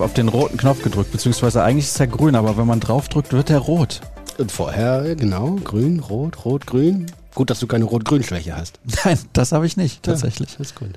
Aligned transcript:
Habe 0.00 0.06
auf 0.06 0.14
den 0.14 0.28
roten 0.28 0.56
Knopf 0.56 0.82
gedrückt, 0.82 1.12
beziehungsweise 1.12 1.62
eigentlich 1.62 1.84
ist 1.84 2.00
er 2.00 2.06
grün, 2.06 2.34
aber 2.34 2.56
wenn 2.56 2.66
man 2.66 2.80
draufdrückt, 2.80 3.34
wird 3.34 3.50
er 3.50 3.58
rot. 3.58 4.00
Und 4.38 4.50
vorher, 4.50 5.14
genau, 5.14 5.56
grün, 5.62 6.00
rot, 6.00 6.46
rot, 6.46 6.66
grün. 6.66 7.04
Gut, 7.34 7.50
dass 7.50 7.60
du 7.60 7.66
keine 7.66 7.84
Rot-Grün-Schwäche 7.84 8.56
hast. 8.56 8.80
Nein, 9.04 9.18
das 9.34 9.52
habe 9.52 9.66
ich 9.66 9.76
nicht, 9.76 10.02
tatsächlich. 10.02 10.52
Ja, 10.52 10.56
das 10.56 10.68
ist 10.68 10.74
gut. 10.76 10.88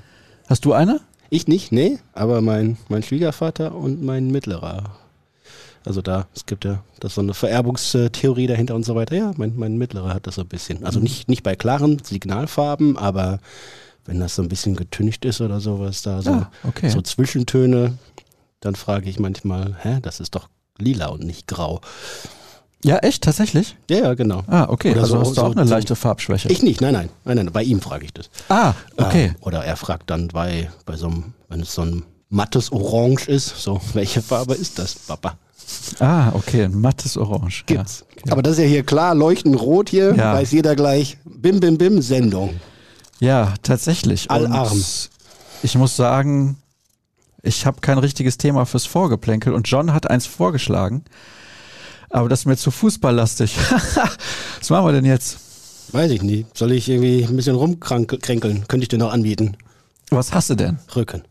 Hast 0.48 0.64
du 0.64 0.72
eine? 0.72 1.00
Ich 1.28 1.46
nicht, 1.48 1.70
nee, 1.70 1.98
aber 2.14 2.40
mein, 2.40 2.78
mein 2.88 3.02
Schwiegervater 3.02 3.74
und 3.74 4.02
mein 4.02 4.30
Mittlerer. 4.30 4.96
Also 5.84 6.00
da, 6.00 6.26
es 6.34 6.46
gibt 6.46 6.64
ja 6.64 6.82
das 6.98 7.16
so 7.16 7.20
eine 7.20 7.34
Vererbungstheorie 7.34 8.46
dahinter 8.46 8.74
und 8.74 8.86
so 8.86 8.94
weiter. 8.94 9.16
Ja, 9.16 9.32
mein, 9.36 9.52
mein 9.54 9.76
Mittlerer 9.76 10.14
hat 10.14 10.26
das 10.26 10.36
so 10.36 10.40
ein 10.40 10.48
bisschen. 10.48 10.82
Also 10.82 10.98
nicht, 10.98 11.28
nicht 11.28 11.42
bei 11.42 11.56
klaren 11.56 11.98
Signalfarben, 12.02 12.96
aber 12.96 13.38
wenn 14.06 14.18
das 14.20 14.34
so 14.34 14.40
ein 14.42 14.48
bisschen 14.48 14.76
getüncht 14.76 15.26
ist 15.26 15.42
oder 15.42 15.60
sowas 15.60 16.00
da, 16.00 16.22
so, 16.22 16.30
Ah, 16.30 16.50
okay. 16.62 16.88
so 16.88 17.02
Zwischentöne, 17.02 17.98
dann 18.60 18.74
frage 18.74 19.08
ich 19.10 19.18
manchmal, 19.18 19.76
hä, 19.82 19.98
das 20.02 20.20
ist 20.20 20.34
doch 20.34 20.48
lila 20.78 21.06
und 21.06 21.22
nicht 21.24 21.46
grau. 21.46 21.80
Ja, 22.84 22.98
echt, 22.98 23.22
tatsächlich? 23.24 23.76
Ja, 23.88 23.96
ja, 23.98 24.14
genau. 24.14 24.42
Ah, 24.46 24.66
okay. 24.68 24.90
Oder 24.92 25.02
also 25.02 25.14
so- 25.14 25.20
hast 25.20 25.28
du 25.30 25.34
so- 25.36 25.42
auch 25.42 25.56
eine 25.56 25.66
so- 25.66 25.74
leichte 25.74 25.96
Farbschwäche. 25.96 26.48
Ich 26.50 26.62
nicht, 26.62 26.80
nein, 26.82 26.92
nein, 26.92 27.08
nein, 27.24 27.36
nein, 27.36 27.50
bei 27.52 27.62
ihm 27.62 27.80
frage 27.80 28.04
ich 28.04 28.12
das. 28.12 28.28
ah, 28.50 28.74
okay. 28.98 29.32
Ah, 29.40 29.46
oder 29.46 29.64
er 29.64 29.76
fragt 29.76 30.10
dann 30.10 30.28
bei, 30.28 30.70
bei 30.84 30.96
so 30.96 31.06
einem, 31.06 31.32
wenn 31.48 31.60
es 31.60 31.72
so 31.74 31.82
ein 31.82 32.02
mattes 32.28 32.72
Orange 32.72 33.26
ist, 33.28 33.56
so, 33.58 33.80
welche 33.94 34.20
Farbe 34.20 34.54
ist 34.54 34.78
das, 34.78 34.94
Papa? 34.96 35.38
Ah, 35.98 36.30
okay. 36.34 36.64
Ein 36.64 36.78
mattes 36.78 37.16
Orange. 37.16 37.64
Gibt's. 37.66 38.00
Ja, 38.00 38.16
okay. 38.22 38.30
Aber 38.32 38.42
das 38.42 38.52
ist 38.54 38.58
ja 38.58 38.64
hier 38.68 38.82
klar, 38.84 39.14
leuchtend 39.14 39.58
rot 39.58 39.88
hier, 39.88 40.14
Ja. 40.14 40.34
weiß 40.34 40.52
jeder 40.52 40.76
gleich. 40.76 41.16
Bim, 41.24 41.60
bim, 41.60 41.78
bim, 41.78 42.02
Sendung. 42.02 42.60
ja 43.18 43.54
tatsächlich. 43.62 44.30
Allarm. 44.30 44.82
Ich 45.62 45.74
muss 45.76 45.96
sagen, 45.96 46.58
ich 47.44 47.66
habe 47.66 47.80
kein 47.80 47.98
richtiges 47.98 48.38
Thema 48.38 48.64
fürs 48.66 48.86
Vorgeplänkel 48.86 49.52
und 49.52 49.68
John 49.68 49.92
hat 49.92 50.10
eins 50.10 50.26
vorgeschlagen. 50.26 51.04
Aber 52.10 52.28
das 52.28 52.40
ist 52.40 52.46
mir 52.46 52.56
zu 52.56 52.70
fußballlastig. 52.70 53.56
Was 54.58 54.70
machen 54.70 54.86
wir 54.86 54.92
denn 54.92 55.04
jetzt? 55.04 55.38
Weiß 55.92 56.10
ich 56.10 56.22
nicht. 56.22 56.56
Soll 56.56 56.72
ich 56.72 56.88
irgendwie 56.88 57.24
ein 57.24 57.36
bisschen 57.36 57.56
rumkränkeln? 57.56 58.66
Könnte 58.66 58.84
ich 58.84 58.88
dir 58.88 58.98
noch 58.98 59.12
anbieten? 59.12 59.56
Was 60.10 60.32
hast 60.32 60.50
du 60.50 60.54
denn? 60.54 60.78
Rücken. 60.94 61.22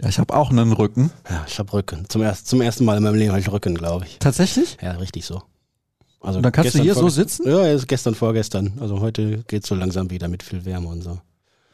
Ja, 0.00 0.08
ich 0.08 0.18
habe 0.18 0.34
auch 0.34 0.50
einen 0.50 0.72
Rücken. 0.72 1.10
Ja, 1.28 1.44
ich 1.46 1.58
hab 1.58 1.72
Rücken. 1.72 2.06
Zum, 2.08 2.22
erst, 2.22 2.46
zum 2.46 2.60
ersten 2.60 2.84
Mal 2.84 2.96
in 2.96 3.02
meinem 3.02 3.16
Leben 3.16 3.30
habe 3.30 3.40
ich 3.40 3.52
Rücken, 3.52 3.74
glaube 3.74 4.06
ich. 4.06 4.18
Tatsächlich? 4.18 4.78
Ja, 4.80 4.92
richtig 4.92 5.26
so. 5.26 5.42
Also 6.20 6.38
Und 6.38 6.42
dann 6.42 6.52
kannst 6.52 6.74
du 6.74 6.82
hier 6.82 6.94
so 6.94 7.08
sitzen? 7.08 7.48
Ja, 7.48 7.66
ist 7.66 7.86
gestern, 7.86 8.14
vorgestern. 8.14 8.74
Also 8.80 9.00
heute 9.00 9.42
geht's 9.48 9.68
so 9.68 9.74
langsam 9.74 10.10
wieder 10.10 10.28
mit 10.28 10.42
viel 10.42 10.64
Wärme 10.64 10.88
und 10.88 11.02
so. 11.02 11.18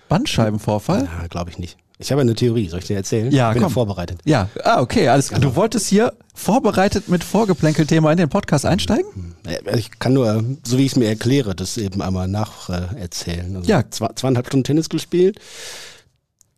Bandscheibenvorfall? 0.08 1.04
Ja, 1.04 1.26
glaube 1.28 1.50
ich 1.50 1.58
nicht. 1.58 1.76
Ich 1.98 2.12
habe 2.12 2.20
eine 2.20 2.34
Theorie. 2.34 2.69
Soll 2.69 2.80
ich 2.80 2.86
dir 2.86 2.97
erzählen? 2.97 3.30
Ja, 3.33 3.48
ich 3.50 3.55
bin 3.55 3.62
komm. 3.62 3.70
ja 3.70 3.75
vorbereitet. 3.75 4.20
Ja, 4.25 4.48
ah, 4.64 4.80
okay, 4.83 5.08
alles 5.08 5.28
klar. 5.28 5.41
Du 5.41 5.56
wolltest 5.56 5.86
hier 5.89 6.12
vorbereitet 6.34 7.08
mit 7.08 7.25
Vorgeplänkel-Thema 7.25 8.12
in 8.12 8.19
den 8.19 8.28
Podcast 8.28 8.66
einsteigen? 8.66 9.34
Äh, 9.47 9.78
Ich 9.78 9.98
kann 9.98 10.12
nur, 10.12 10.44
so 10.62 10.77
wie 10.77 10.84
ich 10.84 10.92
es 10.92 10.97
mir 10.97 11.08
erkläre, 11.08 11.55
das 11.55 11.78
eben 11.78 12.03
einmal 12.03 12.28
nacherzählen. 12.28 13.56
Also 13.56 13.70
Ja. 13.70 13.83
Zwei, 13.91 14.08
zweieinhalb 14.14 14.47
Stunden 14.47 14.64
Tennis 14.64 14.91
gespielt, 14.91 15.38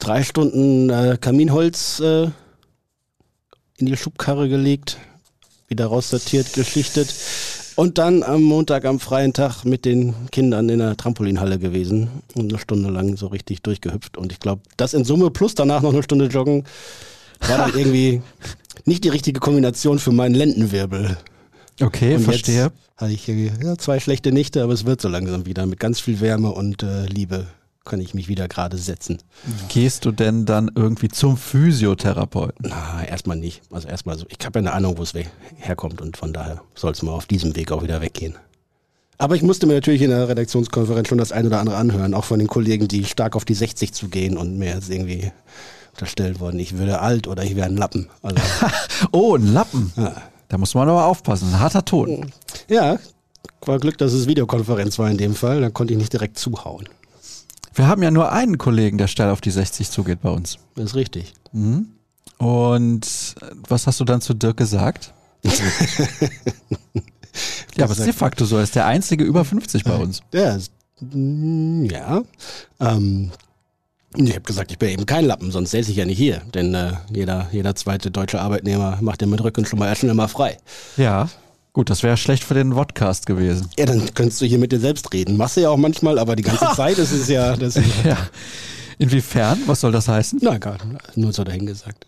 drei 0.01 0.25
Stunden 0.25 0.91
äh, 0.91 1.17
Kaminholz 1.21 2.01
äh, 2.01 2.25
in 3.77 3.87
die 3.87 3.97
Schubkarre 3.97 4.49
gelegt, 4.49 4.97
wieder 5.69 5.87
raussortiert, 5.87 6.53
geschichtet 6.55 7.15
und 7.79 7.97
dann 7.97 8.25
am 8.25 8.43
Montag 8.43 8.85
am 8.87 8.99
freien 8.99 9.33
Tag 9.33 9.65
mit 9.65 9.85
den 9.85 10.13
Kindern 10.33 10.69
in 10.69 10.81
der 10.81 10.97
Trampolinhalle 10.97 11.61
gewesen 11.61 12.09
und 12.35 12.51
eine 12.51 12.59
Stunde 12.59 12.91
lang 12.91 13.17
so 13.17 13.29
richtig 13.29 13.63
durchgehüpft. 13.63 14.17
Und 14.17 14.33
ich 14.33 14.41
glaube, 14.41 14.63
das 14.77 14.95
in 14.95 15.05
Summe 15.05 15.31
plus 15.31 15.55
danach 15.55 15.81
noch 15.81 15.93
eine 15.93 16.03
Stunde 16.03 16.25
joggen 16.25 16.65
war 17.47 17.59
dann 17.59 17.73
irgendwie 17.77 18.21
nicht 18.85 19.05
die 19.05 19.11
richtige 19.11 19.39
Kombination 19.39 20.01
für 20.01 20.11
meinen 20.11 20.35
Lendenwirbel. 20.35 21.19
Okay, 21.81 22.17
Und 22.17 22.25
verstehe. 22.25 22.65
Jetzt 22.65 22.75
hatte 22.97 23.13
ich 23.13 23.25
hier, 23.25 23.53
ja, 23.63 23.79
zwei 23.79 24.01
schlechte 24.01 24.33
Nächte, 24.33 24.65
aber 24.65 24.73
es 24.73 24.85
wird 24.85 25.01
so 25.01 25.09
langsam 25.09 25.47
wieder. 25.47 25.65
Mit 25.65 25.79
ganz 25.79 26.01
viel 26.01 26.19
Wärme 26.19 26.51
und 26.51 26.83
äh, 26.83 27.07
Liebe 27.07 27.47
kann 27.89 28.01
ich 28.01 28.15
mich 28.15 28.29
wieder 28.29 28.47
gerade 28.47 28.77
setzen. 28.77 29.19
Gehst 29.69 30.05
du 30.05 30.13
denn 30.13 30.45
dann 30.47 30.71
irgendwie 30.75 31.09
zum 31.09 31.37
Physiotherapeuten? 31.37 32.67
Na, 32.69 33.05
erstmal 33.05 33.37
nicht. 33.37 33.63
Also 33.73 33.89
erstmal 33.89 34.17
so. 34.17 34.27
Ich 34.29 34.45
habe 34.47 34.61
ja 34.61 34.67
eine 34.67 34.73
Ahnung, 34.73 34.99
wo 34.99 35.03
es 35.03 35.13
herkommt 35.57 36.01
und 36.01 36.17
von 36.17 36.33
daher 36.33 36.61
soll 36.75 36.93
es 36.93 37.03
mal 37.03 37.13
auf 37.13 37.27
diesem 37.27 37.57
Weg 37.57 37.73
auch 37.73 37.83
wieder 37.83 38.01
weggehen. 38.01 38.37
Aber 39.21 39.35
ich 39.35 39.43
musste 39.43 39.67
mir 39.67 39.75
natürlich 39.75 40.03
in 40.03 40.11
der 40.11 40.29
Redaktionskonferenz 40.29 41.09
schon 41.09 41.19
das 41.19 41.33
ein 41.33 41.47
oder 41.47 41.59
andere 41.59 41.77
anhören, 41.77 42.15
auch 42.15 42.25
von 42.25 42.39
den 42.39 42.47
Kollegen, 42.47 42.87
die 42.87 43.05
stark 43.05 43.35
auf 43.35 43.45
die 43.45 43.55
60 43.55 43.93
zu 43.93 44.09
gehen 44.09 44.37
und 44.37 44.59
mir 44.59 44.75
jetzt 44.75 44.91
irgendwie 44.91 45.33
unterstellt 45.91 46.39
worden, 46.39 46.61
ich 46.61 46.79
würde 46.79 47.01
alt 47.01 47.27
oder 47.27 47.43
ich 47.43 47.57
wäre 47.57 47.67
ein 47.67 47.77
Lappen. 47.77 48.09
Also, 48.23 48.41
Oh, 49.11 49.35
ein 49.35 49.53
Lappen. 49.53 49.93
ja. 49.97 50.15
Da 50.49 50.57
muss 50.57 50.75
man 50.75 50.89
aber 50.89 51.05
aufpassen. 51.07 51.49
Ein 51.53 51.61
harter 51.61 51.85
Ton. 51.85 52.31
ja, 52.69 52.99
war 53.67 53.79
Glück, 53.79 53.99
dass 53.99 54.13
es 54.13 54.27
Videokonferenz 54.29 54.99
war 54.99 55.11
in 55.11 55.19
dem 55.19 55.35
Fall, 55.35 55.61
dann 55.61 55.75
konnte 55.75 55.93
ich 55.93 55.99
nicht 55.99 56.13
direkt 56.13 56.39
zuhauen. 56.39 56.89
Wir 57.79 57.87
haben 57.87 58.03
ja 58.03 58.11
nur 58.11 58.33
einen 58.33 58.59
Kollegen, 58.59 58.99
der 58.99 59.07
steil 59.07 59.31
auf 59.31 59.41
die 59.41 59.53
60 59.53 59.89
zugeht 59.89 60.21
bei 60.21 60.31
uns. 60.31 60.59
Das 60.75 60.87
ist 60.87 60.95
richtig. 60.97 61.33
Und 62.39 63.07
äh, 63.41 63.47
was 63.69 63.87
hast 63.87 64.01
du 64.01 64.05
dann 64.05 64.21
zu 64.21 64.35
Dirk 64.35 64.57
gesagt? 64.57 65.15
ja, 67.77 67.85
aber 67.85 67.93
es 67.93 68.01
ist 68.01 68.07
de 68.07 68.13
facto 68.13 68.45
so. 68.45 68.57
Er 68.57 68.65
ist 68.65 68.75
der 68.75 68.87
einzige 68.87 69.23
über 69.23 69.45
50 69.45 69.85
bei 69.85 69.95
uns. 69.95 70.23
Ja, 70.35 70.59
mm, 70.99 71.85
ja. 71.85 72.23
Ähm, 72.81 73.31
ich 74.17 74.31
habe 74.31 74.41
gesagt, 74.41 74.73
ich 74.73 74.79
bin 74.79 74.89
eben 74.89 75.07
kein 75.07 75.25
Lappen, 75.25 75.53
sonst 75.53 75.71
säße 75.71 75.93
ich 75.93 75.99
ja 75.99 76.05
nicht 76.05 76.19
hier. 76.19 76.43
Denn 76.53 76.75
äh, 76.75 76.95
jeder, 77.13 77.47
jeder 77.53 77.77
zweite 77.77 78.11
deutsche 78.11 78.41
Arbeitnehmer 78.41 78.99
macht 79.03 79.21
den 79.21 79.31
mit 79.31 79.45
Rücken 79.45 79.65
schon 79.65 79.79
mal 79.79 79.95
schnell 79.95 80.15
mal 80.15 80.27
frei. 80.27 80.57
Ja. 80.97 81.29
Gut, 81.79 81.91
das 81.91 82.03
wäre 82.03 82.17
schlecht 82.17 82.43
für 82.43 82.55
den 82.55 82.71
Podcast 82.71 83.25
gewesen. 83.25 83.71
Ja, 83.79 83.87
dann 83.87 84.13
könntest 84.13 84.41
du 84.41 84.47
hier 84.47 84.59
mit 84.59 84.73
dir 84.73 84.81
selbst 84.81 85.13
reden. 85.13 85.37
Machst 85.37 85.57
du 85.57 85.61
ja 85.61 85.69
auch 85.71 85.77
manchmal, 85.77 86.19
aber 86.19 86.35
die 86.35 86.43
ganze 86.43 86.69
Zeit 86.75 86.99
ist 86.99 87.13
es 87.13 87.29
ja. 87.29 87.55
Das 87.55 87.77
ist, 87.77 87.87
Ja. 88.05 88.17
Inwiefern? 88.99 89.61
Was 89.67 89.83
soll 89.83 89.93
das 89.93 90.09
heißen? 90.09 90.41
na, 90.43 90.59
gar 90.59 90.77
nur 91.15 91.33
so 91.33 91.45
dahingesagt. 91.45 92.05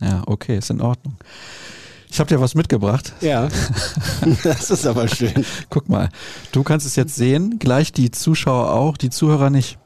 Ja, 0.00 0.22
okay, 0.26 0.56
ist 0.58 0.70
in 0.70 0.80
Ordnung. 0.80 1.16
Ich 2.08 2.20
habe 2.20 2.28
dir 2.28 2.40
was 2.40 2.54
mitgebracht. 2.54 3.12
Ja, 3.22 3.48
das 4.44 4.70
ist 4.70 4.86
aber 4.86 5.08
schön. 5.08 5.44
Guck 5.68 5.88
mal, 5.88 6.08
du 6.52 6.62
kannst 6.62 6.86
es 6.86 6.94
jetzt 6.94 7.16
sehen, 7.16 7.58
gleich 7.58 7.92
die 7.92 8.12
Zuschauer 8.12 8.72
auch, 8.72 8.96
die 8.98 9.10
Zuhörer 9.10 9.50
nicht. 9.50 9.78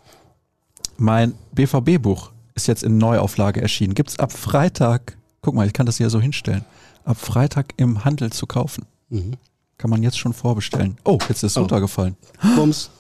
Mein 0.99 1.33
BVB-Buch 1.55 2.33
ist 2.55 2.69
jetzt 2.69 2.83
in 2.83 2.99
Neuauflage 2.99 3.63
erschienen. 3.63 3.95
Gibt's 3.95 4.19
ab 4.19 4.31
Freitag, 4.31 5.17
guck 5.41 5.55
mal, 5.55 5.67
ich 5.67 5.73
kann 5.73 5.87
das 5.87 5.97
hier 5.97 6.11
so 6.11 6.21
hinstellen, 6.21 6.67
ab 7.05 7.17
Freitag 7.19 7.75
im 7.77 8.05
Handel 8.05 8.31
zu 8.33 8.47
kaufen. 8.47 8.87
Mhm. 9.09 9.35
Kann 9.79 9.91
man 9.91 10.03
jetzt 10.03 10.19
schon 10.19 10.33
vorbestellen. 10.33 10.99
Oh, 11.05 11.19
jetzt 11.29 11.43
ist 11.43 11.53
es 11.53 11.57
Oh. 11.57 11.61
runtergefallen. 11.61 12.17
Bums. 12.57 12.91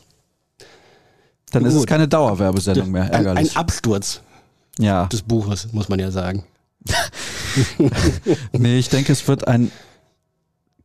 Dann 1.52 1.64
ist 1.64 1.74
es 1.74 1.80
Gut. 1.80 1.88
keine 1.88 2.08
Dauerwerbesendung 2.08 2.90
mehr. 2.90 3.04
Ein, 3.04 3.10
Ärgerlich. 3.10 3.50
ein 3.50 3.56
Absturz 3.56 4.22
ja, 4.78 5.06
des 5.06 5.22
Buches, 5.22 5.72
muss 5.72 5.88
man 5.88 5.98
ja 5.98 6.10
sagen. 6.10 6.44
nee, 8.52 8.78
ich 8.78 8.88
denke, 8.88 9.12
es 9.12 9.26
wird 9.28 9.46
ein 9.48 9.70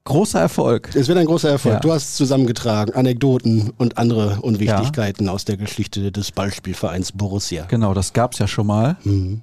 großer 0.04 0.40
Erfolg. 0.40 0.90
Es 0.96 1.08
wird 1.08 1.18
ein 1.18 1.26
großer 1.26 1.50
Erfolg. 1.50 1.76
Ja. 1.76 1.80
Du 1.80 1.92
hast 1.94 2.16
zusammengetragen 2.18 2.94
Anekdoten 2.94 3.72
und 3.78 3.98
andere 3.98 4.42
Unwichtigkeiten 4.42 5.30
aus 5.30 5.46
der 5.46 5.58
Geschichte 5.58 6.12
des 6.12 6.32
Ballspielvereins 6.32 7.12
Borussia. 7.12 7.66
Genau, 7.66 7.94
das 7.94 8.14
gab's 8.14 8.40
ja 8.40 8.48
schon 8.48 8.68
mal. 8.68 8.98
Mhm. 9.04 9.42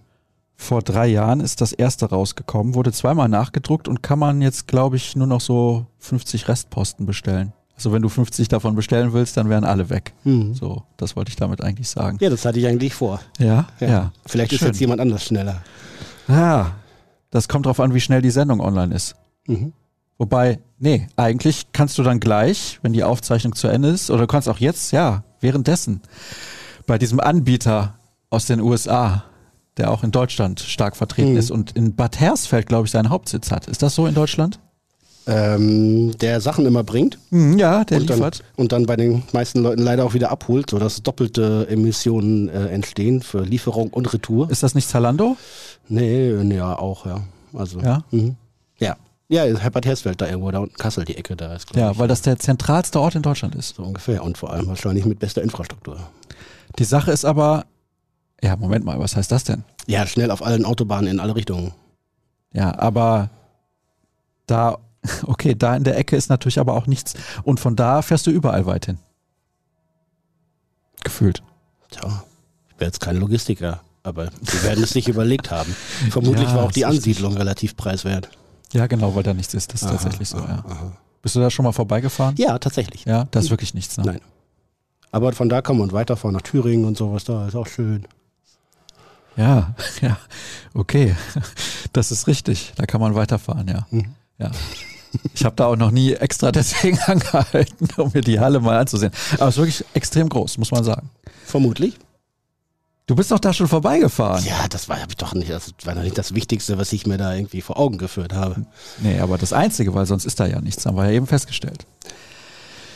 Vor 0.56 0.82
drei 0.82 1.08
Jahren 1.08 1.40
ist 1.40 1.60
das 1.60 1.72
erste 1.72 2.06
rausgekommen, 2.06 2.75
wurde 2.75 2.93
zweimal 2.93 3.28
nachgedruckt 3.28 3.88
und 3.88 4.02
kann 4.02 4.19
man 4.19 4.43
jetzt, 4.43 4.69
glaube 4.69 4.96
ich, 4.96 5.16
nur 5.16 5.26
noch 5.26 5.40
so 5.40 5.87
50 5.99 6.49
Restposten 6.49 7.06
bestellen. 7.06 7.52
Also 7.75 7.93
wenn 7.93 8.02
du 8.02 8.08
50 8.08 8.49
davon 8.49 8.76
bestellen 8.76 9.12
willst, 9.12 9.37
dann 9.37 9.49
wären 9.49 9.64
alle 9.64 9.90
weg. 9.90 10.12
Mhm. 10.25 10.54
So, 10.54 10.84
das 10.96 11.16
wollte 11.16 11.31
ich 11.31 11.37
damit 11.37 11.62
eigentlich 11.62 11.88
sagen. 11.88 12.19
Ja, 12.20 12.31
das 12.31 12.44
hatte 12.44 12.60
ich 12.60 12.66
eigentlich 12.66 12.94
vor. 12.94 13.20
Ja, 13.38 13.66
ja. 13.81 14.12
Vielleicht 14.26 14.52
ist 14.52 14.60
Schön. 14.60 14.69
jetzt 14.69 14.81
jemand 14.81 15.00
anders 15.00 15.25
schneller. 15.25 15.62
Ja, 16.28 16.72
das 17.31 17.48
kommt 17.48 17.66
drauf 17.66 17.81
an, 17.81 17.93
wie 17.94 18.00
schnell 18.00 18.22
die 18.22 18.31
Sendung 18.31 18.60
online 18.60 18.94
ist. 18.94 19.16
Mhm. 19.48 19.72
Wobei, 20.19 20.60
nee, 20.78 21.08
eigentlich 21.16 21.72
kannst 21.72 21.98
du 21.98 22.05
dann 22.05 22.20
gleich, 22.20 22.78
wenn 22.82 22.93
die 22.93 23.02
Aufzeichnung 23.02 23.56
zu 23.56 23.66
Ende 23.66 23.88
ist, 23.88 24.10
oder 24.10 24.20
du 24.20 24.26
kannst 24.28 24.48
auch 24.48 24.58
jetzt, 24.58 24.93
ja, 24.93 25.25
währenddessen, 25.40 26.02
bei 26.87 26.98
diesem 26.98 27.19
Anbieter 27.19 27.94
aus 28.31 28.46
den 28.46 28.60
USA, 28.60 29.25
der 29.78 29.90
auch 29.90 30.02
in 30.04 30.10
Deutschland 30.10 30.60
stark 30.60 30.96
vertreten 30.96 31.32
Mhm. 31.32 31.38
ist 31.38 31.50
und 31.50 31.72
in 31.72 31.94
Bad 31.94 32.20
Hersfeld, 32.20 32.66
glaube 32.66 32.86
ich, 32.86 32.90
seinen 32.92 33.08
Hauptsitz 33.10 33.50
hat. 33.50 33.66
Ist 33.69 33.82
das 33.82 33.94
so 33.94 34.06
in 34.06 34.14
Deutschland? 34.14 34.58
Ähm, 35.26 36.16
der 36.19 36.40
Sachen 36.40 36.66
immer 36.66 36.82
bringt 36.82 37.16
Mhm, 37.30 37.56
ja, 37.56 37.84
der 37.84 38.00
und 38.00 38.10
dann, 38.10 38.16
liefert. 38.19 38.42
und 38.56 38.72
dann 38.72 38.86
bei 38.86 38.96
den 38.96 39.22
meisten 39.32 39.60
Leuten 39.62 39.80
leider 39.82 40.04
auch 40.04 40.14
wieder 40.14 40.32
abholt, 40.32 40.69
sodass 40.70 41.00
doppelte 41.04 41.69
Emissionen 41.70 42.48
äh, 42.48 42.66
entstehen 42.69 43.22
für 43.22 43.42
Lieferung 43.42 43.90
und 43.90 44.12
Retour. 44.12 44.50
Ist 44.50 44.64
das 44.64 44.74
nicht 44.74 44.88
Zalando? 44.88 45.36
Nee, 45.88 46.30
äh, 46.30 46.54
ja, 46.56 46.76
auch, 46.76 47.06
ja. 47.06 47.20
Also, 47.54 47.78
Ja? 47.80 48.02
Mhm. 48.10 48.34
Ja. 48.78 48.96
Ja, 49.28 49.44
Herbert 49.44 49.86
Hersfeld 49.86 50.20
da 50.20 50.26
irgendwo, 50.28 50.50
da 50.50 50.58
unten 50.58 50.76
Kassel, 50.76 51.04
die 51.04 51.16
Ecke 51.16 51.36
da 51.36 51.54
ist, 51.54 51.69
Ja, 51.76 51.92
ich. 51.92 51.98
weil 51.98 52.08
das 52.08 52.22
der 52.22 52.38
zentralste 52.38 53.00
Ort 53.00 53.14
in 53.14 53.22
Deutschland 53.22 53.54
ist. 53.54 53.76
So 53.76 53.84
ungefähr. 53.84 54.22
Und 54.24 54.36
vor 54.36 54.52
allem 54.52 54.66
wahrscheinlich 54.66 55.04
mit 55.06 55.20
bester 55.20 55.40
Infrastruktur. 55.40 55.98
Die 56.78 56.84
Sache 56.84 57.12
ist 57.12 57.24
aber, 57.24 57.64
ja, 58.43 58.56
Moment 58.56 58.85
mal, 58.85 58.99
was 58.99 59.17
heißt 59.17 59.31
das 59.31 59.44
denn? 59.44 59.65
Ja, 59.87 60.06
schnell 60.06 60.31
auf 60.31 60.43
allen 60.44 60.65
Autobahnen 60.65 61.11
in 61.11 61.21
alle 61.21 61.35
Richtungen. 61.37 61.73
Ja, 62.53 62.77
aber 62.79 63.31
da, 64.47 64.79
okay, 65.27 65.55
da 65.55 65.77
in 65.77 65.85
der 65.85 65.97
Ecke 65.97 66.17
ist 66.17 66.29
natürlich 66.29 66.59
aber 66.59 66.75
auch 66.75 66.87
nichts. 66.87 67.15
Und 67.44 67.61
von 67.61 67.77
da 67.77 68.03
fährst 68.03 68.27
du 68.27 68.31
überall 68.31 68.67
weit 68.67 68.87
hin. 68.87 68.99
Gefühlt. 71.05 71.43
Tja, 71.91 72.23
ich 72.71 72.77
bin 72.77 72.87
jetzt 72.87 73.00
kein 73.00 73.17
Logistiker, 73.17 73.81
aber 74.03 74.31
sie 74.43 74.62
werden 74.62 74.85
es 74.85 74.91
sich 74.91 75.09
überlegt 75.09 75.50
haben. 75.50 75.75
Vermutlich 76.11 76.49
Ja, 76.49 76.56
war 76.56 76.65
auch 76.65 76.73
die. 76.73 76.85
Ansiedlung 76.85 77.37
relativ 77.37 77.77
preiswert. 77.77 78.29
Ja, 78.73 78.87
genau, 78.87 79.15
weil 79.15 79.23
da 79.23 79.35
nichts 79.35 79.53
ist. 79.55 79.73
Das 79.73 79.83
ist 79.83 79.89
Aha, 79.89 79.97
tatsächlich 79.97 80.29
so, 80.29 80.39
aha, 80.39 80.65
ja. 80.67 80.71
aha. 80.71 80.93
Bist 81.21 81.37
du 81.37 81.41
da 81.41 81.50
schon 81.50 81.65
mal 81.65 81.73
vorbeigefahren? 81.73 82.35
Ja, 82.39 82.59
tatsächlich. 82.59 83.05
Ja, 83.05 83.27
da 83.31 83.41
ist 83.41 83.50
wirklich 83.50 83.75
nichts, 83.75 83.97
ne? 83.99 84.05
Nein. 84.06 84.21
Aber 85.11 85.33
von 85.33 85.49
da 85.49 85.61
kann 85.61 85.77
man 85.77 85.93
weiterfahren 85.93 86.35
nach 86.35 86.43
Thüringen 86.43 86.85
und 86.87 86.97
sowas 86.97 87.25
da, 87.25 87.47
ist 87.47 87.55
auch 87.55 87.67
schön. 87.67 88.06
Ja, 89.37 89.75
ja, 90.00 90.19
okay. 90.75 91.17
Das 91.93 92.11
ist 92.11 92.26
richtig. 92.26 92.73
Da 92.76 92.87
kann 92.87 93.00
man 93.00 93.14
weiterfahren, 93.14 93.69
ja. 93.69 93.87
Mhm. 93.90 94.14
Ja. 94.38 94.50
Ich 95.34 95.44
habe 95.44 95.55
da 95.56 95.67
auch 95.67 95.76
noch 95.76 95.90
nie 95.90 96.14
extra 96.14 96.52
deswegen 96.52 96.99
angehalten, 97.00 97.88
um 97.96 98.11
mir 98.14 98.23
die 98.23 98.40
Halle 98.40 98.61
mal 98.61 98.79
anzusehen. 98.79 99.12
Aber 99.34 99.49
es 99.49 99.56
ist 99.56 99.58
wirklich 99.58 99.84
extrem 99.94 100.29
groß, 100.29 100.58
muss 100.58 100.70
man 100.70 100.84
sagen. 100.84 101.11
Vermutlich. 101.44 101.96
Du 103.06 103.17
bist 103.17 103.31
doch 103.32 103.40
da 103.40 103.52
schon 103.52 103.69
vorbeigefahren. 103.69 104.44
Ja, 104.44 104.69
das 104.69 104.88
war 104.88 104.96
ich 104.96 105.17
doch 105.17 105.34
nicht, 105.34 105.50
das 105.50 105.75
war 105.84 105.94
doch 105.94 106.02
nicht 106.02 106.17
das 106.17 106.34
Wichtigste, 106.34 106.79
was 106.79 106.93
ich 106.93 107.05
mir 107.06 107.19
da 107.19 107.34
irgendwie 107.34 107.61
vor 107.61 107.79
Augen 107.79 107.99
geführt 107.99 108.32
habe. 108.32 108.64
Nee, 109.00 109.19
aber 109.19 109.38
das 109.38 109.52
Einzige, 109.52 109.93
weil 109.93 110.06
sonst 110.06 110.25
ist 110.25 110.38
da 110.38 110.46
ja 110.46 110.61
nichts, 110.61 110.87
haben 110.87 110.96
wir 110.96 111.06
ja 111.06 111.11
eben 111.11 111.26
festgestellt. 111.26 111.84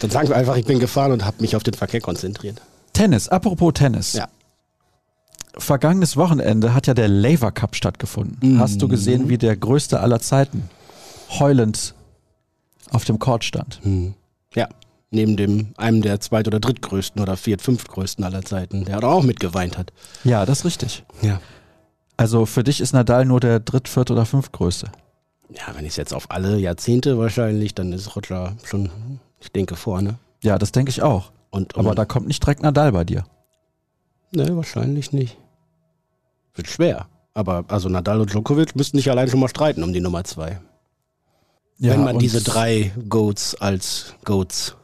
Dann 0.01 0.11
sagen 0.11 0.29
wir 0.29 0.37
einfach, 0.37 0.57
ich 0.57 0.65
bin 0.65 0.79
gefahren 0.79 1.13
und 1.13 1.25
habe 1.25 1.39
mich 1.41 1.57
auf 1.57 1.65
den 1.65 1.75
Verkehr 1.75 2.01
konzentriert. 2.01 2.63
Tennis, 2.93 3.29
apropos 3.29 3.75
Tennis. 3.75 4.13
Ja. 4.13 4.29
Vergangenes 5.59 6.17
Wochenende 6.17 6.75
hat 6.75 6.87
ja 6.87 6.95
der 6.95 7.09
Laver 7.09 7.51
Cup 7.51 7.75
stattgefunden. 7.77 8.37
Mhm. 8.43 8.59
Hast 8.59 8.83
du 8.83 8.89
gesehen, 8.89 9.29
wie 9.29 9.39
der 9.39 9.57
größte 9.57 10.01
aller 10.01 10.21
Zeiten 10.21 10.69
heulend 11.39 11.95
auf 12.91 13.05
dem 13.05 13.19
Court 13.19 13.45
stand? 13.45 13.81
Ja, 14.55 14.69
neben 15.11 15.37
dem 15.37 15.69
einem 15.77 16.03
der 16.03 16.21
zweit- 16.21 16.47
oder 16.47 16.61
drittgrößten 16.61 17.21
oder 17.23 17.37
viert-, 17.37 17.63
fünftgrößten 17.63 18.23
aller 18.25 18.43
Zeiten, 18.45 18.85
der 18.85 19.03
auch 19.03 19.23
mitgeweint 19.23 19.79
hat. 19.79 19.93
Ja, 20.25 20.45
das 20.45 20.59
ist 20.61 20.65
richtig. 20.67 21.05
Ja. 21.23 21.41
Also 22.19 22.47
für 22.47 22.65
dich 22.65 22.81
ist 22.81 22.93
Nadal 22.93 23.25
nur 23.25 23.41
der 23.41 23.61
dritt-, 23.61 23.89
viert- 23.89 24.11
oder 24.11 24.27
fünftgrößte. 24.27 24.91
Ja, 25.51 25.75
wenn 25.75 25.85
ich 25.85 25.93
es 25.93 25.97
jetzt 25.97 26.13
auf 26.13 26.31
alle 26.31 26.59
Jahrzehnte 26.59 27.19
wahrscheinlich, 27.19 27.75
dann 27.75 27.93
ist 27.93 28.17
Roger 28.17 28.57
schon, 28.65 28.91
ich 29.41 29.53
denke, 29.53 29.77
vorne. 29.77 30.19
Ja, 30.43 30.59
das 30.59 30.73
denke 30.73 30.91
ich 30.91 31.03
auch. 31.03 31.31
Und, 31.51 31.77
Aber 31.77 31.91
und 31.91 31.99
da 31.99 32.05
kommt 32.05 32.27
nicht 32.27 32.43
direkt 32.43 32.63
Nadal 32.63 32.93
bei 32.93 33.05
dir. 33.05 33.25
Ne, 34.37 34.55
wahrscheinlich 34.57 35.13
nicht. 35.13 35.37
Wird 36.55 36.69
schwer. 36.69 37.07
Aber 37.35 37.65
also 37.69 37.89
Nadal 37.89 38.21
und 38.21 38.31
Djokovic 38.33 38.77
müssten 38.77 38.99
sich 38.99 39.11
allein 39.11 39.29
schon 39.29 39.41
mal 39.41 39.49
streiten 39.49 39.83
um 39.83 39.93
die 39.93 40.01
Nummer 40.01 40.25
zwei. 40.25 40.61
Ja, 41.79 41.93
wenn 41.93 42.05
man 42.05 42.15
und 42.17 42.23
diese 42.23 42.43
drei 42.43 42.93
Goats 43.09 43.55
als 43.55 44.15
Goats, 44.25 44.75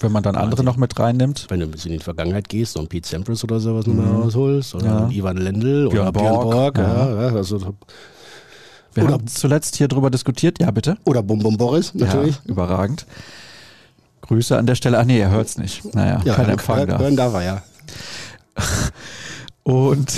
Wenn 0.00 0.12
man 0.12 0.22
dann 0.22 0.36
andere 0.36 0.64
noch 0.64 0.76
mit 0.76 0.98
reinnimmt. 0.98 1.46
wenn 1.48 1.60
du 1.60 1.66
ein 1.66 1.70
bisschen 1.70 1.92
in 1.92 1.98
die 1.98 2.04
Vergangenheit 2.04 2.48
gehst, 2.48 2.72
so 2.74 2.80
ein 2.80 2.86
Pete 2.88 3.08
Sampras 3.08 3.44
oder 3.44 3.60
sowas 3.60 3.86
nochmal 3.86 4.06
Mhm. 4.06 4.22
rausholst, 4.22 4.74
oder 4.74 4.86
Ja. 4.86 5.08
Ivan 5.10 5.36
Lendl 5.36 5.88
Björn 5.88 6.08
oder 6.08 6.12
Björn 6.12 6.34
Borg, 6.34 6.74
Borg, 6.74 6.78
ja. 6.78 7.28
ja. 7.30 7.34
Also, 7.36 7.74
Wir 8.94 9.08
haben 9.08 9.26
zuletzt 9.26 9.76
hier 9.76 9.88
drüber 9.88 10.10
diskutiert. 10.10 10.58
Ja, 10.60 10.70
bitte. 10.70 10.96
oder 11.04 11.22
Bum 11.22 11.38
Bum 11.38 11.56
Boris 11.56 11.94
natürlich. 11.94 12.38
Überragend. 12.44 13.06
Grüße 14.22 14.56
an 14.56 14.66
der 14.66 14.74
Stelle. 14.74 14.98
Ach 14.98 15.04
nee, 15.04 15.18
er 15.18 15.30
hört's 15.30 15.56
nicht. 15.58 15.94
Naja, 15.94 16.20
kein 16.34 16.48
Empfang 16.50 16.86
da. 16.86 16.98
Hören 16.98 17.16
darf 17.16 17.32
er 17.34 17.42
ja. 17.42 17.62
Und 19.62 20.12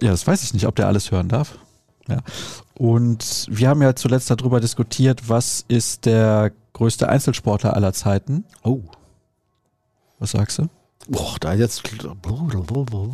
ja, 0.00 0.10
das 0.10 0.26
weiß 0.26 0.42
ich 0.42 0.54
nicht, 0.54 0.66
ob 0.66 0.76
der 0.76 0.86
alles 0.86 1.10
hören 1.10 1.28
darf. 1.28 1.58
Ja. 2.08 2.18
Und 2.74 3.46
wir 3.48 3.68
haben 3.68 3.82
ja 3.82 3.94
zuletzt 3.94 4.30
darüber 4.30 4.60
diskutiert, 4.60 5.28
was 5.28 5.64
ist 5.68 6.06
der 6.06 6.52
größte 6.72 7.08
Einzelsportler 7.08 7.74
aller 7.74 7.92
Zeiten? 7.92 8.44
Oh. 8.62 8.80
Was 10.18 10.30
sagst 10.30 10.58
du? 10.58 10.68
Boah, 11.08 11.36
da 11.40 11.52
jetzt. 11.54 11.82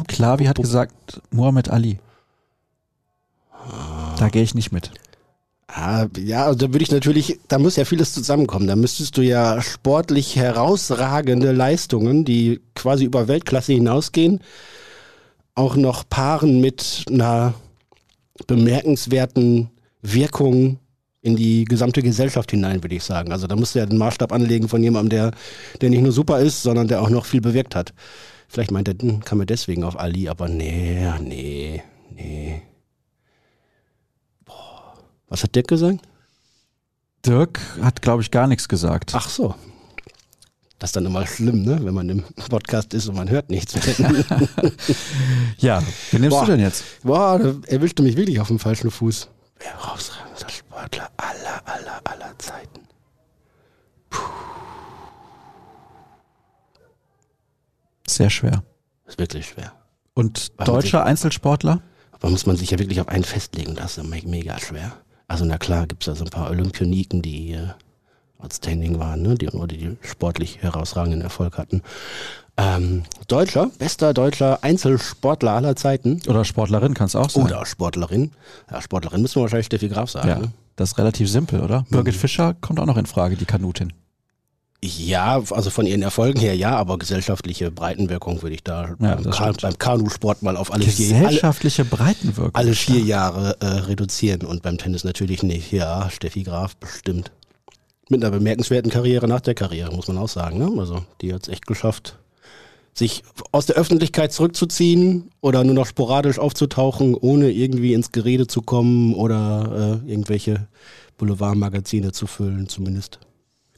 Klavi 0.06 0.44
hat 0.44 0.56
gesagt, 0.56 1.22
Muhammad 1.30 1.70
Ali. 1.70 1.98
Da 4.18 4.28
gehe 4.28 4.42
ich 4.42 4.54
nicht 4.54 4.72
mit. 4.72 4.90
Ah, 5.70 6.06
ja, 6.16 6.46
also 6.46 6.66
da 6.66 6.72
würde 6.72 6.82
ich 6.82 6.90
natürlich, 6.90 7.38
da 7.46 7.58
muss 7.58 7.76
ja 7.76 7.84
vieles 7.84 8.14
zusammenkommen. 8.14 8.66
Da 8.66 8.74
müsstest 8.74 9.16
du 9.18 9.22
ja 9.22 9.60
sportlich 9.60 10.34
herausragende 10.36 11.52
Leistungen, 11.52 12.24
die 12.24 12.60
quasi 12.74 13.04
über 13.04 13.28
Weltklasse 13.28 13.74
hinausgehen, 13.74 14.40
auch 15.54 15.76
noch 15.76 16.08
paaren 16.08 16.60
mit 16.60 17.04
einer 17.10 17.54
bemerkenswerten 18.46 19.70
Wirkung 20.00 20.78
in 21.20 21.36
die 21.36 21.64
gesamte 21.64 22.02
Gesellschaft 22.02 22.50
hinein, 22.50 22.82
würde 22.82 22.94
ich 22.94 23.04
sagen. 23.04 23.32
Also 23.32 23.46
da 23.46 23.54
musst 23.56 23.74
du 23.74 23.80
ja 23.80 23.86
den 23.86 23.98
Maßstab 23.98 24.32
anlegen 24.32 24.68
von 24.68 24.82
jemandem, 24.82 25.10
der, 25.10 25.30
der 25.80 25.90
nicht 25.90 26.02
nur 26.02 26.12
super 26.12 26.40
ist, 26.40 26.62
sondern 26.62 26.88
der 26.88 27.02
auch 27.02 27.10
noch 27.10 27.26
viel 27.26 27.40
bewirkt 27.42 27.74
hat. 27.74 27.92
Vielleicht 28.48 28.70
meint 28.70 28.88
er, 28.88 28.94
hm, 28.98 29.20
kam 29.24 29.40
er 29.40 29.46
deswegen 29.46 29.84
auf 29.84 29.98
Ali, 29.98 30.28
aber 30.28 30.48
nee, 30.48 31.06
nee, 31.20 31.82
nee. 32.14 32.62
Was 35.28 35.42
hat 35.42 35.54
Dirk 35.54 35.68
gesagt? 35.68 36.00
Dirk 37.26 37.60
hat, 37.82 38.02
glaube 38.02 38.22
ich, 38.22 38.30
gar 38.30 38.46
nichts 38.46 38.68
gesagt. 38.68 39.12
Ach 39.14 39.28
so. 39.28 39.54
Das 40.78 40.90
ist 40.90 40.96
dann 40.96 41.06
immer 41.06 41.26
schlimm, 41.26 41.64
ne? 41.64 41.84
wenn 41.84 41.92
man 41.92 42.08
im 42.08 42.22
Podcast 42.48 42.94
ist 42.94 43.08
und 43.08 43.16
man 43.16 43.28
hört 43.28 43.50
nichts. 43.50 43.74
Ja, 45.58 45.82
wen 46.12 46.20
nimmst 46.20 46.36
Boah. 46.36 46.44
du 46.46 46.52
denn 46.52 46.60
jetzt? 46.60 46.84
Boah, 47.02 47.36
da 47.36 47.54
erwischte 47.66 48.02
mich 48.04 48.16
wirklich 48.16 48.38
auf 48.38 48.46
dem 48.46 48.60
falschen 48.60 48.92
Fuß. 48.92 49.28
Wer 49.58 49.72
herausragendster 49.72 50.48
Sportler 50.48 51.10
aller, 51.16 51.60
aller, 51.64 52.00
aller 52.04 52.38
Zeiten. 52.38 52.80
Sehr 58.06 58.30
schwer. 58.30 58.62
ist 59.06 59.18
wirklich 59.18 59.48
schwer. 59.48 59.72
Und 60.14 60.52
man 60.56 60.66
deutscher 60.66 61.04
Einzelsportler? 61.04 61.82
Aber 62.12 62.30
muss 62.30 62.46
man 62.46 62.56
sich 62.56 62.70
ja 62.70 62.78
wirklich 62.78 63.00
auf 63.00 63.08
einen 63.08 63.24
festlegen, 63.24 63.74
das 63.74 63.98
ist 63.98 64.04
mega 64.04 64.58
schwer. 64.60 64.92
Also 65.28 65.44
na 65.44 65.58
klar, 65.58 65.86
gibt 65.86 66.02
es 66.02 66.06
da 66.06 66.14
so 66.14 66.24
ein 66.24 66.30
paar 66.30 66.50
Olympioniken, 66.50 67.22
die 67.22 67.52
äh, 67.52 67.68
outstanding 68.38 68.98
waren, 68.98 69.22
ne? 69.22 69.34
die, 69.34 69.48
oder 69.48 69.66
die 69.66 69.96
sportlich 70.02 70.62
herausragenden 70.62 71.20
Erfolg 71.20 71.58
hatten. 71.58 71.82
Ähm, 72.56 73.04
Deutscher, 73.28 73.70
bester 73.78 74.12
deutscher 74.14 74.64
Einzelsportler 74.64 75.52
aller 75.52 75.76
Zeiten. 75.76 76.20
Oder 76.26 76.44
Sportlerin 76.44 76.94
kann 76.94 77.06
es 77.06 77.14
auch 77.14 77.30
sein. 77.30 77.44
Oder 77.44 77.64
Sportlerin. 77.66 78.32
Ja, 78.70 78.80
Sportlerin 78.82 79.22
müssen 79.22 79.36
wir 79.36 79.42
wahrscheinlich 79.42 79.66
Steffi 79.66 79.88
Graf 79.88 80.10
sagen. 80.10 80.28
Ja, 80.28 80.38
Ne? 80.38 80.52
das 80.76 80.92
ist 80.92 80.98
relativ 80.98 81.30
simpel, 81.30 81.60
oder? 81.60 81.84
Birgit 81.90 82.14
Mhm. 82.14 82.18
Fischer 82.18 82.54
kommt 82.54 82.80
auch 82.80 82.86
noch 82.86 82.96
in 82.96 83.06
Frage, 83.06 83.36
die 83.36 83.44
Kanutin. 83.44 83.92
Ja, 84.82 85.42
also 85.50 85.70
von 85.70 85.86
ihren 85.86 86.02
Erfolgen 86.02 86.38
her 86.38 86.54
ja, 86.54 86.76
aber 86.76 86.98
gesellschaftliche 86.98 87.72
Breitenwirkung 87.72 88.42
würde 88.42 88.54
ich 88.54 88.62
da 88.62 88.94
Ja, 89.00 89.16
beim, 89.16 89.30
Ka 89.30 89.52
beim 89.60 89.76
Kanusport 89.76 90.42
mal 90.42 90.56
auf 90.56 90.72
alle 90.72 90.84
vier, 90.84 91.16
alle, 91.16 91.24
Gesellschaftliche 91.24 91.84
Breitenwirkung. 91.84 92.54
alle 92.54 92.74
vier 92.74 93.00
Jahre 93.00 93.56
äh, 93.58 93.66
reduzieren 93.66 94.42
und 94.42 94.62
beim 94.62 94.78
Tennis 94.78 95.02
natürlich 95.02 95.42
nicht. 95.42 95.72
Ja, 95.72 96.08
Steffi 96.10 96.44
Graf 96.44 96.76
bestimmt. 96.76 97.32
Mit 98.08 98.22
einer 98.22 98.30
bemerkenswerten 98.30 98.90
Karriere 98.90 99.26
nach 99.26 99.40
der 99.40 99.54
Karriere, 99.54 99.92
muss 99.94 100.06
man 100.06 100.16
auch 100.16 100.28
sagen. 100.28 100.58
Ne? 100.58 100.70
Also 100.78 101.04
die 101.22 101.34
hat 101.34 101.42
es 101.42 101.48
echt 101.48 101.66
geschafft, 101.66 102.16
sich 102.94 103.24
aus 103.50 103.66
der 103.66 103.76
Öffentlichkeit 103.76 104.32
zurückzuziehen 104.32 105.30
oder 105.40 105.64
nur 105.64 105.74
noch 105.74 105.86
sporadisch 105.86 106.38
aufzutauchen, 106.38 107.16
ohne 107.16 107.50
irgendwie 107.50 107.94
ins 107.94 108.12
Gerede 108.12 108.46
zu 108.46 108.62
kommen 108.62 109.14
oder 109.14 110.00
äh, 110.06 110.10
irgendwelche 110.10 110.68
Boulevardmagazine 111.16 112.12
zu 112.12 112.28
füllen, 112.28 112.68
zumindest. 112.68 113.18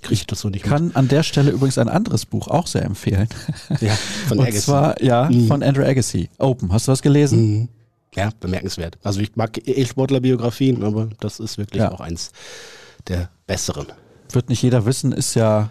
Kriege 0.02 0.14
ich 0.14 0.26
das 0.26 0.40
so 0.40 0.48
nicht 0.48 0.64
Kann 0.64 0.92
an 0.94 1.08
der 1.08 1.22
Stelle 1.22 1.50
übrigens 1.50 1.76
ein 1.78 1.88
anderes 1.88 2.24
Buch 2.26 2.48
auch 2.48 2.66
sehr 2.66 2.84
empfehlen. 2.84 3.28
mit. 3.68 3.82
Ja, 3.82 3.92
von 4.28 4.38
Und 4.38 4.44
Agassi. 4.46 4.60
zwar, 4.60 5.02
ja, 5.02 5.28
Mhm. 5.30 5.46
von 5.48 5.62
Andrew 5.62 5.84
Agassi. 5.84 6.30
Open. 6.38 6.72
Hast 6.72 6.88
du 6.88 6.92
das 6.92 7.02
gelesen? 7.02 7.38
Mhm. 7.60 7.68
Ja, 8.14 8.30
bemerkenswert. 8.40 8.98
Also 9.04 9.20
ich 9.20 9.36
mag 9.36 9.56
eh 9.68 9.84
Sportlerbiografien, 9.86 10.82
aber 10.82 11.08
das 11.20 11.38
ist 11.38 11.58
wirklich 11.58 11.82
Ja. 11.82 11.92
auch 11.92 12.00
eins 12.00 12.32
der 13.08 13.28
besseren. 13.46 13.86
Wird 14.32 14.48
nicht 14.48 14.62
jeder 14.62 14.84
wissen, 14.86 15.12
ist 15.12 15.34
ja 15.34 15.70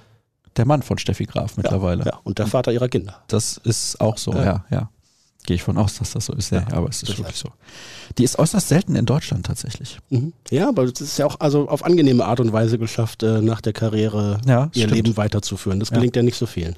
der 0.56 0.66
Mann 0.66 0.82
von 0.82 0.98
Steffi 0.98 1.26
Graf 1.26 1.58
mittlerweile. 1.58 2.06
Ja, 2.06 2.20
und 2.24 2.40
der 2.40 2.48
Vater 2.48 2.72
ihrer 2.72 2.88
Kinder. 2.90 3.22
Das 3.28 3.58
ist 3.64 4.00
auch 4.02 4.18
so, 4.18 4.32
Ja. 4.34 4.44
ja, 4.44 4.66
ja. 4.70 4.90
Gehe 5.50 5.56
ich 5.56 5.64
von 5.64 5.80
aus, 5.80 5.96
dass 5.98 6.12
das 6.12 6.28
so 6.28 6.34
ist, 6.34 6.52
ja, 6.52 6.60
Ja, 6.70 6.78
aber 6.78 6.90
es 6.90 7.02
ist 7.02 7.18
wirklich 7.18 7.36
so. 7.38 7.50
Die 8.20 8.24
ist 8.24 8.38
äußerst 8.38 8.68
selten 8.68 8.96
in 8.96 9.08
Deutschland 9.08 9.48
tatsächlich. 9.48 9.98
Mhm. 10.12 10.32
Ja, 10.52 10.70
aber 10.70 10.84
es 10.84 11.02
ist 11.02 11.18
ja 11.18 11.26
auch 11.26 11.40
also 11.40 11.68
auf 11.68 11.84
angenehme 11.84 12.24
Art 12.24 12.40
und 12.40 12.54
Weise 12.54 12.78
geschafft, 12.78 13.24
äh, 13.24 13.42
nach 13.42 13.60
der 13.60 13.74
Karriere 13.74 14.40
Ja, 14.46 14.66
ihr 14.76 14.84
stimmt. 14.84 14.92
Leben 14.94 15.18
weiterzuführen. 15.18 15.80
Das 15.80 15.90
Ja. 15.90 15.96
gelingt 15.96 16.16
ja 16.16 16.22
nicht 16.22 16.38
so 16.38 16.46
vielen. 16.46 16.76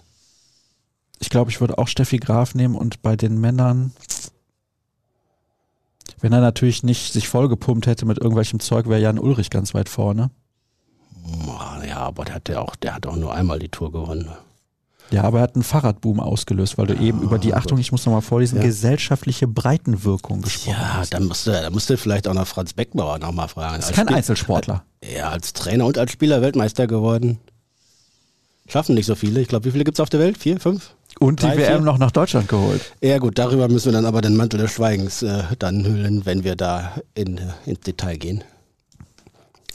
Ich 1.19 1.29
glaube, 1.29 1.51
ich 1.51 1.59
würde 1.59 1.77
auch 1.79 1.89
Steffi 1.89 2.15
Graf 2.15 2.55
nehmen 2.55 2.75
und 2.75 3.01
bei 3.01 3.17
den 3.17 3.41
Männern, 3.41 3.91
wenn 6.21 6.31
er 6.31 6.39
natürlich 6.39 6.81
nicht 6.81 7.11
sich 7.11 7.27
vollgepumpt 7.27 7.87
hätte 7.87 8.05
mit 8.05 8.19
irgendwelchem 8.19 8.61
Zeug, 8.61 8.87
wäre 8.87 9.01
Jan 9.01 9.19
Ulrich 9.19 9.49
ganz 9.49 9.73
weit 9.73 9.89
vorne. 9.89 10.31
Ja, 11.85 11.97
aber 11.97 12.23
der 12.23 12.35
hat 12.35 12.47
ja 12.47 12.61
auch, 12.61 12.77
der 12.77 12.95
hat 12.95 13.05
auch 13.05 13.17
nur 13.17 13.33
einmal 13.35 13.59
die 13.59 13.67
Tour 13.67 13.91
gewonnen. 13.91 14.29
Ja, 15.11 15.23
aber 15.23 15.39
er 15.39 15.43
hat 15.43 15.55
einen 15.55 15.63
Fahrradboom 15.63 16.19
ausgelöst, 16.19 16.77
weil 16.77 16.87
du 16.87 16.95
eben 16.95 17.21
über 17.21 17.37
die, 17.37 17.53
Achtung, 17.53 17.77
ich 17.77 17.91
muss 17.91 18.05
nochmal 18.05 18.21
vorlesen, 18.21 18.57
Ja. 18.57 18.63
gesellschaftliche 18.63 19.47
Breitenwirkung 19.47 20.41
gesprochen 20.41 20.71
Ja, 20.79 20.93
hast. 20.97 21.13
dann 21.13 21.25
musst 21.25 21.47
du, 21.47 21.51
da 21.51 21.69
musst 21.69 21.89
du 21.89 21.97
vielleicht 21.97 22.27
auch 22.27 22.33
noch 22.33 22.47
Franz 22.47 22.73
Beckenbauer 22.73 23.19
nochmal 23.19 23.47
fragen. 23.49 23.75
Das 23.77 23.89
ist 23.89 23.95
kein 23.95 24.07
Einzelsportler. 24.07 24.83
Ja, 25.03 25.29
als 25.29 25.53
Trainer 25.53 25.85
und 25.85 25.97
als 25.97 26.11
Spieler 26.11 26.41
Weltmeister 26.41 26.87
geworden. 26.87 27.39
Schaffen 28.67 28.95
nicht 28.95 29.05
so 29.05 29.15
viele. 29.15 29.41
Ich 29.41 29.47
glaube, 29.49 29.65
wie 29.65 29.71
viele 29.71 29.83
gibt 29.83 29.97
es 29.97 29.99
auf 29.99 30.09
der 30.09 30.19
Welt? 30.21 30.37
Vier, 30.37 30.59
fünf? 30.59 30.95
Und 31.19 31.41
die 31.41 31.45
Drei, 31.45 31.57
WM 31.57 31.65
vier? 31.77 31.79
noch 31.81 31.97
nach 31.97 32.11
Deutschland 32.11 32.47
geholt. 32.47 32.81
Ja 33.01 33.17
gut, 33.17 33.37
darüber 33.37 33.67
müssen 33.67 33.87
wir 33.87 33.91
dann 33.91 34.05
aber 34.05 34.21
den 34.21 34.37
Mantel 34.37 34.59
des 34.61 34.71
Schweigens 34.71 35.21
äh, 35.23 35.43
dann 35.59 35.83
hüllen, 35.85 36.25
wenn 36.25 36.43
wir 36.45 36.55
da 36.55 36.93
in, 37.13 37.37
äh, 37.37 37.41
ins 37.65 37.81
Detail 37.81 38.15
gehen. 38.17 38.43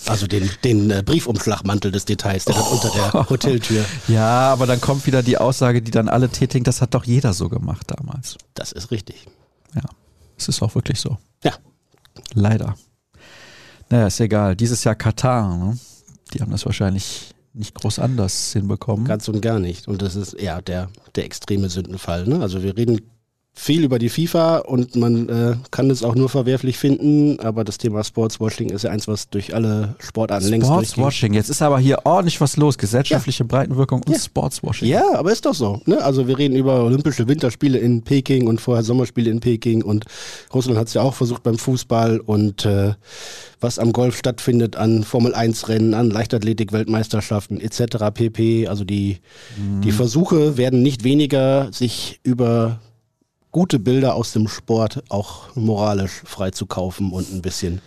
Also 0.05 0.26
den, 0.26 0.49
den 0.62 0.91
äh, 0.91 1.03
Briefumschlagmantel 1.05 1.91
des 1.91 2.05
Details, 2.05 2.45
der 2.45 2.55
dann 2.55 2.65
unter 2.65 2.91
der 2.91 3.12
Hoteltür. 3.31 3.85
Ja, 4.09 4.53
aber 4.53 4.67
dann 4.67 4.81
kommt 4.81 5.07
wieder 5.07 5.23
die 5.23 5.38
Aussage, 5.38 5.81
die 5.81 5.91
dann 5.91 6.09
alle 6.09 6.29
tätigen, 6.29 6.65
das 6.65 6.83
hat 6.83 6.95
doch 6.95 7.05
jeder 7.05 7.33
so 7.33 7.49
gemacht 7.49 7.87
damals. 7.88 8.37
Das 8.55 8.73
ist 8.73 8.91
richtig. 8.91 9.26
Ja, 9.75 9.83
es 10.37 10.49
ist 10.49 10.62
auch 10.62 10.75
wirklich 10.75 11.00
so. 11.00 11.17
Ja, 11.43 11.55
Leider. 12.35 12.75
Naja, 13.91 14.09
ist 14.09 14.21
egal. 14.21 14.57
Dieses 14.57 14.85
Jahr 14.85 14.95
Katar, 14.95 15.57
ne? 15.57 15.79
die 16.35 16.41
haben 16.41 16.50
das 16.50 16.67
wahrscheinlich 16.67 17.35
nicht 17.53 17.75
groß 17.75 17.99
anders 17.99 18.53
hinbekommen. 18.53 19.07
ganz 19.07 19.29
und 19.29 19.41
gar 19.41 19.59
nicht. 19.59 19.88
Und 19.88 20.03
das 20.03 20.17
ist 20.17 20.38
ja 20.41 20.61
der, 20.61 20.91
der 21.15 21.25
extreme 21.25 21.69
Sündenfall. 21.71 22.26
Ne? 22.26 22.41
Also 22.41 22.62
wir 22.62 22.76
reden 22.76 23.00
viel 23.59 23.85
über 23.85 23.99
die 23.99 24.11
FIFA 24.11 24.59
und 24.59 24.97
man 24.97 25.29
äh, 25.31 25.57
kann 25.71 25.89
es 25.89 26.05
auch 26.05 26.15
nur 26.15 26.29
verwerflich 26.29 26.77
finden, 26.77 27.41
aber 27.41 27.65
das 27.65 27.79
Thema 27.79 28.05
Sportswashing 28.05 28.69
ist 28.69 28.83
ja 28.83 28.91
eins, 28.91 29.09
was 29.09 29.31
durch 29.31 29.55
alle 29.55 29.97
Sportarten 29.99 30.47
längst 30.49 30.69
durchgeht. 30.69 30.89
Sportswashing. 30.91 31.33
Jetzt 31.35 31.49
ist 31.49 31.63
aber 31.63 31.79
hier 31.79 32.01
ordentlich 32.05 32.39
was 32.43 32.59
los. 32.59 32.77
Gesellschaftliche 32.77 33.45
Breitenwirkung 33.45 34.03
und 34.07 34.13
Ja. 34.13 34.19
Sportswashing. 34.19 34.87
Ja, 34.89 35.15
aber 35.15 35.33
ist 35.33 35.47
doch 35.47 35.55
so. 35.55 35.81
Ne? 35.87 36.05
Also 36.05 36.29
wir 36.29 36.37
reden 36.37 36.55
über 36.55 36.85
Olympische 36.85 37.27
Winterspiele 37.29 37.79
in 37.79 38.03
Peking 38.03 38.47
und 38.47 38.61
vorher 38.61 38.85
Sommerspiele 38.85 39.31
in 39.31 39.41
Peking 39.41 39.83
und 39.83 40.05
Russland 40.53 40.79
hat 40.79 40.89
es 40.89 40.95
ja 40.95 41.01
auch 41.01 41.15
versucht 41.15 41.43
beim 41.43 41.57
Fußball 41.57 42.21
und 42.21 42.67
äh, 42.67 42.93
was 43.61 43.79
am 43.79 43.95
Golf 43.95 44.19
stattfindet 44.19 44.77
an 44.77 45.03
Formel 45.03 45.35
1 45.35 45.69
Rennen, 45.71 45.95
an 45.95 46.11
Leichtathletik-Weltmeisterschaften 46.11 47.59
etc. 47.61 47.97
pp. 48.13 48.69
Also 48.69 48.85
die, 48.85 49.19
die 49.83 49.93
Versuche 49.93 50.59
werden 50.59 50.83
nicht 50.83 51.05
weniger, 51.05 51.73
sich 51.73 52.21
über 52.23 52.81
gute 53.57 53.79
Bilder 53.79 54.17
aus 54.17 54.33
dem 54.33 54.49
Sport 54.49 55.03
auch 55.09 55.57
moralisch 55.57 56.21
freizukaufen 56.27 57.11
und 57.11 57.33
ein 57.33 57.41
bisschen 57.41 57.81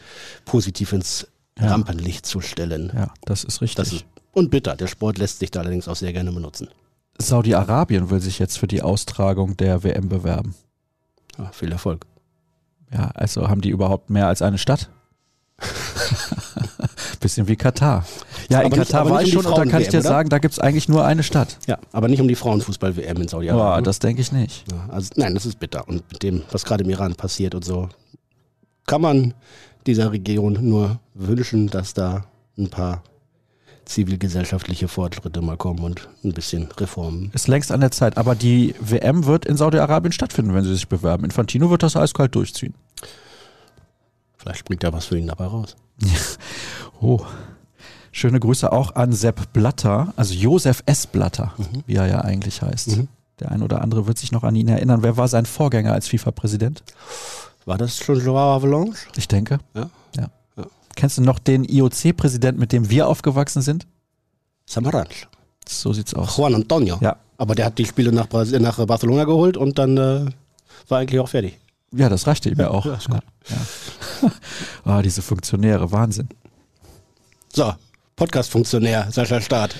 positiv 0.44 0.94
ins 0.94 1.28
Ja. 1.60 1.68
Rampenlicht 1.68 2.26
zu 2.26 2.42
stellen. 2.42 2.92
Ja, 2.96 3.14
das 3.26 3.44
ist 3.44 3.62
richtig. 3.62 3.76
Das 3.76 3.94
ist 3.94 4.06
und 4.32 4.50
bitter. 4.50 4.76
Der 4.76 4.88
Sport 4.88 5.20
lässt 5.20 5.38
sich 5.38 5.52
da 5.52 5.60
allerdings 5.60 5.88
auch 5.88 5.96
sehr 5.96 6.12
gerne 6.12 6.32
benutzen. 6.32 6.70
Saudi-Arabien 7.20 8.10
will 8.10 8.20
sich 8.20 8.40
jetzt 8.40 8.58
für 8.58 8.66
die 8.66 8.82
Austragung 8.82 9.58
der 9.58 9.84
WM 9.84 10.10
bewerben. 10.10 10.56
Ja, 11.38 11.52
viel 11.52 11.72
Erfolg. 11.72 12.08
Ja, 12.92 13.12
also 13.14 13.48
haben 13.48 13.62
die 13.62 13.70
überhaupt 13.70 14.10
mehr 14.10 14.26
als 14.26 14.42
eine 14.42 14.58
Stadt? 14.58 14.90
Bisschen 17.20 17.48
wie 17.48 17.58
Katar. 17.58 18.08
Ja, 18.50 18.60
in 18.62 18.65
Aber 18.68 18.77
nicht- 18.77 18.88
Katar 18.88 19.01
aber 19.01 19.10
war 19.12 19.20
nicht 19.22 19.29
ich 19.29 19.38
um 19.38 19.44
schon 19.44 19.51
und 19.53 19.58
da 19.60 19.65
kann 19.72 19.82
ich 19.82 19.89
dir 19.89 20.00
oder? 20.00 20.10
sagen, 20.10 20.29
da 20.29 20.39
gibt 20.39 20.53
es 20.53 20.60
eigentlich 20.60 20.89
nur 20.89 21.06
eine 21.06 21.22
Stadt. 21.24 21.58
Ja, 21.68 21.77
aber 21.91 22.08
nicht 22.08 22.20
um 22.22 22.27
die 22.27 22.36
Frauenfußball-WM 22.36 23.18
in 23.18 23.24
Ja, 23.24 23.29
Saudi-Arabien. 23.29 23.84
das 23.84 24.00
denke 24.00 24.22
ich 24.22 24.32
nicht. 24.32 24.65
ja, 24.72 24.88
also, 24.91 25.10
nein, 25.15 25.34
das 25.36 25.46
ist 25.46 25.60
bitter. 25.60 25.88
Und 25.88 26.03
mit 26.12 26.24
dem, 26.24 26.41
was 26.51 26.65
gerade 26.65 26.84
im 26.84 26.89
Iran 26.89 27.13
passiert 27.15 27.53
und 27.56 27.63
so, 27.63 27.89
kann 28.88 29.01
man 29.01 29.34
dieser 29.86 30.12
Region 30.12 30.58
nur 30.62 31.00
wünschen, 31.13 31.68
dass 31.68 31.94
da 31.94 32.25
ein 32.58 32.70
paar 32.70 33.03
zivilgesellschaftliche 33.86 34.88
Fortschritte 34.88 35.41
mal 35.41 35.58
kommen 35.58 35.79
und 35.84 36.10
ein 36.24 36.34
bisschen 36.34 36.70
Reformen. 36.77 37.32
Ist 37.34 37.48
längst 37.48 37.72
an 37.72 37.79
der 37.82 37.91
Zeit. 37.91 38.18
Aber 38.18 38.36
die 38.36 38.75
WM 38.79 39.25
wird 39.25 39.46
in 39.46 39.58
Saudi-Arabien 39.58 40.12
stattfinden, 40.12 40.53
wenn 40.53 40.63
sie 40.63 40.74
sich 40.74 40.88
bewerben. 40.88 41.24
Infantino 41.24 41.70
wird 41.72 41.82
das 41.84 41.96
eiskalt 41.96 42.36
durchziehen. 42.36 42.74
Vielleicht 44.38 44.60
springt 44.60 44.84
da 44.84 44.94
was 44.94 45.06
für 45.06 45.18
ihn 45.18 45.27
dabei 45.27 45.46
raus. 45.46 45.75
Oh. 47.01 47.22
Schöne 48.12 48.39
Grüße 48.39 48.72
auch 48.72 48.96
an 48.96 49.13
Sepp 49.13 49.54
Blatter, 49.54 50.13
also 50.16 50.34
Josef 50.34 50.84
S. 50.86 51.08
Blatter, 51.08 51.54
wie 51.86 51.96
er 51.96 52.08
ja 52.08 52.22
eigentlich 52.22 52.62
heißt. 52.62 52.98
Mhm. 52.98 53.08
Der 53.39 53.51
ein 53.51 53.62
oder 53.62 53.82
andere 53.82 54.08
wird 54.08 54.18
sich 54.18 54.32
noch 54.32 54.44
an 54.44 54.56
ihn 54.56 54.68
erinnern. 54.68 55.04
Wer 55.04 55.16
war 55.16 55.28
sein 55.28 55.46
Vorgänger 55.46 55.94
als 55.94 56.08
FIFA-Präsident? 56.08 56.84
War 57.66 57.78
das 57.78 57.98
schon 57.98 58.20
Joao 58.20 58.56
Avalanche? 58.56 59.08
Ich 59.16 59.28
denke. 59.28 59.60
Ja. 59.74 59.89
ja. 60.18 60.30
Ja. 60.58 60.66
Kennst 60.96 61.18
du 61.18 61.22
noch 61.22 61.39
den 61.39 61.63
IOC-Präsidenten, 61.63 62.60
mit 62.60 62.72
dem 62.72 62.89
wir 62.89 63.08
aufgewachsen 63.08 63.62
sind? 63.62 63.88
Samaranch. 64.66 65.28
So 65.68 65.94
sieht's 65.94 66.13
aus. 66.13 66.36
Juan 66.36 66.56
Antonio. 66.56 66.98
Ja. 67.01 67.18
Aber 67.38 67.56
der 67.56 67.66
hat 67.66 67.78
die 67.78 67.86
Spiele 67.86 68.12
nach, 68.12 68.28
Bras 68.28 68.51
nach 68.51 68.86
Barcelona 68.86 69.24
geholt 69.24 69.56
und 69.56 69.78
dann 69.78 69.98
äh, 69.98 70.25
war 70.89 71.00
eigentlich 71.00 71.20
auch 71.20 71.30
fertig. 71.30 71.58
Ja, 71.94 72.10
das 72.10 72.28
reichte 72.28 72.50
ihm 72.50 72.60
ja, 72.60 72.70
auch. 72.70 72.86
ja, 72.86 72.96
ist 72.96 73.08
Ja, 73.08 73.20
ja. 73.50 74.32
ah, 74.84 75.01
diese 75.01 75.22
Funktionäre, 75.22 75.92
Wahnsinn. 75.92 76.30
So, 77.54 77.74
Podcast-Funktionär, 78.20 79.08
Sascha 79.12 79.40
Staat. 79.42 79.76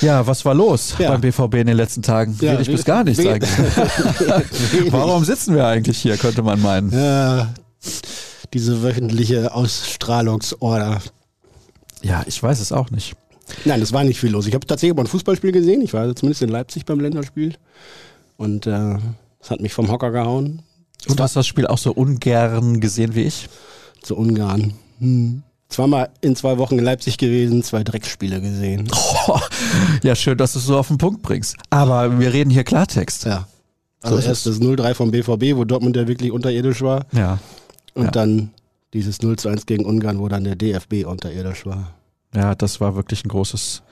Ja, 0.00 0.24
was 0.26 0.44
war 0.44 0.54
los 0.54 0.94
Ja. 0.98 1.10
beim 1.10 1.20
BVB 1.20 1.54
in 1.56 1.66
den 1.66 1.76
letzten 1.76 2.02
Tagen? 2.02 2.38
Ja, 2.40 2.58
wie- 2.58 2.70
bis 2.70 2.84
gar 2.84 3.02
nichts 3.04 3.24
eigentlich. 3.26 3.50
Warum 4.92 5.24
sitzen 5.24 5.54
wir 5.56 5.66
eigentlich 5.66 5.98
hier, 5.98 6.16
könnte 6.16 6.42
man 6.42 6.62
meinen. 6.62 6.90
Ja, 6.92 7.52
diese 8.54 8.82
wöchentliche 8.82 9.52
Ausstrahlungsorder. 9.52 11.02
Ja, 12.02 12.22
ich 12.26 12.40
weiß 12.42 12.60
es 12.60 12.70
auch 12.72 12.90
nicht. 12.90 13.14
Nein, 13.64 13.82
es 13.82 13.92
war 13.92 14.04
nicht 14.04 14.20
viel 14.20 14.30
los. 14.30 14.46
Ich 14.46 14.54
habe 14.54 14.64
tatsächlich 14.66 14.96
mal 14.96 15.02
ein 15.02 15.08
Fußballspiel 15.08 15.50
gesehen. 15.52 15.82
Ich 15.82 15.92
war 15.92 16.14
zumindest 16.14 16.42
in 16.42 16.48
Leipzig 16.50 16.84
beim 16.86 17.00
Länderspiel. 17.00 17.56
Und 18.36 18.66
äh, 18.68 18.96
es 19.40 19.50
hat 19.50 19.60
mich 19.60 19.72
vom 19.72 19.90
Hocker 19.90 20.12
gehauen. 20.12 20.62
Und 21.08 21.18
du 21.18 21.22
hast 21.22 21.34
das 21.34 21.46
Spiel 21.48 21.66
auch 21.66 21.78
so 21.78 21.90
ungern 21.92 22.78
gesehen 22.80 23.14
wie 23.16 23.22
ich? 23.24 23.48
Zu 24.02 24.16
Ungarn. 24.16 24.74
Hm. 25.00 25.42
Zweimal 25.70 26.10
in 26.20 26.34
zwei 26.36 26.58
Wochen 26.58 26.78
in 26.78 26.84
Leipzig 26.84 27.16
gewesen, 27.16 27.62
zwei 27.62 27.82
Drecksspiele 27.84 28.40
gesehen. 28.40 28.90
Ja, 30.02 30.14
schön, 30.16 30.36
dass 30.38 30.54
du 30.54 30.58
es 30.58 30.64
so 30.64 30.76
auf 30.78 30.88
den 30.88 30.98
Punkt 30.98 31.22
bringst. 31.22 31.56
Aber 31.68 32.18
wir 32.18 32.32
reden 32.32 32.50
hier 32.50 32.64
Klartext. 32.64 33.24
Ja. 33.26 33.46
Also 34.02 34.16
ist 34.16 34.26
erst 34.26 34.46
das 34.46 34.60
0-3 34.60 34.94
vom 34.94 35.10
BVB, 35.10 35.56
wo 35.56 35.64
Dortmund 35.64 35.94
ja 35.96 36.08
wirklich 36.08 36.32
unterirdisch 36.32 36.80
war. 36.82 37.04
Ja. 37.12 37.38
Und 37.94 38.06
Ja. 38.06 38.10
dann 38.10 38.50
dieses 38.94 39.20
0-1 39.20 39.66
gegen 39.66 39.84
Ungarn, 39.84 40.18
wo 40.18 40.28
dann 40.28 40.44
der 40.44 40.56
DFB 40.56 41.04
unterirdisch 41.06 41.66
war. 41.66 41.92
Ja, 42.34 42.54
das 42.54 42.80
war 42.80 42.96
wirklich 42.96 43.24
ein 43.24 43.28
großes, 43.28 43.82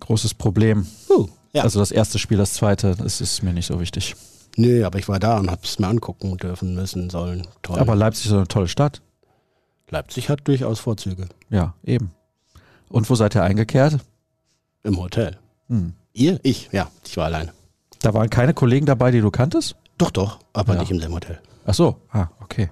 großes 0.00 0.34
Problem. 0.34 0.86
Uh, 1.10 1.26
ja. 1.52 1.62
Also 1.64 1.80
das 1.80 1.90
erste 1.90 2.18
Spiel, 2.18 2.38
das 2.38 2.54
zweite, 2.54 2.94
das 2.96 3.20
ist 3.20 3.42
mir 3.42 3.52
nicht 3.52 3.66
so 3.66 3.80
wichtig. 3.80 4.14
Nö, 4.56 4.84
aber 4.86 4.98
ich 4.98 5.08
war 5.08 5.18
da 5.18 5.38
und 5.38 5.50
hab's 5.50 5.78
mir 5.78 5.88
angucken 5.88 6.36
dürfen 6.36 6.74
müssen 6.74 7.10
sollen. 7.10 7.46
Toll. 7.62 7.78
Aber 7.78 7.94
Leipzig 7.96 8.26
ist 8.26 8.32
eine 8.32 8.48
tolle 8.48 8.68
Stadt. 8.68 9.02
Leipzig 9.90 10.28
hat 10.28 10.46
durchaus 10.46 10.80
Vorzüge. 10.80 11.28
Ja, 11.50 11.74
eben. 11.84 12.12
Und 12.88 13.08
wo 13.08 13.14
seid 13.14 13.34
ihr 13.34 13.42
eingekehrt? 13.42 13.98
Im 14.82 14.98
Hotel. 14.98 15.38
Hm. 15.68 15.94
Ihr? 16.12 16.40
Ich? 16.42 16.68
Ja, 16.72 16.90
ich 17.04 17.16
war 17.16 17.26
alleine. 17.26 17.52
Da 18.00 18.14
waren 18.14 18.30
keine 18.30 18.54
Kollegen 18.54 18.86
dabei, 18.86 19.10
die 19.10 19.20
du 19.20 19.30
kanntest? 19.30 19.76
Doch, 19.98 20.10
doch, 20.10 20.38
aber 20.52 20.74
Ja. 20.74 20.80
nicht 20.80 20.90
im 20.90 20.98
selben 21.00 21.14
Hotel. 21.14 21.40
Ach 21.66 21.74
so, 21.74 21.96
ah, 22.12 22.28
okay. 22.40 22.70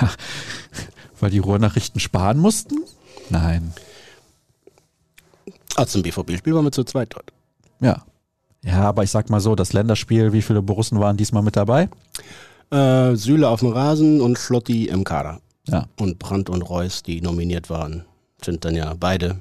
Ja, 0.00 0.10
weil 1.20 1.30
die 1.30 1.38
Ruhrnachrichten 1.38 2.00
sparen 2.00 2.38
mussten? 2.38 2.78
Nein. 3.28 3.72
Ah, 5.76 5.86
zum 5.86 6.02
BVB-Spiel 6.02 6.54
waren 6.54 6.64
wir 6.64 6.72
zu 6.72 6.84
zweit 6.84 7.14
dort. 7.14 7.32
Ja. 7.80 8.02
Ja, 8.62 8.82
aber 8.82 9.04
ich 9.04 9.10
sag 9.10 9.30
mal 9.30 9.40
so, 9.40 9.54
das 9.54 9.72
Länderspiel, 9.72 10.32
wie 10.32 10.42
viele 10.42 10.60
Borussen 10.60 11.00
waren 11.00 11.16
diesmal 11.16 11.42
mit 11.42 11.56
dabei? 11.56 11.88
Äh, 12.70 13.14
Süle 13.16 13.48
auf 13.48 13.60
dem 13.60 13.70
Rasen 13.70 14.20
und 14.20 14.36
Schlotti 14.38 14.86
im 14.86 15.04
Kader. 15.04 15.40
Ja. 15.68 15.86
Und 15.98 16.18
Brandt 16.18 16.50
und 16.50 16.62
Reus, 16.62 17.02
die 17.02 17.20
nominiert 17.20 17.70
waren, 17.70 18.04
sind 18.42 18.64
dann 18.64 18.74
ja 18.74 18.94
beide 18.98 19.36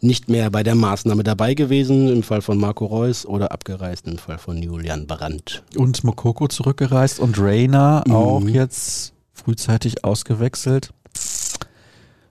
nicht 0.00 0.28
mehr 0.28 0.50
bei 0.50 0.62
der 0.64 0.74
Maßnahme 0.74 1.22
dabei 1.22 1.54
gewesen, 1.54 2.08
im 2.08 2.22
Fall 2.24 2.42
von 2.42 2.58
Marco 2.58 2.86
Reus 2.86 3.24
oder 3.24 3.52
abgereist 3.52 4.06
im 4.08 4.18
Fall 4.18 4.38
von 4.38 4.60
Julian 4.60 5.06
Brandt. 5.06 5.62
Und 5.76 6.02
Mokoko 6.02 6.48
zurückgereist 6.48 7.20
und 7.20 7.38
Rainer 7.38 8.02
Mhm. 8.06 8.12
auch 8.14 8.42
jetzt 8.48 9.12
frühzeitig 9.32 10.04
ausgewechselt. 10.04 10.90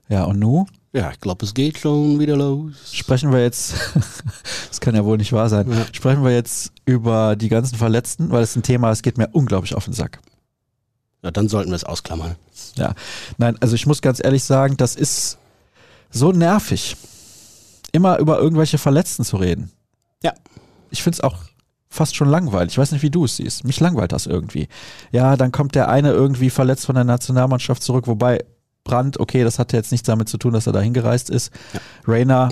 Ja, 0.08 0.24
und 0.24 0.38
nu 0.38 0.66
Ja, 0.94 1.10
ich 1.10 1.20
glaube, 1.20 1.46
es 1.46 1.54
geht 1.54 1.78
schon 1.78 2.18
wieder 2.18 2.36
los. 2.36 2.74
sprechen 2.92 3.32
wir 3.32 3.40
jetzt, 3.40 3.74
das 4.68 4.80
kann 4.80 4.94
ja 4.94 5.02
wohl 5.06 5.16
nicht 5.16 5.32
wahr 5.32 5.48
sein, 5.48 5.70
Ja. 5.70 5.86
sprechen 5.92 6.22
wir 6.22 6.32
jetzt 6.32 6.72
über 6.84 7.34
die 7.36 7.48
ganzen 7.48 7.76
Verletzten, 7.76 8.30
weil 8.30 8.42
es 8.42 8.54
ein 8.56 8.62
Thema, 8.62 8.90
es 8.90 9.00
geht 9.00 9.16
mir 9.16 9.28
unglaublich 9.32 9.74
auf 9.74 9.86
den 9.86 9.94
Sack. 9.94 10.20
Ja, 11.22 11.30
dann 11.30 11.48
sollten 11.48 11.70
wir 11.70 11.76
es 11.76 11.84
ausklammern. 11.84 12.36
Ja, 12.76 12.94
nein, 13.38 13.56
also 13.60 13.74
ich 13.74 13.86
muss 13.86 14.02
ganz 14.02 14.20
ehrlich 14.22 14.44
sagen, 14.44 14.76
das 14.76 14.96
ist 14.96 15.38
so 16.10 16.32
nervig, 16.32 16.96
immer 17.92 18.18
über 18.18 18.38
irgendwelche 18.38 18.78
Verletzten 18.78 19.24
zu 19.24 19.36
reden. 19.36 19.70
Ja. 20.22 20.32
Ich 20.90 21.02
finde 21.02 21.16
es 21.16 21.20
auch 21.20 21.38
fast 21.88 22.16
schon 22.16 22.28
langweilig. 22.28 22.72
Ich 22.72 22.78
weiß 22.78 22.92
nicht, 22.92 23.02
wie 23.02 23.10
du 23.10 23.26
es 23.26 23.36
siehst. 23.36 23.64
Mich 23.64 23.78
langweilt 23.78 24.12
das 24.12 24.26
irgendwie. 24.26 24.68
Ja, 25.10 25.36
dann 25.36 25.52
kommt 25.52 25.74
der 25.74 25.88
eine 25.88 26.10
irgendwie 26.10 26.50
verletzt 26.50 26.86
von 26.86 26.94
der 26.94 27.04
Nationalmannschaft 27.04 27.82
zurück, 27.82 28.06
wobei 28.06 28.44
Brandt, 28.84 29.20
okay, 29.20 29.44
das 29.44 29.58
hatte 29.58 29.76
jetzt 29.76 29.92
nichts 29.92 30.06
damit 30.06 30.28
zu 30.28 30.38
tun, 30.38 30.54
dass 30.54 30.66
er 30.66 30.72
da 30.72 30.80
hingereist 30.80 31.30
ist. 31.30 31.52
Ja. 31.72 31.80
Rainer, 32.06 32.48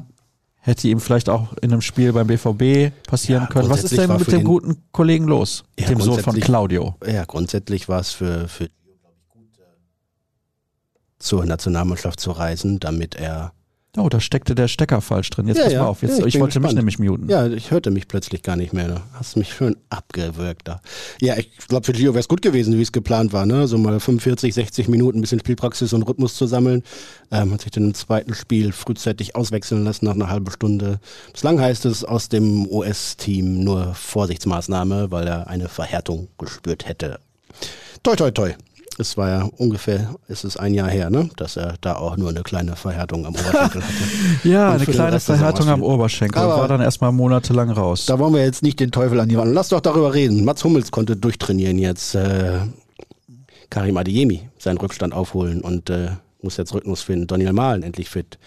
hätte 0.61 0.88
ihm 0.88 1.00
vielleicht 1.00 1.29
auch 1.29 1.52
in 1.61 1.73
einem 1.73 1.81
Spiel 1.81 2.12
beim 2.12 2.26
BVB 2.26 2.93
passieren 3.07 3.45
Ja, 3.45 3.49
können. 3.49 3.71
Was 3.71 3.85
ist 3.85 3.97
denn 3.97 4.17
mit 4.17 4.31
dem 4.31 4.45
guten 4.45 4.83
Kollegen 4.93 5.26
los? 5.26 5.64
Ja, 5.79 5.88
dem 5.88 6.00
Sohn 6.00 6.21
von 6.21 6.38
Claudio. 6.38 6.97
Ja, 7.07 7.25
grundsätzlich 7.25 7.88
war 7.88 8.00
es 8.00 8.11
für, 8.12 8.47
für 8.49 8.69
Gio, 8.69 8.95
glaube 9.00 9.17
ich, 9.19 9.29
gut, 9.29 9.59
äh, 9.59 9.64
zur 11.19 11.45
Nationalmannschaft 11.47 12.21
zu 12.21 12.31
reisen, 12.31 12.79
damit 12.79 13.14
er. 13.14 13.52
Oh, 13.97 14.09
da 14.09 14.20
steckte 14.20 14.54
der 14.54 14.68
Stecker 14.68 15.00
falsch 15.00 15.30
drin. 15.30 15.49
Jetzt 15.49 15.56
Ja, 15.59 15.64
pass 15.64 15.73
ja. 15.73 15.82
mal 15.82 15.88
auf. 15.88 16.02
Jetzt, 16.02 16.20
Ja, 16.20 16.26
ich 16.26 16.35
ich 16.37 16.40
wollte 16.40 16.61
mich 16.61 16.68
gespannt. 16.68 16.76
nämlich 16.76 16.99
muten. 17.00 17.28
Ja, 17.28 17.49
ich 17.49 17.73
hörte 17.73 17.90
mich 17.90 18.06
plötzlich 18.06 18.42
gar 18.44 18.54
nicht 18.54 18.73
mehr. 18.73 18.87
Da 18.87 19.02
hast 19.14 19.37
mich 19.37 19.52
schön 19.52 19.76
abgewürgt 19.88 20.68
da. 20.68 20.80
Ja, 21.20 21.37
ich 21.37 21.50
glaube, 21.66 21.85
für 21.87 21.92
Gio 21.92 22.12
wäre 22.12 22.20
es 22.20 22.28
gut 22.28 22.40
gewesen, 22.40 22.76
wie 22.78 22.82
es 22.82 22.92
geplant 22.92 23.32
war. 23.32 23.47
Ne? 23.47 23.66
So 23.66 23.78
mal 23.78 23.99
45, 23.99 24.54
60 24.54 24.87
Minuten, 24.87 25.18
ein 25.18 25.20
bisschen 25.23 25.40
Spielpraxis 25.40 25.92
und 25.92 26.02
Rhythmus 26.04 26.37
zu 26.37 26.47
sammeln. 26.47 26.85
Ähm, 27.32 27.52
hat 27.52 27.62
sich 27.62 27.73
dann 27.73 27.82
im 27.85 27.94
zweiten 27.94 28.32
Spiel 28.35 28.70
frühzeitig 28.73 29.35
auswechseln 29.35 29.82
lassen 29.85 30.04
nach 30.04 30.14
einer 30.14 30.30
halben 30.30 30.50
Stunde. 30.52 31.00
Bislang 31.32 31.61
heißt 31.61 31.85
es 31.85 32.04
aus 32.04 32.28
dem 32.28 32.68
US-Team 32.70 33.64
nur 33.64 33.94
Vorsichtsmaßnahme, 33.94 35.11
weil 35.11 35.26
er 35.26 35.49
eine 35.49 35.68
Verhärtung 35.68 36.28
gespürt 36.38 36.87
hätte. 36.87 37.18
Toi, 38.04 38.14
toi, 38.14 38.30
toi. 38.30 38.52
Es 39.00 39.16
war 39.16 39.28
ja 39.30 39.49
ungefähr, 39.57 40.14
es 40.28 40.45
ist 40.45 40.59
ein 40.59 40.75
Jahr 40.75 40.88
her, 40.90 41.09
ne? 41.11 41.30
dass 41.37 41.57
er 41.57 41.75
da 41.80 41.97
auch 41.97 42.16
nur 42.19 42.28
eine 42.28 42.42
kleine 42.42 42.76
Verhärtung 42.76 43.25
am 43.26 43.35
Oberschenkel 43.35 43.83
hatte. 43.83 43.95
Ja, 44.49 44.73
eine 44.73 44.85
kleine 44.85 45.19
Verhärtung 45.19 45.69
am. 45.69 45.83
Oberschenkel 45.83 46.40
Aber- 46.40 46.59
war 46.59 46.69
dann 46.69 46.80
erstmal 46.83 47.11
monatelang 47.12 47.71
raus. 47.71 48.04
Da 48.07 48.19
wollen 48.19 48.35
wir 48.35 48.45
jetzt 48.45 48.62
nicht 48.62 48.78
den 48.78 48.90
Teufel 48.92 49.19
an 49.19 49.28
die 49.28 49.37
Wand. 49.38 49.54
Lass 49.54 49.69
doch 49.71 49.80
darüber 49.80 50.12
reden. 50.14 50.45
Mats 50.45 50.62
Hummels 50.64 50.90
konnte 50.90 51.16
durchtrainieren 51.16 51.78
jetzt. 51.78 52.14
Äh, 52.14 52.59
Karim 53.71 53.97
Adeyemi 53.97 54.49
seinen 54.59 54.78
Rückstand 54.78 55.14
aufholen 55.14 55.61
und 55.62 55.90
äh, 55.90 56.11
muss 56.42 56.57
jetzt 56.57 56.75
Rhythmus 56.75 57.02
finden. 57.02 57.26
Daniel 57.26 57.52
Mahlen 57.52 57.83
endlich 57.83 58.09
fit. 58.11 58.38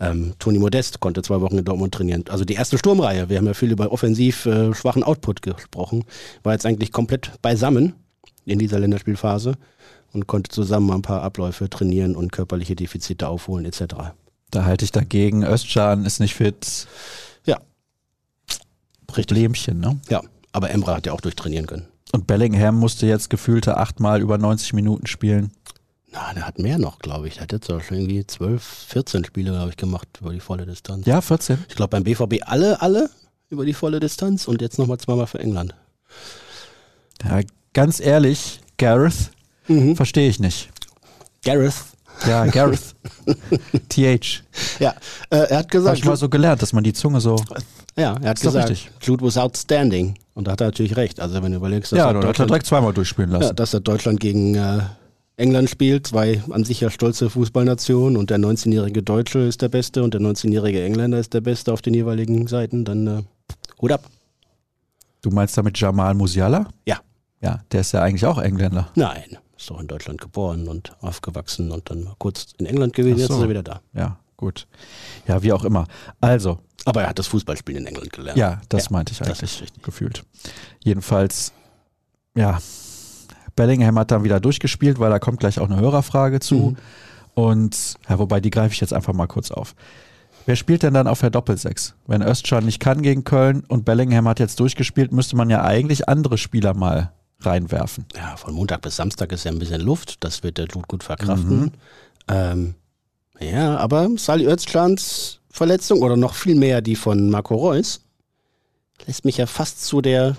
Ähm, 0.00 0.32
Toni 0.38 0.58
Modest 0.58 1.00
konnte 1.00 1.22
zwei 1.22 1.40
Wochen 1.40 1.56
in 1.58 1.64
Dortmund 1.64 1.94
trainieren. 1.94 2.24
Also 2.28 2.44
die 2.44 2.54
erste 2.54 2.78
Sturmreihe. 2.78 3.28
Wir 3.28 3.38
haben 3.38 3.46
ja 3.46 3.54
viel 3.54 3.70
über 3.70 3.92
offensiv 3.92 4.44
äh, 4.46 4.74
schwachen 4.74 5.04
Output 5.04 5.42
gesprochen. 5.42 6.04
War 6.42 6.52
jetzt 6.54 6.66
eigentlich 6.66 6.92
komplett 6.92 7.30
beisammen 7.42 7.94
in 8.44 8.58
dieser 8.58 8.80
Länderspielphase 8.80 9.54
und 10.12 10.26
konnte 10.26 10.50
zusammen 10.50 10.90
ein 10.90 11.02
paar 11.02 11.22
Abläufe 11.22 11.68
trainieren 11.70 12.16
und 12.16 12.32
körperliche 12.32 12.76
Defizite 12.76 13.28
aufholen 13.28 13.64
etc. 13.64 13.94
Da 14.50 14.64
halte 14.64 14.84
ich 14.84 14.92
dagegen. 14.92 15.44
Özcan 15.44 16.04
ist 16.04 16.20
nicht 16.20 16.34
fit. 16.34 16.86
Ja, 17.44 17.58
Problemchen, 19.06 19.80
ne? 19.80 20.00
ja. 20.08 20.22
Aber 20.52 20.70
Emre 20.70 20.94
hat 20.94 21.06
ja 21.06 21.12
auch 21.12 21.20
durchtrainieren 21.20 21.66
können. 21.66 21.88
Und 22.12 22.26
Bellingham 22.26 22.76
musste 22.76 23.06
jetzt 23.06 23.30
gefühlte 23.30 23.78
achtmal 23.78 24.20
über 24.20 24.36
90 24.36 24.74
Minuten 24.74 25.06
spielen. 25.06 25.50
Na, 26.12 26.34
der 26.34 26.46
hat 26.46 26.58
mehr 26.58 26.78
noch, 26.78 26.98
glaube 26.98 27.26
ich. 27.26 27.34
Der 27.34 27.44
hat 27.44 27.52
jetzt 27.52 27.70
auch 27.70 27.80
schon 27.80 27.98
irgendwie 27.98 28.26
12, 28.26 28.62
14 28.62 29.24
Spiele, 29.24 29.52
glaube 29.52 29.70
ich, 29.70 29.78
gemacht 29.78 30.08
über 30.20 30.32
die 30.32 30.40
volle 30.40 30.66
Distanz. 30.66 31.06
Ja, 31.06 31.22
14. 31.22 31.64
Ich 31.68 31.74
glaube 31.74 31.88
beim 31.88 32.04
BVB 32.04 32.42
alle, 32.44 32.82
alle 32.82 33.08
über 33.48 33.64
die 33.64 33.72
volle 33.72 33.98
Distanz 33.98 34.46
und 34.46 34.60
jetzt 34.60 34.78
nochmal 34.78 34.98
zweimal 34.98 35.26
für 35.26 35.38
England. 35.38 35.74
Ja, 37.24 37.40
ganz 37.72 37.98
ehrlich, 37.98 38.60
Gareth 38.76 39.30
Mhm. 39.68 39.96
verstehe 39.96 40.28
ich 40.28 40.40
nicht. 40.40 40.70
Gareth. 41.44 41.74
Ja, 42.26 42.44
Gareth. 42.46 42.94
TH. 43.88 44.42
Ja, 44.78 44.94
äh, 45.30 45.36
er 45.48 45.58
hat 45.58 45.70
gesagt, 45.70 45.98
ich 45.98 46.04
mal 46.04 46.16
so 46.16 46.28
gelernt, 46.28 46.62
dass 46.62 46.72
man 46.72 46.84
die 46.84 46.92
Zunge 46.92 47.20
so. 47.20 47.36
ja, 47.96 48.16
er 48.20 48.30
hat 48.30 48.40
gesagt. 48.40 48.90
Jude 49.02 49.24
was 49.24 49.36
outstanding. 49.36 50.14
Und 50.34 50.46
da 50.46 50.52
hat 50.52 50.60
er 50.60 50.68
natürlich 50.68 50.96
recht. 50.96 51.20
Also 51.20 51.42
wenn 51.42 51.52
du 51.52 51.58
überlegst, 51.58 51.92
dass, 51.92 51.98
Ja, 51.98 52.06
er 52.06 52.12
da 52.12 52.18
hat 52.18 52.24
er 52.24 52.28
Deutschland, 52.28 52.50
direkt 52.50 52.66
zweimal 52.66 52.92
durchspielen 52.94 53.30
lassen. 53.30 53.44
ja, 53.44 53.52
dass 53.52 53.74
er 53.74 53.80
Deutschland 53.80 54.18
gegen 54.20 54.54
äh, 54.54 54.80
England 55.36 55.68
spielt, 55.68 56.06
zwei 56.06 56.42
an 56.50 56.64
sich 56.64 56.80
ja 56.80 56.90
stolze 56.90 57.28
Fußballnationen 57.28 58.16
und 58.16 58.30
der 58.30 58.38
19-jährige 58.38 59.02
Deutsche 59.02 59.40
ist 59.40 59.60
der 59.62 59.68
Beste 59.68 60.02
und 60.02 60.14
der 60.14 60.20
19-jährige 60.20 60.82
Engländer 60.82 61.18
ist 61.18 61.34
der 61.34 61.40
Beste 61.40 61.72
auf 61.72 61.82
den 61.82 61.94
jeweiligen 61.94 62.46
Seiten, 62.46 62.84
dann 62.84 63.06
äh, 63.06 63.22
Hut 63.80 63.92
ab. 63.92 64.04
Du 65.22 65.30
meinst 65.30 65.56
damit 65.58 65.78
Jamal 65.78 66.14
Musiala? 66.14 66.68
Ja. 66.86 66.98
Ja, 67.42 67.60
der 67.72 67.80
ist 67.80 67.92
ja 67.92 68.02
eigentlich 68.02 68.24
auch 68.24 68.38
Engländer. 68.38 68.88
Nein, 68.94 69.36
ist 69.62 69.70
doch 69.70 69.80
in 69.80 69.86
Deutschland 69.88 70.20
geboren 70.20 70.68
und 70.68 70.92
aufgewachsen 71.00 71.70
und 71.70 71.88
dann 71.90 72.04
mal 72.04 72.14
kurz 72.18 72.48
in 72.58 72.66
England 72.66 72.94
gewesen, 72.94 73.14
Ach 73.16 73.20
jetzt 73.20 73.28
so. 73.28 73.36
ist 73.36 73.42
er 73.42 73.48
wieder 73.48 73.62
da. 73.62 73.80
Ja, 73.94 74.18
gut. 74.36 74.66
Ja, 75.26 75.42
wie 75.42 75.52
auch 75.52 75.64
immer. 75.64 75.86
Also, 76.20 76.58
Aber 76.84 77.02
er 77.02 77.08
hat 77.08 77.18
das 77.18 77.28
Fußballspielen 77.28 77.82
in 77.82 77.86
England 77.86 78.12
gelernt. 78.12 78.38
ja, 78.38 78.60
das 78.68 78.86
Ja, 78.86 78.92
meinte 78.92 79.12
ich 79.12 79.18
das 79.18 79.28
eigentlich 79.28 79.42
ist 79.54 79.62
richtig. 79.62 79.82
gefühlt. 79.82 80.24
Jedenfalls, 80.82 81.52
ja, 82.36 82.58
Bellingham 83.54 83.98
hat 83.98 84.10
dann 84.10 84.24
wieder 84.24 84.40
durchgespielt, 84.40 84.98
weil 84.98 85.10
da 85.10 85.18
kommt 85.18 85.40
gleich 85.40 85.58
auch 85.60 85.70
eine 85.70 85.78
Hörerfrage 85.80 86.40
zu. 86.40 86.54
Mhm. 86.70 86.76
Und, 87.34 87.94
ja, 88.08 88.18
wobei, 88.18 88.40
die 88.40 88.50
greife 88.50 88.74
ich 88.74 88.80
jetzt 88.80 88.92
einfach 88.92 89.12
mal 89.14 89.26
kurz 89.26 89.50
auf. 89.50 89.74
Wer 90.44 90.56
spielt 90.56 90.82
denn 90.82 90.94
dann 90.94 91.06
auf 91.06 91.20
der 91.20 91.30
Doppelsechs? 91.30 91.94
Wenn 92.08 92.20
Özcan 92.20 92.64
nicht 92.64 92.80
kann 92.80 93.00
gegen 93.02 93.22
Köln 93.24 93.62
und 93.68 93.84
Bellingham 93.84 94.26
hat 94.26 94.40
jetzt 94.40 94.58
durchgespielt, 94.58 95.12
müsste 95.12 95.36
man 95.36 95.48
ja 95.50 95.62
eigentlich 95.62 96.08
andere 96.08 96.36
Spieler 96.36 96.74
mal 96.74 97.12
reinwerfen. 97.46 98.06
Ja, 98.16 98.36
von 98.36 98.54
Montag 98.54 98.82
bis 98.82 98.96
Samstag 98.96 99.32
ist 99.32 99.44
ja 99.44 99.50
ein 99.50 99.58
bisschen 99.58 99.80
Luft. 99.80 100.22
Das 100.24 100.42
wird 100.42 100.58
der 100.58 100.66
Jude 100.66 100.86
gut 100.88 101.04
verkraften. 101.04 101.60
Mhm. 101.60 101.72
Ähm, 102.28 102.74
ja, 103.40 103.76
aber 103.76 104.08
Sali 104.16 104.46
Özcans 104.46 105.40
Verletzung 105.50 106.00
oder 106.00 106.16
noch 106.16 106.34
viel 106.34 106.54
mehr 106.54 106.80
die 106.80 106.96
von 106.96 107.28
Marco 107.28 107.54
Reus 107.54 108.00
lässt 109.06 109.24
mich 109.24 109.36
ja 109.36 109.46
fast 109.46 109.84
zu 109.84 110.00
der, 110.00 110.36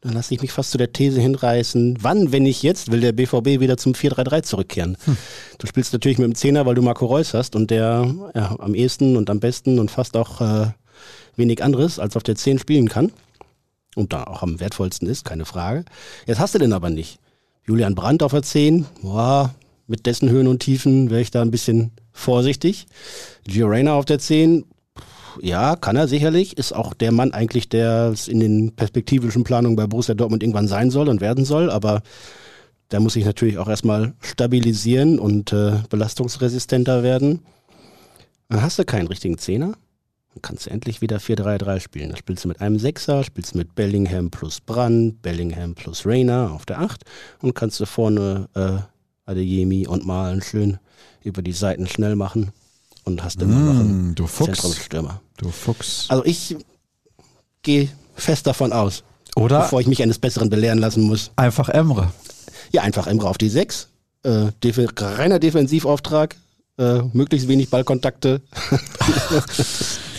dann 0.00 0.12
lasse 0.12 0.34
ich 0.34 0.42
mich 0.42 0.52
fast 0.52 0.70
zu 0.70 0.78
der 0.78 0.92
These 0.92 1.20
hinreißen, 1.20 1.98
wann, 2.00 2.32
wenn 2.32 2.42
nicht 2.42 2.62
jetzt, 2.62 2.90
will 2.90 3.00
der 3.00 3.12
BVB 3.12 3.60
wieder 3.60 3.76
zum 3.76 3.92
4-3-3 3.92 4.42
zurückkehren. 4.42 4.96
Du 5.58 5.66
spielst 5.66 5.92
natürlich 5.92 6.18
mit 6.18 6.26
dem 6.26 6.34
Zehner, 6.34 6.66
weil 6.66 6.74
du 6.74 6.82
Marco 6.82 7.06
Reus 7.06 7.34
hast 7.34 7.54
und 7.54 7.70
der 7.70 8.12
ja, 8.34 8.56
am 8.58 8.74
ehesten 8.74 9.16
und 9.16 9.30
am 9.30 9.40
besten 9.40 9.78
und 9.78 9.90
fast 9.90 10.16
auch 10.16 10.40
äh, 10.40 10.66
wenig 11.36 11.62
anderes 11.62 11.98
als 11.98 12.16
auf 12.16 12.22
der 12.22 12.36
10 12.36 12.58
spielen 12.58 12.88
kann 12.88 13.12
und 13.96 14.12
da 14.12 14.24
auch 14.24 14.42
am 14.42 14.60
wertvollsten 14.60 15.08
ist, 15.08 15.24
keine 15.24 15.44
Frage. 15.44 15.84
Jetzt 16.26 16.40
hast 16.40 16.54
du 16.54 16.58
den 16.58 16.72
aber 16.72 16.90
nicht. 16.90 17.18
Julian 17.64 17.94
Brandt 17.94 18.22
auf 18.22 18.32
der 18.32 18.42
10, 18.42 18.86
boah, 19.02 19.54
mit 19.86 20.06
dessen 20.06 20.30
Höhen 20.30 20.46
und 20.46 20.60
Tiefen 20.60 21.10
wäre 21.10 21.20
ich 21.20 21.30
da 21.30 21.42
ein 21.42 21.50
bisschen 21.50 21.92
vorsichtig. 22.12 22.86
Gio 23.44 23.70
auf 23.92 24.04
der 24.04 24.18
10, 24.18 24.64
ja, 25.40 25.76
kann 25.76 25.96
er 25.96 26.08
sicherlich, 26.08 26.58
ist 26.58 26.72
auch 26.72 26.94
der 26.94 27.12
Mann 27.12 27.32
eigentlich, 27.32 27.68
der 27.68 28.10
es 28.12 28.28
in 28.28 28.40
den 28.40 28.72
perspektivischen 28.74 29.44
Planungen 29.44 29.76
bei 29.76 29.86
Borussia 29.86 30.14
Dortmund 30.14 30.42
irgendwann 30.42 30.68
sein 30.68 30.90
soll 30.90 31.08
und 31.08 31.20
werden 31.20 31.44
soll, 31.44 31.70
aber 31.70 32.02
der 32.90 33.00
muss 33.00 33.14
sich 33.14 33.24
natürlich 33.24 33.58
auch 33.58 33.68
erstmal 33.68 34.12
stabilisieren 34.20 35.18
und 35.18 35.52
äh, 35.52 35.78
belastungsresistenter 35.88 37.02
werden. 37.02 37.40
Dann 38.48 38.62
hast 38.62 38.78
du 38.78 38.84
keinen 38.84 39.06
richtigen 39.06 39.38
Zehner. 39.38 39.74
Dann 40.34 40.42
kannst 40.42 40.66
du 40.66 40.70
endlich 40.70 41.00
wieder 41.02 41.18
4-3-3 41.18 41.80
spielen. 41.80 42.10
Da 42.10 42.16
spielst 42.16 42.44
du 42.44 42.48
mit 42.48 42.60
einem 42.60 42.78
Sechser, 42.78 43.22
spielst 43.22 43.54
mit 43.54 43.74
Bellingham 43.74 44.30
plus 44.30 44.60
Brand, 44.60 45.20
Bellingham 45.22 45.74
plus 45.74 46.06
Rayner 46.06 46.52
auf 46.52 46.64
der 46.64 46.80
8 46.80 47.02
und 47.42 47.54
kannst 47.54 47.78
du 47.80 47.86
vorne 47.86 48.48
äh, 48.54 48.78
Adeyemi 49.30 49.86
und 49.86 50.06
Malen 50.06 50.40
schön 50.42 50.78
über 51.22 51.42
die 51.42 51.52
Seiten 51.52 51.86
schnell 51.86 52.16
machen 52.16 52.50
und 53.04 53.22
hast 53.22 53.40
immer 53.42 53.58
noch 53.58 53.80
einen 53.80 54.10
Mm, 54.10 54.14
du 54.14 54.26
Fuchs. 54.26 54.46
Zentrumstürmer. 54.52 55.20
Du 55.36 55.50
Fuchs. 55.50 56.06
Also 56.08 56.24
ich 56.24 56.56
gehe 57.62 57.88
fest 58.14 58.46
davon 58.46 58.72
aus, 58.72 59.04
Oder 59.36 59.60
bevor 59.62 59.80
ich 59.80 59.86
mich 59.86 60.02
eines 60.02 60.18
Besseren 60.18 60.48
belehren 60.50 60.78
lassen 60.78 61.02
muss. 61.02 61.30
einfach 61.36 61.68
Emre. 61.68 62.12
Ja, 62.72 62.82
einfach 62.82 63.06
Emre 63.06 63.28
auf 63.28 63.38
die 63.38 63.48
6. 63.50 63.88
Äh, 64.24 64.46
def 64.62 64.78
reiner 64.96 65.38
Defensivauftrag, 65.38 66.36
äh, 66.78 67.02
möglichst 67.12 67.48
wenig 67.48 67.68
Ballkontakte. 67.70 68.40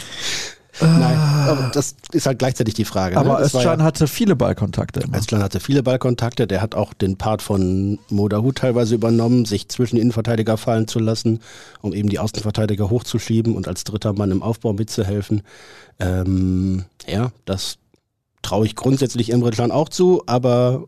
Nein, 0.84 1.18
aber 1.48 1.72
das 1.74 1.96
ist 2.12 2.26
halt 2.26 2.40
gleichzeitig 2.40 2.74
die 2.74 2.86
Frage. 2.86 3.18
Aber 3.18 3.34
ne? 3.34 3.40
Das 3.40 3.54
war 3.54 3.62
Özcan 3.62 3.80
ja, 3.80 3.86
hatte 3.86 4.08
viele 4.08 4.36
Ballkontakte. 4.36 5.02
Immer. 5.02 5.18
Özcan 5.18 5.42
hatte 5.42 5.60
viele 5.60 5.84
Ballkontakte, 5.84 6.48
der 6.48 6.62
hat 6.62 6.76
auch 6.76 6.94
den 6.94 7.18
Part 7.18 7.42
von 7.42 8.00
Modahu 8.10 8.52
teilweise 8.52 8.96
übernommen, 8.96 9.46
sich 9.46 9.70
zwischen 9.70 9.98
Innenverteidiger 9.98 10.58
fallen 10.58 10.88
zu 10.88 11.00
lassen, 11.00 11.40
um 11.82 11.94
eben 11.94 12.10
die 12.10 12.20
Außenverteidiger 12.20 12.90
hochzuschieben 12.90 13.56
und 13.56 13.68
als 13.68 13.84
dritter 13.84 14.14
Mann 14.14 14.32
im 14.32 14.44
Aufbau 14.44 14.74
mitzuhelfen. 14.74 15.42
Ähm, 16.00 16.86
ja, 17.08 17.32
das 17.46 17.78
traue 18.42 18.66
ich 18.66 18.76
grundsätzlich 18.76 19.32
Emre 19.32 19.52
Can 19.52 19.72
auch 19.72 19.90
zu, 19.90 20.24
aber 20.28 20.86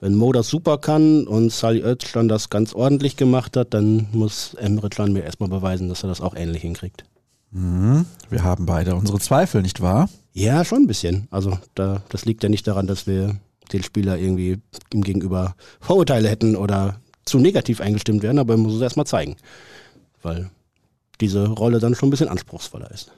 wenn 0.00 0.14
Mo 0.14 0.32
das 0.32 0.48
super 0.48 0.78
kann 0.78 1.26
und 1.26 1.50
Sali 1.50 1.80
Özcan 1.80 2.28
das 2.28 2.50
ganz 2.50 2.72
ordentlich 2.72 3.16
gemacht 3.16 3.56
hat, 3.56 3.74
dann 3.74 4.06
muss 4.12 4.54
Emre 4.54 4.90
Can 4.90 5.12
mir 5.12 5.24
erstmal 5.24 5.48
beweisen, 5.48 5.88
dass 5.88 6.04
er 6.04 6.08
das 6.08 6.20
auch 6.20 6.36
ähnlich 6.36 6.62
hinkriegt. 6.62 7.04
Mhm. 7.50 8.06
Wir 8.28 8.44
haben 8.44 8.66
beide 8.66 8.94
unsere 8.94 9.18
Zweifel, 9.18 9.62
nicht 9.62 9.80
wahr? 9.80 10.08
Ja, 10.32 10.64
schon 10.64 10.82
ein 10.82 10.86
bisschen. 10.86 11.28
Also 11.30 11.58
da, 11.74 12.02
das 12.08 12.24
liegt 12.24 12.42
ja 12.42 12.48
nicht 12.48 12.66
daran, 12.66 12.86
dass 12.86 13.06
wir 13.06 13.36
den 13.72 13.82
Spieler 13.82 14.18
irgendwie 14.18 14.58
ihm 14.92 15.02
gegenüber 15.02 15.54
Vorurteile 15.80 16.28
hätten 16.28 16.56
oder 16.56 17.00
zu 17.24 17.38
negativ 17.38 17.80
eingestimmt 17.80 18.22
werden, 18.22 18.38
aber 18.38 18.56
man 18.56 18.64
muss 18.64 18.74
es 18.74 18.80
erstmal 18.80 19.06
zeigen. 19.06 19.36
Weil 20.22 20.50
diese 21.20 21.48
Rolle 21.48 21.78
dann 21.78 21.94
schon 21.94 22.08
ein 22.08 22.10
bisschen 22.10 22.28
anspruchsvoller 22.28 22.90
ist. 22.90 23.12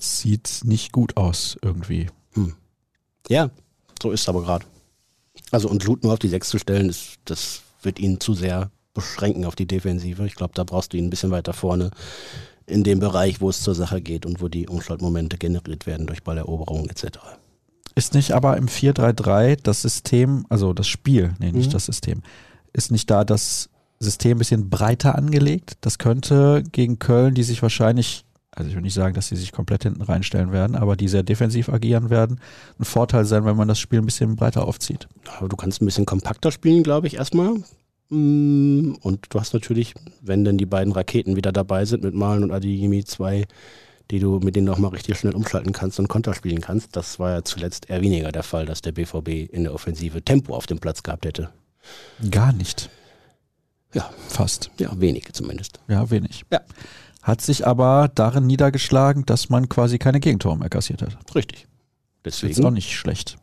Sieht 0.00 0.62
nicht 0.64 0.92
gut 0.92 1.16
aus 1.16 1.58
irgendwie. 1.62 2.08
Ja, 3.28 3.50
so 4.02 4.10
ist 4.10 4.22
es 4.22 4.28
aber 4.28 4.42
gerade. 4.42 4.64
Also 5.50 5.68
und 5.68 5.84
Jude 5.84 6.00
nur 6.02 6.14
auf 6.14 6.18
die 6.18 6.28
Sechs 6.28 6.48
zu 6.48 6.58
stellen, 6.58 6.88
ist, 6.88 7.18
das 7.24 7.62
wird 7.82 7.98
ihn 7.98 8.18
zu 8.20 8.34
sehr 8.34 8.70
beschränken 8.94 9.44
auf 9.44 9.54
die 9.54 9.66
Defensive. 9.66 10.26
Ich 10.26 10.34
glaube, 10.34 10.54
da 10.54 10.64
brauchst 10.64 10.92
du 10.92 10.96
ihn 10.96 11.06
ein 11.06 11.10
bisschen 11.10 11.30
weiter 11.30 11.52
vorne 11.52 11.90
in 12.70 12.84
dem 12.84 12.98
Bereich, 13.00 13.40
wo 13.40 13.50
es 13.50 13.62
zur 13.62 13.74
Sache 13.74 14.00
geht 14.00 14.24
und 14.26 14.40
wo 14.40 14.48
die 14.48 14.68
Umschaltmomente 14.68 15.36
generiert 15.38 15.86
werden 15.86 16.06
durch 16.06 16.22
Balleroberungen 16.22 16.88
etc. 16.88 17.18
Ist 17.94 18.14
nicht 18.14 18.32
aber 18.32 18.56
im 18.56 18.66
4-3-3 18.66 19.56
das 19.62 19.82
System, 19.82 20.46
also 20.48 20.72
das 20.72 20.86
Spiel, 20.88 21.34
nee, 21.38 21.52
nicht 21.52 21.68
Mhm. 21.68 21.72
das 21.72 21.86
System, 21.86 22.22
ist 22.72 22.90
nicht 22.92 23.10
da 23.10 23.24
das 23.24 23.68
System 23.98 24.36
ein 24.36 24.38
bisschen 24.38 24.70
breiter 24.70 25.16
angelegt? 25.16 25.74
Das 25.80 25.98
könnte 25.98 26.62
gegen 26.72 26.98
Köln, 26.98 27.34
die 27.34 27.42
sich 27.42 27.60
wahrscheinlich, 27.62 28.24
also 28.52 28.70
ich 28.70 28.74
will 28.76 28.82
nicht 28.82 28.94
sagen, 28.94 29.14
dass 29.14 29.26
sie 29.28 29.36
sich 29.36 29.52
komplett 29.52 29.82
hinten 29.82 30.02
reinstellen 30.02 30.52
werden, 30.52 30.76
aber 30.76 30.96
die 30.96 31.08
sehr 31.08 31.22
defensiv 31.24 31.68
agieren 31.68 32.08
werden, 32.10 32.40
ein 32.78 32.84
Vorteil 32.84 33.24
sein, 33.24 33.44
wenn 33.44 33.56
man 33.56 33.68
das 33.68 33.78
Spiel 33.80 33.98
ein 33.98 34.06
bisschen 34.06 34.36
breiter 34.36 34.66
aufzieht. 34.66 35.08
Aber 35.38 35.48
du 35.48 35.56
kannst 35.56 35.82
ein 35.82 35.84
bisschen 35.86 36.06
kompakter 36.06 36.52
spielen, 36.52 36.82
glaube 36.82 37.08
ich, 37.08 37.14
erstmal. 37.16 37.54
Und 38.10 39.20
du 39.28 39.40
hast 39.40 39.52
natürlich, 39.54 39.94
wenn 40.20 40.44
dann 40.44 40.58
die 40.58 40.66
beiden 40.66 40.92
Raketen 40.92 41.36
wieder 41.36 41.52
dabei 41.52 41.84
sind 41.84 42.02
mit 42.02 42.12
Malen 42.14 42.42
und 42.42 42.50
Adeyemi, 42.50 43.04
zwei, 43.04 43.46
die 44.10 44.18
du 44.18 44.40
mit 44.40 44.56
denen 44.56 44.68
auch 44.68 44.78
mal 44.78 44.88
richtig 44.88 45.16
schnell 45.18 45.34
umschalten 45.34 45.72
kannst 45.72 46.00
und 46.00 46.08
Konter 46.08 46.34
spielen 46.34 46.60
kannst. 46.60 46.96
Das 46.96 47.20
war 47.20 47.30
ja 47.30 47.44
zuletzt 47.44 47.88
eher 47.88 48.02
weniger 48.02 48.32
der 48.32 48.42
Fall, 48.42 48.66
dass 48.66 48.82
der 48.82 48.92
BVB 48.92 49.52
in 49.52 49.62
der 49.62 49.72
Offensive 49.74 50.22
Tempo 50.22 50.54
auf 50.54 50.66
dem 50.66 50.80
Platz 50.80 51.04
gehabt 51.04 51.24
hätte. 51.24 51.50
Gar 52.30 52.52
nicht. 52.52 52.90
Ja. 53.94 54.10
Fast. 54.28 54.70
Ja, 54.78 54.90
wenige 55.00 55.32
zumindest. 55.32 55.78
Ja, 55.88 56.10
wenig. 56.10 56.44
Ja. 56.52 56.60
Hat 57.22 57.40
sich 57.42 57.66
aber 57.66 58.10
darin 58.12 58.46
niedergeschlagen, 58.46 59.24
dass 59.26 59.50
man 59.50 59.68
quasi 59.68 59.98
keine 59.98 60.20
Gegentore 60.20 60.58
mehr 60.58 60.68
kassiert 60.68 61.02
hat. 61.02 61.16
Richtig. 61.34 61.68
Ist 62.24 62.42
jetzt 62.42 62.58
auch 62.58 62.62
Deswegen 62.62 62.74
nicht 62.74 62.96
schlecht. 62.96 63.38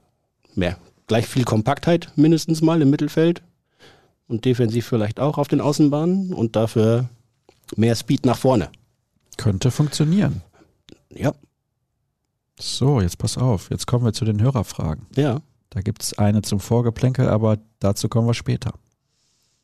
mehr. 0.56 0.78
Gleich 1.08 1.26
viel 1.26 1.46
Kompaktheit 1.46 2.12
mindestens 2.18 2.62
mal 2.62 2.82
im 2.82 2.90
Mittelfeld 2.90 3.42
und 4.28 4.46
defensiv 4.46 4.86
vielleicht 4.88 5.20
auch 5.20 5.38
auf 5.38 5.48
den 5.48 5.62
Außenbahnen 5.62 6.34
und 6.34 6.56
dafür 6.56 7.10
mehr 7.76 7.96
Speed 7.96 8.26
nach 8.26 8.38
vorne. 8.38 8.70
Könnte 9.38 9.72
funktionieren. 9.72 10.42
Ja, 11.13 11.34
So, 12.60 13.02
jetzt 13.02 13.18
pass 13.18 13.38
auf. 13.38 13.70
Jetzt 13.70 13.86
kommen 13.88 14.04
wir 14.06 14.13
zu 14.13 14.26
den 14.26 14.42
Hörerfragen. 14.42 15.06
ja. 15.16 15.42
Da 15.70 15.82
gibt 15.82 16.02
es 16.02 16.18
eine 16.18 16.42
zum 16.44 16.62
Vorgeplänkel, 16.62 17.28
aber 17.28 17.58
dazu 17.80 18.08
kommen 18.08 18.26
wir 18.26 18.34
später. 18.34 18.74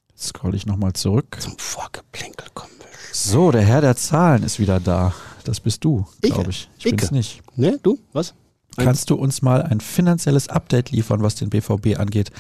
Jetzt 0.10 0.28
scroll 0.28 0.54
ich 0.54 0.66
nochmal 0.66 0.92
zurück. 0.94 1.38
Zum 1.40 1.58
Vorgeplänkel 1.58 2.46
kommen 2.54 2.74
wir. 2.78 2.88
So, 3.14 3.52
der 3.52 3.62
Herr 3.62 3.80
der 3.80 3.96
Zahlen 3.96 4.44
ist 4.44 4.60
wieder 4.60 4.82
da. 4.82 5.14
Das 5.46 5.62
bist 5.62 5.84
du, 5.86 6.06
glaube 6.22 6.50
ich. 6.50 6.70
Ich 6.78 6.86
Ich? 6.88 6.96
bin's 6.96 7.10
nicht. 7.12 7.42
Ne, 7.56 7.80
du? 7.82 7.98
Was? 8.12 8.34
Kannst 8.76 9.10
du 9.12 9.16
uns 9.16 9.42
mal 9.42 9.64
ein 9.64 9.80
finanzielles 9.80 10.50
Update 10.50 10.92
liefern, 10.92 11.24
was 11.24 11.36
den 11.36 11.50
BVB 11.50 11.98
angeht? 11.98 12.32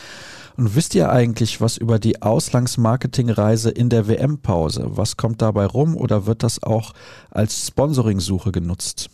Und 0.55 0.75
wisst 0.75 0.95
ihr 0.95 1.09
eigentlich 1.09 1.61
was 1.61 1.77
über 1.77 1.99
die 1.99 2.21
Auslandsmarketingreise 2.21 3.69
in 3.71 3.89
der 3.89 4.07
WM-Pause? 4.07 4.85
Was 4.91 5.17
kommt 5.17 5.41
dabei 5.41 5.65
rum 5.65 5.95
oder 5.95 6.25
wird 6.25 6.43
das 6.43 6.61
auch 6.61 6.93
als 7.31 7.67
Sponsoringsuche 7.67 8.51
genutzt? 8.51 9.09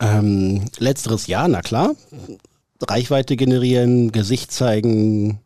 Ähm, 0.00 0.64
letzteres 0.78 1.26
Jahr, 1.26 1.48
na 1.48 1.62
klar. 1.62 1.94
Reichweite 2.82 3.36
generieren, 3.36 4.12
Gesicht 4.12 4.52
zeigen, 4.52 5.38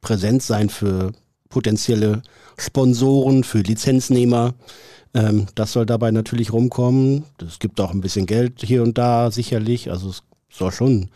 präsent 0.00 0.42
sein 0.42 0.70
für 0.70 1.12
potenzielle 1.48 2.22
Sponsoren, 2.56 3.44
für 3.44 3.58
Lizenznehmer. 3.58 4.54
Ähm, 5.12 5.46
das 5.54 5.72
soll 5.72 5.84
dabei 5.84 6.10
natürlich 6.10 6.52
rumkommen. 6.52 7.24
Es 7.46 7.58
gibt 7.58 7.80
auch 7.80 7.90
ein 7.90 8.00
bisschen 8.00 8.26
Geld 8.26 8.62
hier 8.62 8.82
und 8.82 8.96
da 8.96 9.30
sicherlich. 9.30 9.90
Also 9.90 10.10
es 10.10 10.22
soll 10.50 10.72
schon 10.72 11.10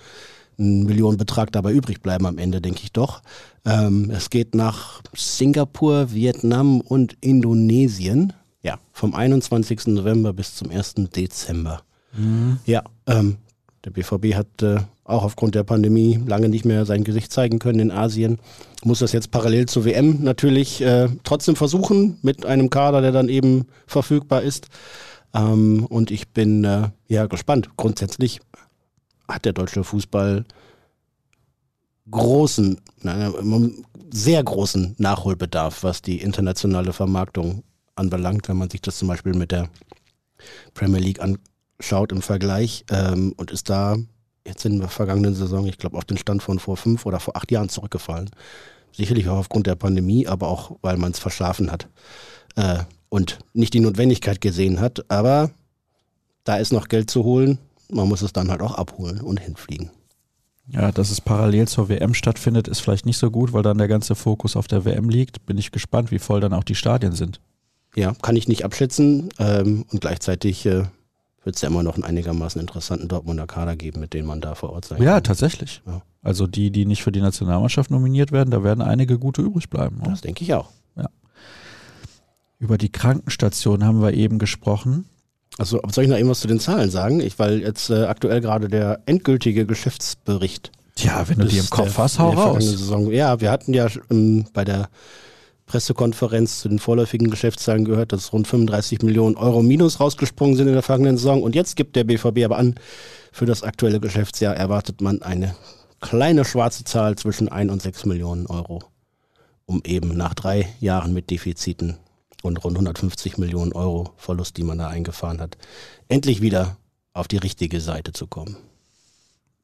ein 0.60 0.84
Millionenbetrag 0.84 1.50
dabei 1.52 1.72
übrig 1.72 2.02
bleiben 2.02 2.26
am 2.26 2.38
Ende, 2.38 2.60
denke 2.60 2.80
ich 2.84 2.92
doch. 2.92 3.22
Ähm, 3.64 4.10
es 4.10 4.30
geht 4.30 4.54
nach 4.54 5.02
Singapur, 5.14 6.12
Vietnam 6.12 6.80
und 6.80 7.16
Indonesien. 7.20 8.32
Ja, 8.62 8.78
vom 8.92 9.14
21. 9.14 9.86
November 9.88 10.32
bis 10.32 10.54
zum 10.54 10.70
1. 10.70 10.94
Dezember. 11.16 11.82
Ja, 12.66 12.82
ähm, 13.06 13.36
der 13.84 13.90
BVB 13.90 14.34
hat 14.34 14.62
äh, 14.62 14.80
auch 15.04 15.24
aufgrund 15.24 15.54
der 15.54 15.64
Pandemie 15.64 16.20
lange 16.26 16.48
nicht 16.48 16.64
mehr 16.64 16.84
sein 16.84 17.04
Gesicht 17.04 17.32
zeigen 17.32 17.58
können 17.58 17.80
in 17.80 17.90
Asien. 17.90 18.38
Muss 18.84 18.98
das 18.98 19.12
jetzt 19.12 19.30
parallel 19.30 19.66
zur 19.66 19.84
WM 19.84 20.22
natürlich 20.22 20.82
äh, 20.82 21.08
trotzdem 21.24 21.56
versuchen 21.56 22.18
mit 22.22 22.44
einem 22.44 22.68
Kader, 22.68 23.00
der 23.00 23.12
dann 23.12 23.28
eben 23.28 23.66
verfügbar 23.86 24.42
ist. 24.42 24.68
Ähm, 25.34 25.86
und 25.86 26.10
ich 26.10 26.28
bin 26.28 26.64
äh, 26.64 26.88
ja 27.08 27.26
gespannt. 27.26 27.70
Grundsätzlich 27.76 28.40
hat 29.30 29.44
der 29.44 29.52
deutsche 29.52 29.84
Fußball 29.84 30.44
großen, 32.10 32.80
nein, 33.02 33.84
sehr 34.12 34.42
großen 34.42 34.96
Nachholbedarf, 34.98 35.82
was 35.82 36.02
die 36.02 36.20
internationale 36.20 36.92
Vermarktung 36.92 37.62
anbelangt, 37.94 38.48
wenn 38.48 38.56
man 38.56 38.70
sich 38.70 38.80
das 38.80 38.98
zum 38.98 39.08
Beispiel 39.08 39.34
mit 39.34 39.52
der 39.52 39.68
Premier 40.74 41.00
League 41.00 41.20
anschaut 41.20 42.12
im 42.12 42.22
Vergleich 42.22 42.84
ähm, 42.90 43.34
und 43.36 43.50
ist 43.50 43.70
da 43.70 43.96
jetzt 44.46 44.64
in 44.64 44.80
der 44.80 44.88
vergangenen 44.88 45.34
Saison, 45.34 45.66
ich 45.66 45.78
glaube, 45.78 45.96
auf 45.96 46.04
den 46.04 46.16
Stand 46.16 46.42
von 46.42 46.58
vor 46.58 46.76
fünf 46.76 47.06
oder 47.06 47.20
vor 47.20 47.36
acht 47.36 47.50
Jahren 47.50 47.68
zurückgefallen. 47.68 48.30
Sicherlich 48.92 49.28
auch 49.28 49.36
aufgrund 49.36 49.66
der 49.66 49.76
Pandemie, 49.76 50.26
aber 50.26 50.48
auch, 50.48 50.76
weil 50.82 50.96
man 50.96 51.12
es 51.12 51.18
verschlafen 51.18 51.70
hat 51.70 51.88
äh, 52.56 52.80
und 53.08 53.38
nicht 53.52 53.74
die 53.74 53.80
Notwendigkeit 53.80 54.40
gesehen 54.40 54.80
hat. 54.80 55.04
Aber 55.08 55.50
da 56.44 56.56
ist 56.56 56.72
noch 56.72 56.88
Geld 56.88 57.10
zu 57.10 57.22
holen. 57.22 57.58
Man 57.92 58.08
muss 58.08 58.22
es 58.22 58.32
dann 58.32 58.50
halt 58.50 58.60
auch 58.62 58.74
abholen 58.74 59.20
und 59.20 59.38
hinfliegen. 59.40 59.90
Ja, 60.68 60.92
dass 60.92 61.10
es 61.10 61.20
parallel 61.20 61.66
zur 61.66 61.88
WM 61.88 62.14
stattfindet, 62.14 62.68
ist 62.68 62.80
vielleicht 62.80 63.04
nicht 63.06 63.18
so 63.18 63.30
gut, 63.30 63.52
weil 63.52 63.62
dann 63.64 63.78
der 63.78 63.88
ganze 63.88 64.14
Fokus 64.14 64.54
auf 64.54 64.68
der 64.68 64.84
WM 64.84 65.08
liegt. 65.08 65.44
Bin 65.46 65.58
ich 65.58 65.72
gespannt, 65.72 66.10
wie 66.12 66.20
voll 66.20 66.40
dann 66.40 66.52
auch 66.52 66.62
die 66.64 66.76
Stadien 66.76 67.12
sind. 67.12 67.40
Ja, 67.96 68.14
kann 68.22 68.36
ich 68.36 68.46
nicht 68.46 68.64
abschätzen. 68.64 69.30
Ähm, 69.40 69.84
und 69.90 70.00
gleichzeitig 70.00 70.64
äh, 70.66 70.84
wird 71.42 71.56
es 71.56 71.62
ja 71.62 71.68
immer 71.68 71.82
noch 71.82 71.94
einen 71.96 72.04
einigermaßen 72.04 72.60
interessanten 72.60 73.08
Dortmunder 73.08 73.48
Kader 73.48 73.74
geben, 73.74 73.98
mit 73.98 74.14
dem 74.14 74.26
man 74.26 74.40
da 74.40 74.54
vor 74.54 74.70
Ort 74.70 74.84
sein 74.84 75.02
Ja, 75.02 75.14
kann. 75.14 75.24
tatsächlich. 75.24 75.82
Ja. 75.86 76.02
Also 76.22 76.46
die, 76.46 76.70
die 76.70 76.86
nicht 76.86 77.02
für 77.02 77.10
die 77.10 77.20
Nationalmannschaft 77.22 77.90
nominiert 77.90 78.30
werden, 78.30 78.50
da 78.50 78.62
werden 78.62 78.82
einige 78.82 79.18
gute 79.18 79.42
übrig 79.42 79.70
bleiben. 79.70 80.00
Das 80.04 80.20
denke 80.20 80.44
ich 80.44 80.54
auch. 80.54 80.68
Über 82.58 82.76
die 82.76 82.92
Krankenstation 82.92 83.84
haben 83.84 84.02
wir 84.02 84.12
eben 84.12 84.38
gesprochen. 84.38 85.06
Also 85.60 85.78
soll 85.92 86.04
ich 86.04 86.10
noch 86.10 86.16
irgendwas 86.16 86.40
zu 86.40 86.48
den 86.48 86.58
Zahlen 86.58 86.90
sagen? 86.90 87.20
Ich, 87.20 87.38
weil 87.38 87.60
jetzt 87.60 87.90
äh, 87.90 88.04
aktuell 88.04 88.40
gerade 88.40 88.68
der 88.68 89.00
endgültige 89.04 89.66
Geschäftsbericht 89.66 90.72
Tja, 90.94 91.22
wenn 91.28 91.38
du 91.38 91.46
die 91.46 91.58
im 91.58 91.68
Kopf 91.68 91.94
der- 91.94 92.04
hast, 92.04 92.18
hau 92.18 92.30
raus. 92.30 92.64
Saison. 92.64 93.10
Ja, 93.12 93.40
wir 93.42 93.50
hatten 93.50 93.74
ja 93.74 93.86
ähm, 94.10 94.46
bei 94.54 94.64
der 94.64 94.88
Pressekonferenz 95.66 96.60
zu 96.60 96.68
den 96.68 96.78
vorläufigen 96.78 97.30
Geschäftszahlen 97.30 97.84
gehört, 97.84 98.12
dass 98.12 98.32
rund 98.32 98.48
35 98.48 99.02
Millionen 99.02 99.36
Euro 99.36 99.62
Minus 99.62 100.00
rausgesprungen 100.00 100.56
sind 100.56 100.66
in 100.66 100.72
der 100.72 100.82
vergangenen 100.82 101.16
Saison. 101.18 101.42
Und 101.42 101.54
jetzt 101.54 101.76
gibt 101.76 101.94
der 101.94 102.04
BVB 102.04 102.44
aber 102.44 102.56
an, 102.58 102.74
für 103.30 103.46
das 103.46 103.62
aktuelle 103.62 104.00
Geschäftsjahr 104.00 104.56
erwartet 104.56 105.00
man 105.00 105.20
eine 105.22 105.54
kleine 106.00 106.44
schwarze 106.46 106.84
Zahl 106.84 107.16
zwischen 107.16 107.48
1 107.50 107.70
und 107.70 107.82
6 107.82 108.06
Millionen 108.06 108.46
Euro, 108.46 108.82
um 109.66 109.82
eben 109.84 110.16
nach 110.16 110.32
drei 110.34 110.68
Jahren 110.80 111.12
mit 111.12 111.30
Defiziten 111.30 111.98
und 112.42 112.62
rund 112.64 112.76
150 112.76 113.38
Millionen 113.38 113.72
Euro 113.72 114.12
Verlust, 114.16 114.56
die 114.56 114.64
man 114.64 114.78
da 114.78 114.88
eingefahren 114.88 115.40
hat, 115.40 115.56
endlich 116.08 116.40
wieder 116.40 116.76
auf 117.12 117.28
die 117.28 117.36
richtige 117.36 117.80
Seite 117.80 118.12
zu 118.12 118.26
kommen. 118.26 118.56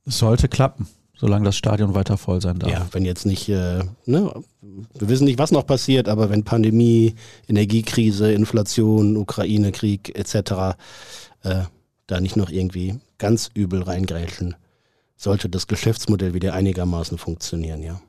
Sollte 0.04 0.48
klappen, 0.48 0.88
solange 1.16 1.44
das 1.44 1.56
Stadion 1.56 1.94
weiter 1.94 2.16
voll 2.16 2.40
sein 2.40 2.58
darf. 2.58 2.70
Ja, 2.70 2.86
wenn 2.92 3.04
jetzt 3.04 3.26
nicht, 3.26 3.48
äh, 3.48 3.84
ne, 4.04 4.32
wir 4.60 5.08
wissen 5.08 5.24
nicht, 5.24 5.38
was 5.38 5.52
noch 5.52 5.66
passiert, 5.66 6.08
aber 6.08 6.30
wenn 6.30 6.44
Pandemie, 6.44 7.14
Energiekrise, 7.48 8.32
Inflation, 8.32 9.16
Ukraine-Krieg 9.16 10.16
etc. 10.16 10.76
Äh, 11.42 11.62
da 12.06 12.20
nicht 12.20 12.36
noch 12.36 12.50
irgendwie 12.50 13.00
ganz 13.18 13.50
übel 13.54 13.82
reingrätschen, 13.82 14.54
sollte 15.16 15.48
das 15.48 15.66
Geschäftsmodell 15.66 16.34
wieder 16.34 16.54
einigermaßen 16.54 17.18
funktionieren, 17.18 17.82
ja. 17.82 18.00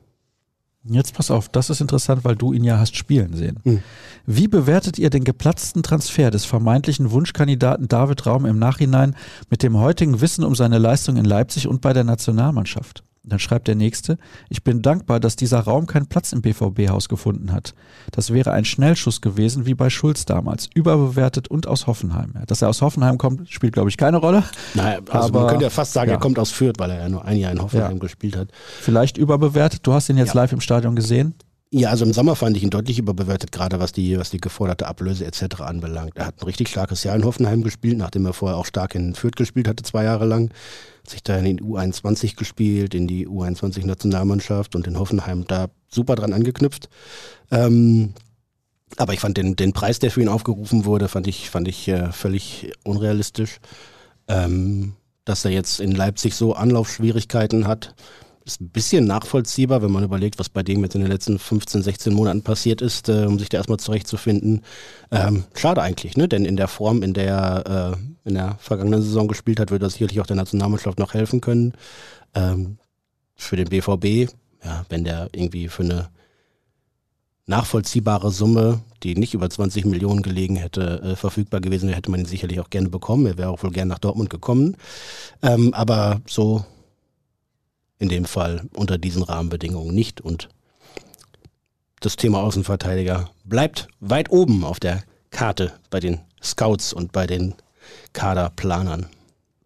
Jetzt 0.84 1.14
pass 1.14 1.30
auf, 1.30 1.48
das 1.48 1.70
ist 1.70 1.80
interessant, 1.80 2.24
weil 2.24 2.36
du 2.36 2.52
ihn 2.52 2.64
ja 2.64 2.78
hast 2.78 2.96
spielen 2.96 3.34
sehen. 3.34 3.60
Hm. 3.64 3.82
Wie 4.26 4.48
bewertet 4.48 4.98
ihr 4.98 5.10
den 5.10 5.24
geplatzten 5.24 5.82
Transfer 5.82 6.30
des 6.30 6.44
vermeintlichen 6.44 7.10
Wunschkandidaten 7.10 7.88
David 7.88 8.24
Raum 8.26 8.46
im 8.46 8.58
Nachhinein 8.58 9.16
mit 9.50 9.62
dem 9.62 9.76
heutigen 9.76 10.20
Wissen 10.20 10.44
um 10.44 10.54
seine 10.54 10.78
Leistung 10.78 11.16
in 11.16 11.24
Leipzig 11.24 11.66
und 11.66 11.80
bei 11.80 11.92
der 11.92 12.04
Nationalmannschaft? 12.04 13.04
Dann 13.28 13.38
schreibt 13.38 13.68
der 13.68 13.74
nächste, 13.74 14.18
ich 14.48 14.62
bin 14.64 14.82
dankbar, 14.82 15.20
dass 15.20 15.36
dieser 15.36 15.60
Raum 15.60 15.86
keinen 15.86 16.06
Platz 16.06 16.32
im 16.32 16.42
BVB-Haus 16.42 17.08
gefunden 17.08 17.52
hat. 17.52 17.74
Das 18.12 18.32
wäre 18.32 18.52
ein 18.52 18.64
Schnellschuss 18.64 19.20
gewesen, 19.20 19.66
wie 19.66 19.74
bei 19.74 19.90
Schulz 19.90 20.24
damals, 20.24 20.68
überbewertet 20.74 21.48
und 21.48 21.66
aus 21.66 21.86
Hoffenheim. 21.86 22.32
Dass 22.46 22.62
er 22.62 22.68
aus 22.68 22.82
Hoffenheim 22.82 23.18
kommt, 23.18 23.50
spielt, 23.50 23.72
glaube 23.74 23.90
ich, 23.90 23.96
keine 23.96 24.16
Rolle. 24.18 24.44
Naja, 24.74 25.00
also 25.10 25.28
Aber- 25.28 25.40
man 25.40 25.48
könnte 25.50 25.64
ja 25.64 25.70
fast 25.70 25.92
sagen, 25.92 26.10
ja. 26.10 26.16
er 26.16 26.20
kommt 26.20 26.38
aus 26.38 26.50
Fürth, 26.50 26.78
weil 26.78 26.90
er 26.90 27.00
ja 27.00 27.08
nur 27.08 27.24
ein 27.24 27.36
Jahr 27.36 27.52
in 27.52 27.60
Hoffenheim 27.60 27.92
Ja. 27.92 27.98
gespielt 27.98 28.36
hat. 28.36 28.48
Vielleicht 28.80 29.18
überbewertet. 29.18 29.80
Du 29.86 29.92
hast 29.92 30.08
ihn 30.08 30.16
jetzt 30.16 30.34
Ja. 30.34 30.40
live 30.42 30.52
im 30.52 30.60
Stadion 30.60 30.96
gesehen. 30.96 31.34
Ja, 31.70 31.90
also 31.90 32.06
im 32.06 32.14
Sommer 32.14 32.34
fand 32.34 32.56
ich 32.56 32.62
ihn 32.62 32.70
deutlich 32.70 32.98
überbewertet, 32.98 33.52
gerade 33.52 33.78
was 33.78 33.92
die, 33.92 34.18
was 34.18 34.30
die 34.30 34.40
geforderte 34.40 34.86
Ablöse 34.86 35.26
etc. 35.26 35.60
anbelangt. 35.60 36.16
Er 36.16 36.26
hat 36.26 36.40
ein 36.40 36.46
richtig 36.46 36.68
starkes 36.68 37.04
Jahr 37.04 37.14
in 37.14 37.24
Hoffenheim 37.24 37.62
gespielt, 37.62 37.98
nachdem 37.98 38.24
er 38.24 38.32
vorher 38.32 38.56
auch 38.56 38.64
stark 38.64 38.94
in 38.94 39.14
Fürth 39.14 39.36
gespielt 39.36 39.68
hatte, 39.68 39.82
zwei 39.82 40.04
Jahre 40.04 40.24
lang. 40.24 40.50
Hat 41.02 41.10
sich 41.10 41.22
da 41.22 41.36
in 41.36 41.58
die 41.58 41.62
U21 41.62 42.36
gespielt, 42.36 42.94
in 42.94 43.06
die 43.06 43.28
U21-Nationalmannschaft 43.28 44.76
und 44.76 44.86
in 44.86 44.98
Hoffenheim 44.98 45.44
da 45.46 45.68
super 45.88 46.16
dran 46.16 46.32
angeknüpft. 46.32 46.88
Ähm, 47.50 48.14
Aber 48.96 49.12
ich 49.12 49.20
fand 49.20 49.36
den, 49.36 49.54
den 49.54 49.74
Preis, 49.74 49.98
der 49.98 50.10
für 50.10 50.22
ihn 50.22 50.28
aufgerufen 50.28 50.86
wurde, 50.86 51.08
fand 51.08 51.26
ich, 51.26 51.50
fand 51.50 51.68
ich 51.68 51.86
äh, 51.88 52.12
völlig 52.12 52.72
unrealistisch. 52.84 53.58
Ähm, 54.26 54.94
dass 55.26 55.44
er 55.44 55.50
jetzt 55.50 55.80
in 55.80 55.92
Leipzig 55.92 56.34
so 56.34 56.54
Anlaufschwierigkeiten 56.54 57.66
hat, 57.66 57.94
ist 58.48 58.60
ein 58.60 58.70
bisschen 58.70 59.04
nachvollziehbar, 59.04 59.82
wenn 59.82 59.92
man 59.92 60.04
überlegt, 60.04 60.38
was 60.38 60.48
bei 60.48 60.62
dem 60.62 60.82
jetzt 60.82 60.94
in 60.94 61.02
den 61.02 61.10
letzten 61.10 61.38
15, 61.38 61.82
16 61.82 62.12
Monaten 62.14 62.42
passiert 62.42 62.80
ist, 62.80 63.08
äh, 63.08 63.26
um 63.26 63.38
sich 63.38 63.48
da 63.48 63.58
erstmal 63.58 63.78
zurechtzufinden. 63.78 64.62
Ähm, 65.10 65.44
schade 65.54 65.82
eigentlich, 65.82 66.16
ne? 66.16 66.28
Denn 66.28 66.44
in 66.44 66.56
der 66.56 66.68
Form, 66.68 67.02
in 67.02 67.12
der 67.12 67.26
er 67.26 67.92
äh, 67.92 67.96
in 68.28 68.34
der 68.34 68.56
vergangenen 68.58 69.02
Saison 69.02 69.28
gespielt 69.28 69.60
hat, 69.60 69.70
würde 69.70 69.84
das 69.84 69.94
sicherlich 69.94 70.20
auch 70.20 70.26
der 70.26 70.36
Nationalmannschaft 70.36 70.98
noch 70.98 71.14
helfen 71.14 71.40
können. 71.40 71.74
Ähm, 72.34 72.78
für 73.34 73.56
den 73.56 73.68
BVB, 73.68 74.32
ja, 74.64 74.84
wenn 74.88 75.04
der 75.04 75.28
irgendwie 75.32 75.68
für 75.68 75.84
eine 75.84 76.08
nachvollziehbare 77.46 78.30
Summe, 78.30 78.80
die 79.02 79.14
nicht 79.14 79.34
über 79.34 79.48
20 79.48 79.84
Millionen 79.84 80.22
gelegen 80.22 80.56
hätte, 80.56 81.02
äh, 81.02 81.16
verfügbar 81.16 81.60
gewesen 81.60 81.88
wäre, 81.88 81.96
hätte 81.96 82.10
man 82.10 82.20
ihn 82.20 82.26
sicherlich 82.26 82.60
auch 82.60 82.70
gerne 82.70 82.88
bekommen. 82.88 83.26
Er 83.26 83.38
wäre 83.38 83.50
auch 83.50 83.62
wohl 83.62 83.70
gerne 83.70 83.90
nach 83.90 83.98
Dortmund 83.98 84.30
gekommen. 84.30 84.76
Ähm, 85.42 85.72
aber 85.72 86.20
so 86.26 86.64
in 87.98 88.08
dem 88.08 88.24
Fall 88.24 88.68
unter 88.74 88.98
diesen 88.98 89.22
Rahmenbedingungen 89.22 89.94
nicht. 89.94 90.20
Und 90.20 90.48
das 92.00 92.16
Thema 92.16 92.42
Außenverteidiger 92.42 93.30
bleibt 93.44 93.88
weit 94.00 94.30
oben 94.30 94.64
auf 94.64 94.80
der 94.80 95.02
Karte 95.30 95.72
bei 95.90 96.00
den 96.00 96.20
Scouts 96.42 96.92
und 96.92 97.12
bei 97.12 97.26
den 97.26 97.54
Kaderplanern. 98.12 99.06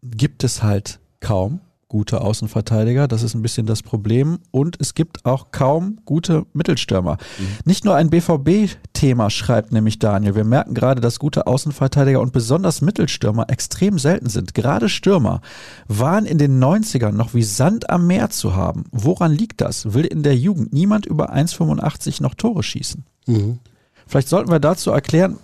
Gibt 0.03 0.45
es 0.45 0.63
halt 0.63 0.99
kaum 1.21 1.61
gute 1.93 2.23
Außenverteidiger. 2.23 3.07
Das 3.07 3.23
ist 3.23 3.35
ein 3.35 3.43
bisschen 3.43 3.67
das 3.67 3.83
Problem. 3.83 4.39
Und 4.51 4.77
es 4.81 4.95
gibt 4.95 5.27
auch 5.27 5.51
kaum 5.53 5.99
gute 6.07 6.47
Mittelstürmer. 6.55 7.19
Mhm. 7.39 7.47
Nicht 7.67 7.85
nur 7.85 7.95
ein 7.97 8.09
BVB-Thema, 8.09 9.29
schreibt 9.29 9.73
nämlich 9.73 9.99
Daniel. 9.99 10.35
Wir 10.35 10.45
merken 10.45 10.73
gerade, 10.73 11.03
dass 11.03 11.19
gute 11.19 11.47
Außenverteidiger 11.47 12.19
und 12.19 12.33
besonders 12.33 12.81
Mittelstürmer 12.81 13.51
extrem 13.51 13.99
selten 13.99 14.31
sind. 14.31 14.55
Gerade 14.55 14.89
Stürmer 14.89 15.43
waren 15.87 16.25
in 16.25 16.39
den 16.39 16.59
90ern 16.65 17.13
noch 17.13 17.35
wie 17.35 17.43
Sand 17.43 17.91
am 17.91 18.07
Meer 18.07 18.31
zu 18.31 18.57
haben. 18.57 18.85
Woran 18.91 19.31
liegt 19.31 19.61
das? 19.61 19.93
Will 19.93 20.07
in 20.07 20.23
der 20.23 20.35
Jugend 20.35 20.73
niemand 20.73 21.05
über 21.05 21.35
1,85 21.35 22.23
noch 22.23 22.35
Tore 22.35 22.63
schießen? 22.63 23.05
Mhm. 23.27 23.59
Vielleicht 24.07 24.29
sollten 24.29 24.51
wir 24.51 24.61
dazu 24.61 24.93
erklären, 24.93 25.37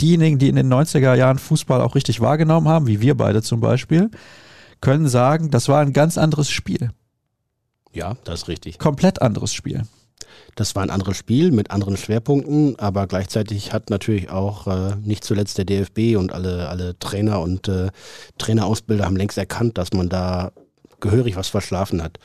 diejenigen, 0.00 0.38
die 0.38 0.48
in 0.48 0.56
den 0.56 0.72
90er 0.72 1.14
Jahren 1.14 1.38
Fußball 1.38 1.80
auch 1.80 1.94
richtig 1.94 2.20
wahrgenommen 2.20 2.66
haben, 2.66 2.88
wie 2.88 3.00
wir 3.00 3.16
beide 3.16 3.42
zum 3.42 3.60
Beispiel, 3.60 4.10
können 4.80 5.08
sagen, 5.08 5.50
das 5.50 5.68
war 5.68 5.80
ein 5.80 5.92
ganz 5.92 6.18
anderes 6.18 6.50
Spiel. 6.50 6.90
Ja, 7.92 8.16
das 8.24 8.42
ist 8.42 8.48
richtig. 8.48 8.78
Komplett 8.78 9.22
anderes 9.22 9.52
Spiel. 9.52 9.82
Das 10.54 10.74
war 10.74 10.82
ein 10.82 10.90
anderes 10.90 11.16
Spiel 11.16 11.52
mit 11.52 11.70
anderen 11.70 11.96
Schwerpunkten, 11.96 12.78
aber 12.78 13.06
gleichzeitig 13.06 13.72
hat 13.72 13.90
natürlich 13.90 14.30
auch 14.30 14.66
äh, 14.66 14.96
nicht 14.96 15.24
zuletzt 15.24 15.58
der 15.58 15.64
DFB 15.64 16.16
und 16.16 16.32
alle, 16.32 16.68
alle 16.68 16.98
Trainer 16.98 17.40
und 17.40 17.68
äh, 17.68 17.90
Trainerausbilder 18.38 19.04
haben 19.04 19.16
längst 19.16 19.38
erkannt, 19.38 19.78
dass 19.78 19.92
man 19.92 20.08
da 20.08 20.52
gehörig 21.00 21.36
was 21.36 21.48
verschlafen 21.48 22.02
hat. 22.02 22.18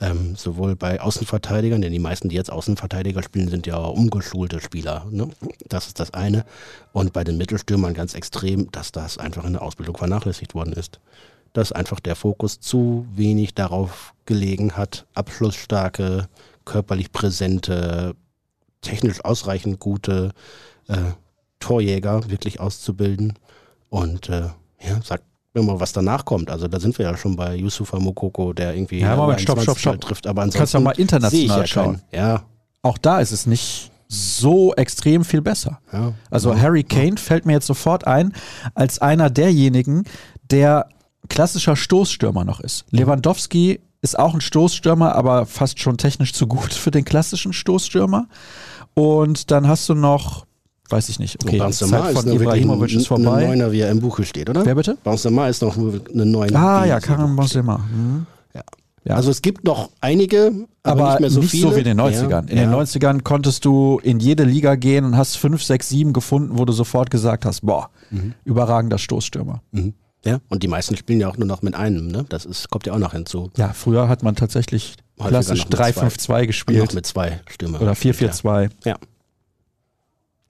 Ähm, 0.00 0.36
sowohl 0.36 0.76
bei 0.76 1.00
Außenverteidigern, 1.00 1.80
denn 1.80 1.92
die 1.92 1.98
meisten, 1.98 2.28
die 2.28 2.36
jetzt 2.36 2.52
Außenverteidiger 2.52 3.22
spielen, 3.22 3.48
sind 3.48 3.66
ja 3.66 3.78
umgeschulte 3.78 4.60
Spieler. 4.60 5.06
Ne? 5.10 5.28
Das 5.66 5.88
ist 5.88 5.98
das 5.98 6.14
eine. 6.14 6.44
Und 6.92 7.12
bei 7.12 7.24
den 7.24 7.36
Mittelstürmern 7.36 7.94
ganz 7.94 8.14
extrem, 8.14 8.70
dass 8.70 8.92
das 8.92 9.18
einfach 9.18 9.44
in 9.44 9.54
der 9.54 9.62
Ausbildung 9.62 9.96
vernachlässigt 9.96 10.54
worden 10.54 10.72
ist 10.72 11.00
dass 11.52 11.72
einfach 11.72 12.00
der 12.00 12.16
Fokus 12.16 12.60
zu 12.60 13.06
wenig 13.14 13.54
darauf 13.54 14.14
gelegen 14.26 14.76
hat, 14.76 15.06
abschlussstarke, 15.14 16.28
körperlich 16.64 17.12
präsente, 17.12 18.14
technisch 18.80 19.24
ausreichend 19.24 19.80
gute 19.80 20.32
äh, 20.88 20.96
Torjäger 21.60 22.28
wirklich 22.30 22.60
auszubilden. 22.60 23.34
Und 23.88 24.28
äh, 24.28 24.50
ja, 24.80 25.00
sagt 25.02 25.24
mir 25.54 25.62
mal, 25.62 25.80
was 25.80 25.92
danach 25.92 26.24
kommt. 26.24 26.50
Also 26.50 26.68
da 26.68 26.78
sind 26.78 26.98
wir 26.98 27.06
ja 27.06 27.16
schon 27.16 27.36
bei 27.36 27.56
Yusufa 27.56 27.98
Mokoko, 27.98 28.52
der 28.52 28.74
irgendwie 28.74 29.00
ja, 29.00 29.16
Moment, 29.16 29.40
stopp, 29.40 29.62
stopp, 29.62 29.78
stopp. 29.78 30.00
trifft. 30.00 30.26
Aber 30.26 30.42
ansonsten 30.42 30.58
Kannst 30.58 30.74
du 30.74 30.80
mal 30.80 30.98
international 30.98 31.60
ja 31.60 31.66
schauen. 31.66 32.02
Ja. 32.12 32.44
Auch 32.82 32.98
da 32.98 33.20
ist 33.20 33.32
es 33.32 33.46
nicht 33.46 33.90
so 34.08 34.74
extrem 34.74 35.24
viel 35.24 35.42
besser. 35.42 35.80
Ja. 35.92 36.14
Also 36.30 36.52
ja. 36.52 36.60
Harry 36.60 36.82
Kane 36.82 37.16
fällt 37.16 37.44
mir 37.46 37.54
jetzt 37.54 37.66
sofort 37.66 38.06
ein 38.06 38.32
als 38.74 39.00
einer 39.00 39.30
derjenigen, 39.30 40.04
der 40.50 40.88
klassischer 41.28 41.76
Stoßstürmer 41.76 42.44
noch 42.44 42.60
ist. 42.60 42.84
Lewandowski 42.90 43.80
ist 44.00 44.18
auch 44.18 44.34
ein 44.34 44.40
Stoßstürmer, 44.40 45.14
aber 45.14 45.46
fast 45.46 45.80
schon 45.80 45.96
technisch 45.98 46.32
zu 46.32 46.46
gut 46.46 46.72
für 46.72 46.90
den 46.90 47.04
klassischen 47.04 47.52
Stoßstürmer. 47.52 48.28
Und 48.94 49.50
dann 49.50 49.66
hast 49.68 49.88
du 49.88 49.94
noch, 49.94 50.46
weiß 50.88 51.08
ich 51.08 51.18
nicht, 51.18 51.42
okay, 51.42 51.58
so, 51.70 51.86
Zeit 51.86 52.16
von 52.16 52.30
Ibrahimovic 52.30 52.94
ist 52.94 53.08
vorbei. 53.08 53.44
Ein 53.44 53.48
Neuner, 53.48 53.72
wie 53.72 53.80
er 53.80 53.90
im 53.90 54.00
Buche 54.00 54.24
steht, 54.24 54.48
oder? 54.48 54.64
Wer 54.64 54.74
bitte? 54.74 54.96
Benzema 55.02 55.48
ist 55.48 55.62
noch 55.62 55.76
eine 55.76 56.26
neue. 56.26 56.54
Ah 56.54 56.84
ja, 56.84 57.00
Karim 57.00 57.36
Benzema. 57.36 57.78
Mhm. 57.78 58.26
Ja. 58.54 58.62
Ja. 59.04 59.14
Also 59.14 59.30
es 59.30 59.40
gibt 59.40 59.64
noch 59.64 59.90
einige, 60.00 60.52
aber, 60.82 61.02
aber 61.02 61.10
nicht 61.12 61.20
mehr 61.20 61.30
so 61.30 61.40
nicht 61.40 61.50
viele. 61.50 61.62
so 61.68 61.76
wie 61.76 61.80
in 61.80 61.84
den 61.84 62.00
90ern. 62.00 62.30
Ja. 62.30 62.38
In 62.40 62.56
den 62.56 62.70
90ern 62.70 63.22
konntest 63.22 63.64
du 63.64 64.00
in 64.02 64.20
jede 64.20 64.44
Liga 64.44 64.74
gehen 64.74 65.04
und 65.04 65.16
hast 65.16 65.36
fünf, 65.36 65.62
sechs, 65.62 65.88
sieben 65.88 66.12
gefunden, 66.12 66.58
wo 66.58 66.64
du 66.64 66.72
sofort 66.72 67.10
gesagt 67.10 67.46
hast, 67.46 67.62
boah, 67.62 67.88
mhm. 68.10 68.34
überragender 68.44 68.98
Stoßstürmer. 68.98 69.62
Mhm. 69.72 69.94
Ja, 70.24 70.40
und 70.48 70.62
die 70.62 70.68
meisten 70.68 70.96
spielen 70.96 71.20
ja 71.20 71.28
auch 71.28 71.36
nur 71.36 71.46
noch 71.46 71.62
mit 71.62 71.74
einem, 71.74 72.08
ne? 72.08 72.24
Das 72.28 72.44
ist, 72.44 72.70
kommt 72.70 72.86
ja 72.86 72.92
auch 72.92 72.98
noch 72.98 73.12
hinzu. 73.12 73.50
Ja, 73.56 73.72
früher 73.72 74.08
hat 74.08 74.22
man 74.22 74.34
tatsächlich 74.34 74.96
klassisch 75.16 75.62
3-5-2 75.62 76.46
gespielt. 76.46 76.80
Und 76.80 76.86
noch 76.88 76.94
mit 76.94 77.06
zwei 77.06 77.40
Stürmer. 77.48 77.80
Oder 77.80 77.92
4-4-2. 77.92 78.70
Ja. 78.84 78.96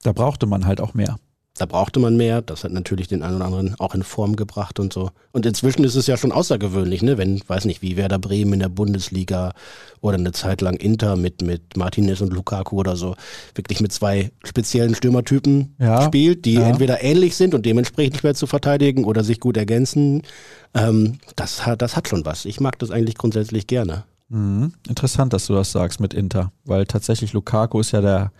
Da 0.03 0.13
brauchte 0.13 0.47
man 0.47 0.67
halt 0.67 0.81
auch 0.81 0.95
mehr. 0.95 1.19
Da 1.59 1.67
brauchte 1.67 1.99
man 2.01 2.17
mehr. 2.17 2.41
Das 2.41 2.65
hat 2.65 2.73
natürlich 2.73 3.09
den 3.09 3.23
einen 3.23 3.37
oder 3.37 3.47
anderen 3.47 3.75
auch 3.79 3.95
in 3.95 4.05
Form 4.05 4.37
gebracht 4.37 4.79
und 4.79 4.93
so. 4.93 5.11
Und 5.33 5.45
inzwischen 5.45 5.85
ist 5.85 5.97
es 5.97 6.07
ja 6.07 6.17
schon 6.17 6.33
außergewöhnlich, 6.33 7.03
ne? 7.03 7.19
Wenn, 7.19 7.43
weiß 7.47 7.65
nicht, 7.65 7.83
wie 7.83 7.97
Werder 7.97 8.19
Bremen 8.19 8.55
in 8.55 8.61
der 8.61 8.69
Bundesliga 8.69 9.53
oder 10.01 10.17
eine 10.17 10.33
Zeit 10.33 10.61
lang 10.61 10.77
Inter 10.77 11.17
mit, 11.17 11.43
mit 11.43 11.77
Martinez 11.77 12.21
und 12.21 12.33
Lukaku 12.33 12.77
oder 12.77 12.97
so, 12.97 13.17
wirklich 13.55 13.81
mit 13.81 13.93
zwei 13.93 14.31
speziellen 14.45 14.95
Stürmertypen 14.95 15.75
ja, 15.79 16.03
spielt, 16.03 16.45
die 16.45 16.55
ja. 16.55 16.69
entweder 16.69 17.03
ähnlich 17.03 17.37
sind 17.37 17.55
und 17.55 17.67
dementsprechend 17.67 18.19
schwer 18.19 18.35
zu 18.35 18.47
verteidigen 18.47 19.05
oder 19.05 19.25
sich 19.25 19.41
gut 19.41 19.57
ergänzen. 19.57 20.23
Ähm, 20.75 21.19
das, 21.37 21.67
hat, 21.67 21.83
das 21.83 21.97
hat 21.97 22.09
schon 22.09 22.25
was. 22.25 22.45
Ich 22.45 22.61
mag 22.61 22.79
das 22.79 22.91
eigentlich 22.91 23.17
grundsätzlich 23.17 23.67
gerne. 23.67 24.05
Mhm. 24.29 24.73
Interessant, 24.89 25.33
dass 25.33 25.47
du 25.47 25.55
das 25.55 25.73
sagst 25.73 26.01
mit 26.01 26.15
Inter, 26.15 26.53
weil 26.65 26.85
tatsächlich 26.87 27.33
Lukaku 27.33 27.81
ist 27.81 27.93
ja 27.93 28.01
der 28.01 28.33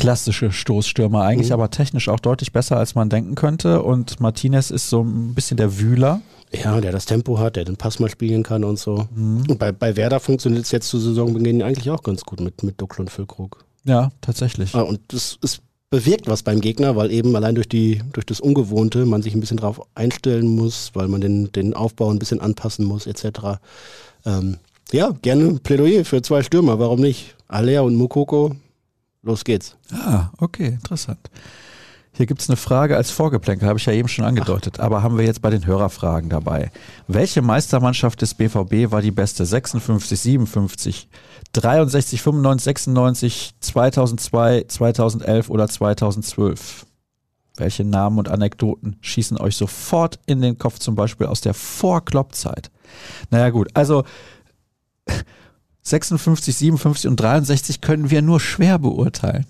klassische 0.00 0.50
Stoßstürmer, 0.50 1.22
eigentlich 1.22 1.48
mhm. 1.48 1.54
aber 1.54 1.70
technisch 1.70 2.08
auch 2.08 2.20
deutlich 2.20 2.52
besser, 2.52 2.76
als 2.76 2.94
man 2.94 3.10
denken 3.10 3.34
könnte. 3.34 3.82
Und 3.82 4.20
Martinez 4.20 4.70
ist 4.70 4.88
so 4.88 5.02
ein 5.02 5.34
bisschen 5.34 5.56
der 5.56 5.78
Wühler. 5.78 6.22
Ja, 6.52 6.80
der 6.80 6.90
das 6.90 7.04
Tempo 7.04 7.38
hat, 7.38 7.56
der 7.56 7.64
den 7.64 7.76
Pass 7.76 8.00
mal 8.00 8.10
spielen 8.10 8.42
kann 8.42 8.64
und 8.64 8.78
so. 8.78 9.06
Mhm. 9.14 9.44
Und 9.48 9.58
bei, 9.58 9.72
bei 9.72 9.96
Werder 9.96 10.18
funktioniert 10.18 10.64
es 10.64 10.72
jetzt 10.72 10.88
zu 10.88 10.98
Saisonbeginn 10.98 11.62
eigentlich 11.62 11.90
auch 11.90 12.02
ganz 12.02 12.22
gut 12.22 12.40
mit, 12.40 12.62
mit 12.62 12.80
Duckl 12.80 13.02
und 13.02 13.10
Füllkrug. 13.10 13.64
Ja, 13.84 14.10
tatsächlich. 14.20 14.74
Ah, 14.74 14.82
und 14.82 15.00
das 15.08 15.38
ist 15.42 15.62
bewirkt 15.90 16.28
was 16.28 16.42
beim 16.42 16.60
Gegner, 16.60 16.96
weil 16.96 17.10
eben 17.10 17.34
allein 17.36 17.56
durch 17.56 17.68
die 17.68 18.00
durch 18.12 18.24
das 18.24 18.40
Ungewohnte 18.40 19.04
man 19.06 19.22
sich 19.22 19.34
ein 19.34 19.40
bisschen 19.40 19.56
drauf 19.56 19.80
einstellen 19.94 20.46
muss, 20.46 20.92
weil 20.94 21.08
man 21.08 21.20
den, 21.20 21.52
den 21.52 21.74
Aufbau 21.74 22.10
ein 22.10 22.18
bisschen 22.18 22.40
anpassen 22.40 22.84
muss, 22.84 23.06
etc. 23.06 23.58
Ähm, 24.24 24.58
ja, 24.92 25.10
gerne 25.22 25.58
Plädoyer 25.62 26.04
für 26.04 26.22
zwei 26.22 26.42
Stürmer, 26.42 26.78
warum 26.78 27.00
nicht? 27.00 27.34
Alea 27.48 27.80
und 27.82 27.96
Mukoko, 27.96 28.56
Los 29.22 29.44
geht's. 29.44 29.76
Ah, 29.92 30.30
okay, 30.38 30.68
interessant. 30.68 31.30
Hier 32.12 32.26
gibt 32.26 32.40
es 32.40 32.48
eine 32.48 32.56
Frage 32.56 32.96
als 32.96 33.10
Vorgeplänkel, 33.10 33.68
habe 33.68 33.78
ich 33.78 33.86
ja 33.86 33.92
eben 33.92 34.08
schon 34.08 34.24
angedeutet, 34.24 34.76
Ach. 34.78 34.84
aber 34.84 35.02
haben 35.02 35.16
wir 35.16 35.24
jetzt 35.24 35.42
bei 35.42 35.50
den 35.50 35.64
Hörerfragen 35.64 36.28
dabei. 36.28 36.70
Welche 37.06 37.40
Meistermannschaft 37.40 38.20
des 38.20 38.34
BVB 38.34 38.90
war 38.90 39.00
die 39.00 39.12
beste? 39.12 39.46
56, 39.46 40.18
57, 40.18 41.08
63, 41.52 42.20
95, 42.20 42.64
96, 42.64 43.54
2002, 43.60 44.64
2011 44.68 45.50
oder 45.50 45.68
2012? 45.68 46.86
Welche 47.56 47.84
Namen 47.84 48.18
und 48.18 48.28
Anekdoten 48.28 48.96
schießen 49.00 49.38
euch 49.38 49.56
sofort 49.56 50.18
in 50.26 50.40
den 50.40 50.58
Kopf, 50.58 50.78
zum 50.78 50.94
Beispiel 50.96 51.26
aus 51.26 51.40
der 51.40 51.54
Vorkloppzeit? 51.54 52.70
Naja 53.30 53.50
gut, 53.50 53.68
also 53.74 54.04
56, 55.90 56.56
57 56.56 57.08
und 57.08 57.16
63 57.18 57.80
können 57.80 58.10
wir 58.10 58.22
nur 58.22 58.40
schwer 58.40 58.78
beurteilen. 58.78 59.46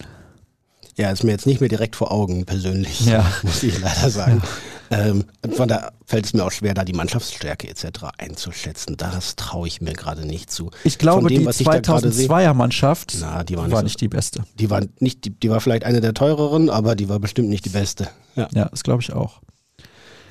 Ja, 0.97 1.11
ist 1.11 1.25
mir 1.25 1.31
jetzt 1.31 1.47
nicht 1.47 1.61
mehr 1.61 1.69
direkt 1.69 1.97
vor 1.97 2.13
Augen 2.13 2.45
persönlich, 2.45 3.07
ja. 3.07 3.25
muss 3.43 3.63
ich 3.63 3.79
leider 3.81 4.11
sagen. 4.11 4.43
Ja. 4.91 5.07
Ähm, 5.07 5.25
von 5.53 5.69
da 5.69 5.93
fällt 6.05 6.27
es 6.27 6.35
mir 6.35 6.45
auch 6.45 6.51
schwer, 6.51 6.75
da 6.75 6.85
die 6.85 6.93
Mannschaftsstärke 6.93 7.69
etc. 7.69 8.07
einzuschätzen. 8.19 8.97
Das 8.97 9.37
traue 9.37 9.69
ich 9.69 9.81
mir 9.81 9.93
gerade 9.93 10.27
nicht 10.27 10.51
zu. 10.51 10.71
Ich 10.83 10.99
glaube, 10.99 11.29
dem, 11.29 11.45
die 11.45 11.49
2002er 11.49 12.55
Mannschaft 12.55 13.17
na, 13.21 13.45
die 13.45 13.57
war, 13.57 13.65
nicht, 13.65 13.73
war 13.73 13.81
so, 13.81 13.85
nicht, 13.85 14.01
die 14.01 14.09
beste. 14.09 14.43
Die 14.59 14.69
war, 14.69 14.83
nicht, 14.99 15.25
die, 15.25 15.31
die, 15.31 15.49
war 15.49 15.61
vielleicht 15.61 15.85
eine 15.85 16.01
der 16.01 16.13
teureren, 16.13 16.71
aber 16.71 16.97
die 16.97 17.09
war 17.09 17.21
bestimmt 17.21 17.49
nicht 17.49 17.65
die 17.65 17.71
beste. 17.71 18.09
Ja, 18.35 18.49
ja 18.53 18.69
das 18.69 18.83
glaube 18.83 19.03
ich 19.03 19.13
auch. 19.13 19.41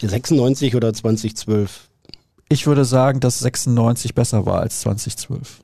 96 0.02 0.76
oder 0.76 0.94
2012? 0.94 1.90
Ich 2.50 2.68
würde 2.68 2.84
sagen, 2.84 3.22
dass 3.22 3.40
96 3.40 4.14
besser 4.14 4.46
war 4.46 4.60
als 4.60 4.82
2012. 4.82 5.62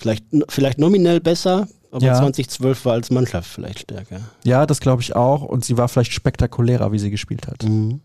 Vielleicht, 0.00 0.24
vielleicht 0.48 0.78
nominell 0.78 1.20
besser, 1.20 1.68
aber 1.92 2.04
Ja. 2.04 2.14
2012 2.14 2.84
war 2.86 2.94
als 2.94 3.10
Mannschaft 3.10 3.48
vielleicht 3.50 3.80
stärker. 3.80 4.20
Ja, 4.44 4.64
das 4.64 4.80
glaube 4.80 5.02
ich 5.02 5.14
auch. 5.14 5.42
Und 5.42 5.64
sie 5.64 5.76
war 5.76 5.88
vielleicht 5.88 6.12
spektakulärer, 6.12 6.90
wie 6.92 6.98
sie 6.98 7.10
gespielt 7.10 7.46
hat. 7.46 7.62
Mhm. 7.64 8.00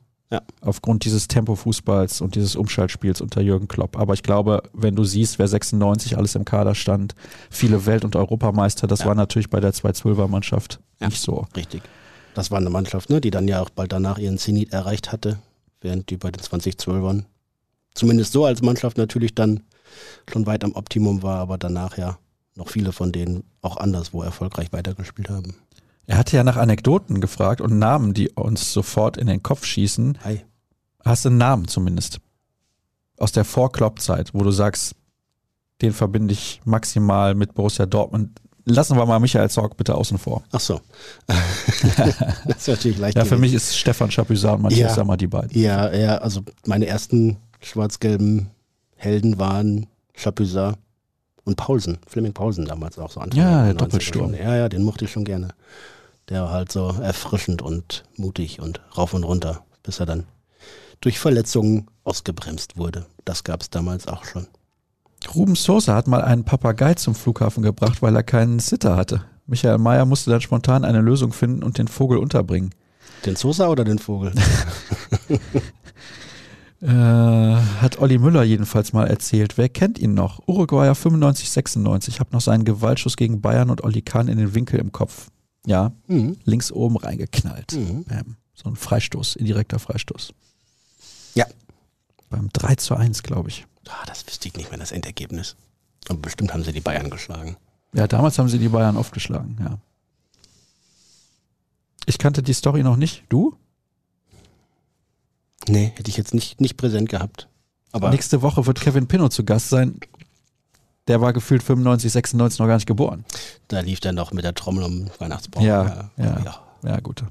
Aufgrund 0.59 1.05
dieses 1.05 1.29
Tempo-Fußballs 1.29 2.19
und 2.19 2.35
dieses 2.35 2.57
Umschaltspiels 2.57 3.21
unter 3.21 3.39
Jürgen 3.39 3.69
Klopp. 3.69 3.97
Aber 3.97 4.13
ich 4.15 4.21
glaube, 4.23 4.63
wenn 4.73 4.93
du 4.93 5.05
siehst, 5.05 5.39
wer 5.39 5.47
96 5.47 6.17
alles 6.17 6.35
im 6.35 6.43
Kader 6.43 6.75
stand, 6.75 7.15
viele 7.49 7.85
Welt- 7.85 8.03
und 8.03 8.17
Europameister, 8.17 8.85
das 8.85 9.01
Ja. 9.01 9.05
war 9.05 9.15
natürlich 9.15 9.49
bei 9.49 9.61
der 9.61 9.71
212er-Mannschaft 9.71 10.81
Ja. 10.99 11.07
nicht 11.07 11.21
so. 11.21 11.45
Richtig. 11.55 11.83
Das 12.33 12.51
war 12.51 12.57
eine 12.57 12.69
Mannschaft, 12.69 13.09
ne, 13.09 13.21
die 13.21 13.31
dann 13.31 13.47
ja 13.47 13.61
auch 13.61 13.69
bald 13.69 13.93
danach 13.93 14.17
ihren 14.17 14.37
Zenit 14.37 14.73
erreicht 14.73 15.13
hatte, 15.13 15.39
während 15.79 16.09
die 16.09 16.17
bei 16.17 16.31
den 16.31 16.41
2012ern 16.41 17.23
zumindest 17.93 18.33
so 18.33 18.43
als 18.43 18.61
Mannschaft 18.61 18.97
natürlich 18.97 19.35
dann 19.35 19.61
schon 20.31 20.45
weit 20.45 20.63
am 20.63 20.73
Optimum 20.73 21.23
war, 21.23 21.39
aber 21.39 21.57
danach 21.57 21.97
ja 21.97 22.17
noch 22.55 22.69
viele 22.69 22.91
von 22.91 23.11
denen 23.11 23.43
auch 23.61 23.77
anderswo 23.77 24.21
erfolgreich 24.23 24.71
weitergespielt 24.71 25.29
haben. 25.29 25.55
Er 26.07 26.17
hatte 26.17 26.37
ja 26.37 26.43
nach 26.43 26.57
Anekdoten 26.57 27.19
gefragt 27.19 27.61
und 27.61 27.79
Namen, 27.79 28.13
die 28.13 28.29
uns 28.29 28.71
sofort 28.71 29.17
in 29.17 29.27
den 29.27 29.43
Kopf 29.43 29.65
schießen. 29.65 30.19
Hi. 30.23 30.41
Hast 31.03 31.25
du 31.25 31.29
einen 31.29 31.37
Namen 31.37 31.67
zumindest? 31.67 32.19
Aus 33.17 33.31
der 33.31 33.45
Vor-Klopp-Zeit, 33.45 34.33
wo 34.33 34.43
du 34.43 34.51
sagst, 34.51 34.95
den 35.81 35.93
verbinde 35.93 36.33
ich 36.33 36.61
maximal 36.63 37.35
mit 37.35 37.53
Borussia 37.53 37.85
Dortmund. 37.85 38.39
Lassen 38.65 38.97
wir 38.97 39.05
mal 39.05 39.19
Michael 39.19 39.49
Zorg 39.49 39.77
bitte 39.77 39.93
außen 39.95 40.17
vor. 40.17 40.43
Ach 40.51 40.59
so. 40.59 40.79
das 41.27 42.57
ist 42.57 42.67
natürlich 42.67 42.97
leicht. 42.97 43.17
Ja, 43.17 43.23
für 43.23 43.29
gewesen. 43.35 43.41
mich 43.41 43.53
ist 43.53 43.77
Stefan 43.77 44.09
Chapuisat 44.09 44.55
und 44.55 44.63
Matthias 44.63 44.89
Ja. 44.91 44.95
Sammer 44.95 45.17
die 45.17 45.27
beiden. 45.27 45.59
Ja, 45.59 45.93
ja, 45.93 46.17
also 46.17 46.41
meine 46.65 46.87
ersten 46.87 47.37
schwarz-gelben 47.61 48.49
Helden 48.95 49.39
waren 49.39 49.87
Chapuisat 50.13 50.77
und 51.43 51.55
Paulsen, 51.57 51.99
Fleming 52.07 52.33
Paulsen 52.33 52.65
damals 52.65 52.97
auch 52.97 53.11
so 53.11 53.19
Anfang 53.19 53.39
Ja, 53.39 53.65
der 53.65 53.73
90er 53.73 53.77
Doppelsturm. 53.77 54.33
Ja, 54.33 54.55
ja, 54.55 54.69
den 54.69 54.83
mochte 54.83 55.05
ich 55.05 55.11
schon 55.11 55.25
gerne. 55.25 55.49
Der 56.29 56.43
war 56.43 56.51
halt 56.51 56.71
so 56.71 56.89
erfrischend 56.89 57.61
und 57.61 58.03
mutig 58.15 58.59
und 58.59 58.81
rauf 58.97 59.13
und 59.13 59.23
runter, 59.23 59.63
bis 59.83 59.99
er 59.99 60.07
dann 60.07 60.25
durch 61.01 61.19
Verletzungen 61.19 61.87
ausgebremst 62.03 62.77
wurde. 62.77 63.05
Das 63.25 63.43
gab 63.43 63.61
es 63.61 63.69
damals 63.69 64.07
auch 64.07 64.25
schon. 64.25 64.47
Ruben 65.33 65.55
Sosa 65.55 65.95
hat 65.95 66.07
mal 66.07 66.21
einen 66.21 66.43
Papagei 66.43 66.93
zum 66.95 67.15
Flughafen 67.15 67.63
gebracht, 67.63 68.01
weil 68.01 68.15
er 68.15 68.23
keinen 68.23 68.59
Sitter 68.59 68.95
hatte. 68.95 69.23
Michael 69.47 69.77
Mayer 69.77 70.05
musste 70.05 70.31
dann 70.31 70.41
spontan 70.41 70.85
eine 70.85 71.01
Lösung 71.01 71.31
finden 71.31 71.63
und 71.63 71.77
den 71.77 71.87
Vogel 71.87 72.17
unterbringen. 72.17 72.73
Den 73.25 73.35
Sosa 73.35 73.67
oder 73.67 73.83
den 73.83 73.99
Vogel? 73.99 74.33
Äh, 76.81 76.87
hat 76.87 77.99
Olli 77.99 78.17
Müller 78.17 78.43
jedenfalls 78.43 78.93
mal 78.93 79.07
erzählt. 79.07 79.57
Wer 79.57 79.69
kennt 79.69 79.97
ihn 79.97 80.13
noch? 80.13 80.41
Uruguayer 80.47 80.93
95, 80.93 81.49
96. 81.49 82.19
Hab 82.19 82.33
noch 82.33 82.41
seinen 82.41 82.65
Gewaltschuss 82.65 83.17
gegen 83.17 83.41
Bayern 83.41 83.69
und 83.69 83.83
Olli 83.83 84.01
Kahn 84.01 84.27
in 84.27 84.37
den 84.37 84.53
Winkel 84.53 84.79
im 84.79 84.91
Kopf. 84.91 85.29
Ja, 85.65 85.93
mhm. 86.07 86.37
links 86.43 86.71
oben 86.71 86.97
reingeknallt. 86.97 87.73
Mhm. 87.73 88.05
So 88.53 88.69
ein 88.69 88.75
Freistoß, 88.75 89.35
indirekter 89.35 89.79
Freistoß. 89.79 90.33
Ja. 91.33 91.45
Beim 92.29 92.49
3 92.53 92.75
zu 92.75 92.95
1, 92.95 93.23
glaube 93.23 93.49
ich. 93.49 93.65
Ah, 93.87 94.05
das 94.05 94.25
wüsste 94.27 94.47
ich 94.47 94.55
nicht 94.55 94.69
mehr, 94.69 94.79
das 94.79 94.91
Endergebnis. 94.91 95.55
Aber 96.07 96.19
bestimmt 96.19 96.53
haben 96.53 96.63
sie 96.63 96.71
die 96.71 96.81
Bayern 96.81 97.09
geschlagen. 97.09 97.57
Ja, 97.93 98.07
damals 98.07 98.37
haben 98.37 98.49
sie 98.49 98.59
die 98.59 98.69
Bayern 98.69 98.97
aufgeschlagen, 98.97 99.57
ja. 99.59 99.79
Ich 102.05 102.17
kannte 102.17 102.43
die 102.43 102.53
Story 102.53 102.83
noch 102.83 102.97
nicht. 102.97 103.23
Du? 103.29 103.55
Nee, 105.67 105.91
hätte 105.95 106.09
ich 106.09 106.17
jetzt 106.17 106.33
nicht, 106.33 106.61
nicht 106.61 106.77
präsent 106.77 107.09
gehabt. 107.09 107.47
Aber 107.91 108.09
Nächste 108.09 108.41
Woche 108.41 108.65
wird 108.67 108.79
Kevin 108.81 109.07
Pinnow 109.07 109.29
zu 109.29 109.43
Gast 109.43 109.69
sein. 109.69 109.99
Der 111.07 111.21
war 111.21 111.33
gefühlt 111.33 111.63
95, 111.63 112.11
96 112.11 112.59
noch 112.59 112.67
gar 112.67 112.75
nicht 112.75 112.87
geboren. 112.87 113.23
da 113.67 113.79
lief 113.79 113.99
er 114.03 114.11
noch 114.11 114.33
mit 114.33 114.43
der 114.43 114.53
Trommel 114.53 114.83
um 114.83 115.09
Weihnachtsbaum. 115.19 115.63
Ja, 115.63 116.09
ja. 116.17 116.61
Ja, 116.83 116.99
gut. 116.99 117.23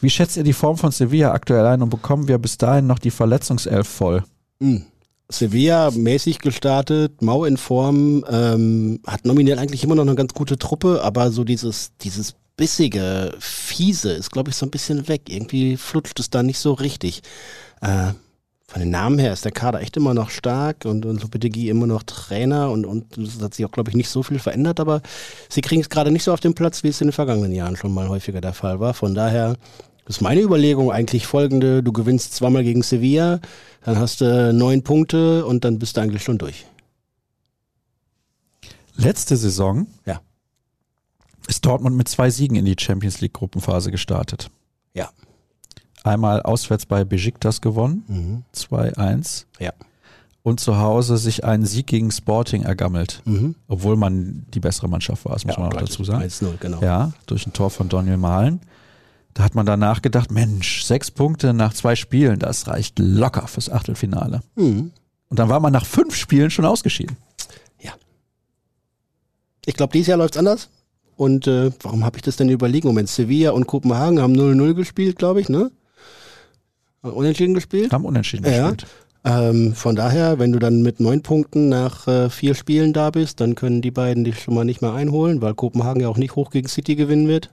Wie 0.00 0.10
schätzt 0.10 0.36
ihr 0.36 0.44
die 0.44 0.52
Form 0.52 0.76
von 0.78 0.90
Sevilla 0.92 1.32
aktuell 1.32 1.66
ein 1.66 1.82
und 1.82 1.90
bekommen 1.90 2.26
wir 2.26 2.38
bis 2.38 2.56
dahin 2.58 2.86
noch 2.86 2.98
die 2.98 3.10
Verletzungself 3.10 3.86
voll? 3.86 4.24
Mhm. 4.60 4.86
Sevilla 5.28 5.90
mäßig 5.90 6.38
gestartet, 6.38 7.22
mau 7.22 7.44
in 7.44 7.56
Form, 7.56 8.24
ähm, 8.28 9.00
hat 9.06 9.24
nominell 9.24 9.58
eigentlich 9.58 9.84
immer 9.84 9.94
noch 9.94 10.02
eine 10.02 10.14
ganz 10.14 10.34
gute 10.34 10.58
Truppe, 10.58 11.02
aber 11.02 11.30
so 11.30 11.44
dieses, 11.44 11.92
dieses 12.02 12.34
bissige, 12.56 13.34
fiese 13.38 14.12
ist, 14.12 14.30
glaube 14.30 14.50
ich, 14.50 14.56
so 14.56 14.66
ein 14.66 14.70
bisschen 14.70 15.08
weg. 15.08 15.22
Irgendwie 15.28 15.76
flutscht 15.76 16.20
es 16.20 16.30
da 16.30 16.42
nicht 16.42 16.58
so 16.58 16.72
richtig. 16.72 17.22
Äh, 17.80 18.12
von 18.72 18.80
den 18.80 18.90
Namen 18.90 19.18
her 19.18 19.34
ist 19.34 19.44
der 19.44 19.52
Kader 19.52 19.82
echt 19.82 19.98
immer 19.98 20.14
noch 20.14 20.30
stark 20.30 20.86
und, 20.86 21.04
und 21.04 21.20
Lopetegui 21.20 21.68
immer 21.68 21.86
noch 21.86 22.04
Trainer 22.04 22.70
und, 22.70 22.86
und 22.86 23.18
es 23.18 23.38
hat 23.42 23.52
sich 23.52 23.66
auch, 23.66 23.70
glaube 23.70 23.90
ich, 23.90 23.96
nicht 23.96 24.08
so 24.08 24.22
viel 24.22 24.38
verändert, 24.38 24.80
aber 24.80 25.02
sie 25.50 25.60
kriegen 25.60 25.82
es 25.82 25.90
gerade 25.90 26.10
nicht 26.10 26.24
so 26.24 26.32
auf 26.32 26.40
den 26.40 26.54
Platz, 26.54 26.82
wie 26.82 26.88
es 26.88 27.00
in 27.02 27.08
den 27.08 27.12
vergangenen 27.12 27.52
Jahren 27.52 27.76
schon 27.76 27.92
mal 27.92 28.08
häufiger 28.08 28.40
der 28.40 28.54
Fall 28.54 28.80
war. 28.80 28.94
Von 28.94 29.14
daher 29.14 29.56
ist 30.06 30.22
meine 30.22 30.40
Überlegung 30.40 30.90
eigentlich 30.90 31.26
folgende, 31.26 31.82
du 31.82 31.92
gewinnst 31.92 32.34
zweimal 32.34 32.64
gegen 32.64 32.82
Sevilla, 32.82 33.40
dann 33.84 33.98
hast 33.98 34.22
du 34.22 34.54
neun 34.54 34.82
Punkte 34.82 35.44
und 35.44 35.64
dann 35.64 35.78
bist 35.78 35.98
du 35.98 36.00
eigentlich 36.00 36.22
schon 36.22 36.38
durch. 36.38 36.64
Letzte 38.96 39.36
Saison 39.36 39.86
Ja. 40.06 40.22
Ist 41.48 41.64
Dortmund 41.66 41.96
mit 41.96 42.08
zwei 42.08 42.30
Siegen 42.30 42.56
in 42.56 42.64
die 42.64 42.76
Champions 42.78 43.20
League 43.20 43.32
Gruppenphase 43.34 43.90
gestartet. 43.90 44.50
Ja. 44.94 45.10
Einmal 46.04 46.42
auswärts 46.42 46.86
bei 46.86 47.04
Besiktas 47.04 47.60
gewonnen, 47.60 48.04
Mhm. 48.08 48.42
2-1. 48.52 49.46
Ja. 49.60 49.72
Und 50.42 50.58
zu 50.58 50.78
Hause 50.78 51.18
sich 51.18 51.44
einen 51.44 51.64
Sieg 51.64 51.86
gegen 51.86 52.10
Sporting 52.10 52.64
ergammelt. 52.64 53.22
Mhm. 53.24 53.54
Obwohl 53.68 53.96
man 53.96 54.44
die 54.52 54.58
bessere 54.60 54.88
Mannschaft 54.88 55.24
war, 55.24 55.34
das 55.34 55.44
muss 55.44 55.56
man 55.56 55.68
auch 55.72 55.76
dazu 55.78 56.02
sagen. 56.02 56.22
1-0, 56.22 56.56
genau. 56.58 56.80
Ja, 56.82 57.12
durch 57.26 57.46
ein 57.46 57.52
Tor 57.52 57.70
von 57.70 57.88
Daniel 57.88 58.16
Mahlen. 58.16 58.60
Da 59.34 59.44
hat 59.44 59.54
man 59.54 59.64
danach 59.66 60.02
gedacht, 60.02 60.30
Mensch, 60.32 60.82
sechs 60.84 61.10
Punkte 61.12 61.54
nach 61.54 61.72
zwei 61.72 61.94
Spielen, 61.94 62.38
das 62.40 62.66
reicht 62.66 62.98
locker 62.98 63.46
fürs 63.46 63.70
Achtelfinale. 63.70 64.42
Mhm. 64.56 64.90
Und 65.28 65.38
dann 65.38 65.48
war 65.48 65.60
man 65.60 65.72
nach 65.72 65.86
fünf 65.86 66.14
Spielen 66.16 66.50
schon 66.50 66.64
ausgeschieden. 66.64 67.16
Ich 69.64 69.74
glaube, 69.74 69.92
dieses 69.92 70.08
Jahr 70.08 70.18
läuft's 70.18 70.36
anders. 70.36 70.68
Und 71.22 71.46
äh, 71.46 71.70
warum 71.82 72.04
habe 72.04 72.16
ich 72.18 72.22
das 72.22 72.34
denn 72.34 72.48
überlegen? 72.48 72.88
Moment, 72.88 73.08
Sevilla 73.08 73.52
und 73.52 73.68
Kopenhagen 73.68 74.20
haben 74.20 74.34
0-0 74.34 74.74
gespielt, 74.74 75.18
glaube 75.18 75.40
ich, 75.40 75.48
ne? 75.48 75.70
Äh, 77.04 77.06
Unentschieden 77.10 77.54
gespielt. 77.54 77.92
Haben 77.92 78.06
unentschieden 78.06 78.44
Ja. 78.44 78.70
gespielt. 78.70 78.90
Ähm, 79.24 79.72
von 79.72 79.94
daher, 79.94 80.40
wenn 80.40 80.50
du 80.50 80.58
dann 80.58 80.82
mit 80.82 80.98
neun 80.98 81.22
Punkten 81.22 81.68
nach 81.68 82.08
äh, 82.08 82.28
vier 82.28 82.56
Spielen 82.56 82.92
da 82.92 83.10
bist, 83.10 83.40
dann 83.40 83.54
können 83.54 83.82
die 83.82 83.92
beiden 83.92 84.24
dich 84.24 84.40
schon 84.40 84.54
mal 84.54 84.64
nicht 84.64 84.82
mehr 84.82 84.94
einholen, 84.94 85.40
weil 85.40 85.54
Kopenhagen 85.54 86.02
ja 86.02 86.08
auch 86.08 86.16
nicht 86.18 86.34
hoch 86.34 86.50
gegen 86.50 86.66
City 86.66 86.96
gewinnen 86.96 87.28
wird. 87.28 87.50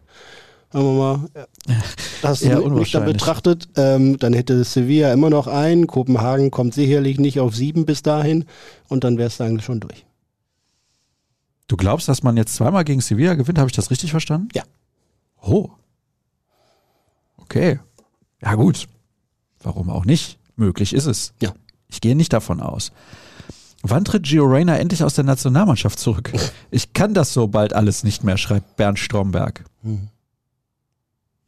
Sagen 0.74 0.86
wir 0.86 0.94
mal, 0.94 1.30
das 2.24 2.42
Eher 2.42 2.68
nicht 2.72 2.96
dann 2.96 3.06
betrachtet, 3.06 3.70
ähm, 3.78 4.18
dann 4.18 4.34
hätte 4.34 4.64
Sevilla 4.64 5.14
immer 5.14 5.30
noch 5.30 5.46
einen, 5.46 5.86
Kopenhagen 5.86 6.50
kommt 6.50 6.74
sicherlich 6.74 7.20
nicht 7.20 7.40
auf 7.40 7.56
sieben 7.56 7.86
bis 7.86 8.02
dahin 8.02 8.46
und 8.88 9.04
dann 9.04 9.20
wärst 9.20 9.40
du 9.40 9.44
eigentlich 9.44 9.66
schon 9.66 9.80
durch. 9.80 10.08
Du 11.70 11.78
glaubst, 11.78 12.08
dass 12.10 12.24
man 12.24 12.36
jetzt 12.36 12.56
zweimal 12.56 12.84
gegen 12.84 13.00
Sevilla 13.00 13.36
gewinnt? 13.36 13.60
Habe 13.60 13.70
ich 13.70 13.76
das 13.76 13.92
richtig 13.92 14.10
verstanden? 14.10 14.50
Ja. 14.54 14.64
Oh. 15.40 15.70
Okay. 17.38 17.80
Ja, 18.42 18.56
gut. 18.56 18.88
Warum 19.62 19.92
auch 19.92 20.04
nicht? 20.04 20.40
Möglich 20.56 20.94
ist 20.94 21.06
es. 21.06 21.32
Ja. 21.40 21.54
Ich 21.88 22.02
gehe 22.02 22.16
nicht 22.16 22.34
davon 22.34 22.60
aus. 22.60 22.92
Wann 23.84 24.04
tritt 24.04 24.24
Gio 24.24 24.46
Reyna 24.46 24.78
endlich 24.78 25.04
aus 25.04 25.14
der 25.14 25.24
Nationalmannschaft 25.24 26.00
zurück? 26.00 26.34
Ich 26.72 26.94
kann 26.94 27.14
das 27.14 27.34
so 27.34 27.48
bald 27.48 27.74
alles 27.74 28.04
nicht 28.04 28.24
mehr, 28.24 28.38
schreibt 28.38 28.76
Bernd 28.76 28.98
Stromberg. 28.98 29.64
Mhm. 29.84 30.10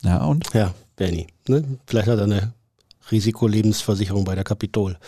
Ja, 0.04 0.24
und? 0.24 0.54
Ja, 0.54 0.74
Bernie. 0.96 1.28
Ne? 1.48 1.80
Vielleicht 1.88 2.08
hat 2.08 2.20
er 2.20 2.26
eine 2.26 2.54
Risikolebensversicherung 3.12 4.24
bei 4.24 4.36
der 4.36 4.44
Kapitol. 4.44 4.98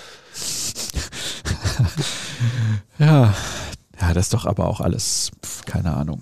Ja. 2.99 3.33
Ja, 3.99 4.13
das 4.13 4.25
ist 4.25 4.33
doch 4.33 4.45
aber 4.45 4.67
auch 4.67 4.81
alles, 4.81 5.31
pf, 5.45 5.65
keine 5.65 5.93
Ahnung. 5.95 6.21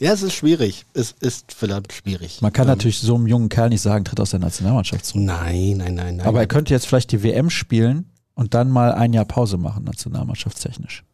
Ja, 0.00 0.12
es 0.14 0.22
ist 0.22 0.32
schwierig. 0.32 0.86
Es 0.94 1.12
ist 1.20 1.52
verdammt 1.52 1.92
schwierig. 1.92 2.40
Man 2.40 2.52
kann 2.52 2.64
Ähm, 2.66 2.68
natürlich 2.70 2.98
so 3.00 3.14
einem 3.16 3.26
jungen 3.26 3.50
Kerl 3.50 3.68
nicht 3.68 3.82
sagen, 3.82 4.04
tritt 4.04 4.18
aus 4.20 4.30
der 4.30 4.40
Nationalmannschaft 4.40 5.04
zurück. 5.04 5.24
Nein, 5.24 5.76
nein, 5.76 5.94
nein, 5.94 6.16
nein. 6.16 6.26
Aber 6.26 6.40
er 6.40 6.46
könnte 6.46 6.72
jetzt 6.72 6.86
vielleicht 6.86 7.12
die 7.12 7.22
WM 7.22 7.50
spielen 7.50 8.10
und 8.34 8.54
dann 8.54 8.70
mal 8.70 8.92
ein 8.92 9.12
Jahr 9.12 9.26
Pause 9.26 9.58
machen, 9.58 9.84
nationalmannschaftstechnisch. 9.84 11.04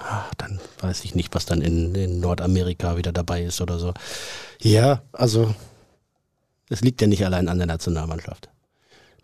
Ach, 0.00 0.32
dann 0.38 0.60
weiß 0.80 1.04
ich 1.04 1.14
nicht, 1.14 1.34
was 1.34 1.44
dann 1.46 1.60
in, 1.60 1.94
in 1.94 2.20
Nordamerika 2.20 2.96
wieder 2.96 3.12
dabei 3.12 3.42
ist 3.44 3.60
oder 3.60 3.78
so. 3.78 3.92
Ja, 4.62 5.02
also 5.12 5.54
es 6.70 6.80
liegt 6.80 7.00
ja 7.02 7.06
nicht 7.06 7.24
allein 7.24 7.48
an 7.48 7.58
der 7.58 7.66
Nationalmannschaft. 7.66 8.48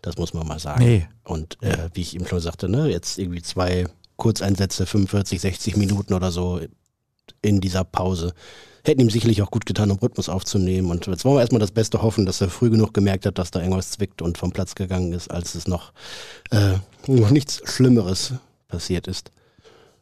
Das 0.03 0.17
muss 0.17 0.33
man 0.33 0.45
mal 0.47 0.59
sagen. 0.59 0.83
Nee. 0.83 1.07
Und 1.23 1.61
äh, 1.63 1.89
wie 1.93 2.01
ich 2.01 2.13
eben 2.15 2.27
schon 2.27 2.39
sagte, 2.39 2.69
ne, 2.69 2.89
jetzt 2.89 3.17
irgendwie 3.17 3.41
zwei 3.41 3.85
Kurzeinsätze, 4.17 4.85
45, 4.85 5.41
60 5.41 5.77
Minuten 5.77 6.13
oder 6.13 6.31
so 6.31 6.59
in 7.41 7.61
dieser 7.61 7.83
Pause. 7.83 8.33
Hätten 8.85 8.99
ihm 9.01 9.09
sicherlich 9.09 9.41
auch 9.41 9.49
gut 9.51 9.65
getan, 9.65 9.91
um 9.91 9.97
Rhythmus 9.97 10.27
aufzunehmen. 10.27 10.91
Und 10.91 11.07
jetzt 11.07 11.23
wollen 11.23 11.37
wir 11.37 11.41
erstmal 11.41 11.61
das 11.61 11.71
Beste 11.71 12.01
hoffen, 12.01 12.25
dass 12.25 12.41
er 12.41 12.49
früh 12.49 12.69
genug 12.69 12.93
gemerkt 12.93 13.25
hat, 13.25 13.37
dass 13.37 13.49
da 13.51 13.59
irgendwas 13.61 13.91
zwickt 13.91 14.21
und 14.21 14.37
vom 14.37 14.51
Platz 14.51 14.75
gegangen 14.75 15.13
ist, 15.13 15.31
als 15.31 15.55
es 15.55 15.67
noch, 15.67 15.93
äh, 16.51 16.73
noch 17.07 17.29
nichts 17.29 17.61
Schlimmeres 17.63 18.33
passiert 18.67 19.07
ist. 19.07 19.31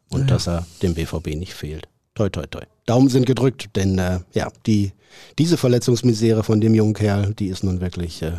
Und 0.10 0.22
Ja. 0.22 0.28
dass 0.28 0.48
er 0.48 0.66
dem 0.82 0.94
BVB 0.96 1.36
nicht 1.36 1.54
fehlt. 1.54 1.88
toi, 2.16 2.30
toi, 2.30 2.46
toi. 2.48 2.62
Daumen 2.88 3.08
sind 3.10 3.26
gedrückt, 3.26 3.70
denn 3.76 3.98
äh, 4.00 4.20
ja, 4.34 4.52
die, 4.66 4.92
diese 5.38 5.56
Verletzungsmisere 5.58 6.44
von 6.44 6.60
dem 6.60 6.74
jungen 6.74 6.94
Kerl, 6.94 7.34
die 7.36 7.48
ist 7.48 7.64
nun 7.64 7.80
wirklich 7.80 8.22
äh, 8.24 8.34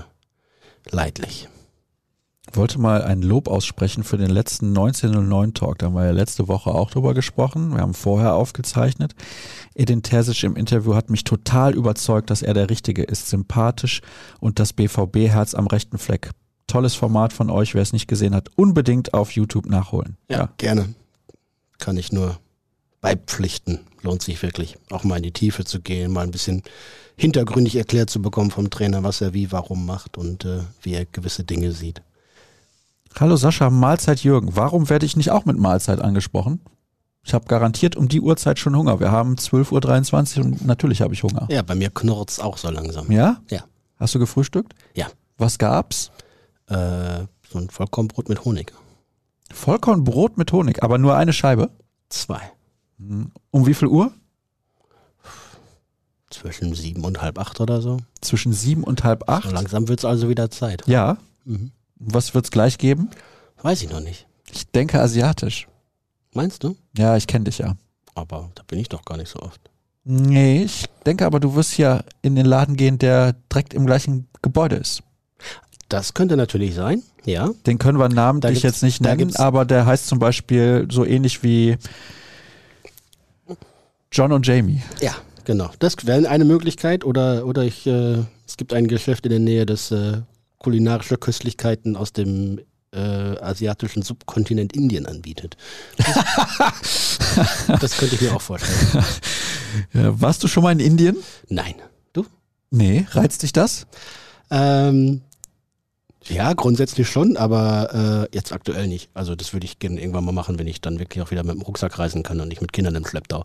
leidlich. 0.91 1.49
Wollte 2.51 2.81
mal 2.81 3.03
ein 3.03 3.23
Lob 3.23 3.47
aussprechen 3.47 4.03
für 4.03 4.19
den 4.19 4.31
letzten 4.31 4.69
1909 4.69 5.55
Talk. 5.55 5.79
Da 5.79 5.87
haben 5.87 5.95
wir 5.95 6.07
ja 6.07 6.11
letzte 6.11 6.49
Woche 6.49 6.71
auch 6.71 6.91
drüber 6.91 7.15
gesprochen. 7.15 7.73
Wir 7.73 7.83
haben 7.83 7.95
vorher 7.95 8.35
aufgezeichnet. 8.35 9.15
Edin 9.75 10.03
Terzic 10.03 10.43
im 10.43 10.57
Interview 10.57 10.95
hat 10.95 11.09
mich 11.09 11.23
total 11.23 11.75
überzeugt, 11.75 12.31
dass 12.31 12.43
er 12.43 12.53
der 12.53 12.69
Richtige 12.69 13.05
ist. 13.05 13.29
Sympathisch 13.29 14.01
und 14.41 14.59
das 14.59 14.73
BVB-Herz 14.73 15.55
am 15.55 15.69
rechten 15.69 15.99
Fleck. 15.99 16.31
Tolles 16.67 16.97
Format 16.97 17.33
von 17.33 17.49
euch. 17.49 17.75
Wer 17.75 17.83
es 17.83 17.93
nicht 17.93 18.09
gesehen 18.09 18.35
hat, 18.35 18.49
unbedingt 18.57 19.15
auf 19.15 19.31
YouTube 19.31 19.67
nachholen. 19.67 20.17
Ja, 20.29 20.49
gerne. 20.57 20.95
Kann 21.79 21.97
ich 21.97 22.11
nur 22.11 22.41
beipflichten. 23.01 23.81
Lohnt 24.03 24.23
sich 24.23 24.43
wirklich, 24.43 24.79
auch 24.91 25.05
mal 25.05 25.19
in 25.19 25.23
die 25.23 25.33
Tiefe 25.33 25.65
zu 25.65 25.81
gehen, 25.81 26.13
mal 26.13 26.25
ein 26.25 26.33
bisschen 26.33 26.65
hintergründig 27.17 27.77
erklärt 27.77 28.11
zu 28.11 28.21
bekommen 28.21 28.51
vom 28.51 28.69
Trainer, 28.69 29.05
was 29.05 29.21
er 29.21 29.33
wie, 29.33 29.53
warum 29.53 29.87
macht 29.87 30.19
und 30.19 30.45
äh, 30.45 30.63
wie 30.81 30.95
er 30.95 31.05
gewisse 31.05 31.45
Dinge 31.45 31.71
sieht. 31.71 32.03
Hallo 33.19 33.37
Sascha, 33.37 33.71
Mahlzeit 33.71 34.21
Jürgen. 34.25 34.57
Warum 34.57 34.89
werde 34.89 35.07
ich 35.07 35.17
nicht 35.17 35.31
auch 35.31 35.45
mit 35.45 35.59
Mahlzeit 35.59 36.01
angesprochen? 36.01 36.61
Ich 37.25 37.35
habe 37.35 37.45
garantiert 37.47 37.95
um 37.95 38.09
die 38.09 38.21
Uhrzeit 38.21 38.59
schon 38.59 38.77
Hunger. 38.77 38.99
Wir 38.99 39.13
haben 39.13 39.37
12.23 39.37 40.39
Uhr 40.39 40.45
und 40.45 40.65
natürlich 40.67 41.03
habe 41.03 41.15
ich 41.15 41.23
Hunger. 41.23 41.47
Ja, 41.51 41.63
bei 41.63 41.75
mir 41.75 41.91
knurrt's 41.91 42.41
auch 42.41 42.57
so 42.59 42.69
langsam. 42.71 43.11
Ja? 43.13 43.41
Ja. 43.51 43.65
Hast 43.99 44.15
du 44.15 44.19
gefrühstückt? 44.19 44.75
Ja. 44.95 45.07
Was 45.39 45.59
gab's? 45.59 46.11
Äh, 46.67 47.27
so 47.49 47.59
ein 47.59 47.71
Vollkornbrot 47.71 48.29
mit 48.29 48.45
Honig. 48.45 48.73
Vollkornbrot 49.53 50.37
mit 50.39 50.51
Honig, 50.53 50.83
aber 50.83 50.99
nur 50.99 51.15
eine 51.17 51.33
Scheibe. 51.33 51.71
Zwei. 52.09 52.41
Um 53.51 53.67
wie 53.67 53.75
viel 53.75 53.89
Uhr? 53.89 54.13
Zwischen 56.31 56.75
sieben 56.75 57.05
und 57.05 57.21
halb 57.21 57.39
acht 57.39 57.61
oder 57.61 57.83
so. 57.83 57.99
Zwischen 58.21 58.53
sieben 58.53 58.83
und 58.85 59.05
halb 59.05 59.25
So 59.27 59.33
acht. 59.33 59.53
langsam 59.53 59.87
wird's 59.89 60.05
also 60.05 60.29
wieder 60.29 60.51
Zeit. 60.51 60.83
Ja. 60.87 61.19
Mhm. 61.45 61.71
Was 62.05 62.35
wird's 62.35 62.51
gleich 62.51 62.79
geben? 62.79 63.11
Weiß 63.63 63.83
ich 63.83 63.91
noch 63.91 64.01
nicht. 64.01 64.27
Ich 64.51 64.67
denke 64.71 65.01
asiatisch. 65.01 65.69
Meinst 66.35 66.65
du? 66.65 66.77
Ja, 66.97 67.17
ich 67.17 67.27
kenne 67.27 67.45
dich 67.45 67.59
ja. 67.59 67.77
Aber 68.15 68.51
da 68.55 68.63
bin 68.67 68.79
ich 68.79 68.89
doch 68.89 69.05
gar 69.05 69.17
nicht 69.17 69.31
so 69.31 69.39
oft. 69.39 69.61
Nee, 70.05 70.65
ich 70.65 70.87
denke 71.07 71.25
aber, 71.27 71.39
du 71.39 71.55
wirst 71.55 71.73
hier 71.73 72.05
in 72.23 72.35
den 72.35 72.47
Laden 72.47 72.77
gehen, 72.77 72.99
der 72.99 73.35
direkt 73.53 73.73
im 73.73 73.87
gleichen 73.87 74.29
Gebäude 74.43 74.77
ist. 74.77 75.03
Das 75.89 76.15
könnte 76.15 76.37
natürlich 76.37 76.75
sein, 76.75 77.03
ja. 77.25 77.51
Den 77.67 77.79
können 77.79 77.99
wir 77.99 78.09
namentlich 78.09 78.63
jetzt 78.63 78.83
nicht 78.83 79.01
nennen, 79.01 79.37
aber 79.37 79.65
der 79.65 79.87
heißt 79.87 80.09
zum 80.09 80.19
Beispiel 80.19 80.89
so 80.91 81.05
ähnlich 81.05 81.43
wie 81.43 81.77
John 84.11 84.33
und 84.33 84.47
Jamie. 84.47 84.83
Ja, 85.01 85.15
genau. 85.45 85.71
Das 85.79 85.97
wäre 86.05 86.29
eine 86.29 86.45
Möglichkeit. 86.45 87.05
Oder, 87.05 87.47
oder 87.47 87.63
ich, 87.63 87.87
äh, 87.87 88.19
es 88.47 88.57
gibt 88.57 88.73
ein 88.73 88.89
Geschäft 88.89 89.27
in 89.27 89.31
der 89.31 89.39
Nähe, 89.39 89.67
das 89.67 89.91
äh, 89.91 90.23
kulinarische 90.63 91.17
Köstlichkeiten 91.19 91.97
aus 91.97 92.13
dem 92.13 92.61
äh, 92.95 92.99
asiatischen 92.99 94.03
Subkontinent 94.03 94.75
Indien 94.75 95.07
anbietet. 95.07 95.57
Das, 95.97 97.19
das 97.81 97.97
könnte 97.97 98.15
ich 98.15 98.21
mir 98.21 98.35
auch 98.35 98.43
vorstellen. 98.43 99.05
Ja, 99.95 100.21
warst 100.21 100.45
du 100.45 100.49
schon 100.49 100.65
mal 100.65 100.73
in 100.73 100.81
Indien? 100.81 101.17
Nein. 101.49 101.77
Du? 102.13 102.27
Nee, 102.71 103.07
reizt 103.13 103.43
dich 103.43 103.55
das? 103.55 103.87
Ähm, 104.51 105.23
ja, 106.29 106.53
grundsätzlich 106.53 107.09
schon, 107.09 107.37
aber 107.37 108.29
äh, 108.33 108.37
jetzt 108.37 108.53
aktuell 108.53 108.87
nicht. 108.87 109.11
Also 109.15 109.35
das 109.35 109.53
würde 109.53 109.67
ich 109.67 109.79
gerne 109.79 110.01
irgendwann 110.01 110.25
mal 110.25 110.33
machen, 110.33 110.59
wenn 110.59 110.67
ich 110.67 110.81
dann 110.81 110.99
wirklich 110.99 111.23
auch 111.23 111.31
wieder 111.31 111.43
mit 111.43 111.55
dem 111.55 111.63
Rucksack 111.63 111.99
reisen 111.99 112.23
kann 112.23 112.41
und 112.41 112.49
nicht 112.49 112.61
mit 112.61 112.73
Kindern 112.73 112.95
im 112.95 113.07
Schlepptau. 113.07 113.45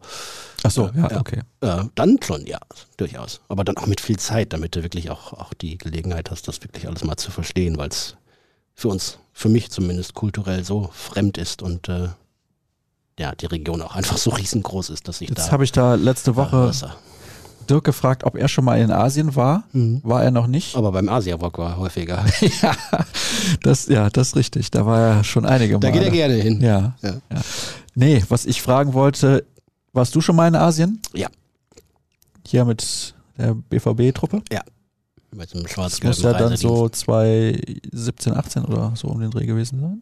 Ach 0.63 0.71
so, 0.71 0.89
ja, 0.95 1.09
Ja. 1.11 1.19
okay. 1.19 1.41
Äh, 1.61 1.83
dann 1.95 2.17
schon, 2.23 2.45
ja, 2.45 2.59
durchaus. 2.97 3.41
Aber 3.47 3.63
dann 3.63 3.77
auch 3.77 3.87
mit 3.87 4.01
viel 4.01 4.17
Zeit, 4.17 4.53
damit 4.53 4.75
du 4.75 4.83
wirklich 4.83 5.09
auch, 5.09 5.33
auch 5.33 5.53
die 5.53 5.77
Gelegenheit 5.77 6.31
hast, 6.31 6.47
das 6.47 6.61
wirklich 6.61 6.87
alles 6.87 7.03
mal 7.03 7.17
zu 7.17 7.31
verstehen, 7.31 7.77
weil 7.77 7.89
es 7.89 8.15
für 8.73 8.89
uns, 8.89 9.17
für 9.33 9.49
mich 9.49 9.71
zumindest 9.71 10.13
kulturell 10.13 10.63
so 10.63 10.89
fremd 10.93 11.37
ist 11.37 11.61
und 11.61 11.89
äh, 11.89 12.09
ja, 13.19 13.33
die 13.33 13.47
Region 13.47 13.81
auch 13.81 13.95
einfach 13.95 14.17
so 14.17 14.29
riesengroß 14.29 14.91
ist, 14.91 15.07
dass 15.07 15.21
ich 15.21 15.29
Jetzt 15.29 15.47
da 15.47 15.51
habe 15.51 15.63
ich 15.63 15.71
da 15.71 15.95
letzte 15.95 16.35
Woche 16.35 16.67
Wasser. 16.67 16.95
Dirk 17.67 17.83
gefragt, 17.83 18.23
ob 18.23 18.35
er 18.35 18.47
schon 18.47 18.65
mal 18.65 18.79
in 18.79 18.91
Asien 18.91 19.35
war. 19.35 19.63
Mhm. 19.73 20.01
War 20.03 20.23
er 20.23 20.31
noch 20.31 20.47
nicht? 20.47 20.75
Aber 20.75 20.91
beim 20.91 21.09
Asia-Walk 21.09 21.57
war 21.57 21.77
häufiger. 21.77 22.25
ja, 22.61 22.75
das, 23.61 23.87
ja, 23.87 24.09
das 24.09 24.29
ist 24.29 24.35
richtig. 24.35 24.71
Da 24.71 24.85
war 24.85 24.99
er 25.17 25.23
schon 25.23 25.45
einige 25.45 25.73
Mal. 25.75 25.79
Da 25.79 25.91
geht 25.91 26.03
er 26.03 26.11
gerne 26.11 26.33
hin. 26.35 26.61
Ja, 26.61 26.95
Ja. 27.01 27.11
ja. 27.31 27.41
Nee, 27.95 28.23
was 28.29 28.45
ich 28.45 28.61
fragen 28.61 28.93
wollte, 28.93 29.45
warst 29.93 30.13
du 30.15 30.21
schon 30.21 30.35
mal 30.35 30.47
in 30.47 30.55
Asien? 30.55 31.01
Ja. 31.13 31.27
Hier 32.45 32.63
mit 32.65 33.15
der 33.37 33.53
BVB-Truppe? 33.55 34.41
Mit 35.31 35.53
dem 35.53 35.63
Das 35.63 35.71
schwarz-gelben 35.71 36.09
muss 36.09 36.23
ja 36.23 36.33
dann 36.33 36.55
so 36.57 36.87
2017, 36.89 38.33
18 38.33 38.65
oder 38.65 38.93
so 38.95 39.07
um 39.07 39.19
den 39.19 39.29
Dreh 39.29 39.45
gewesen 39.45 39.79
sein. 39.81 40.01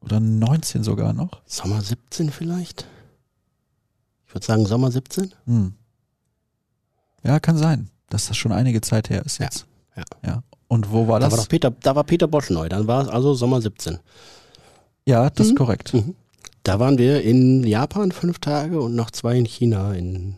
Oder 0.00 0.20
19 0.20 0.82
sogar 0.84 1.12
noch. 1.12 1.42
Sommer 1.46 1.80
17 1.80 2.30
vielleicht? 2.30 2.86
Ich 4.26 4.34
würde 4.34 4.46
sagen 4.46 4.66
Sommer 4.66 4.90
17. 4.90 5.34
Hm. 5.46 5.74
Ja, 7.24 7.38
kann 7.40 7.56
sein, 7.56 7.90
dass 8.10 8.26
das 8.28 8.36
schon 8.36 8.52
einige 8.52 8.80
Zeit 8.80 9.10
her 9.10 9.24
ist 9.24 9.38
Ja, 9.38 9.44
jetzt. 9.46 9.66
ja. 9.96 10.02
ja. 10.26 10.42
Und 10.68 10.90
wo 10.90 11.06
war 11.06 11.20
Da 11.20 11.26
das? 11.26 11.32
war 11.32 11.44
doch 11.44 11.48
Peter, 11.48 11.70
da 11.70 11.94
war 11.94 12.04
Peter 12.04 12.26
Bosch 12.28 12.50
neu. 12.50 12.68
Dann 12.68 12.86
war 12.86 13.02
es 13.02 13.08
also 13.08 13.34
Sommer 13.34 13.60
17. 13.60 13.98
ja, 15.06 15.28
das 15.30 15.46
ist 15.48 15.52
Mhm. 15.52 15.56
korrekt. 15.56 15.92
Mhm. 15.94 16.14
Da 16.62 16.78
waren 16.78 16.96
wir 16.98 17.22
in 17.22 17.64
Japan 17.64 18.12
fünf 18.12 18.38
Tage 18.38 18.80
und 18.80 18.94
noch 18.94 19.10
zwei 19.10 19.36
in 19.36 19.44
China, 19.44 19.92
in 19.94 20.36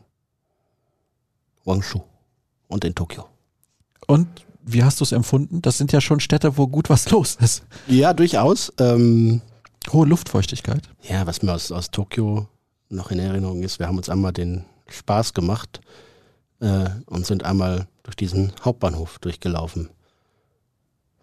Guangzhou 1.64 2.02
und 2.68 2.84
in 2.84 2.94
Tokio. 2.94 3.26
Und 4.06 4.26
wie 4.64 4.82
hast 4.82 5.00
du 5.00 5.04
es 5.04 5.12
empfunden? 5.12 5.60
Das 5.62 5.78
sind 5.78 5.92
ja 5.92 6.00
schon 6.00 6.20
Städte, 6.20 6.56
wo 6.56 6.66
gut 6.66 6.88
was 6.90 7.10
los 7.10 7.36
ist. 7.36 7.64
Ja, 7.86 8.12
durchaus. 8.14 8.72
Ähm, 8.78 9.42
Hohe 9.92 10.06
Luftfeuchtigkeit. 10.06 10.88
ja, 11.02 11.26
was 11.26 11.42
mir 11.42 11.52
aus, 11.52 11.70
aus 11.70 11.90
Tokio 11.90 12.48
noch 12.88 13.10
in 13.10 13.18
Erinnerung 13.18 13.62
ist, 13.62 13.78
wir 13.78 13.86
haben 13.86 13.98
uns 13.98 14.08
einmal 14.08 14.32
den 14.32 14.64
Spaß 14.88 15.34
gemacht 15.34 15.80
äh, 16.64 16.88
und 17.06 17.26
sind 17.26 17.44
einmal 17.44 17.86
durch 18.02 18.16
diesen 18.16 18.52
Hauptbahnhof 18.64 19.18
durchgelaufen. 19.20 19.90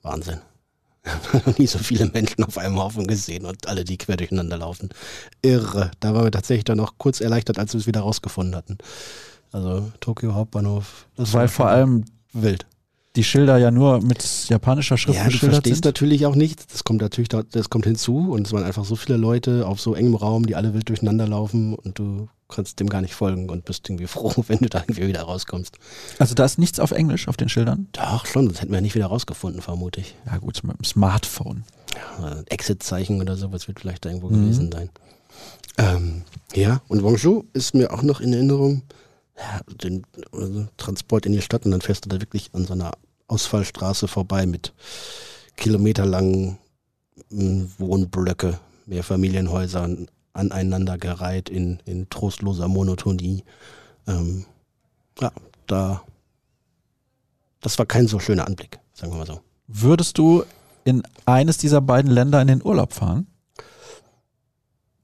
Wahnsinn. 0.02 0.40
Ich 1.04 1.34
habe 1.34 1.50
noch 1.50 1.58
nie 1.58 1.66
so 1.66 1.80
viele 1.80 2.06
Menschen 2.06 2.44
auf 2.44 2.60
einem 2.60 2.78
Haufen 2.78 3.08
gesehen 3.08 3.48
und 3.48 3.68
alle, 3.68 3.84
die 3.84 3.98
quer 3.98 4.18
durcheinander 4.18 4.60
laufen. 4.60 4.90
Irre. 5.42 5.90
Da 6.00 6.14
waren 6.14 6.26
wir 6.26 6.32
tatsächlich 6.32 6.64
dann 6.64 6.78
noch 6.78 7.00
kurz 7.00 7.22
erleichtert, 7.22 7.58
als 7.58 7.74
wir 7.74 7.80
es 7.80 7.88
wieder 7.88 8.02
rausgefunden 8.02 8.56
hatten. 8.56 8.78
Also 9.52 9.92
Tokio 10.00 10.36
Hauptbahnhof. 10.36 11.08
Das 11.16 11.34
Weil 11.34 11.42
war 11.42 11.48
vor 11.48 11.70
allem 11.70 12.06
wild. 12.34 12.68
Die 13.16 13.24
Schilder 13.24 13.58
ja 13.58 13.72
nur 13.72 14.02
mit 14.02 14.24
japanischer 14.48 14.98
Schrift 14.98 15.18
Ja, 15.18 15.26
du 15.26 15.32
beschildert 15.32 15.56
verstehst 15.56 15.76
sind. 15.84 15.86
natürlich 15.86 16.26
auch 16.26 16.36
nicht. 16.36 16.72
Das 16.74 16.84
kommt 16.86 17.02
natürlich, 17.02 17.28
da- 17.30 17.44
das 17.44 17.70
kommt 17.70 17.86
hinzu 17.86 18.32
und 18.32 18.48
es 18.48 18.54
waren 18.54 18.64
einfach 18.64 18.86
so 18.86 18.96
viele 18.96 19.18
Leute 19.18 19.68
auf 19.68 19.82
so 19.82 19.96
engem 19.96 20.16
Raum, 20.16 20.46
die 20.46 20.56
alle 20.56 20.74
wild 20.74 20.88
durcheinander 20.88 21.28
laufen 21.28 21.74
und 21.76 22.00
du 22.00 22.30
kannst 22.48 22.80
dem 22.80 22.90
gar 22.90 23.02
nicht 23.02 23.14
folgen 23.14 23.50
und 23.50 23.66
bist 23.66 23.90
irgendwie 23.90 24.08
froh, 24.08 24.34
wenn 24.48 24.60
du 24.60 24.70
da 24.70 24.80
irgendwie 24.80 25.08
wieder 25.08 25.22
rauskommst. 25.24 25.78
Also 26.20 26.36
da 26.36 26.46
ist 26.46 26.58
nichts 26.58 26.80
auf 26.80 26.92
Englisch 26.92 27.28
auf 27.28 27.36
den 27.38 27.50
Schildern. 27.50 27.88
Doch, 27.92 28.26
schon, 28.26 28.48
das 28.48 28.62
hätten 28.62 28.72
wir 28.72 28.82
nicht 28.82 28.96
wieder 28.96 29.08
rausgefunden, 29.08 29.62
vermute 29.62 30.00
ich. 30.02 30.16
Ja 30.26 30.38
gut, 30.38 30.62
mit 30.64 30.78
dem 30.78 30.84
Smartphone. 30.86 31.64
Ja, 32.22 32.42
Exit-Zeichen 32.48 33.20
oder 33.20 33.36
sowas 33.36 33.68
wird 33.68 33.80
vielleicht 33.82 34.06
da 34.06 34.10
irgendwo 34.10 34.30
Mhm. 34.30 34.42
gewesen 34.44 34.72
sein. 34.72 34.90
Ähm, 35.78 36.24
ja, 36.54 36.82
und 36.88 37.02
Guangzhou 37.02 37.44
ist 37.54 37.74
mir 37.74 37.94
auch 37.94 38.04
noch 38.04 38.20
in 38.22 38.34
Erinnerung. 38.34 38.84
Den 39.68 40.06
also 40.32 40.68
Transport 40.78 41.26
in 41.26 41.34
die 41.34 41.42
Stadt 41.42 41.66
und 41.66 41.72
dann 41.72 41.82
fährst 41.82 42.06
du 42.06 42.10
da 42.10 42.22
wirklich 42.22 42.50
an 42.54 42.66
so 42.66 42.74
einer 42.74 42.92
Ausfallstraße 43.28 44.08
vorbei 44.08 44.46
mit 44.46 44.74
kilometerlangen 45.58 46.58
mm, 47.30 47.64
Wohnblöcke, 47.78 48.60
Mehrfamilienhäusern 48.86 50.08
aneinandergereiht 50.34 51.50
in, 51.50 51.80
in 51.86 52.10
trostloser 52.10 52.68
Monotonie. 52.68 53.44
Ähm, 54.08 54.46
ja, 55.20 55.32
da, 55.68 56.04
das 57.62 57.78
war 57.80 57.86
kein 57.86 58.08
so 58.08 58.20
schöner 58.20 58.48
Anblick, 58.48 58.80
sagen 58.94 59.12
wir 59.12 59.20
mal 59.20 59.28
so. 59.28 59.42
Würdest 59.68 60.18
du 60.18 60.44
in 60.84 61.04
eines 61.26 61.58
dieser 61.58 61.82
beiden 61.82 62.12
Länder 62.12 62.42
in 62.42 62.48
den 62.48 62.64
Urlaub 62.64 62.94
fahren? 62.94 63.28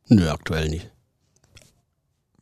Nö, 0.08 0.30
aktuell 0.30 0.70
nicht. 0.70 0.90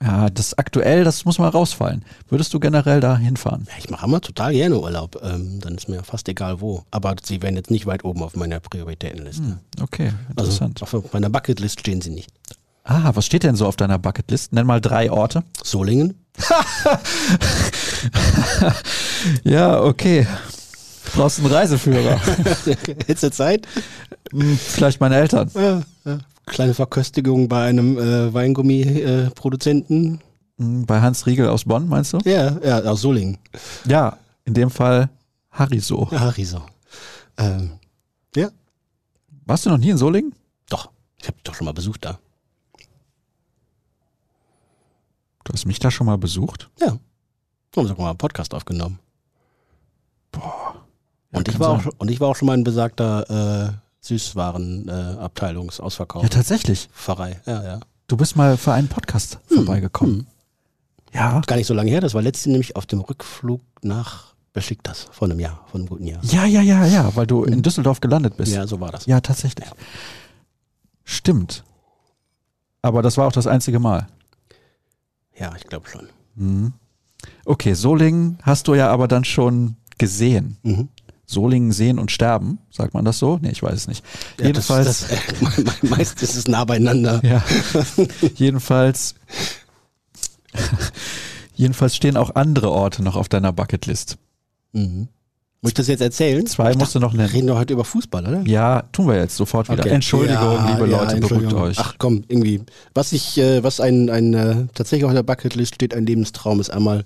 Ja, 0.06 0.30
das 0.30 0.56
aktuell, 0.58 1.04
das 1.04 1.26
muss 1.26 1.40
mal 1.40 1.50
rausfallen. 1.50 2.06
Würdest 2.30 2.54
du 2.54 2.60
generell 2.60 3.00
da 3.00 3.18
hinfahren? 3.18 3.66
Ja, 3.68 3.74
ich 3.80 3.90
mache 3.90 4.06
immer 4.06 4.22
total 4.22 4.54
gerne 4.54 4.80
Urlaub. 4.80 5.20
Ähm, 5.24 5.60
dann 5.62 5.76
ist 5.76 5.90
mir 5.90 6.04
fast 6.04 6.30
egal 6.30 6.62
wo. 6.62 6.84
Aber 6.92 7.16
sie 7.24 7.42
wären 7.42 7.56
jetzt 7.56 7.72
nicht 7.72 7.86
weit 7.88 8.06
oben 8.06 8.22
auf 8.22 8.36
meiner 8.36 8.60
Prioritätenliste. 8.60 9.42
Hm, 9.44 9.60
okay, 9.82 10.12
Also 10.36 10.64
interessant. 10.66 10.84
auf 10.84 11.14
meiner 11.14 11.30
Bucketlist 11.30 11.80
stehen 11.80 12.02
sie 12.02 12.12
nicht. 12.12 12.30
ah, 12.84 13.12
was 13.16 13.26
steht 13.26 13.44
denn 13.44 13.56
so 13.56 13.66
auf 13.66 13.78
deiner 13.78 13.98
Bucketlist? 13.98 14.54
Nenn 14.54 14.68
mal 14.68 14.80
drei 14.80 15.12
Orte. 15.12 15.44
Solingen? 15.64 16.14
Ja, 19.44 19.82
okay. 19.82 20.28
Du 21.06 21.12
brauchst 21.22 21.40
einen 21.40 21.48
Reiseführer. 21.48 22.20
Hättest 23.08 23.24
du 23.24 23.32
Zeit? 23.32 23.68
Hm, 24.32 24.58
Vielleicht 24.58 25.00
meine 25.00 25.16
Eltern. 25.16 25.50
Ja, 25.56 25.82
ja. 26.06 26.18
Kleine 26.46 26.74
Verköstigung 26.74 27.48
bei 27.50 27.66
einem 27.68 27.98
äh, 27.98 28.34
Weingummi-Produzenten. 28.34 30.22
Hm, 30.58 30.86
Bei 30.86 31.02
Hans 31.02 31.26
Riegel 31.26 31.50
aus 31.50 31.66
Bonn, 31.66 31.88
meinst 31.90 32.14
du? 32.14 32.20
ja, 32.24 32.58
ja, 32.64 32.80
aus 32.84 33.02
Solingen. 33.02 33.38
Ja, 33.86 34.18
in 34.46 34.54
dem 34.54 34.70
Fall 34.70 35.10
Hariso. 35.52 36.08
Ja, 36.12 36.30
Riso. 36.30 36.62
Ähm, 37.38 37.72
ja, 38.36 38.50
Warst 39.46 39.66
du 39.66 39.70
noch 39.70 39.78
nie 39.78 39.90
in 39.90 39.98
Solingen? 39.98 40.34
doch. 40.70 40.90
Ich 41.20 41.28
habe 41.28 41.38
doch 41.44 41.56
schon 41.56 41.66
mal 41.66 41.74
besucht 41.74 42.06
da. 42.06 42.20
Du 45.44 45.54
hast 45.54 45.66
mich 45.66 45.80
da 45.80 45.92
schon 45.92 46.08
mal 46.08 46.18
besucht? 46.18 46.70
Ja. 46.80 46.98
Haben 47.76 47.88
sogar 47.88 48.04
mal 48.06 48.10
einen 48.12 48.18
Podcast 48.18 48.54
aufgenommen. 48.54 49.00
Ja, 50.36 50.76
Und, 51.34 51.48
ich 51.48 51.60
war 51.60 51.70
auch, 51.70 51.84
sein. 51.84 51.92
und 51.98 52.10
ich 52.12 52.20
war 52.20 52.30
auch 52.30 52.36
schon 52.36 52.46
mal 52.48 52.56
in 52.58 52.64
besagter 52.64 53.82
äh, 54.06 54.08
Süßwaren-Abteilungsausverkauf. 54.08 56.24
Ja, 56.24 56.30
tatsächlich. 56.30 56.90
Pfarrei. 56.94 57.42
Ja, 57.46 57.64
ja. 57.64 57.80
Du 58.08 58.18
bist 58.18 58.36
mal 58.36 58.58
für 58.58 58.74
einen 58.74 58.88
Podcast 58.88 59.40
vorbeigekommen. 59.48 60.20
Hm. 60.20 60.28
Ja. 61.14 61.42
Gar 61.46 61.56
nicht 61.56 61.68
so 61.68 61.74
lange 61.74 61.90
her. 61.90 62.02
Das 62.02 62.14
war 62.14 62.22
letztens 62.22 62.52
nämlich 62.52 62.76
auf 62.76 62.86
dem 62.86 63.00
Rückflug 63.00 63.62
nach 63.82 64.34
Besiktas 64.54 65.08
vor 65.12 65.28
einem 65.28 65.40
Jahr, 65.40 65.66
vor 65.68 65.80
einem 65.80 65.90
guten 65.90 66.08
Jahr. 66.08 66.24
Ja, 66.24 66.46
ja, 66.46 66.62
ja, 66.62 66.86
ja, 66.86 67.16
weil 67.16 67.28
du 67.28 67.44
in 67.44 67.62
Düsseldorf 67.62 68.02
gelandet 68.02 68.38
bist. 68.38 68.54
Ja, 68.54 68.68
so 68.68 68.80
war 68.80 68.92
das. 68.92 69.06
Ja, 69.06 69.22
tatsächlich. 69.22 69.68
Stimmt. 71.04 71.64
Aber 72.82 73.02
das 73.02 73.18
war 73.18 73.28
auch 73.28 73.32
das 73.32 73.48
einzige 73.48 73.80
Mal. 73.80 74.08
Ja, 75.38 75.54
ich 75.56 75.66
glaube 75.66 75.90
schon. 75.90 76.08
Mhm. 76.36 76.74
Okay, 77.46 77.74
Solingen 77.74 78.38
hast 78.44 78.68
du 78.68 78.76
ja 78.76 78.90
aber 78.90 79.08
dann 79.08 79.24
schon 79.24 79.78
gesehen. 79.98 80.58
Mhm. 80.64 80.90
Solingen 81.28 81.72
sehen 81.72 81.98
und 82.00 82.12
sterben, 82.12 82.60
sagt 82.70 82.94
man 82.94 83.04
das 83.06 83.18
so? 83.18 83.40
Nee, 83.42 83.50
ich 83.52 83.64
weiß 83.64 83.74
es 83.74 83.88
nicht. 83.88 84.06
Ja, 84.40 84.48
jedenfalls, 84.48 84.86
Das, 84.86 85.08
das, 85.08 85.58
äh, 85.58 85.62
me- 85.62 85.74
meist 85.98 86.22
ist 86.22 86.36
es 86.36 86.48
nah 86.48 86.66
beieinander. 86.66 87.20
ja, 87.24 87.44
jedenfalls, 88.36 89.16
jedenfalls 91.56 91.96
stehen 91.96 92.18
auch 92.18 92.36
andere 92.36 92.72
Orte 92.72 93.04
noch 93.04 93.16
auf 93.16 93.30
deiner 93.30 93.52
Bucketlist. 93.54 94.18
Mhm. 94.74 95.08
Muss 95.62 95.72
ich 95.72 95.74
das 95.76 95.88
jetzt 95.88 96.02
erzählen? 96.02 96.46
Zwei 96.46 96.72
Ich 96.72 96.78
musst 96.78 96.94
du 96.94 97.00
noch 97.00 97.14
Wir 97.14 97.22
nennen. 97.22 97.32
reden 97.32 97.48
doch 97.48 97.58
heute 97.58 97.74
über 97.74 97.86
Fußball, 97.86 98.28
oder? 98.28 98.42
Ja, 98.46 98.84
tun 98.92 99.08
wir 99.08 99.16
jetzt 99.16 99.36
sofort 99.36 99.68
wieder. 99.68 99.80
Okay. 99.84 99.96
Entschuldigung, 99.96 100.44
Ja, 100.54 100.70
liebe 100.70 100.88
ja, 100.92 101.02
Leute, 101.04 101.20
beruhigt 101.20 101.54
euch. 101.54 101.78
Ach 101.80 101.96
komm, 101.98 102.24
irgendwie. 102.28 102.62
Was 102.94 103.14
ich, 103.14 103.36
äh, 103.40 103.64
was 103.64 103.80
ein, 103.80 104.12
ein 104.12 104.34
äh, 104.36 104.68
tatsächlich 104.76 105.06
auf 105.06 105.14
der 105.14 105.24
Bucketlist 105.24 105.74
steht, 105.76 105.96
ein 105.96 106.06
Lebenstraum, 106.06 106.60
ist 106.60 106.70
einmal 106.70 107.04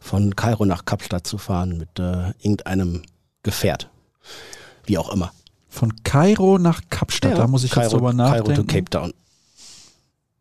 von 0.00 0.36
Kairo 0.36 0.66
nach 0.66 0.84
Kapstadt 0.84 1.26
zu 1.26 1.38
fahren 1.38 1.78
mit 1.78 1.98
äh, 1.98 2.32
irgendeinem 2.42 3.00
Gefährt. 3.44 3.88
Wie 4.86 4.98
auch 4.98 5.10
immer. 5.12 5.32
Von 5.68 6.02
Kairo 6.02 6.58
nach 6.58 6.82
Kapstadt, 6.90 7.38
da 7.38 7.46
muss 7.46 7.62
ich 7.64 7.74
jetzt 7.74 7.92
drüber 7.92 8.12
nachdenken. 8.12 8.46
Kairo 8.48 8.62
to 8.62 8.66
Cape 8.66 8.90
Town. 8.90 9.14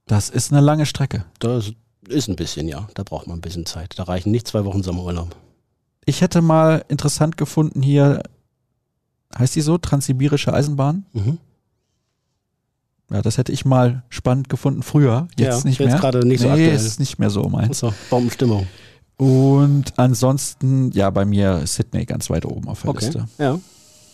Das 0.07 0.29
ist 0.29 0.51
eine 0.51 0.61
lange 0.61 0.85
Strecke. 0.85 1.25
Das 1.39 1.71
ist 2.07 2.27
ein 2.27 2.35
bisschen, 2.35 2.67
ja. 2.67 2.87
Da 2.95 3.03
braucht 3.03 3.27
man 3.27 3.37
ein 3.37 3.41
bisschen 3.41 3.65
Zeit. 3.65 3.93
Da 3.97 4.03
reichen 4.03 4.31
nicht 4.31 4.47
zwei 4.47 4.65
Wochen 4.65 4.83
Sommerurlaub. 4.83 5.35
Ich 6.05 6.21
hätte 6.21 6.41
mal 6.41 6.83
interessant 6.89 7.37
gefunden 7.37 7.81
hier, 7.81 8.21
heißt 9.37 9.55
die 9.55 9.61
so, 9.61 9.77
Transsibirische 9.77 10.53
Eisenbahn? 10.53 11.05
Mhm. 11.13 11.37
Ja, 13.09 13.21
das 13.21 13.37
hätte 13.37 13.51
ich 13.51 13.63
mal 13.63 14.03
spannend 14.09 14.49
gefunden 14.49 14.81
früher, 14.83 15.27
jetzt 15.37 15.63
Ja, 15.63 15.69
nicht 15.69 15.79
jetzt 15.79 15.89
mehr. 15.91 15.99
gerade 15.99 16.25
nicht 16.27 16.41
so 16.41 16.47
nee, 16.47 16.51
aktuell. 16.53 16.75
ist 16.75 16.99
nicht 16.99 17.19
mehr 17.19 17.29
so 17.29 17.43
meins. 17.47 17.79
So, 17.79 17.93
Bombenstimmung. 18.09 18.67
Und 19.17 19.97
ansonsten, 19.97 20.91
ja, 20.91 21.09
bei 21.09 21.23
mir 21.25 21.65
Sydney 21.67 22.05
ganz 22.05 22.29
weit 22.29 22.45
oben 22.45 22.67
auf 22.67 22.81
der 22.81 22.89
Okay. 22.91 23.05
Liste. 23.05 23.27
Ja. 23.37 23.59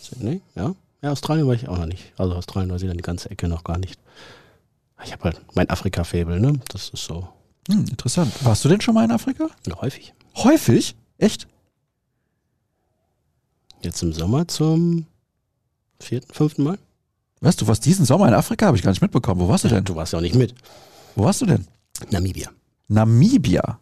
Sydney, 0.02 0.40
ja. 0.54 0.74
Ja, 1.02 1.10
Australien 1.12 1.46
war 1.46 1.54
ich 1.54 1.68
auch 1.68 1.78
noch 1.78 1.86
nicht. 1.86 2.12
Also 2.18 2.34
Australien, 2.34 2.68
Neuseeland, 2.68 3.00
die 3.00 3.04
ganze 3.04 3.30
Ecke 3.30 3.48
noch 3.48 3.64
gar 3.64 3.78
nicht. 3.78 3.98
Ich 5.04 5.12
habe 5.12 5.24
halt 5.24 5.40
mein 5.54 5.70
Afrika-Fable, 5.70 6.38
ne? 6.40 6.60
Das 6.68 6.90
ist 6.90 7.04
so 7.04 7.26
Hm, 7.68 7.86
interessant. 7.88 8.32
Warst 8.44 8.64
du 8.64 8.68
denn 8.68 8.80
schon 8.80 8.94
mal 8.94 9.04
in 9.04 9.10
Afrika? 9.10 9.48
ja, 9.66 9.80
häufig. 9.80 10.12
Häufig? 10.36 10.94
Echt? 11.18 11.46
Jetzt 13.82 14.02
im 14.02 14.12
Sommer 14.12 14.46
zum 14.48 15.06
vierten, 16.00 16.32
fünften 16.34 16.62
Mal. 16.64 16.78
Weißt 17.40 17.60
du, 17.60 17.66
was 17.66 17.80
diesen 17.80 18.04
Sommer 18.04 18.28
in 18.28 18.34
Afrika 18.34 18.66
habe 18.66 18.76
ich 18.76 18.82
gar 18.82 18.90
nicht 18.90 19.00
mitbekommen. 19.00 19.40
Wo 19.40 19.48
warst 19.48 19.64
du 19.64 19.68
denn? 19.68 19.84
Du 19.84 19.94
warst 19.96 20.12
ja 20.12 20.18
auch 20.18 20.22
nicht 20.22 20.34
mit. 20.34 20.54
Wo 21.16 21.24
warst 21.24 21.40
du 21.40 21.46
denn? 21.46 21.66
Namibia. 22.10 22.50
Namibia. 22.88 23.78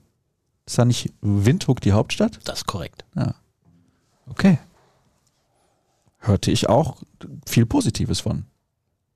Ist 0.69 0.77
da 0.77 0.85
nicht 0.85 1.11
Windhoek 1.23 1.81
die 1.81 1.93
Hauptstadt? 1.93 2.41
Das 2.45 2.59
ist 2.59 2.67
korrekt. 2.67 3.07
Okay. 4.29 4.59
Hörte 6.19 6.51
ich 6.51 6.69
auch 6.69 6.99
viel 7.47 7.65
Positives 7.65 8.21
von. 8.21 8.45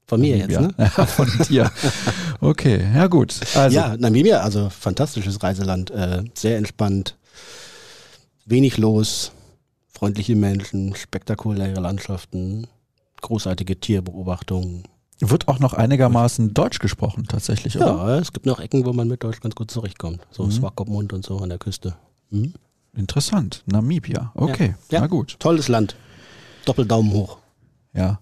Von 0.06 0.22
mir 0.22 0.38
jetzt, 0.38 0.50
Namibia. 0.50 0.74
ne? 0.78 0.90
Ja, 0.96 1.04
von 1.06 1.30
dir. 1.50 1.70
Okay, 2.40 2.82
ja 2.94 3.06
gut. 3.06 3.38
Also, 3.54 3.76
ja, 3.76 3.98
Namibia, 3.98 4.40
also 4.40 4.70
fantastisches 4.70 5.42
Reiseland. 5.42 5.90
Äh, 5.90 6.24
sehr 6.32 6.56
entspannt. 6.56 7.18
Wenig 8.46 8.78
los. 8.78 9.32
Freundliche 9.90 10.34
Menschen, 10.34 10.96
spektakuläre 10.96 11.80
Landschaften, 11.80 12.66
großartige 13.20 13.78
Tierbeobachtungen. 13.78 14.84
Wird 15.30 15.48
auch 15.48 15.58
noch 15.58 15.72
einigermaßen 15.74 16.52
Deutsch 16.54 16.78
gesprochen, 16.78 17.26
tatsächlich, 17.28 17.76
oder? 17.76 17.86
Ja, 17.86 18.18
es 18.18 18.32
gibt 18.32 18.46
noch 18.46 18.60
Ecken, 18.60 18.84
wo 18.86 18.92
man 18.92 19.08
mit 19.08 19.22
Deutsch 19.22 19.40
ganz 19.40 19.54
gut 19.54 19.70
zurechtkommt. 19.70 20.20
So 20.30 20.44
Mhm. 20.44 20.50
Swakopmund 20.52 21.12
und 21.12 21.24
so 21.24 21.38
an 21.38 21.48
der 21.48 21.58
Küste. 21.58 21.94
Mhm. 22.30 22.54
Interessant. 22.94 23.62
Namibia. 23.66 24.32
Okay, 24.34 24.74
Ja. 24.90 25.00
na 25.00 25.06
gut. 25.06 25.36
Tolles 25.38 25.68
Land. 25.68 25.96
Doppeldaumen 26.66 27.12
hoch. 27.12 27.38
Ja. 27.94 28.20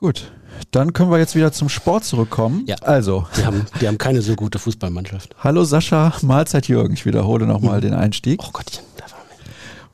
Gut. 0.00 0.30
Dann 0.70 0.92
können 0.92 1.10
wir 1.10 1.18
jetzt 1.18 1.34
wieder 1.34 1.52
zum 1.52 1.68
Sport 1.68 2.04
zurückkommen. 2.04 2.64
Ja. 2.66 2.76
Also, 2.82 3.26
Die 3.36 3.44
haben, 3.44 3.66
die 3.80 3.88
haben 3.88 3.98
keine 3.98 4.22
so 4.22 4.34
gute 4.36 4.58
Fußballmannschaft. 4.58 5.34
hallo 5.44 5.64
Sascha, 5.64 6.14
Mahlzeit 6.22 6.68
Jürgen. 6.68 6.94
Ich 6.94 7.04
wiederhole 7.04 7.46
nochmal 7.46 7.80
den 7.80 7.94
Einstieg. 7.94 8.40
Oh 8.44 8.50
Gottchen, 8.52 8.84
da 8.96 9.04
wir. 9.06 9.17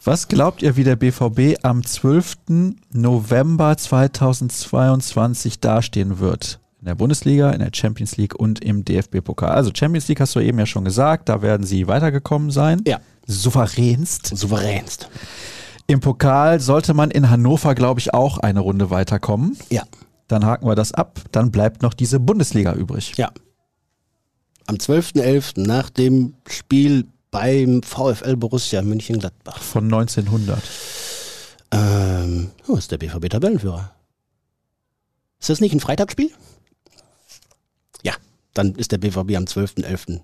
Was 0.07 0.28
glaubt 0.28 0.61
ihr, 0.61 0.76
wie 0.76 0.84
der 0.84 0.96
BVB 0.96 1.64
am 1.64 1.82
12. 1.82 2.36
November 2.92 3.74
2022 3.74 5.61
dastehen 5.61 6.18
wird? 6.18 6.61
In 6.80 6.84
der 6.84 6.94
Bundesliga, 6.94 7.50
in 7.52 7.61
der 7.61 7.70
Champions 7.72 8.18
League 8.18 8.34
und 8.34 8.62
im 8.62 8.84
DFB-Pokal. 8.84 9.52
Also 9.52 9.70
Champions 9.74 10.07
League 10.09 10.20
hast 10.20 10.34
du 10.34 10.40
eben 10.40 10.59
ja 10.59 10.66
schon 10.66 10.84
gesagt, 10.84 11.30
da 11.30 11.40
werden 11.40 11.64
sie 11.64 11.88
weitergekommen 11.88 12.50
sein. 12.50 12.82
Ja. 12.86 13.00
Souveränst. 13.26 14.26
Souveränst. 14.36 15.09
Im 15.86 16.00
Pokal 16.00 16.61
sollte 16.61 16.92
man 16.92 17.11
in 17.11 17.30
Hannover, 17.30 17.74
glaube 17.74 18.00
ich, 18.00 18.12
auch 18.12 18.36
eine 18.36 18.61
Runde 18.61 18.90
weiterkommen. 18.90 19.57
Ja. 19.70 19.84
Dann 20.28 20.44
haken 20.44 20.66
wir 20.66 20.74
das 20.74 20.92
ab. 20.92 21.18
Dann 21.32 21.50
bleibt 21.50 21.80
noch 21.80 21.94
diese 21.94 22.20
Bundesliga 22.20 22.74
übrig. 22.74 23.14
Ja. 23.16 23.32
Am 24.66 24.76
12.11. 24.76 25.66
nach 25.66 25.88
dem 25.88 26.34
Spiel 26.46 27.07
beim 27.35 27.82
VfL 27.82 28.37
Borussia 28.37 28.80
München-Gladbach 28.80 29.61
Von 29.61 29.85
1900. 29.93 30.62
ähm, 31.72 32.51
oh, 32.68 32.76
ist 32.76 32.93
der 32.93 32.99
BVB 32.99 33.28
Tabellenführer. 33.28 33.93
Ist 35.41 35.51
das 35.51 35.61
nicht 35.61 35.72
ein 35.72 35.80
Freitagsspiel? 35.80 36.30
Ja, 38.03 38.14
dann 38.55 38.76
ist 38.76 38.93
der 38.93 38.99
BVB 38.99 39.37
am 39.37 39.45
12.11. 39.45 40.20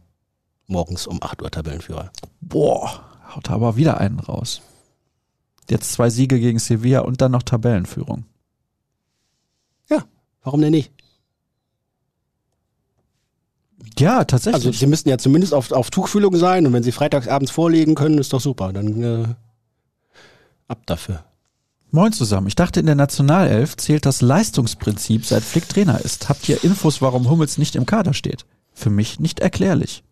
morgens 0.68 1.06
um 1.06 1.20
8 1.20 1.42
Uhr 1.42 1.50
Tabellenführer. 1.50 2.12
Boah, 2.40 3.04
haut 3.34 3.50
aber 3.50 3.76
wieder 3.76 3.98
einen 3.98 4.20
raus. 4.20 4.62
Jetzt 5.68 5.92
zwei 5.92 6.10
Siege 6.10 6.38
gegen 6.38 6.58
Sevilla 6.58 7.00
und 7.00 7.20
dann 7.20 7.32
noch 7.32 7.42
Tabellenführung. 7.42 8.24
Warum 10.42 10.60
denn 10.60 10.70
nicht? 10.70 10.92
Ja, 14.00 14.24
tatsächlich. 14.24 14.66
Also 14.66 14.78
sie 14.78 14.86
müssten 14.86 15.08
ja 15.08 15.18
zumindest 15.18 15.54
auf, 15.54 15.70
auf 15.72 15.90
Tuchfühlung 15.90 16.36
sein 16.36 16.66
und 16.66 16.72
wenn 16.72 16.82
sie 16.82 16.92
freitagsabends 16.92 17.50
vorlegen 17.50 17.94
können, 17.94 18.18
ist 18.18 18.32
doch 18.32 18.40
super. 18.40 18.72
Dann 18.72 19.02
äh, 19.02 19.26
ab 20.68 20.82
dafür. 20.86 21.24
Moin 21.92 22.12
zusammen. 22.12 22.46
Ich 22.46 22.54
dachte, 22.54 22.80
in 22.80 22.86
der 22.86 22.94
Nationalelf 22.94 23.76
zählt 23.76 24.06
das 24.06 24.22
Leistungsprinzip, 24.22 25.26
seit 25.26 25.42
Flick 25.42 25.68
Trainer 25.68 26.00
ist. 26.00 26.28
Habt 26.28 26.48
ihr 26.48 26.62
Infos, 26.62 27.02
warum 27.02 27.28
Hummels 27.28 27.58
nicht 27.58 27.74
im 27.74 27.84
Kader 27.84 28.14
steht? 28.14 28.46
Für 28.72 28.90
mich 28.90 29.18
nicht 29.18 29.40
erklärlich. 29.40 30.04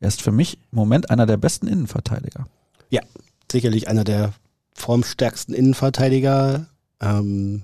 Er 0.00 0.08
ist 0.08 0.22
für 0.22 0.32
mich 0.32 0.58
im 0.72 0.76
Moment 0.76 1.10
einer 1.10 1.26
der 1.26 1.36
besten 1.36 1.68
Innenverteidiger. 1.68 2.46
Ja, 2.90 3.02
sicherlich 3.50 3.88
einer 3.88 4.04
der 4.04 4.32
formstärksten 4.74 5.54
Innenverteidiger. 5.54 6.66
Ähm, 7.00 7.62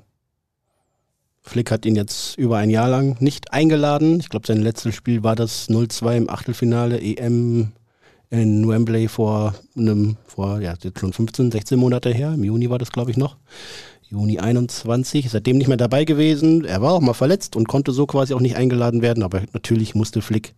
Flick 1.46 1.70
hat 1.70 1.84
ihn 1.84 1.94
jetzt 1.94 2.38
über 2.38 2.56
ein 2.56 2.70
Jahr 2.70 2.88
lang 2.88 3.16
nicht 3.20 3.52
eingeladen. 3.52 4.18
Ich 4.18 4.30
glaube, 4.30 4.46
sein 4.46 4.62
letztes 4.62 4.94
Spiel 4.94 5.22
war 5.22 5.36
das 5.36 5.68
0-2 5.68 6.16
im 6.16 6.30
Achtelfinale 6.30 7.00
EM 7.00 7.72
in 8.30 8.66
Wembley 8.66 9.08
vor 9.08 9.54
einem, 9.76 10.16
vor, 10.26 10.60
ja, 10.60 10.74
jetzt 10.82 10.98
schon 10.98 11.12
15, 11.12 11.52
16 11.52 11.78
Monate 11.78 12.10
her. 12.12 12.32
Im 12.32 12.44
Juni 12.44 12.70
war 12.70 12.78
das, 12.78 12.90
glaube 12.90 13.10
ich, 13.10 13.18
noch. 13.18 13.36
Juni 14.02 14.38
21, 14.38 15.30
seitdem 15.30 15.58
nicht 15.58 15.68
mehr 15.68 15.76
dabei 15.76 16.04
gewesen. 16.04 16.64
Er 16.64 16.80
war 16.80 16.94
auch 16.94 17.00
mal 17.00 17.14
verletzt 17.14 17.56
und 17.56 17.68
konnte 17.68 17.92
so 17.92 18.06
quasi 18.06 18.32
auch 18.32 18.40
nicht 18.40 18.56
eingeladen 18.56 19.02
werden, 19.02 19.22
aber 19.22 19.42
natürlich 19.52 19.94
musste 19.94 20.22
Flick 20.22 20.54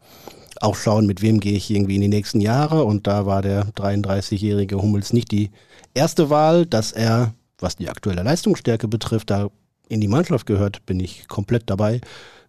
auch 0.61 0.76
schauen, 0.76 1.07
mit 1.07 1.20
wem 1.20 1.41
gehe 1.41 1.57
ich 1.57 1.70
irgendwie 1.70 1.97
in 1.97 2.01
die 2.01 2.09
nächsten 2.09 2.41
Jahre. 2.41 2.84
Und 2.84 3.07
da 3.07 3.26
war 3.26 3.43
der 3.43 3.66
33-jährige 3.72 4.80
Hummels 4.80 5.12
nicht 5.12 5.32
die 5.32 5.51
erste 5.95 6.30
Wahl, 6.30 6.64
dass 6.64 6.93
er, 6.93 7.34
was 7.59 7.76
die 7.76 7.89
aktuelle 7.89 8.22
Leistungsstärke 8.22 8.89
betrifft, 8.89 9.30
da 9.30 9.49
in 9.89 10.01
die 10.01 10.09
Mannschaft 10.09 10.47
gehört, 10.47 10.84
bin 10.87 11.01
ich 11.01 11.28
komplett 11.28 11.70
dabei. 11.70 12.01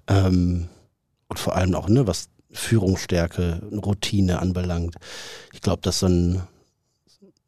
Ähm, 0.07 0.67
und 1.27 1.39
vor 1.39 1.55
allem 1.55 1.75
auch, 1.75 1.89
ne, 1.89 2.07
was 2.07 2.29
Führungsstärke, 2.51 3.61
Routine 3.71 4.39
anbelangt. 4.39 4.95
Ich 5.53 5.61
glaube, 5.61 5.81
dass 5.81 5.99
so 5.99 6.41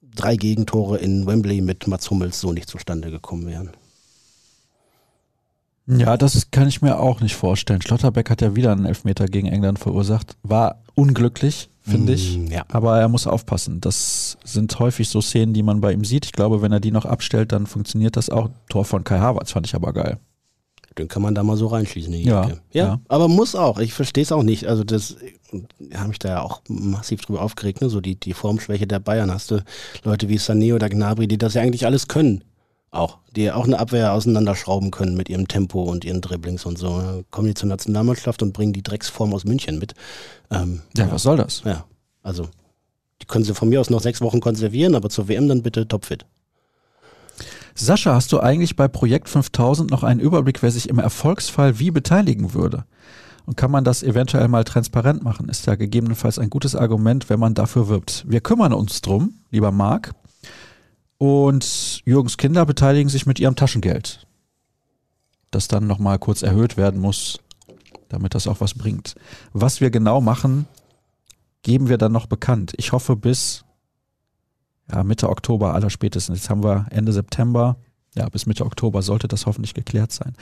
drei 0.02 0.36
Gegentore 0.36 0.98
in 0.98 1.26
Wembley 1.26 1.62
mit 1.62 1.88
Mats 1.88 2.10
Hummels 2.10 2.40
so 2.40 2.52
nicht 2.52 2.70
zustande 2.70 3.10
gekommen 3.12 3.48
wären. 3.48 3.72
Ja, 5.88 6.18
das 6.18 6.52
kann 6.52 6.68
ich 6.68 6.84
mir 6.84 7.00
auch 7.00 7.20
nicht 7.20 7.36
vorstellen. 7.36 7.82
Schlotterbeck 7.82 8.30
hat 8.30 8.42
ja 8.42 8.56
wieder 8.56 8.72
einen 8.72 8.86
Elfmeter 8.86 9.26
gegen 9.26 9.48
England 9.48 9.80
verursacht. 9.80 10.38
War 10.44 10.84
unglücklich, 10.94 11.70
finde 11.90 12.14
ich. 12.14 12.38
Mm, 12.38 12.48
ja. 12.48 12.64
Aber 12.70 13.00
er 13.00 13.10
muss 13.10 13.28
aufpassen. 13.28 13.82
Das 13.82 14.38
sind 14.44 14.78
häufig 14.80 15.10
so 15.10 15.22
Szenen, 15.22 15.54
die 15.54 15.64
man 15.64 15.82
bei 15.82 15.94
ihm 15.94 16.06
sieht. 16.06 16.26
Ich 16.26 16.32
glaube, 16.32 16.62
wenn 16.62 16.72
er 16.72 16.80
die 16.80 16.92
noch 16.92 17.06
abstellt, 17.06 17.52
dann 17.52 17.68
funktioniert 17.68 18.18
das 18.18 18.30
auch. 18.30 18.50
Tor 18.70 18.86
von 18.86 19.04
Kai 19.04 19.20
Havertz 19.20 19.52
fand 19.52 19.68
ich 19.68 19.76
aber 19.76 19.94
geil. 19.94 20.20
Den 20.98 21.08
kann 21.08 21.22
man 21.22 21.34
da 21.34 21.44
mal 21.44 21.56
so 21.56 21.68
reinschließen. 21.68 22.14
Ja, 22.14 22.48
ja, 22.48 22.56
ja. 22.72 23.00
aber 23.08 23.28
muss 23.28 23.56
auch. 23.56 23.80
Ich 23.80 23.94
verstehe 23.94 24.24
es 24.24 24.32
auch 24.32 24.44
nicht. 24.44 24.68
Also 24.68 24.84
das 24.84 25.16
habe 25.94 26.10
mich 26.10 26.20
da 26.20 26.30
ja 26.30 26.42
auch 26.42 26.62
massiv 26.68 27.22
drüber 27.22 27.42
aufgeregt. 27.42 27.82
Ne? 27.82 27.90
So 27.90 28.02
die, 28.02 28.20
die 28.20 28.34
Formschwäche 28.34 28.86
der 28.86 29.00
Bayern 29.00 29.32
hast 29.32 29.52
du 29.52 29.64
Leute 30.04 30.30
wie 30.30 30.38
Sané 30.38 30.76
oder 30.76 30.90
Gnabry, 30.90 31.28
die 31.28 31.38
das 31.38 31.54
ja 31.54 31.62
eigentlich 31.62 31.86
alles 31.86 32.08
können. 32.08 32.44
Auch. 32.92 33.20
Die 33.36 33.52
auch 33.52 33.66
eine 33.66 33.80
Abwehr 33.80 34.14
auseinanderschrauben 34.14 34.90
können 34.90 35.16
mit 35.16 35.30
ihrem 35.30 35.48
Tempo 35.48 35.84
und 35.84 36.06
ihren 36.06 36.22
Dribblings 36.22 36.66
und 36.66 36.78
so. 36.78 37.00
Dann 37.00 37.26
Kommen 37.30 37.48
die 37.48 37.54
zur 37.54 37.70
Nationalmannschaft 37.70 38.42
und 38.42 38.54
bringen 38.54 38.74
die 38.74 38.82
Drecksform 38.82 39.34
aus 39.34 39.46
München 39.46 39.78
mit. 39.78 39.94
Ähm, 40.50 40.82
Ja, 40.98 41.12
was 41.12 41.24
soll 41.24 41.38
das? 41.38 41.62
ja, 41.66 41.86
also 42.24 42.50
die 43.22 43.26
können 43.28 43.46
sie 43.46 43.54
von 43.54 43.70
mir 43.70 43.80
aus 43.80 43.90
noch 43.90 44.02
sechs 44.02 44.22
Wochen 44.22 44.40
konservieren, 44.40 44.96
aber 44.96 45.10
zur 45.10 45.28
WM 45.28 45.48
dann 45.48 45.62
bitte 45.62 45.88
topfit. 45.88 46.26
Sascha, 47.76 48.14
hast 48.14 48.32
du 48.32 48.40
eigentlich 48.40 48.76
bei 48.76 48.88
Projekt 48.88 49.30
5000 49.30 49.90
noch 49.92 50.04
einen 50.04 50.20
Überblick, 50.20 50.62
wer 50.62 50.72
sich 50.72 50.90
im 50.90 51.00
Erfolgsfall 51.00 51.80
wie 51.80 51.92
beteiligen 51.92 52.54
würde? 52.54 52.86
Und 53.46 53.56
kann 53.56 53.72
man 53.72 53.84
das 53.84 54.04
eventuell 54.04 54.48
mal 54.48 54.64
transparent 54.64 55.24
machen? 55.24 55.50
Ist 55.50 55.66
ja 55.66 55.76
gegebenenfalls 55.76 56.40
ein 56.40 56.50
gutes 56.50 56.76
Argument, 56.76 57.30
wenn 57.30 57.40
man 57.40 57.54
dafür 57.54 57.88
wirbt. 57.88 58.26
Wir 58.28 58.42
kümmern 58.42 58.74
uns 58.74 59.02
drum, 59.02 59.36
lieber 59.50 59.72
Marc. 59.72 60.12
Und 61.20 62.02
Jürgens 62.06 62.38
Kinder 62.38 62.66
beteiligen 62.66 63.10
sich 63.10 63.26
mit 63.26 63.40
ihrem 63.40 63.58
Taschengeld. 63.58 64.26
Das 65.52 65.68
dann 65.68 65.86
nochmal 65.86 66.18
kurz 66.18 66.42
erhöht 66.42 66.78
werden 66.78 67.02
muss, 67.02 67.40
damit 68.08 68.34
das 68.36 68.48
auch 68.48 68.62
was 68.62 68.74
bringt. 68.74 69.16
Was 69.52 69.82
wir 69.82 69.92
genau 69.92 70.22
machen, 70.22 70.66
geben 71.62 71.90
wir 71.90 71.98
dann 71.98 72.14
noch 72.14 72.26
bekannt. 72.26 72.74
Ich 72.78 72.94
hoffe 72.94 73.18
bis 73.18 73.66
ja, 74.90 75.04
Mitte 75.04 75.30
Oktober 75.30 75.74
aller 75.74 75.90
spätestens. 75.90 76.38
Jetzt 76.38 76.50
haben 76.50 76.64
wir 76.64 76.88
Ende 76.90 77.12
September. 77.12 77.76
Ja, 78.16 78.30
bis 78.30 78.46
Mitte 78.46 78.66
Oktober 78.66 79.02
sollte 79.02 79.28
das 79.28 79.46
hoffentlich 79.46 79.74
geklärt 79.74 80.14
sein. 80.14 80.36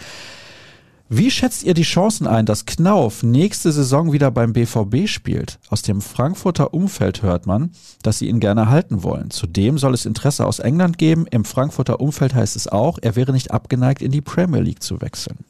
Wie 1.10 1.32
schätzt 1.32 1.64
ihr 1.64 1.74
die 1.74 1.84
Chancen 1.84 2.28
ein, 2.28 2.46
dass 2.46 2.66
Knauf 2.66 3.24
nächste 3.24 3.72
Saison 3.72 4.12
wieder 4.12 4.30
beim 4.30 4.52
BVB 4.52 5.08
spielt? 5.08 5.58
Aus 5.70 5.82
dem 5.82 6.02
Frankfurter 6.02 6.74
Umfeld 6.74 7.22
hört 7.22 7.46
man, 7.46 7.72
dass 8.04 8.20
sie 8.20 8.28
ihn 8.28 8.42
gerne 8.42 8.70
halten 8.70 9.04
wollen. 9.04 9.32
Zudem 9.32 9.78
soll 9.78 9.94
es 9.94 10.06
Interesse 10.06 10.46
aus 10.46 10.60
England 10.60 10.98
geben. 10.98 11.26
Im 11.32 11.46
Frankfurter 11.46 12.02
Umfeld 12.02 12.36
heißt 12.36 12.58
es 12.58 12.68
auch, 12.68 13.00
er 13.02 13.16
wäre 13.16 13.32
nicht 13.32 13.52
abgeneigt, 13.52 14.02
in 14.02 14.12
die 14.12 14.20
Premier 14.20 14.60
League 14.60 14.84
zu 14.84 15.00
wechseln. 15.00 15.46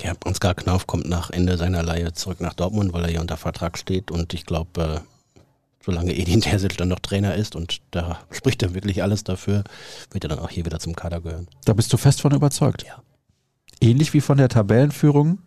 Ja, 0.00 0.12
Ansgar 0.24 0.54
Knauf 0.54 0.86
kommt 0.86 1.08
nach 1.08 1.30
Ende 1.30 1.56
seiner 1.56 1.82
Leihe 1.82 2.12
zurück 2.12 2.40
nach 2.40 2.54
Dortmund, 2.54 2.92
weil 2.92 3.02
er 3.02 3.10
hier 3.10 3.20
unter 3.20 3.36
Vertrag 3.36 3.76
steht 3.76 4.12
und 4.12 4.32
ich 4.32 4.46
glaube, 4.46 5.02
äh, 5.04 5.40
solange 5.84 6.16
Edin 6.16 6.40
Terzic 6.40 6.76
dann 6.76 6.88
noch 6.88 7.00
Trainer 7.00 7.34
ist 7.34 7.56
und 7.56 7.80
da 7.90 8.20
spricht 8.30 8.62
er 8.62 8.74
wirklich 8.74 9.02
alles 9.02 9.24
dafür, 9.24 9.64
wird 10.12 10.24
er 10.24 10.28
dann 10.28 10.38
auch 10.38 10.50
hier 10.50 10.64
wieder 10.64 10.78
zum 10.78 10.94
Kader 10.94 11.20
gehören. 11.20 11.48
Da 11.64 11.72
bist 11.72 11.92
du 11.92 11.96
fest 11.96 12.20
von 12.20 12.32
überzeugt. 12.32 12.84
Ja. 12.86 13.02
Ähnlich 13.82 14.14
wie 14.14 14.20
von 14.20 14.38
der 14.38 14.48
Tabellenführung. 14.48 15.38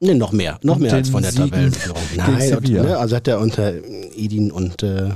Ne, 0.00 0.14
noch 0.14 0.32
mehr, 0.32 0.58
noch 0.62 0.78
mehr 0.78 0.94
als 0.94 1.10
von 1.10 1.22
der 1.22 1.32
Siegen 1.32 1.50
Tabellenführung. 1.50 2.02
Nein, 2.16 2.54
und, 2.54 2.68
ne, 2.68 2.96
also 2.96 3.16
hat 3.16 3.28
er 3.28 3.40
unter 3.40 3.74
Edin 4.16 4.50
und 4.50 4.82
äh, 4.82 5.10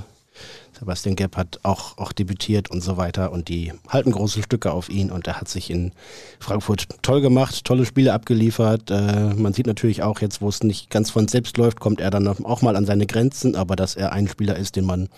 Sebastian 0.79 1.17
Gepp 1.17 1.37
hat 1.37 1.61
auch, 1.63 1.97
auch 1.99 2.13
debütiert 2.13 2.71
und 2.71 2.83
so 2.83 2.97
weiter 2.97 3.33
und 3.33 3.49
die 3.49 3.73
halten 3.89 4.11
große 4.11 4.43
Stücke 4.43 4.73
auf 4.73 4.89
ihn 4.89 5.11
und 5.11 5.27
er 5.27 5.41
hat 5.41 5.49
sich 5.49 5.71
in 5.71 5.93
Frankfurt 6.41 6.89
toll 7.01 7.21
gemacht, 7.21 7.65
tolle 7.65 7.87
Spiele 7.87 8.13
abgeliefert. 8.13 8.91
Äh, 8.91 9.35
man 9.35 9.53
sieht 9.53 9.67
natürlich 9.67 10.03
auch 10.03 10.21
jetzt, 10.21 10.43
wo 10.43 10.49
es 10.49 10.63
nicht 10.63 10.91
ganz 10.91 11.11
von 11.11 11.29
selbst 11.29 11.57
läuft, 11.57 11.81
kommt 11.81 12.01
er 12.01 12.11
dann 12.11 12.29
auch 12.29 12.61
mal 12.61 12.77
an 12.77 12.87
seine 12.87 13.07
Grenzen, 13.07 13.57
aber 13.57 13.77
dass 13.77 13.95
er 13.95 14.13
ein 14.13 14.29
Spieler 14.29 14.57
ist, 14.57 14.77
den 14.77 14.85
man 14.85 15.09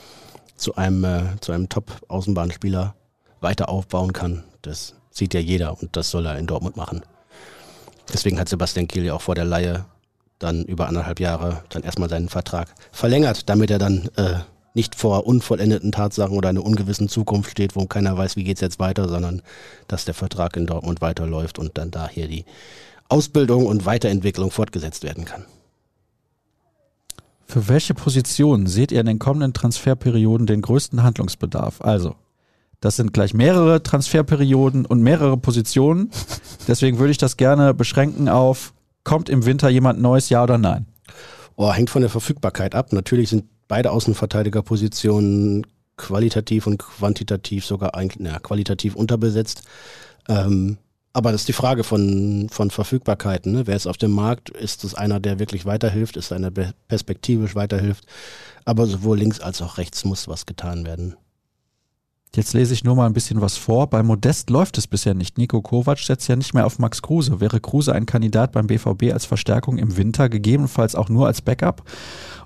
zu 0.57 0.77
einem, 0.77 1.05
äh, 1.05 1.23
zu 1.41 1.53
einem 1.53 1.69
Top-Außenbahnspieler 1.69 2.95
weiter 3.41 3.69
aufbauen 3.69 4.13
kann, 4.13 4.45
das 4.63 4.95
sieht 5.11 5.35
ja 5.35 5.41
jeder 5.41 5.81
und 5.81 5.97
das 5.97 6.11
soll 6.11 6.27
er 6.27 6.39
in 6.39 6.47
Dortmund 6.47 6.77
machen. 6.77 7.03
Deswegen 8.13 8.39
hat 8.39 8.49
Sebastian 8.49 8.89
Kiel 8.89 9.05
ja 9.05 9.15
auch 9.15 9.23
vor 9.23 9.35
der 9.35 9.45
Leihe 9.45 9.85
dann 10.39 10.65
über 10.65 10.89
anderthalb 10.89 11.21
Jahre 11.21 11.63
dann 11.71 11.83
erstmal 11.83 12.09
seinen 12.09 12.29
Vertrag 12.29 12.69
verlängert, 12.93 13.49
damit 13.49 13.71
er 13.71 13.79
dann 13.79 14.09
äh, 14.17 14.41
nicht 14.75 14.95
vor 14.95 15.27
unvollendeten 15.27 15.91
Tatsachen 15.91 16.37
oder 16.37 16.51
einer 16.51 16.65
ungewissen 16.65 17.09
Zukunft 17.09 17.51
steht, 17.51 17.75
wo 17.77 17.87
keiner 17.87 18.17
weiß, 18.17 18.37
wie 18.37 18.45
geht's 18.45 18.61
jetzt 18.61 18.79
weiter, 18.79 19.09
sondern 19.09 19.41
dass 19.89 20.05
der 20.05 20.15
Vertrag 20.15 20.57
in 20.57 20.67
Dortmund 20.67 21.01
weiterläuft 21.01 21.59
und 21.59 21.79
dann 21.79 21.91
da 21.91 22.09
hier 22.09 22.29
die 22.29 22.45
Ausbildung 23.09 23.67
und 23.67 23.87
Weiterentwicklung 23.87 24.51
fortgesetzt 24.51 25.03
werden 25.03 25.25
kann. 25.25 25.47
Für 27.47 27.69
welche 27.69 27.95
Positionen 27.95 28.67
seht 28.67 28.93
ihr 28.93 29.01
in 29.01 29.07
den 29.07 29.19
kommenden 29.19 29.55
Transferperioden 29.55 30.47
den 30.47 30.63
größten 30.63 31.03
Handlungsbedarf? 31.03 31.81
Also, 31.81 32.17
das 32.81 32.97
sind 32.97 33.13
gleich 33.13 33.35
mehrere 33.35 33.83
Transferperioden 33.83 34.87
und 34.87 35.03
mehrere 35.03 35.37
Positionen. 35.37 36.11
Deswegen 36.69 36.99
würde 36.99 37.11
ich 37.11 37.19
das 37.19 37.37
gerne 37.37 37.75
beschränken 37.75 38.29
auf, 38.29 38.75
kommt 39.05 39.29
im 39.29 39.47
Winter 39.47 39.69
jemand 39.69 40.01
Neues, 40.01 40.29
ja 40.29 40.43
oder 40.43 40.59
nein? 40.59 40.87
Oh, 41.57 41.73
hängt 41.73 41.91
von 41.91 42.03
der 42.03 42.11
Verfügbarkeit 42.11 42.75
ab. 42.75 42.93
Natürlich 42.93 43.31
sind 43.31 43.45
beide 43.69 43.91
Außenverteidigerpositionen 43.91 45.67
qualitativ 45.97 46.67
und 46.67 46.79
quantitativ 46.79 47.65
sogar 47.65 47.95
eigentlich, 47.95 48.19
na, 48.21 48.39
qualitativ 48.39 48.95
unterbesetzt. 48.95 49.63
Ähm, 50.29 50.79
aber 51.15 51.33
das 51.33 51.43
ist 51.43 51.49
die 51.49 51.55
Frage 51.55 51.83
von, 51.83 52.49
von 52.51 52.71
Verfügbarkeiten. 52.71 53.53
Ne? 53.53 53.67
Wer 53.67 53.77
ist 53.77 53.87
auf 53.87 53.97
dem 53.97 54.11
Markt? 54.11 54.51
Ist 54.51 54.85
es 54.85 54.95
einer, 54.95 55.19
der 55.19 55.39
wirklich 55.39 55.65
weiterhilft? 55.65 56.19
Ist 56.19 56.31
einer, 56.31 56.51
der 56.51 56.75
perspektivisch 56.89 57.55
weiterhilft? 57.55 58.05
Aber 58.67 58.87
sowohl 58.87 59.19
links 59.19 59.41
als 59.41 59.63
auch 59.63 59.79
rechts 59.79 60.05
muss 60.05 60.29
was 60.29 60.45
getan 60.45 60.85
werden. 60.85 61.17
Jetzt 62.35 62.53
lese 62.53 62.75
ich 62.75 62.85
nur 62.85 62.97
mal 62.97 63.07
ein 63.07 63.15
bisschen 63.15 63.41
was 63.41 63.57
vor. 63.57 63.87
Bei 63.87 64.03
Modest 64.03 64.51
läuft 64.51 64.77
es 64.79 64.87
bisher 64.87 65.15
nicht. 65.15 65.39
Nico 65.39 65.63
Kovac 65.63 65.99
setzt 65.99 66.29
ja 66.29 66.37
nicht 66.37 66.53
mehr 66.53 66.67
auf 66.67 66.79
Max 66.79 67.01
Kruse. 67.01 67.41
Wäre 67.41 67.61
Kruse 67.61 67.95
ein 67.95 68.05
Kandidat 68.05 68.53
beim 68.53 68.67
BVB 68.67 69.13
als 69.13 69.25
Verstärkung 69.25 69.79
im 69.79 69.97
Winter, 69.97 70.29
gegebenenfalls 70.29 70.95
auch 70.95 71.09
nur 71.09 71.27
als 71.27 71.41
Backup? 71.41 71.83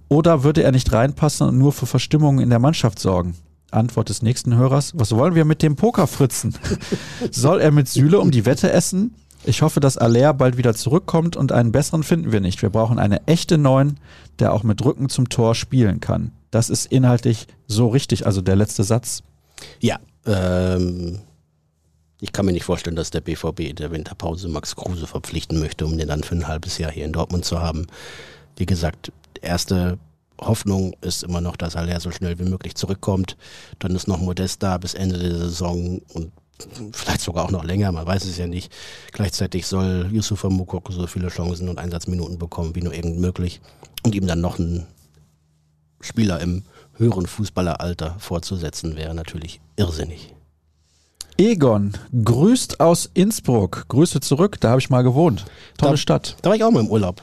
Oder 0.08 0.44
würde 0.44 0.62
er 0.62 0.72
nicht 0.72 0.92
reinpassen 0.92 1.48
und 1.48 1.58
nur 1.58 1.72
für 1.72 1.86
Verstimmungen 1.86 2.40
in 2.40 2.50
der 2.50 2.58
Mannschaft 2.58 2.98
sorgen? 2.98 3.34
Antwort 3.70 4.08
des 4.08 4.22
nächsten 4.22 4.56
Hörers. 4.56 4.92
Was 4.96 5.12
wollen 5.12 5.34
wir 5.34 5.44
mit 5.44 5.62
dem 5.62 5.76
Pokerfritzen? 5.76 6.54
Soll 7.30 7.60
er 7.60 7.70
mit 7.70 7.88
Süle 7.88 8.20
um 8.20 8.30
die 8.30 8.46
Wette 8.46 8.72
essen? 8.72 9.14
Ich 9.44 9.62
hoffe, 9.62 9.80
dass 9.80 9.96
Aller 9.96 10.34
bald 10.34 10.56
wieder 10.56 10.74
zurückkommt 10.74 11.36
und 11.36 11.52
einen 11.52 11.72
besseren 11.72 12.02
finden 12.02 12.30
wir 12.30 12.40
nicht. 12.40 12.60
Wir 12.60 12.70
brauchen 12.70 12.98
eine 12.98 13.26
echte 13.26 13.56
Neun, 13.56 13.98
der 14.38 14.52
auch 14.52 14.64
mit 14.64 14.84
Rücken 14.84 15.08
zum 15.08 15.28
Tor 15.28 15.54
spielen 15.54 16.00
kann. 16.00 16.32
Das 16.50 16.68
ist 16.68 16.86
inhaltlich 16.86 17.46
so 17.66 17.88
richtig. 17.88 18.26
Also 18.26 18.42
der 18.42 18.56
letzte 18.56 18.84
Satz 18.84 19.22
Ja, 19.80 19.98
ähm, 20.26 21.20
ich 22.20 22.32
kann 22.32 22.46
mir 22.46 22.52
nicht 22.52 22.64
vorstellen, 22.64 22.96
dass 22.96 23.10
der 23.10 23.22
BVB 23.22 23.60
in 23.60 23.76
der 23.76 23.90
Winterpause 23.90 24.48
Max 24.48 24.76
Kruse 24.76 25.06
verpflichten 25.06 25.58
möchte, 25.58 25.86
um 25.86 25.96
den 25.96 26.08
dann 26.08 26.22
für 26.22 26.34
ein 26.34 26.48
halbes 26.48 26.78
Jahr 26.78 26.90
hier 26.90 27.06
in 27.06 27.12
Dortmund 27.12 27.44
zu 27.44 27.60
haben. 27.60 27.86
Wie 28.56 28.66
gesagt, 28.66 29.10
erste 29.40 29.98
Hoffnung 30.40 30.94
ist 31.00 31.22
immer 31.22 31.40
noch, 31.40 31.56
dass 31.56 31.76
Aller 31.76 32.00
so 32.00 32.10
schnell 32.10 32.38
wie 32.38 32.48
möglich 32.48 32.74
zurückkommt. 32.74 33.36
Dann 33.78 33.94
ist 33.94 34.08
noch 34.08 34.20
Modest 34.20 34.62
da 34.62 34.78
bis 34.78 34.94
Ende 34.94 35.18
der 35.18 35.34
Saison 35.34 36.00
und 36.12 36.32
vielleicht 36.92 37.22
sogar 37.22 37.44
auch 37.46 37.50
noch 37.50 37.64
länger, 37.64 37.90
man 37.90 38.06
weiß 38.06 38.24
es 38.24 38.36
ja 38.36 38.46
nicht. 38.46 38.72
Gleichzeitig 39.12 39.66
soll 39.66 40.08
Yusufa 40.12 40.50
Mukoko 40.50 40.92
so 40.92 41.06
viele 41.06 41.28
Chancen 41.28 41.68
und 41.68 41.78
Einsatzminuten 41.78 42.38
bekommen, 42.38 42.74
wie 42.74 42.82
nur 42.82 42.92
irgend 42.92 43.18
möglich. 43.18 43.60
Und 44.02 44.14
ihm 44.14 44.26
dann 44.26 44.40
noch 44.40 44.58
ein 44.58 44.86
Spieler 46.00 46.40
im 46.40 46.64
höheren 47.00 47.26
Fußballeralter 47.26 48.14
vorzusetzen, 48.18 48.94
wäre 48.96 49.14
natürlich 49.14 49.60
irrsinnig. 49.76 50.34
Egon 51.38 51.94
grüßt 52.24 52.80
aus 52.80 53.10
Innsbruck. 53.14 53.86
Grüße 53.88 54.20
zurück, 54.20 54.58
da 54.60 54.70
habe 54.70 54.80
ich 54.80 54.90
mal 54.90 55.02
gewohnt. 55.02 55.46
Tolle 55.78 55.92
Da- 55.92 55.96
Stadt. 55.96 56.36
Da 56.42 56.50
war 56.50 56.56
ich 56.56 56.62
auch 56.62 56.70
mal 56.70 56.80
im 56.80 56.88
Urlaub. 56.88 57.22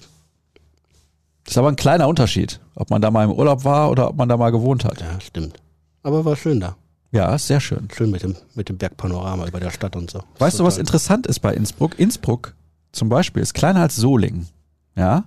Ist 1.48 1.58
aber 1.58 1.70
ein 1.70 1.76
kleiner 1.76 2.08
Unterschied, 2.08 2.60
ob 2.76 2.90
man 2.90 3.02
da 3.02 3.12
mal 3.12 3.24
im 3.24 3.32
Urlaub 3.32 3.64
war 3.64 3.90
oder 3.92 4.10
ob 4.10 4.18
man 4.18 4.28
da 4.28 4.36
mal 4.36 4.50
gewohnt 4.52 4.84
hat. 4.84 5.00
Ja, 5.00 5.20
stimmt. 5.22 5.58
Aber 6.04 6.26
war 6.26 6.36
schön 6.36 6.60
da. 6.60 6.76
Ja, 7.12 7.34
ist 7.36 7.48
sehr 7.48 7.62
schön. 7.62 7.88
Schön 7.96 8.12
mit 8.12 8.24
dem, 8.24 8.36
mit 8.54 8.68
dem 8.68 8.78
Bergpanorama 8.78 9.48
über 9.48 9.60
der 9.62 9.72
Stadt 9.72 9.96
und 9.96 10.12
so. 10.12 10.22
Weißt 10.40 10.60
du, 10.60 10.66
was 10.66 10.78
interessant 10.78 11.26
ist 11.26 11.40
bei 11.40 11.54
Innsbruck? 11.54 11.98
Innsbruck 12.00 12.54
zum 12.92 13.08
Beispiel 13.08 13.42
ist 13.44 13.54
kleiner 13.54 13.82
als 13.82 13.96
Solingen. 13.96 14.48
Ja, 14.96 15.24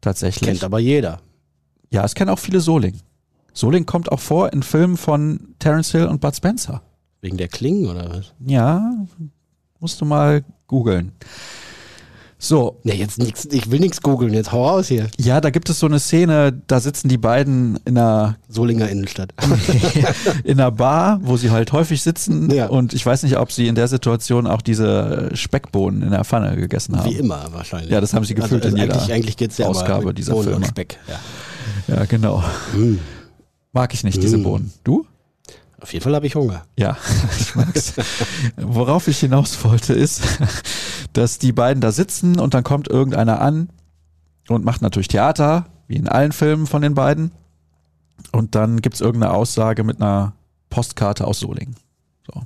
tatsächlich. 0.00 0.48
Kennt 0.48 0.64
aber 0.64 0.78
jeder. 0.78 1.20
Ja, 1.90 2.04
es 2.04 2.14
kennen 2.14 2.30
auch 2.30 2.38
viele 2.38 2.60
Solingen. 2.60 3.00
Solingen 3.56 3.86
kommt 3.86 4.12
auch 4.12 4.20
vor 4.20 4.52
in 4.52 4.62
Filmen 4.62 4.98
von 4.98 5.54
Terence 5.58 5.90
Hill 5.90 6.04
und 6.04 6.20
Bud 6.20 6.36
Spencer. 6.36 6.82
Wegen 7.22 7.38
der 7.38 7.48
Klingen 7.48 7.88
oder 7.88 8.10
was? 8.10 8.34
Ja, 8.44 8.82
musst 9.80 9.98
du 9.98 10.04
mal 10.04 10.44
googeln. 10.66 11.12
So, 12.38 12.78
Ne, 12.84 12.94
jetzt 12.94 13.18
nix, 13.18 13.46
ich 13.46 13.70
will 13.70 13.80
nichts 13.80 14.02
googeln, 14.02 14.34
jetzt 14.34 14.52
hau 14.52 14.68
raus 14.68 14.88
hier. 14.88 15.08
ja, 15.16 15.40
da 15.40 15.48
gibt 15.48 15.70
es 15.70 15.78
so 15.78 15.86
eine 15.86 15.98
Szene, 15.98 16.52
da 16.66 16.80
sitzen 16.80 17.08
die 17.08 17.16
beiden 17.16 17.78
in 17.86 17.96
einer, 17.96 18.36
Solinger 18.46 18.90
Innenstadt. 18.90 19.32
in 20.44 20.60
einer 20.60 20.70
Bar, 20.70 21.18
wo 21.22 21.38
sie 21.38 21.50
halt 21.50 21.72
häufig 21.72 22.02
sitzen. 22.02 22.50
Ja. 22.50 22.66
Und 22.66 22.92
ich 22.92 23.06
weiß 23.06 23.22
nicht, 23.22 23.38
ob 23.38 23.52
sie 23.52 23.68
in 23.68 23.74
der 23.74 23.88
Situation 23.88 24.46
auch 24.46 24.60
diese 24.60 25.30
Speckbohnen 25.32 26.02
in 26.02 26.10
der 26.10 26.26
Pfanne 26.26 26.56
gegessen 26.56 26.98
haben. 26.98 27.10
Wie 27.10 27.14
immer 27.14 27.46
wahrscheinlich. 27.52 27.90
Ja, 27.90 28.02
das 28.02 28.12
haben 28.12 28.26
sie 28.26 28.34
gefühlt 28.34 28.66
in 28.66 28.76
jeder 28.76 28.96
eigentlich, 28.96 29.12
eigentlich 29.14 29.36
geht's 29.38 29.56
ja 29.56 29.66
Ausgabe 29.66 30.12
dieser 30.12 30.34
Bohnen 30.34 30.52
und 30.52 30.66
Speck. 30.66 30.98
Ja. 31.08 31.96
Ja, 31.96 32.04
genau. 32.04 32.44
Hm. 32.74 32.98
Mag 33.76 33.92
ich 33.92 34.04
nicht, 34.04 34.22
diese. 34.22 34.38
Bohnen. 34.38 34.72
Du? 34.84 35.04
Auf 35.82 35.92
jeden 35.92 36.02
Fall 36.02 36.14
habe 36.14 36.26
ich 36.26 36.34
Hunger. 36.34 36.64
Ja, 36.78 36.96
ich 37.38 37.54
mag's. 37.54 37.92
Worauf 38.56 39.06
ich 39.06 39.18
hinaus 39.20 39.62
wollte, 39.64 39.92
ist, 39.92 40.22
dass 41.12 41.38
die 41.38 41.52
beiden 41.52 41.82
da 41.82 41.92
sitzen 41.92 42.40
und 42.40 42.54
dann 42.54 42.64
kommt 42.64 42.88
irgendeiner 42.88 43.42
an 43.42 43.68
und 44.48 44.64
macht 44.64 44.80
natürlich 44.80 45.08
Theater, 45.08 45.66
wie 45.88 45.96
in 45.96 46.08
allen 46.08 46.32
Filmen 46.32 46.66
von 46.66 46.80
den 46.80 46.94
beiden. 46.94 47.32
Und 48.32 48.54
dann 48.54 48.80
gibt's 48.80 49.02
irgendeine 49.02 49.34
Aussage 49.34 49.84
mit 49.84 50.00
einer 50.00 50.32
Postkarte 50.70 51.26
aus 51.26 51.40
Solingen. 51.40 51.76
So. 52.26 52.40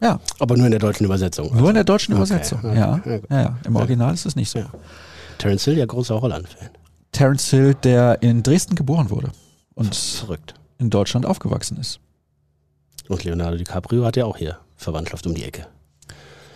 Ja, 0.00 0.20
Aber 0.38 0.56
nur 0.56 0.66
in 0.66 0.70
der 0.70 0.80
deutschen 0.80 1.04
Übersetzung. 1.04 1.52
nur 1.56 1.68
in 1.70 1.74
der 1.74 1.82
deutschen 1.84 2.12
Okay, 2.14 2.18
Übersetzung. 2.20 2.58
okay, 2.62 2.78
Ja, 2.78 2.96
gut. 2.98 3.22
ja, 3.28 3.40
ja. 3.42 3.56
Im 3.66 3.74
Original 3.74 4.14
ist 4.14 4.24
es 4.26 4.36
nicht 4.36 4.50
so. 4.50 4.60
Ja. 4.60 4.70
Terence 5.38 5.64
Hill, 5.64 5.78
ja 5.78 5.86
großer 5.86 6.20
Holland-Fan. 6.20 6.68
Terence 7.10 7.50
Hill, 7.50 7.74
der 7.74 8.22
in 8.22 8.44
Dresden 8.44 8.76
geboren 8.76 9.10
wurde 9.10 9.32
und 9.74 9.94
Verrückt. 9.94 10.54
in 10.78 10.90
Deutschland 10.90 11.26
aufgewachsen 11.26 11.76
ist. 11.76 12.00
Und 13.08 13.24
Leonardo 13.24 13.56
DiCaprio 13.56 14.04
hat 14.04 14.16
ja 14.16 14.24
auch 14.24 14.36
hier 14.36 14.58
Verwandtschaft 14.76 15.26
um 15.26 15.34
die 15.34 15.44
Ecke. 15.44 15.66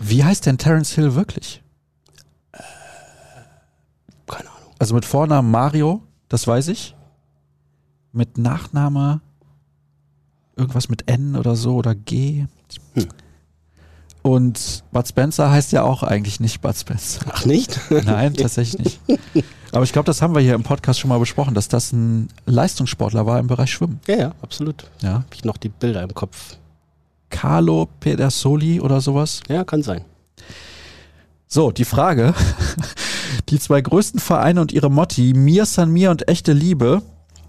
Wie 0.00 0.24
heißt 0.24 0.46
denn 0.46 0.58
Terence 0.58 0.92
Hill 0.92 1.14
wirklich? 1.14 1.62
Keine 4.26 4.48
Ahnung. 4.50 4.72
Also 4.78 4.94
mit 4.94 5.04
Vornamen 5.04 5.50
Mario, 5.50 6.02
das 6.28 6.46
weiß 6.46 6.68
ich. 6.68 6.94
Mit 8.12 8.38
Nachname 8.38 9.20
irgendwas 10.56 10.88
mit 10.88 11.08
N 11.08 11.36
oder 11.36 11.56
so 11.56 11.76
oder 11.76 11.94
G. 11.94 12.46
Hm. 12.94 13.08
Und 14.22 14.84
Bud 14.90 15.08
Spencer 15.08 15.50
heißt 15.50 15.72
ja 15.72 15.84
auch 15.84 16.02
eigentlich 16.02 16.40
nicht 16.40 16.60
Bud 16.60 16.76
Spencer. 16.76 17.20
Ach 17.32 17.44
nicht? 17.44 17.78
Nein, 17.90 18.34
tatsächlich 18.34 19.00
nicht. 19.08 19.44
Aber 19.72 19.84
ich 19.84 19.92
glaube, 19.92 20.06
das 20.06 20.22
haben 20.22 20.34
wir 20.34 20.40
hier 20.40 20.54
im 20.54 20.62
Podcast 20.62 21.00
schon 21.00 21.08
mal 21.08 21.18
besprochen, 21.18 21.54
dass 21.54 21.68
das 21.68 21.92
ein 21.92 22.28
Leistungssportler 22.46 23.26
war 23.26 23.38
im 23.38 23.46
Bereich 23.46 23.70
Schwimmen. 23.70 24.00
ja, 24.06 24.16
ja, 24.16 24.32
absolut. 24.42 24.90
Ja. 25.02 25.14
Habe 25.14 25.26
ich 25.34 25.44
noch 25.44 25.56
die 25.56 25.68
Bilder 25.68 26.02
im 26.02 26.14
Kopf. 26.14 26.56
Carlo 27.30 27.88
Pedersoli 28.00 28.80
oder 28.80 29.00
sowas. 29.00 29.42
Ja, 29.48 29.64
kann 29.64 29.82
sein. 29.82 30.04
So, 31.46 31.70
die 31.70 31.84
Frage. 31.84 32.34
Die 33.48 33.58
zwei 33.58 33.80
größten 33.80 34.20
Vereine 34.20 34.60
und 34.60 34.72
ihre 34.72 34.90
Motti, 34.90 35.32
Mir 35.34 35.64
San 35.64 35.90
Mir 35.90 36.10
und 36.10 36.28
Echte 36.28 36.52
Liebe, 36.52 37.02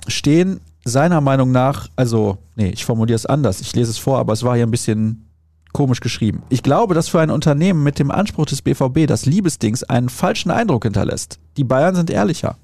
stehen 0.08 0.62
seiner 0.86 1.20
Meinung 1.20 1.52
nach, 1.52 1.90
also, 1.96 2.38
nee, 2.56 2.70
ich 2.70 2.86
formuliere 2.86 3.16
es 3.16 3.26
anders, 3.26 3.60
ich 3.60 3.76
lese 3.76 3.92
es 3.92 3.98
vor, 3.98 4.18
aber 4.18 4.34
es 4.34 4.44
war 4.44 4.56
hier 4.56 4.66
ein 4.66 4.72
bisschen 4.72 5.29
komisch 5.74 6.00
geschrieben. 6.00 6.44
Ich 6.50 6.64
glaube, 6.64 6.94
dass 6.94 7.10
für 7.10 7.20
ein 7.20 7.32
Unternehmen 7.32 7.84
mit 7.84 8.00
dem 8.00 8.12
Anspruch 8.12 8.46
des 8.46 8.62
BVB 8.62 9.08
das 9.08 9.26
Liebesdings 9.26 9.84
einen 9.84 10.10
falschen 10.10 10.52
Eindruck 10.52 10.84
hinterlässt. 10.84 11.40
Die 11.58 11.64
Bayern 11.64 11.96
sind 11.96 12.10
ehrlicher. 12.10 12.58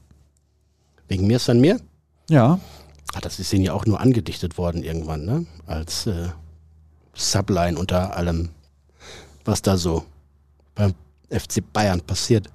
Wegen 1.07 1.27
mir 1.27 1.37
ist 1.37 1.47
dann 1.47 1.61
mir? 1.61 1.79
Ja, 2.29 2.59
Ach, 3.15 3.21
das 3.21 3.39
ist 3.39 3.53
ihnen 3.53 3.63
ja 3.63 3.73
auch 3.73 3.85
nur 3.85 4.01
angedichtet 4.01 4.57
worden 4.57 4.83
irgendwann, 4.83 5.23
ne? 5.23 5.45
Als 5.65 6.05
äh, 6.05 6.27
Subline 7.13 7.77
unter 7.77 8.17
allem, 8.17 8.49
was 9.45 9.61
da 9.61 9.77
so 9.77 10.03
beim 10.75 10.93
FC 11.29 11.63
Bayern 11.71 12.01
passiert. 12.01 12.49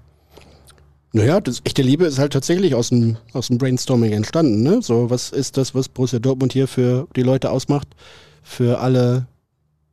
Naja, 1.13 1.41
das 1.41 1.63
echte 1.65 1.83
Liebe 1.83 2.05
ist 2.05 2.19
halt 2.19 2.35
tatsächlich 2.35 2.75
aus 2.75 2.91
dem, 2.91 3.17
aus 3.33 3.49
dem 3.49 3.57
Brainstorming 3.57 4.13
entstanden, 4.13 4.63
ne? 4.63 4.83
So, 4.83 5.09
was 5.09 5.31
ist 5.31 5.57
das, 5.57 5.75
was 5.75 5.89
Borussia 5.89 6.19
Dortmund 6.19 6.53
hier 6.53 6.69
für 6.69 7.09
die 7.17 7.23
Leute 7.23 7.51
ausmacht? 7.51 7.89
Für 8.43 8.81
alle, 8.81 9.27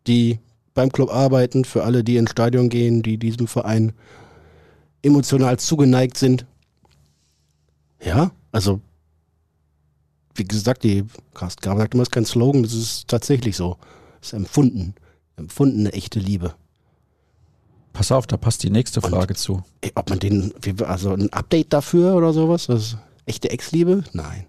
die 0.05 0.39
beim 0.77 0.91
Club 0.91 1.09
arbeiten, 1.09 1.65
für 1.65 1.83
alle, 1.83 2.03
die 2.03 2.17
ins 2.17 2.29
Stadion 2.31 2.69
gehen, 2.69 3.01
die 3.01 3.17
diesem 3.17 3.47
Verein 3.47 3.93
emotional 5.01 5.57
zugeneigt 5.57 6.17
sind. 6.17 6.45
Ja, 8.03 8.31
also 8.51 8.79
wie 10.35 10.43
gesagt, 10.43 10.83
die 10.83 11.03
Carsten 11.33 11.61
Graber 11.61 11.79
sagt 11.81 11.95
immer, 11.95 12.03
es 12.03 12.09
ist 12.09 12.13
kein 12.13 12.25
Slogan, 12.25 12.61
das 12.61 12.73
ist 12.73 13.07
tatsächlich 13.07 13.57
so. 13.57 13.77
Es 14.21 14.27
ist 14.27 14.33
empfunden. 14.33 14.93
Empfundene 15.35 15.91
echte 15.93 16.19
Liebe. 16.19 16.53
pass 17.93 18.11
auf, 18.11 18.27
da 18.27 18.37
passt 18.37 18.61
die 18.61 18.69
nächste 18.69 19.01
Und- 19.01 19.09
Frage 19.09 19.33
zu. 19.33 19.63
Ey, 19.81 19.91
Ob 19.95 20.09
man 20.11 20.19
den, 20.19 20.53
also 20.85 21.13
ein 21.13 21.33
Update 21.33 21.73
dafür 21.73 22.13
oder 22.15 22.31
sowas? 22.33 22.67
Das 22.67 22.81
ist 22.83 22.97
echte 23.25 23.49
Ex-Liebe? 23.49 24.03
Nein. 24.13 24.45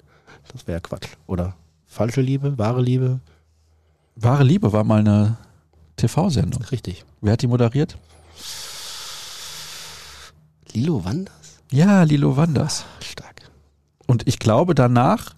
Das 0.52 0.66
wäre 0.66 0.82
Quatsch. 0.82 1.08
Oder 1.26 1.56
falsche 1.86 2.20
Liebe, 2.20 2.58
wahre 2.58 2.82
Liebe? 2.82 3.20
Wahre 4.16 4.44
Liebe 4.44 4.70
war 4.74 4.84
mal 4.84 5.00
eine 5.00 5.38
TV-Sendung. 5.98 6.62
Richtig. 6.64 7.04
Wer 7.20 7.34
hat 7.34 7.42
die 7.42 7.46
moderiert? 7.46 7.98
Lilo 10.72 11.04
Wanders? 11.04 11.60
Ja, 11.70 12.02
Lilo 12.04 12.36
Wanders. 12.36 12.84
Stark. 13.02 13.50
Und 14.06 14.26
ich 14.26 14.38
glaube 14.38 14.74
danach 14.74 15.34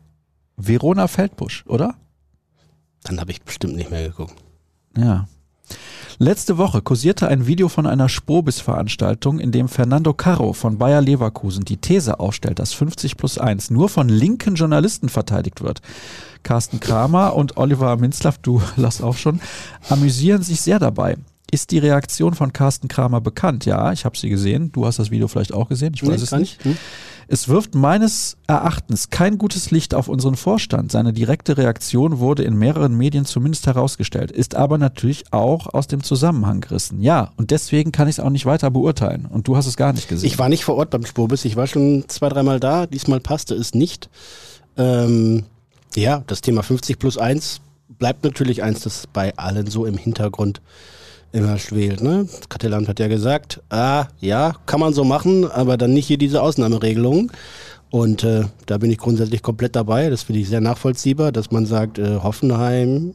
Verona 0.56 1.08
Feldbusch, 1.08 1.64
oder? 1.66 1.94
Dann 3.02 3.18
habe 3.18 3.32
ich 3.32 3.42
bestimmt 3.42 3.76
nicht 3.76 3.90
mehr 3.90 4.08
geguckt. 4.08 4.34
Ja. 4.96 5.26
Letzte 6.18 6.58
Woche 6.58 6.82
kursierte 6.82 7.28
ein 7.28 7.46
Video 7.46 7.68
von 7.68 7.86
einer 7.86 8.10
Sprobis-Veranstaltung, 8.10 9.38
in 9.40 9.52
dem 9.52 9.68
Fernando 9.68 10.12
Carro 10.12 10.52
von 10.52 10.76
Bayer 10.76 11.00
Leverkusen 11.00 11.64
die 11.64 11.78
These 11.78 12.20
aufstellt, 12.20 12.58
dass 12.58 12.74
50 12.74 13.16
plus 13.16 13.38
1 13.38 13.70
nur 13.70 13.88
von 13.88 14.10
linken 14.10 14.54
Journalisten 14.54 15.08
verteidigt 15.08 15.62
wird. 15.62 15.80
Carsten 16.42 16.80
Kramer 16.80 17.34
und 17.34 17.56
Oliver 17.56 17.96
Minzlaff, 17.96 18.38
du 18.38 18.62
lass 18.76 19.00
auch 19.00 19.16
schon, 19.16 19.40
amüsieren 19.88 20.42
sich 20.42 20.60
sehr 20.60 20.78
dabei. 20.78 21.16
Ist 21.52 21.72
die 21.72 21.78
Reaktion 21.78 22.34
von 22.34 22.52
Carsten 22.52 22.86
Kramer 22.86 23.20
bekannt? 23.20 23.64
Ja, 23.64 23.92
ich 23.92 24.04
habe 24.04 24.16
sie 24.16 24.28
gesehen. 24.28 24.70
Du 24.70 24.86
hast 24.86 25.00
das 25.00 25.10
Video 25.10 25.26
vielleicht 25.26 25.52
auch 25.52 25.68
gesehen. 25.68 25.94
Ich 25.96 26.06
weiß 26.06 26.22
es 26.22 26.30
gar 26.30 26.38
nicht. 26.38 26.62
Hm? 26.64 26.76
Es 27.32 27.48
wirft 27.48 27.76
meines 27.76 28.36
Erachtens 28.48 29.10
kein 29.10 29.38
gutes 29.38 29.70
Licht 29.70 29.94
auf 29.94 30.08
unseren 30.08 30.34
Vorstand. 30.34 30.90
Seine 30.90 31.12
direkte 31.12 31.56
Reaktion 31.56 32.18
wurde 32.18 32.42
in 32.42 32.56
mehreren 32.56 32.96
Medien 32.96 33.24
zumindest 33.24 33.68
herausgestellt, 33.68 34.32
ist 34.32 34.56
aber 34.56 34.78
natürlich 34.78 35.32
auch 35.32 35.72
aus 35.72 35.86
dem 35.86 36.02
Zusammenhang 36.02 36.60
gerissen. 36.60 37.00
Ja, 37.00 37.30
und 37.36 37.52
deswegen 37.52 37.92
kann 37.92 38.08
ich 38.08 38.16
es 38.16 38.20
auch 38.20 38.30
nicht 38.30 38.46
weiter 38.46 38.70
beurteilen. 38.70 39.26
Und 39.26 39.46
du 39.46 39.56
hast 39.56 39.66
es 39.66 39.76
gar 39.76 39.92
nicht 39.92 40.08
gesehen. 40.08 40.26
Ich 40.26 40.38
war 40.40 40.48
nicht 40.48 40.64
vor 40.64 40.74
Ort 40.74 40.90
beim 40.90 41.06
Spurbis. 41.06 41.44
Ich 41.44 41.54
war 41.54 41.68
schon 41.68 42.04
zwei, 42.08 42.28
dreimal 42.28 42.58
da. 42.58 42.86
Diesmal 42.86 43.20
passte 43.20 43.54
es 43.54 43.74
nicht. 43.74 44.10
Ähm, 44.76 45.44
ja, 45.94 46.22
das 46.26 46.40
Thema 46.40 46.62
50 46.62 46.98
plus 46.98 47.18
1 47.18 47.60
bleibt 47.98 48.24
natürlich 48.24 48.62
eins, 48.62 48.80
das 48.80 49.06
bei 49.12 49.36
allen 49.36 49.66
so 49.66 49.86
im 49.86 49.96
Hintergrund 49.96 50.60
immer 51.32 51.58
schwelt. 51.58 52.02
Ne? 52.02 52.28
Kartellamt 52.48 52.88
hat 52.88 52.98
ja 52.98 53.08
gesagt, 53.08 53.60
ah, 53.70 54.06
ja, 54.20 54.54
kann 54.66 54.80
man 54.80 54.92
so 54.92 55.04
machen, 55.04 55.50
aber 55.50 55.76
dann 55.76 55.92
nicht 55.92 56.06
hier 56.06 56.18
diese 56.18 56.42
Ausnahmeregelung. 56.42 57.30
Und 57.90 58.22
äh, 58.22 58.44
da 58.66 58.78
bin 58.78 58.90
ich 58.90 58.98
grundsätzlich 58.98 59.42
komplett 59.42 59.74
dabei. 59.74 60.10
Das 60.10 60.22
finde 60.22 60.40
ich 60.40 60.48
sehr 60.48 60.60
nachvollziehbar, 60.60 61.32
dass 61.32 61.50
man 61.50 61.66
sagt, 61.66 61.98
äh, 61.98 62.18
Hoffenheim, 62.18 63.14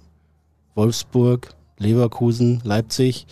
Wolfsburg, 0.75 1.53
Leverkusen, 1.77 2.61
Leipzig, 2.63 3.25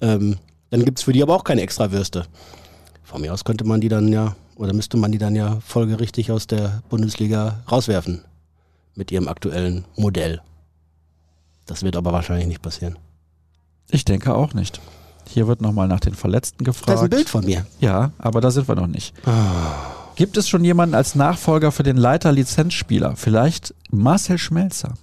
ähm, 0.00 0.36
dann 0.70 0.84
gibt's 0.84 1.02
für 1.02 1.12
die 1.12 1.22
aber 1.22 1.34
auch 1.34 1.44
keine 1.44 1.62
Extrawürste. 1.62 2.24
Von 3.02 3.20
mir 3.20 3.32
aus 3.32 3.44
könnte 3.44 3.64
man 3.64 3.80
die 3.80 3.88
dann 3.88 4.08
ja, 4.08 4.36
oder 4.56 4.72
müsste 4.72 4.96
man 4.96 5.12
die 5.12 5.18
dann 5.18 5.34
ja 5.34 5.58
folgerichtig 5.60 6.30
aus 6.30 6.46
der 6.46 6.82
Bundesliga 6.88 7.62
rauswerfen. 7.70 8.22
Mit 8.98 9.12
ihrem 9.12 9.28
aktuellen 9.28 9.84
Modell. 9.94 10.40
Das 11.66 11.84
wird 11.84 11.94
aber 11.94 12.12
wahrscheinlich 12.12 12.48
nicht 12.48 12.62
passieren. 12.62 12.98
Ich 13.88 14.04
denke 14.04 14.34
auch 14.34 14.54
nicht. 14.54 14.80
Hier 15.28 15.46
wird 15.46 15.60
nochmal 15.60 15.86
nach 15.86 16.00
den 16.00 16.14
Verletzten 16.14 16.64
Da 16.64 16.72
ist 16.72 16.80
ein 16.80 16.86
gefragt. 16.88 17.10
Bild 17.10 17.28
von 17.28 17.44
mir. 17.44 17.64
Ja, 17.78 18.10
aber 18.18 18.40
da 18.40 18.50
sind 18.50 18.66
wir 18.66 18.74
noch 18.74 18.88
nicht. 18.88 19.14
Gibt 20.16 20.36
es 20.36 20.48
schon 20.48 20.64
jemanden 20.64 20.96
als 20.96 21.14
Nachfolger 21.14 21.70
für 21.70 21.84
den 21.84 21.96
Leiter 21.96 22.32
Lizenzspieler? 22.32 23.14
Vielleicht 23.14 23.72
Marcel 23.92 24.36
Schmelzer. 24.36 24.94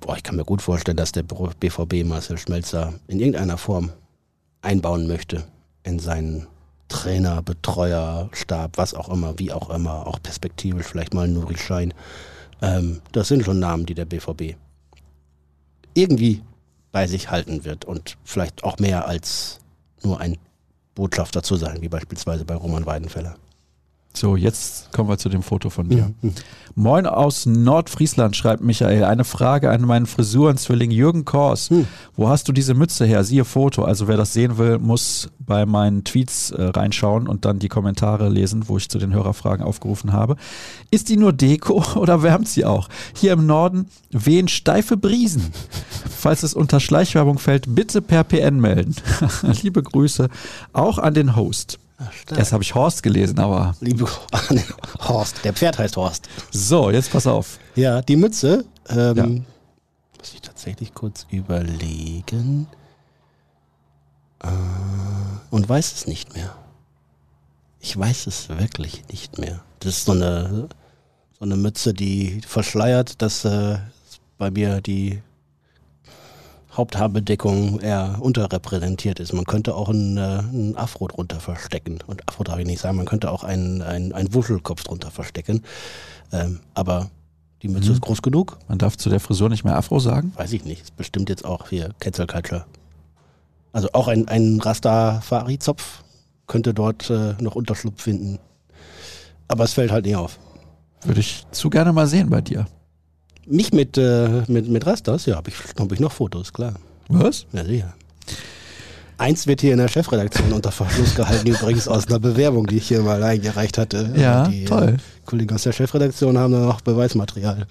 Boah, 0.00 0.16
ich 0.16 0.24
kann 0.24 0.34
mir 0.34 0.44
gut 0.44 0.60
vorstellen, 0.60 0.96
dass 0.96 1.12
der 1.12 1.22
BVB 1.22 2.04
Marcel 2.04 2.36
Schmelzer 2.36 2.94
in 3.06 3.20
irgendeiner 3.20 3.58
Form 3.58 3.92
einbauen 4.60 5.06
möchte 5.06 5.44
in 5.84 6.00
seinen 6.00 6.48
Trainer, 6.88 7.42
Betreuer, 7.42 8.28
Stab, 8.32 8.76
was 8.76 8.92
auch 8.94 9.08
immer, 9.08 9.38
wie 9.38 9.52
auch 9.52 9.70
immer, 9.70 10.04
auch 10.08 10.20
perspektivisch 10.20 10.86
vielleicht 10.86 11.14
mal 11.14 11.28
Nuri 11.28 11.56
Schein. 11.56 11.94
Ähm, 12.62 13.02
das 13.12 13.28
sind 13.28 13.44
schon 13.44 13.58
Namen, 13.58 13.84
die 13.84 13.94
der 13.94 14.06
BVB 14.06 14.54
irgendwie 15.94 16.42
bei 16.92 17.06
sich 17.06 17.30
halten 17.30 17.64
wird 17.64 17.84
und 17.84 18.16
vielleicht 18.24 18.64
auch 18.64 18.78
mehr 18.78 19.06
als 19.06 19.60
nur 20.02 20.20
ein 20.20 20.38
Botschafter 20.94 21.42
zu 21.42 21.56
sein, 21.56 21.82
wie 21.82 21.88
beispielsweise 21.88 22.44
bei 22.44 22.54
Roman 22.54 22.86
Weidenfeller. 22.86 23.36
So, 24.14 24.36
jetzt 24.36 24.92
kommen 24.92 25.08
wir 25.08 25.16
zu 25.18 25.28
dem 25.28 25.42
Foto 25.42 25.70
von 25.70 25.88
dir. 25.88 26.12
Mhm. 26.20 26.34
Moin 26.74 27.06
aus 27.06 27.44
Nordfriesland, 27.44 28.34
schreibt 28.34 28.62
Michael. 28.62 29.04
Eine 29.04 29.24
Frage 29.24 29.70
an 29.70 29.82
meinen 29.82 30.06
Frisurenzwilling 30.06 30.90
Jürgen 30.90 31.26
Kors. 31.26 31.68
Hm. 31.68 31.86
Wo 32.16 32.28
hast 32.28 32.48
du 32.48 32.52
diese 32.52 32.72
Mütze 32.72 33.04
her? 33.04 33.24
Siehe 33.24 33.44
Foto. 33.44 33.84
Also 33.84 34.08
wer 34.08 34.16
das 34.16 34.32
sehen 34.32 34.56
will, 34.56 34.78
muss 34.78 35.30
bei 35.38 35.66
meinen 35.66 36.04
Tweets 36.04 36.50
äh, 36.50 36.62
reinschauen 36.62 37.28
und 37.28 37.44
dann 37.44 37.58
die 37.58 37.68
Kommentare 37.68 38.30
lesen, 38.30 38.68
wo 38.68 38.78
ich 38.78 38.88
zu 38.88 38.98
den 38.98 39.12
Hörerfragen 39.12 39.64
aufgerufen 39.64 40.14
habe. 40.14 40.36
Ist 40.90 41.10
die 41.10 41.18
nur 41.18 41.34
Deko 41.34 41.84
oder 41.96 42.22
wärmt 42.22 42.48
sie 42.48 42.64
auch? 42.64 42.88
Hier 43.14 43.32
im 43.32 43.44
Norden 43.44 43.88
wehen 44.10 44.48
steife 44.48 44.96
Briesen. 44.96 45.52
Falls 46.10 46.42
es 46.42 46.54
unter 46.54 46.80
Schleichwerbung 46.80 47.38
fällt, 47.38 47.74
bitte 47.74 48.00
per 48.00 48.24
PN 48.24 48.60
melden. 48.60 48.94
Liebe 49.62 49.82
Grüße 49.82 50.28
auch 50.72 50.98
an 50.98 51.12
den 51.12 51.36
Host. 51.36 51.78
Erst 52.36 52.52
habe 52.52 52.62
ich 52.62 52.74
Horst 52.74 53.02
gelesen, 53.02 53.38
aber 53.38 53.74
Liebe 53.80 54.06
Horst, 55.00 55.44
der 55.44 55.52
Pferd 55.52 55.78
heißt 55.78 55.96
Horst. 55.96 56.28
so, 56.50 56.90
jetzt 56.90 57.10
pass 57.12 57.26
auf. 57.26 57.58
Ja, 57.74 58.00
die 58.02 58.16
Mütze. 58.16 58.64
Ähm, 58.88 59.16
Ja. 59.16 59.26
Muss 59.26 60.34
ich 60.34 60.40
tatsächlich 60.40 60.94
kurz 60.94 61.26
überlegen. 61.30 62.66
Äh, 64.42 64.48
und 65.50 65.68
weiß 65.68 65.92
es 65.92 66.06
nicht 66.06 66.34
mehr. 66.34 66.54
Ich 67.80 67.98
weiß 67.98 68.26
es 68.28 68.48
wirklich 68.48 69.02
nicht 69.10 69.38
mehr. 69.38 69.60
Das 69.80 69.96
ist 69.96 70.04
so 70.04 70.12
eine, 70.12 70.68
so 71.38 71.44
eine 71.44 71.56
Mütze, 71.56 71.92
die 71.94 72.40
verschleiert, 72.46 73.20
dass 73.20 73.44
äh, 73.44 73.78
bei 74.38 74.50
mir 74.50 74.80
die 74.80 75.20
Haupthaarbedeckung 76.74 77.80
eher 77.80 78.16
unterrepräsentiert 78.20 79.20
ist. 79.20 79.32
Man 79.32 79.44
könnte 79.44 79.74
auch 79.74 79.88
einen, 79.90 80.16
äh, 80.16 80.20
einen 80.20 80.76
Afro 80.76 81.06
drunter 81.08 81.38
verstecken. 81.40 81.98
Und 82.06 82.26
Afro 82.28 82.44
darf 82.44 82.58
ich 82.58 82.66
nicht 82.66 82.80
sagen, 82.80 82.96
man 82.96 83.06
könnte 83.06 83.30
auch 83.30 83.44
einen, 83.44 83.82
einen, 83.82 84.12
einen 84.12 84.32
Wuschelkopf 84.34 84.82
drunter 84.84 85.10
verstecken. 85.10 85.62
Ähm, 86.32 86.60
aber 86.74 87.10
die 87.62 87.68
Mütze 87.68 87.88
Mhm. 87.90 87.94
ist 87.96 88.00
groß 88.00 88.22
genug. 88.22 88.58
Man 88.68 88.78
darf 88.78 88.96
zu 88.96 89.10
der 89.10 89.20
Frisur 89.20 89.48
nicht 89.50 89.64
mehr 89.64 89.76
Afro 89.76 89.98
sagen. 90.00 90.32
Weiß 90.36 90.52
ich 90.52 90.64
nicht. 90.64 90.82
Ist 90.82 90.96
bestimmt 90.96 91.28
jetzt 91.28 91.44
auch 91.44 91.68
hier 91.68 91.90
Cancel 92.00 92.26
Culture. 92.26 92.64
Also 93.72 93.88
auch 93.92 94.08
ein, 94.08 94.28
ein 94.28 94.60
Rastafari-Zopf 94.60 96.02
könnte 96.46 96.74
dort 96.74 97.08
äh, 97.10 97.34
noch 97.40 97.54
Unterschlupf 97.54 98.02
finden. 98.02 98.38
Aber 99.48 99.64
es 99.64 99.74
fällt 99.74 99.90
halt 99.92 100.06
nicht 100.06 100.16
auf. 100.16 100.38
Würde 101.02 101.20
ich 101.20 101.44
zu 101.50 101.68
gerne 101.70 101.92
mal 101.92 102.06
sehen 102.06 102.30
bei 102.30 102.40
dir. 102.40 102.66
Mich 103.46 103.72
mit, 103.72 103.98
äh, 103.98 104.42
mit, 104.46 104.68
mit 104.68 104.86
Rastas, 104.86 105.26
ja, 105.26 105.36
habe 105.36 105.50
ich, 105.50 105.56
hab 105.78 105.92
ich 105.92 106.00
noch 106.00 106.12
Fotos, 106.12 106.52
klar. 106.52 106.74
Was? 107.08 107.46
Ja, 107.52 107.64
sicher. 107.64 107.94
Eins 109.18 109.46
wird 109.46 109.60
hier 109.60 109.72
in 109.72 109.78
der 109.78 109.88
Chefredaktion 109.88 110.52
unter 110.52 110.72
Verschluss 110.72 111.14
gehalten, 111.14 111.48
übrigens 111.48 111.86
aus 111.86 112.06
einer 112.08 112.18
Bewerbung, 112.18 112.66
die 112.66 112.78
ich 112.78 112.88
hier 112.88 113.02
mal 113.02 113.22
eingereicht 113.22 113.78
hatte. 113.78 114.12
Ja, 114.16 114.48
die, 114.48 114.64
äh, 114.64 114.66
toll. 114.66 114.96
Kollegen 115.26 115.54
aus 115.54 115.62
der 115.62 115.72
Chefredaktion 115.72 116.38
haben 116.38 116.52
da 116.52 116.60
noch 116.60 116.80
Beweismaterial. 116.80 117.66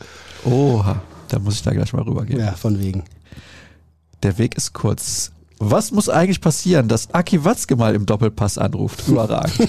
Oha, 0.45 1.01
da 1.27 1.39
muss 1.39 1.55
ich 1.55 1.63
da 1.63 1.71
gleich 1.71 1.91
mal 1.93 2.03
rübergehen. 2.03 2.39
Ja, 2.39 2.53
von 2.53 2.79
wegen. 2.79 3.03
Der 4.23 4.37
Weg 4.37 4.55
ist 4.55 4.73
kurz. 4.73 5.31
Was 5.59 5.91
muss 5.91 6.09
eigentlich 6.09 6.41
passieren, 6.41 6.87
dass 6.87 7.13
Aki 7.13 7.43
Watzke 7.43 7.75
mal 7.75 7.95
im 7.95 8.05
Doppelpass 8.05 8.57
anruft? 8.57 9.07
Überragend. 9.07 9.53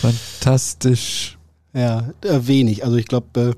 Fantastisch. 0.00 1.37
Ja, 1.74 2.10
äh, 2.22 2.40
wenig. 2.46 2.84
Also 2.84 2.96
ich 2.96 3.06
glaube, 3.06 3.54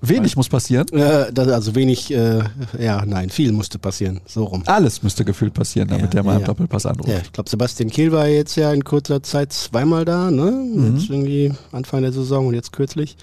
Wenig 0.00 0.36
muss 0.36 0.48
passieren. 0.48 0.86
äh, 0.92 1.32
das, 1.32 1.48
also 1.48 1.74
wenig, 1.74 2.12
äh, 2.12 2.44
ja, 2.78 3.04
nein, 3.04 3.30
viel 3.30 3.50
musste 3.50 3.78
passieren. 3.78 4.20
So 4.26 4.44
rum. 4.44 4.62
Alles 4.66 5.02
müsste 5.02 5.24
gefühlt 5.24 5.54
passieren, 5.54 5.88
damit 5.88 6.04
Ja, 6.04 6.10
der 6.10 6.22
mal 6.22 6.32
ja, 6.34 6.38
im. 6.38 6.44
Doppelpass 6.44 6.86
anruft. 6.86 7.08
Ja, 7.08 7.18
ich 7.18 7.32
glaube, 7.32 7.50
Sebastian 7.50 7.90
Kehl 7.90 8.12
war 8.12 8.28
jetzt 8.28 8.54
ja 8.56 8.72
in 8.72 8.84
kurzer 8.84 9.22
Zeit 9.22 9.52
zweimal 9.52 10.04
da, 10.04 10.30
ne? 10.30 10.50
Mhm. 10.52 10.96
Jetzt 10.96 11.10
irgendwie 11.10 11.52
Anfang 11.72 12.02
der 12.02 12.12
Saison 12.12 12.46
und 12.46 12.54
jetzt 12.54 12.72
kürzlich. 12.72 13.16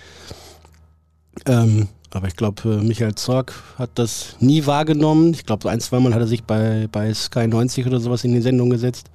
Ähm, 1.45 1.87
aber 2.11 2.27
ich 2.27 2.35
glaube, 2.35 2.61
äh, 2.69 2.83
Michael 2.83 3.15
Zorg 3.15 3.53
hat 3.77 3.91
das 3.95 4.35
nie 4.41 4.65
wahrgenommen. 4.65 5.33
Ich 5.33 5.45
glaube, 5.45 5.69
ein, 5.69 5.79
zweimal 5.79 6.13
hat 6.13 6.21
er 6.21 6.27
sich 6.27 6.43
bei, 6.43 6.87
bei 6.91 7.13
Sky 7.13 7.47
90 7.47 7.87
oder 7.87 8.01
sowas 8.01 8.23
in 8.25 8.33
die 8.33 8.41
Sendung 8.41 8.69
gesetzt. 8.69 9.09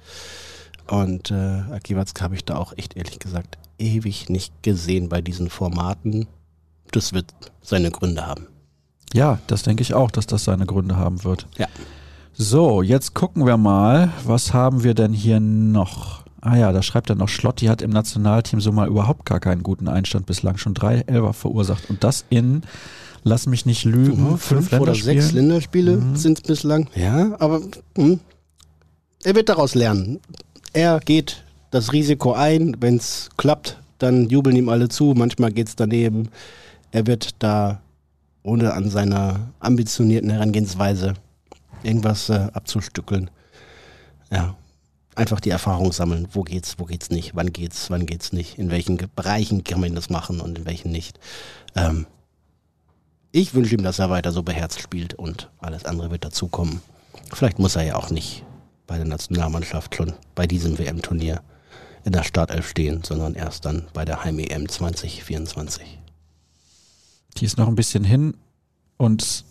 Und 0.91 1.31
äh, 1.31 1.61
Aki 1.71 1.95
Watzke 1.95 2.21
habe 2.21 2.35
ich 2.35 2.43
da 2.43 2.57
auch 2.57 2.73
echt 2.77 2.97
ehrlich 2.97 3.17
gesagt 3.17 3.57
ewig 3.79 4.29
nicht 4.29 4.61
gesehen 4.61 5.07
bei 5.07 5.21
diesen 5.21 5.49
Formaten. 5.49 6.27
Das 6.91 7.13
wird 7.13 7.33
seine 7.61 7.91
Gründe 7.91 8.27
haben. 8.27 8.47
Ja, 9.13 9.39
das 9.47 9.63
denke 9.63 9.83
ich 9.83 9.93
auch, 9.93 10.11
dass 10.11 10.27
das 10.27 10.43
seine 10.43 10.65
Gründe 10.65 10.97
haben 10.97 11.23
wird. 11.23 11.47
Ja. 11.57 11.67
So, 12.33 12.81
jetzt 12.81 13.13
gucken 13.13 13.45
wir 13.45 13.55
mal, 13.55 14.11
was 14.25 14.53
haben 14.53 14.83
wir 14.83 14.93
denn 14.93 15.13
hier 15.13 15.39
noch? 15.39 16.25
Ah 16.41 16.57
ja, 16.57 16.73
da 16.73 16.81
schreibt 16.81 17.09
er 17.09 17.15
noch, 17.15 17.29
Schlotti 17.29 17.67
hat 17.67 17.81
im 17.81 17.91
Nationalteam 17.91 18.59
so 18.59 18.73
mal 18.73 18.87
überhaupt 18.89 19.25
gar 19.25 19.39
keinen 19.39 19.63
guten 19.63 19.87
Einstand 19.87 20.25
bislang, 20.25 20.57
schon 20.57 20.73
drei 20.73 21.01
Elfer 21.07 21.31
verursacht 21.33 21.89
und 21.89 22.03
das 22.03 22.25
in, 22.29 22.63
lass 23.23 23.47
mich 23.47 23.65
nicht 23.65 23.85
lügen, 23.85 24.37
fünf, 24.37 24.73
oder 24.73 24.93
sechs. 24.95 25.31
Länderspiele 25.31 25.97
Mhm. 25.97 26.15
sind 26.17 26.39
es 26.39 26.43
bislang. 26.43 26.89
Ja, 26.95 27.35
aber 27.39 27.61
hm, 27.95 28.19
er 29.23 29.35
wird 29.35 29.47
daraus 29.47 29.73
lernen. 29.75 30.19
Er 30.73 30.99
geht 30.99 31.43
das 31.71 31.91
Risiko 31.91 32.33
ein. 32.33 32.77
Wenn 32.79 32.97
es 32.97 33.29
klappt, 33.37 33.77
dann 33.97 34.29
jubeln 34.29 34.55
ihm 34.55 34.69
alle 34.69 34.89
zu. 34.89 35.13
Manchmal 35.15 35.51
geht 35.51 35.67
es 35.67 35.75
daneben. 35.75 36.29
Er 36.91 37.07
wird 37.07 37.35
da 37.39 37.81
ohne 38.43 38.73
an 38.73 38.89
seiner 38.89 39.51
ambitionierten 39.59 40.29
Herangehensweise 40.29 41.13
irgendwas 41.83 42.29
äh, 42.29 42.47
abzustückeln. 42.53 43.29
Ja, 44.31 44.55
einfach 45.15 45.39
die 45.39 45.49
Erfahrung 45.49 45.91
sammeln. 45.91 46.27
Wo 46.31 46.43
geht's, 46.43 46.75
wo 46.79 46.85
geht's 46.85 47.09
nicht? 47.09 47.35
Wann 47.35 47.51
geht's, 47.51 47.89
wann 47.89 48.05
geht's 48.05 48.33
nicht? 48.33 48.57
In 48.57 48.71
welchen 48.71 48.97
Bereichen 49.15 49.63
kann 49.63 49.81
man 49.81 49.93
das 49.93 50.09
machen 50.09 50.39
und 50.39 50.59
in 50.59 50.65
welchen 50.65 50.91
nicht? 50.91 51.19
Ähm, 51.75 52.07
ich 53.31 53.53
wünsche 53.53 53.75
ihm, 53.75 53.83
dass 53.83 53.99
er 53.99 54.09
weiter 54.09 54.31
so 54.31 54.43
beherzt 54.43 54.81
spielt 54.81 55.13
und 55.13 55.49
alles 55.59 55.85
andere 55.85 56.11
wird 56.11 56.25
dazukommen. 56.25 56.81
Vielleicht 57.33 57.59
muss 57.59 57.75
er 57.75 57.83
ja 57.83 57.95
auch 57.95 58.09
nicht 58.09 58.43
bei 58.91 58.97
der 58.97 59.07
Nationalmannschaft 59.07 59.95
schon 59.95 60.11
bei 60.35 60.45
diesem 60.45 60.77
WM-Turnier 60.77 61.41
in 62.03 62.11
der 62.11 62.25
Startelf 62.25 62.67
stehen, 62.67 63.05
sondern 63.05 63.35
erst 63.35 63.63
dann 63.63 63.87
bei 63.93 64.03
der 64.03 64.25
Heim-EM 64.25 64.67
2024. 64.67 65.97
Die 67.37 67.45
ist 67.45 67.57
noch 67.57 67.69
ein 67.69 67.75
bisschen 67.75 68.03
hin 68.03 68.35
und 68.97 69.45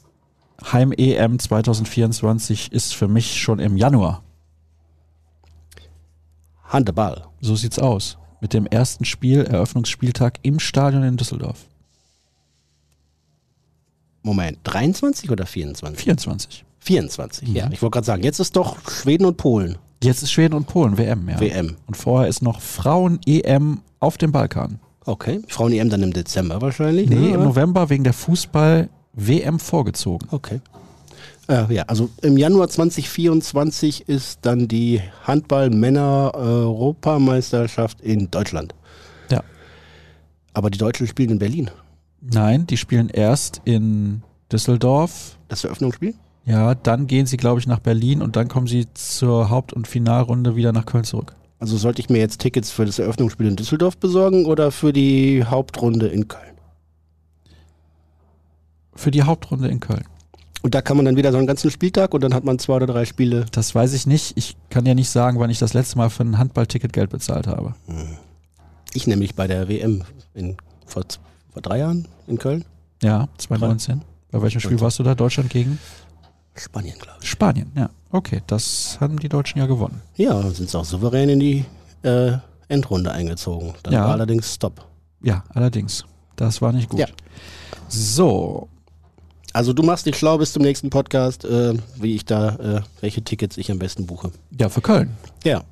Heim-EM 0.62 1.38
2024 1.38 2.70
ist 2.70 2.94
für 2.94 3.08
mich 3.08 3.40
schon 3.40 3.60
im 3.60 3.78
Januar. 3.78 4.22
Handeball. 6.64 7.26
So 7.40 7.56
sieht's 7.56 7.78
aus. 7.78 8.18
Mit 8.42 8.52
dem 8.52 8.66
ersten 8.66 9.06
Spiel, 9.06 9.44
Eröffnungsspieltag 9.44 10.38
im 10.42 10.60
Stadion 10.60 11.02
in 11.02 11.16
Düsseldorf. 11.16 11.64
Moment, 14.20 14.58
23 14.64 15.30
oder 15.30 15.46
24? 15.46 15.98
24. 15.98 16.66
24, 16.80 17.48
ja. 17.48 17.68
Ich 17.70 17.82
wollte 17.82 17.94
gerade 17.94 18.06
sagen, 18.06 18.22
jetzt 18.22 18.40
ist 18.40 18.56
doch 18.56 18.76
Schweden 18.90 19.26
und 19.26 19.36
Polen 19.36 19.78
Jetzt 20.02 20.22
ist 20.22 20.32
Schweden 20.32 20.54
und 20.54 20.66
Polen 20.66 20.96
WM, 20.96 21.28
ja. 21.28 21.38
WM. 21.38 21.76
Und 21.86 21.94
vorher 21.94 22.26
ist 22.26 22.40
noch 22.40 22.62
Frauen-EM 22.62 23.82
auf 23.98 24.16
dem 24.16 24.32
Balkan. 24.32 24.80
Okay. 25.04 25.42
Frauen-EM 25.46 25.90
dann 25.90 26.02
im 26.02 26.14
Dezember 26.14 26.62
wahrscheinlich? 26.62 27.10
Nee, 27.10 27.16
ne, 27.16 27.28
im 27.28 27.34
oder? 27.34 27.44
November 27.44 27.90
wegen 27.90 28.04
der 28.04 28.14
Fußball-WM 28.14 29.58
vorgezogen. 29.58 30.26
Okay. 30.30 30.62
Äh, 31.48 31.74
ja, 31.74 31.82
also 31.82 32.08
im 32.22 32.38
Januar 32.38 32.68
2024 32.68 34.08
ist 34.08 34.38
dann 34.42 34.68
die 34.68 35.02
Handball-Männer-Europameisterschaft 35.24 38.00
in 38.00 38.30
Deutschland. 38.30 38.74
Ja. 39.30 39.42
Aber 40.54 40.70
die 40.70 40.78
Deutschen 40.78 41.08
spielen 41.08 41.28
in 41.30 41.38
Berlin. 41.38 41.70
Nein, 42.22 42.66
die 42.66 42.78
spielen 42.78 43.10
erst 43.10 43.60
in 43.66 44.22
Düsseldorf. 44.50 45.36
Das 45.48 45.62
Eröffnungsspiel? 45.64 46.14
Ja, 46.44 46.74
dann 46.74 47.06
gehen 47.06 47.26
sie, 47.26 47.36
glaube 47.36 47.60
ich, 47.60 47.66
nach 47.66 47.80
Berlin 47.80 48.22
und 48.22 48.36
dann 48.36 48.48
kommen 48.48 48.66
sie 48.66 48.86
zur 48.94 49.50
Haupt- 49.50 49.72
und 49.72 49.86
Finalrunde 49.86 50.56
wieder 50.56 50.72
nach 50.72 50.86
Köln 50.86 51.04
zurück. 51.04 51.34
Also 51.58 51.76
sollte 51.76 52.00
ich 52.00 52.08
mir 52.08 52.18
jetzt 52.18 52.40
Tickets 52.40 52.70
für 52.70 52.86
das 52.86 52.98
Eröffnungsspiel 52.98 53.46
in 53.46 53.56
Düsseldorf 53.56 53.98
besorgen 53.98 54.46
oder 54.46 54.70
für 54.70 54.92
die 54.92 55.44
Hauptrunde 55.44 56.08
in 56.08 56.26
Köln? 56.26 56.56
Für 58.94 59.10
die 59.10 59.22
Hauptrunde 59.22 59.68
in 59.68 59.78
Köln. 59.78 60.04
Und 60.62 60.74
da 60.74 60.82
kann 60.82 60.96
man 60.96 61.06
dann 61.06 61.16
wieder 61.16 61.32
so 61.32 61.38
einen 61.38 61.46
ganzen 61.46 61.70
Spieltag 61.70 62.12
und 62.12 62.22
dann 62.22 62.34
hat 62.34 62.44
man 62.44 62.58
zwei 62.58 62.76
oder 62.76 62.86
drei 62.86 63.04
Spiele. 63.04 63.46
Das 63.52 63.74
weiß 63.74 63.92
ich 63.94 64.06
nicht. 64.06 64.36
Ich 64.36 64.56
kann 64.68 64.84
ja 64.86 64.94
nicht 64.94 65.08
sagen, 65.08 65.38
wann 65.38 65.50
ich 65.50 65.58
das 65.58 65.74
letzte 65.74 65.96
Mal 65.98 66.10
für 66.10 66.22
ein 66.22 66.38
Handballticket 66.38 66.92
Geld 66.92 67.10
bezahlt 67.10 67.46
habe. 67.46 67.74
Ich 68.92 69.06
nämlich 69.06 69.34
bei 69.34 69.46
der 69.46 69.68
WM 69.68 70.02
in, 70.34 70.56
vor, 70.86 71.04
vor 71.50 71.62
drei 71.62 71.78
Jahren 71.78 72.08
in 72.26 72.38
Köln. 72.38 72.64
Ja, 73.02 73.28
2019. 73.38 74.02
Bei 74.30 74.42
welchem 74.42 74.60
Spiel 74.60 74.80
warst 74.80 74.98
du 74.98 75.02
da? 75.02 75.14
Deutschland 75.14 75.50
gegen 75.50 75.78
Spanien, 76.60 76.98
glaube 76.98 77.18
ich. 77.22 77.28
Spanien. 77.30 77.72
Ja, 77.74 77.90
okay, 78.10 78.42
das 78.46 78.98
haben 79.00 79.18
die 79.18 79.28
Deutschen 79.28 79.58
ja 79.58 79.66
gewonnen. 79.66 80.02
Ja, 80.16 80.40
sind 80.50 80.68
sie 80.70 80.78
auch 80.78 80.84
souverän 80.84 81.28
in 81.30 81.40
die 81.40 81.64
äh, 82.02 82.32
Endrunde 82.68 83.12
eingezogen. 83.12 83.74
Dann 83.82 83.92
Ja. 83.94 84.04
war 84.04 84.12
allerdings 84.12 84.54
Stopp. 84.54 84.86
Ja, 85.22 85.44
allerdings. 85.54 86.04
Das 86.36 86.60
war 86.62 86.72
nicht 86.72 86.88
gut. 86.88 87.00
Ja. 87.00 87.06
So, 87.88 88.68
Also 89.52 89.72
du 89.72 89.82
machst 89.82 90.06
dich 90.06 90.16
schlau 90.16 90.38
bis 90.38 90.52
zum 90.52 90.62
nächsten 90.62 90.90
Podcast, 90.90 91.44
äh, 91.44 91.74
wie 91.96 92.14
ich 92.14 92.24
da, 92.24 92.50
äh, 92.56 92.82
welche 93.00 93.22
Tickets 93.22 93.56
ich 93.56 93.70
am 93.70 93.78
besten 93.78 94.06
buche. 94.06 94.30
ja, 94.58 94.68
für 94.68 94.80
Köln. 94.80 95.16
Ja. 95.44 95.62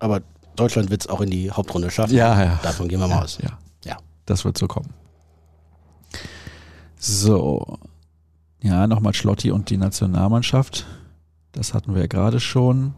Aber 0.00 0.20
Deutschland 0.56 0.90
wird 0.90 1.02
es 1.02 1.06
auch 1.08 1.20
in 1.20 1.30
die 1.30 1.50
Hauptrunde 1.50 1.90
schaffen. 1.90 2.14
Ja, 2.14 2.42
ja. 2.42 2.60
Davon 2.62 2.88
gehen 2.88 2.98
wir 3.00 3.06
mal 3.08 3.16
Ja, 3.18 3.22
aus. 3.22 3.38
ja. 3.40 3.50
Ja. 3.84 3.96
Das 4.26 4.44
wird 4.44 4.58
so 4.58 4.66
kommen. 4.66 4.90
So. 6.98 7.78
Ja, 8.62 8.86
nochmal 8.86 9.12
Schlotti 9.12 9.50
und 9.50 9.70
die 9.70 9.76
Nationalmannschaft. 9.76 10.86
Das 11.52 11.74
hatten 11.74 11.94
wir 11.94 12.02
ja 12.02 12.06
gerade 12.06 12.40
schon. 12.40 12.94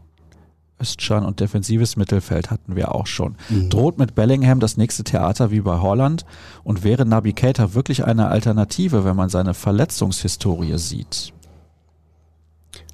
Östschan 0.81 1.25
und 1.25 1.41
defensives 1.41 1.97
Mittelfeld 1.97 2.51
hatten 2.51 2.77
wir 2.77 2.95
auch 2.95 3.07
schon. 3.07 3.37
Mhm. 3.49 3.71
Droht 3.71 3.99
mit 3.99 4.15
Bellingham 4.15 4.61
das 4.61 4.77
nächste 4.77 5.05
Theater 5.05 5.51
wie 5.51 5.61
bei 5.61 5.79
Holland? 5.79 6.27
Und 6.65 6.85
wäre 6.85 7.07
Naby 7.07 7.33
Keita 7.33 7.75
wirklich 7.75 8.05
eine 8.05 8.29
Alternative, 8.29 9.05
wenn 9.05 9.17
man 9.17 9.29
seine 9.29 9.55
Verletzungshistorie 9.55 10.77
sieht? 10.79 11.33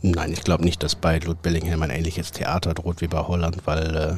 Nein, 0.03 0.33
ich 0.33 0.45
glaube 0.45 0.65
nicht, 0.65 0.83
dass 0.83 0.95
bei 0.95 1.19
Jude 1.19 1.39
Bellingham 1.43 1.83
ein 1.83 1.91
ähnliches 1.91 2.33
Theater 2.33 2.75
droht 2.75 3.01
wie 3.01 3.09
bei 3.09 3.21
Holland, 3.21 3.67
weil 3.67 3.97
äh, 3.97 4.17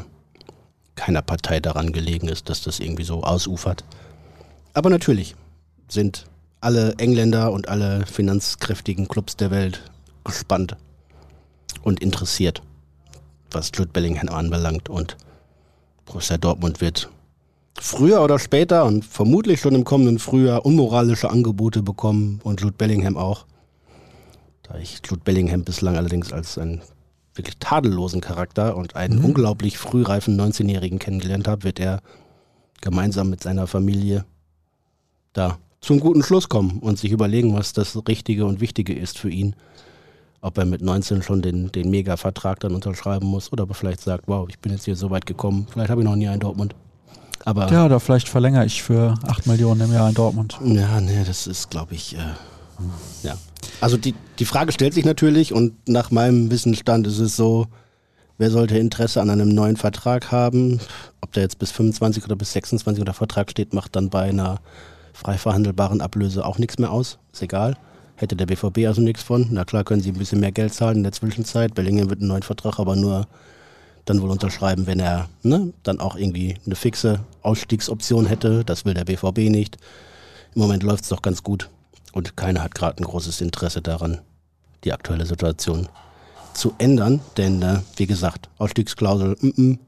keiner 0.94 1.22
Partei 1.22 1.60
daran 1.60 1.92
gelegen 1.92 2.28
ist, 2.28 2.48
dass 2.48 2.62
das 2.62 2.80
irgendwie 2.80 3.04
so 3.04 3.22
ausufert. 3.22 3.84
Aber 4.74 4.90
natürlich 4.90 5.36
sind 5.88 6.26
alle 6.62 6.94
Engländer 6.98 7.52
und 7.52 7.68
alle 7.68 8.06
finanzkräftigen 8.06 9.08
Clubs 9.08 9.36
der 9.36 9.50
Welt 9.50 9.82
gespannt 10.24 10.76
und 11.82 12.00
interessiert, 12.00 12.62
was 13.50 13.72
Jude 13.74 13.90
Bellingham 13.92 14.28
anbelangt. 14.28 14.88
Und 14.88 15.16
Borussia 16.04 16.38
Dortmund 16.38 16.80
wird 16.80 17.10
früher 17.78 18.22
oder 18.22 18.38
später 18.38 18.84
und 18.84 19.04
vermutlich 19.04 19.60
schon 19.60 19.74
im 19.74 19.84
kommenden 19.84 20.18
Frühjahr 20.18 20.64
unmoralische 20.64 21.30
Angebote 21.30 21.82
bekommen 21.82 22.40
und 22.44 22.60
Jude 22.60 22.76
Bellingham 22.76 23.16
auch. 23.16 23.46
Da 24.62 24.78
ich 24.78 25.00
Jude 25.04 25.22
Bellingham 25.24 25.64
bislang 25.64 25.96
allerdings 25.96 26.32
als 26.32 26.58
einen 26.58 26.80
wirklich 27.34 27.56
tadellosen 27.58 28.20
Charakter 28.20 28.76
und 28.76 28.94
einen 28.94 29.18
Mhm. 29.18 29.24
unglaublich 29.24 29.78
frühreifen 29.78 30.36
19-Jährigen 30.36 30.98
kennengelernt 30.98 31.48
habe, 31.48 31.64
wird 31.64 31.80
er 31.80 32.00
gemeinsam 32.80 33.30
mit 33.30 33.42
seiner 33.42 33.66
Familie 33.66 34.24
da 35.32 35.58
zum 35.82 36.00
guten 36.00 36.22
Schluss 36.22 36.48
kommen 36.48 36.78
und 36.78 36.98
sich 36.98 37.10
überlegen, 37.12 37.54
was 37.54 37.72
das 37.72 37.96
Richtige 38.08 38.46
und 38.46 38.60
Wichtige 38.60 38.94
ist 38.94 39.18
für 39.18 39.28
ihn. 39.28 39.54
Ob 40.40 40.58
er 40.58 40.64
mit 40.64 40.80
19 40.80 41.22
schon 41.22 41.42
den, 41.42 41.70
den 41.70 41.90
Mega-Vertrag 41.90 42.60
dann 42.60 42.74
unterschreiben 42.74 43.26
muss 43.26 43.52
oder 43.52 43.64
ob 43.64 43.70
er 43.70 43.74
vielleicht 43.74 44.00
sagt, 44.00 44.24
wow, 44.26 44.48
ich 44.48 44.58
bin 44.58 44.72
jetzt 44.72 44.84
hier 44.84 44.96
so 44.96 45.10
weit 45.10 45.26
gekommen, 45.26 45.66
vielleicht 45.70 45.90
habe 45.90 46.00
ich 46.00 46.08
noch 46.08 46.16
nie 46.16 46.28
einen 46.28 46.40
Dortmund. 46.40 46.74
Aber 47.44 47.70
Ja, 47.70 47.84
oder 47.86 48.00
vielleicht 48.00 48.28
verlängere 48.28 48.64
ich 48.64 48.82
für 48.82 49.14
8 49.26 49.46
Millionen 49.46 49.82
im 49.82 49.92
Jahr 49.92 50.08
in 50.08 50.14
Dortmund. 50.14 50.58
ja, 50.64 51.00
nee, 51.00 51.24
das 51.26 51.46
ist, 51.46 51.70
glaube 51.70 51.94
ich, 51.94 52.16
äh, 52.16 52.20
ja. 53.22 53.36
Also 53.80 53.96
die, 53.96 54.14
die 54.38 54.44
Frage 54.44 54.72
stellt 54.72 54.94
sich 54.94 55.04
natürlich 55.04 55.52
und 55.52 55.88
nach 55.88 56.10
meinem 56.10 56.50
Wissensstand 56.50 57.06
ist 57.06 57.18
es 57.18 57.36
so, 57.36 57.66
wer 58.38 58.50
sollte 58.50 58.78
Interesse 58.78 59.20
an 59.20 59.30
einem 59.30 59.48
neuen 59.48 59.76
Vertrag 59.76 60.30
haben? 60.30 60.80
Ob 61.20 61.32
der 61.32 61.44
jetzt 61.44 61.58
bis 61.58 61.72
25 61.72 62.24
oder 62.24 62.36
bis 62.36 62.52
26 62.52 63.00
unter 63.00 63.14
Vertrag 63.14 63.50
steht, 63.50 63.74
macht 63.74 63.96
dann 63.96 64.10
bei 64.10 64.22
einer 64.22 64.60
frei 65.12 65.38
verhandelbaren 65.38 66.00
Ablöse 66.00 66.44
auch 66.44 66.58
nichts 66.58 66.78
mehr 66.78 66.90
aus. 66.90 67.18
Ist 67.32 67.42
egal. 67.42 67.76
Hätte 68.16 68.36
der 68.36 68.46
BVB 68.46 68.86
also 68.86 69.00
nichts 69.00 69.22
von. 69.22 69.48
Na 69.50 69.64
klar 69.64 69.84
können 69.84 70.00
sie 70.00 70.10
ein 70.10 70.18
bisschen 70.18 70.40
mehr 70.40 70.52
Geld 70.52 70.74
zahlen 70.74 70.98
in 70.98 71.02
der 71.02 71.12
Zwischenzeit. 71.12 71.74
Bellingham 71.74 72.10
wird 72.10 72.20
einen 72.20 72.28
neuen 72.28 72.42
Vertrag, 72.42 72.78
aber 72.78 72.96
nur 72.96 73.26
dann 74.04 74.20
wohl 74.20 74.30
unterschreiben, 74.30 74.86
wenn 74.86 75.00
er 75.00 75.28
ne, 75.42 75.72
dann 75.82 76.00
auch 76.00 76.16
irgendwie 76.16 76.56
eine 76.66 76.74
fixe 76.74 77.20
Ausstiegsoption 77.42 78.26
hätte. 78.26 78.64
Das 78.64 78.84
will 78.84 78.94
der 78.94 79.04
BVB 79.04 79.50
nicht. 79.50 79.76
Im 80.54 80.62
Moment 80.62 80.82
läuft 80.82 81.04
es 81.04 81.08
doch 81.08 81.22
ganz 81.22 81.42
gut 81.42 81.68
und 82.12 82.36
keiner 82.36 82.62
hat 82.62 82.74
gerade 82.74 83.02
ein 83.02 83.04
großes 83.04 83.40
Interesse 83.40 83.80
daran, 83.80 84.20
die 84.84 84.92
aktuelle 84.92 85.26
Situation 85.26 85.88
zu 86.54 86.74
ändern. 86.78 87.20
Denn, 87.36 87.62
äh, 87.62 87.80
wie 87.96 88.06
gesagt, 88.06 88.48
Ausstiegsklausel, 88.58 89.36
mm 89.40 89.48
-mm. 89.48 89.78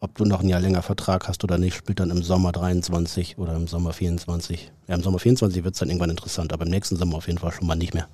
Ob 0.00 0.16
du 0.16 0.24
noch 0.24 0.40
ein 0.40 0.48
Jahr 0.48 0.60
länger 0.60 0.82
Vertrag 0.82 1.28
hast 1.28 1.44
oder 1.44 1.58
nicht, 1.58 1.76
spielt 1.76 2.00
dann 2.00 2.10
im 2.10 2.22
Sommer 2.22 2.52
23 2.52 3.36
oder 3.36 3.54
im 3.54 3.66
Sommer 3.66 3.92
24. 3.92 4.72
Ja, 4.88 4.94
im 4.94 5.02
Sommer 5.02 5.18
24 5.18 5.62
wird 5.62 5.74
es 5.74 5.78
dann 5.78 5.90
irgendwann 5.90 6.10
interessant, 6.10 6.54
aber 6.54 6.64
im 6.64 6.70
nächsten 6.70 6.96
Sommer 6.96 7.16
auf 7.16 7.26
jeden 7.26 7.38
Fall 7.38 7.52
schon 7.52 7.66
mal 7.66 7.76
nicht 7.76 7.92
mehr 7.92 8.08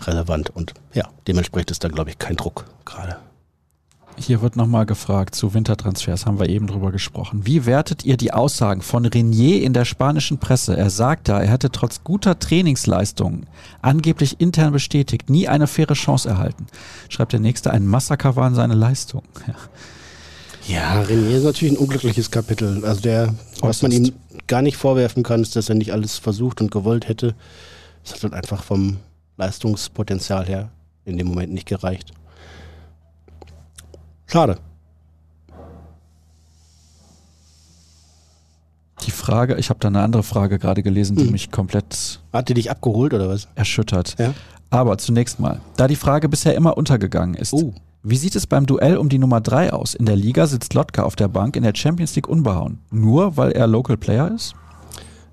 relevant. 0.00 0.50
Und 0.50 0.72
ja, 0.94 1.08
dementsprechend 1.26 1.70
ist 1.70 1.84
da, 1.84 1.88
glaube 1.88 2.10
ich, 2.10 2.18
kein 2.18 2.36
Druck 2.36 2.64
gerade. 2.86 3.18
Hier 4.18 4.40
wird 4.40 4.56
nochmal 4.56 4.86
gefragt 4.86 5.34
zu 5.34 5.52
Wintertransfers, 5.52 6.24
haben 6.24 6.40
wir 6.40 6.48
eben 6.48 6.66
drüber 6.66 6.90
gesprochen. 6.90 7.44
Wie 7.44 7.66
wertet 7.66 8.06
ihr 8.06 8.16
die 8.16 8.32
Aussagen 8.32 8.80
von 8.80 9.04
Renier 9.04 9.62
in 9.62 9.74
der 9.74 9.84
spanischen 9.84 10.38
Presse? 10.38 10.74
Er 10.74 10.88
sagt 10.88 11.28
da, 11.28 11.42
er 11.42 11.50
hätte 11.50 11.70
trotz 11.70 12.02
guter 12.02 12.38
Trainingsleistungen, 12.38 13.46
angeblich 13.82 14.40
intern 14.40 14.72
bestätigt, 14.72 15.28
nie 15.28 15.48
eine 15.48 15.66
faire 15.66 15.92
Chance 15.92 16.30
erhalten. 16.30 16.66
Schreibt 17.10 17.34
der 17.34 17.40
Nächste, 17.40 17.70
ein 17.72 17.86
Massaker 17.86 18.36
waren 18.36 18.54
seine 18.54 18.74
Leistungen. 18.74 19.28
Ja. 19.46 19.54
Ja, 20.66 21.00
Renier 21.02 21.36
ist 21.36 21.44
natürlich 21.44 21.74
ein 21.74 21.78
unglückliches 21.78 22.30
Kapitel. 22.30 22.84
Also 22.84 23.00
der, 23.00 23.34
was 23.60 23.82
man 23.82 23.92
ihm 23.92 24.12
gar 24.46 24.62
nicht 24.62 24.76
vorwerfen 24.76 25.22
kann, 25.22 25.42
ist, 25.42 25.54
dass 25.54 25.68
er 25.68 25.74
nicht 25.76 25.92
alles 25.92 26.18
versucht 26.18 26.60
und 26.60 26.70
gewollt 26.70 27.08
hätte. 27.08 27.34
Es 28.04 28.12
hat 28.14 28.22
halt 28.24 28.34
einfach 28.34 28.62
vom 28.62 28.96
Leistungspotenzial 29.36 30.46
her 30.46 30.70
in 31.04 31.18
dem 31.18 31.28
Moment 31.28 31.52
nicht 31.52 31.68
gereicht. 31.68 32.12
Schade. 34.26 34.58
Die 39.04 39.10
Frage, 39.12 39.56
ich 39.56 39.68
habe 39.70 39.78
da 39.78 39.88
eine 39.88 40.00
andere 40.00 40.22
Frage 40.24 40.58
gerade 40.58 40.82
gelesen, 40.82 41.16
die 41.16 41.24
Hm. 41.24 41.30
mich 41.32 41.52
komplett 41.52 42.18
Hat 42.32 42.48
die 42.48 42.54
dich 42.54 42.70
abgeholt 42.70 43.14
oder 43.14 43.28
was? 43.28 43.46
erschüttert. 43.54 44.16
Ja. 44.18 44.34
Aber 44.70 44.98
zunächst 44.98 45.38
mal, 45.38 45.60
da 45.76 45.86
die 45.86 45.94
Frage 45.96 46.28
bisher 46.28 46.54
immer 46.56 46.76
untergegangen 46.76 47.34
ist, 47.36 47.52
Oh. 47.52 47.72
Wie 48.08 48.16
sieht 48.16 48.36
es 48.36 48.46
beim 48.46 48.66
Duell 48.66 48.98
um 48.98 49.08
die 49.08 49.18
Nummer 49.18 49.40
3 49.40 49.72
aus? 49.72 49.94
In 49.94 50.06
der 50.06 50.14
Liga 50.14 50.46
sitzt 50.46 50.74
Lotka 50.74 51.02
auf 51.02 51.16
der 51.16 51.26
Bank, 51.26 51.56
in 51.56 51.64
der 51.64 51.74
Champions 51.74 52.14
League 52.14 52.28
unbehauen. 52.28 52.78
Nur 52.92 53.36
weil 53.36 53.50
er 53.50 53.66
Local 53.66 53.96
Player 53.96 54.30
ist? 54.32 54.54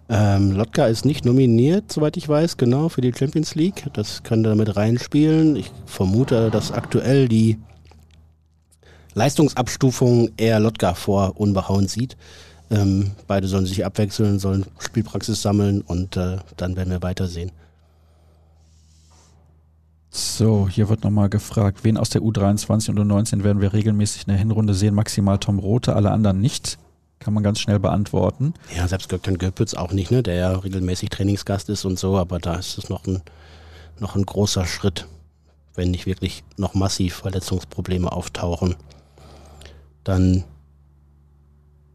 Ähm, 0.10 0.54
Lotka 0.54 0.88
ist 0.88 1.06
nicht 1.06 1.24
nominiert, 1.24 1.92
soweit 1.92 2.18
ich 2.18 2.28
weiß, 2.28 2.58
genau, 2.58 2.90
für 2.90 3.02
die 3.02 3.14
Champions 3.14 3.54
League. 3.54 3.86
Das 3.94 4.24
kann 4.24 4.42
damit 4.42 4.76
reinspielen. 4.76 5.56
Ich 5.56 5.72
vermute, 5.86 6.50
dass 6.50 6.72
aktuell 6.72 7.28
die 7.28 7.60
Leistungsabstufung 9.14 10.32
eher 10.38 10.60
Lotka 10.60 10.96
vor 10.96 11.40
Unbehauen 11.40 11.88
sieht. 11.88 12.18
Ähm, 12.72 13.12
beide 13.28 13.48
sollen 13.48 13.68
sich 13.68 13.86
abwechseln, 13.86 14.40
sollen 14.40 14.66
Spielpraxis 14.80 15.44
sammeln 15.44 15.82
und 15.82 16.18
äh, 16.18 16.38
dann 16.58 16.76
werden 16.76 16.90
wir 16.90 17.04
weitersehen. 17.04 17.52
So, 20.16 20.70
hier 20.70 20.90
wird 20.90 21.04
nochmal 21.04 21.28
gefragt, 21.28 21.84
wen 21.84 21.98
aus 21.98 22.12
der 22.12 22.22
U23 22.22 22.92
und 22.92 23.00
U19 23.00 23.44
werden 23.44 23.64
wir 23.64 23.74
regelmäßig 23.74 24.28
in 24.28 24.28
der 24.28 24.38
Hinrunde 24.38 24.76
sehen? 24.76 24.94
Maximal 24.94 25.40
Tom 25.40 25.58
Rote, 25.58 25.96
alle 25.96 26.12
anderen 26.12 26.40
nicht. 26.40 26.78
Kann 27.18 27.34
man 27.34 27.42
ganz 27.42 27.60
schnell 27.60 27.80
beantworten. 27.80 28.54
Ja, 28.76 28.88
selbst 28.88 29.10
Gökhan 29.10 29.40
Göpitz 29.40 29.74
auch 29.74 29.92
nicht, 29.92 30.12
ne? 30.12 30.22
der 30.22 30.36
ja 30.36 30.52
regelmäßig 30.52 31.10
Trainingsgast 31.10 31.68
ist 31.70 31.84
und 31.84 31.98
so, 31.98 32.16
aber 32.16 32.38
da 32.38 32.54
ist 32.54 32.78
es 32.78 32.90
noch 32.90 33.08
ein, 33.08 33.24
noch 34.00 34.16
ein 34.16 34.24
großer 34.24 34.68
Schritt, 34.68 35.08
wenn 35.74 35.90
nicht 35.90 36.06
wirklich 36.06 36.44
noch 36.58 36.76
massiv 36.76 37.16
Verletzungsprobleme 37.16 38.12
auftauchen. 38.12 38.76
Dann 40.04 40.44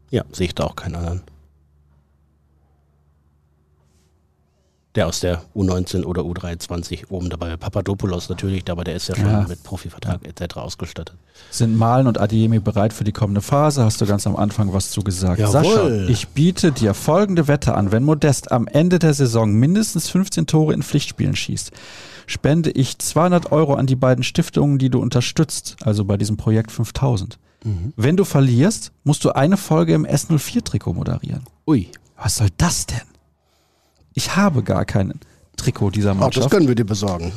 ja, 0.09 0.25
sehe 0.33 0.47
ich 0.47 0.55
da 0.55 0.65
auch 0.65 0.75
keinen 0.75 0.95
anderen. 0.95 1.21
Der 4.95 5.05
aus 5.07 5.19
der 5.19 5.43
U19 5.55 6.03
oder 6.03 6.23
U23 6.23 7.11
oben 7.11 7.29
dabei. 7.29 7.55
Papadopoulos 7.57 8.27
natürlich, 8.27 8.69
aber 8.71 8.83
der 8.83 8.95
ist 8.95 9.07
ja 9.07 9.15
schon 9.15 9.25
Ja. 9.25 9.45
mit 9.47 9.61
Profivertrag 9.61 10.25
etc. 10.25 10.57
ausgestattet. 10.57 11.15
Sind 11.51 11.77
Malen 11.77 12.07
und 12.07 12.19
Adiemi 12.19 12.57
bereit 12.59 12.91
für 12.91 13.03
die 13.03 13.11
kommende 13.11 13.41
Phase? 13.41 13.83
Hast 13.85 14.01
du 14.01 14.07
ganz 14.07 14.25
am 14.25 14.35
Anfang 14.35 14.73
was 14.73 14.89
zu 14.89 15.01
gesagt. 15.01 15.39
Jawohl. 15.39 15.51
Sascha, 15.53 15.89
ich 16.07 16.29
biete 16.29 16.71
dir 16.71 16.95
folgende 16.95 17.47
Wette 17.47 17.75
an. 17.75 17.91
Wenn 17.91 18.03
Modest 18.03 18.51
am 18.51 18.67
Ende 18.67 18.97
der 18.97 19.13
Saison 19.13 19.51
mindestens 19.53 20.09
15 20.09 20.47
Tore 20.47 20.73
in 20.73 20.81
Pflichtspielen 20.81 21.35
schießt, 21.35 21.71
spende 22.25 22.71
ich 22.71 22.97
200 22.97 23.51
Euro 23.51 23.75
an 23.75 23.85
die 23.85 23.95
beiden 23.95 24.23
Stiftungen, 24.23 24.79
die 24.79 24.89
du 24.89 24.99
unterstützt, 24.99 25.75
also 25.83 26.03
bei 26.03 26.17
diesem 26.17 26.35
Projekt 26.37 26.71
5000. 26.71 27.37
Wenn 27.95 28.17
du 28.17 28.23
verlierst, 28.23 28.91
musst 29.03 29.23
du 29.23 29.31
eine 29.31 29.57
Folge 29.57 29.93
im 29.93 30.05
S04-Trikot 30.05 30.93
moderieren. 30.93 31.43
Ui, 31.67 31.89
Was 32.17 32.35
soll 32.37 32.47
das 32.57 32.85
denn? 32.87 33.01
Ich 34.13 34.35
habe 34.35 34.63
gar 34.63 34.85
kein 34.85 35.19
Trikot 35.57 35.91
dieser 35.91 36.11
auch 36.11 36.15
das 36.15 36.21
Mannschaft. 36.21 36.49
können 36.51 36.67
wir 36.67 36.75
dir 36.75 36.85
besorgen. 36.85 37.31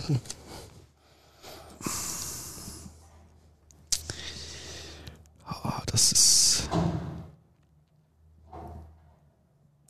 Oh, 5.49 5.70
das 5.87 6.12
ist, 6.12 6.68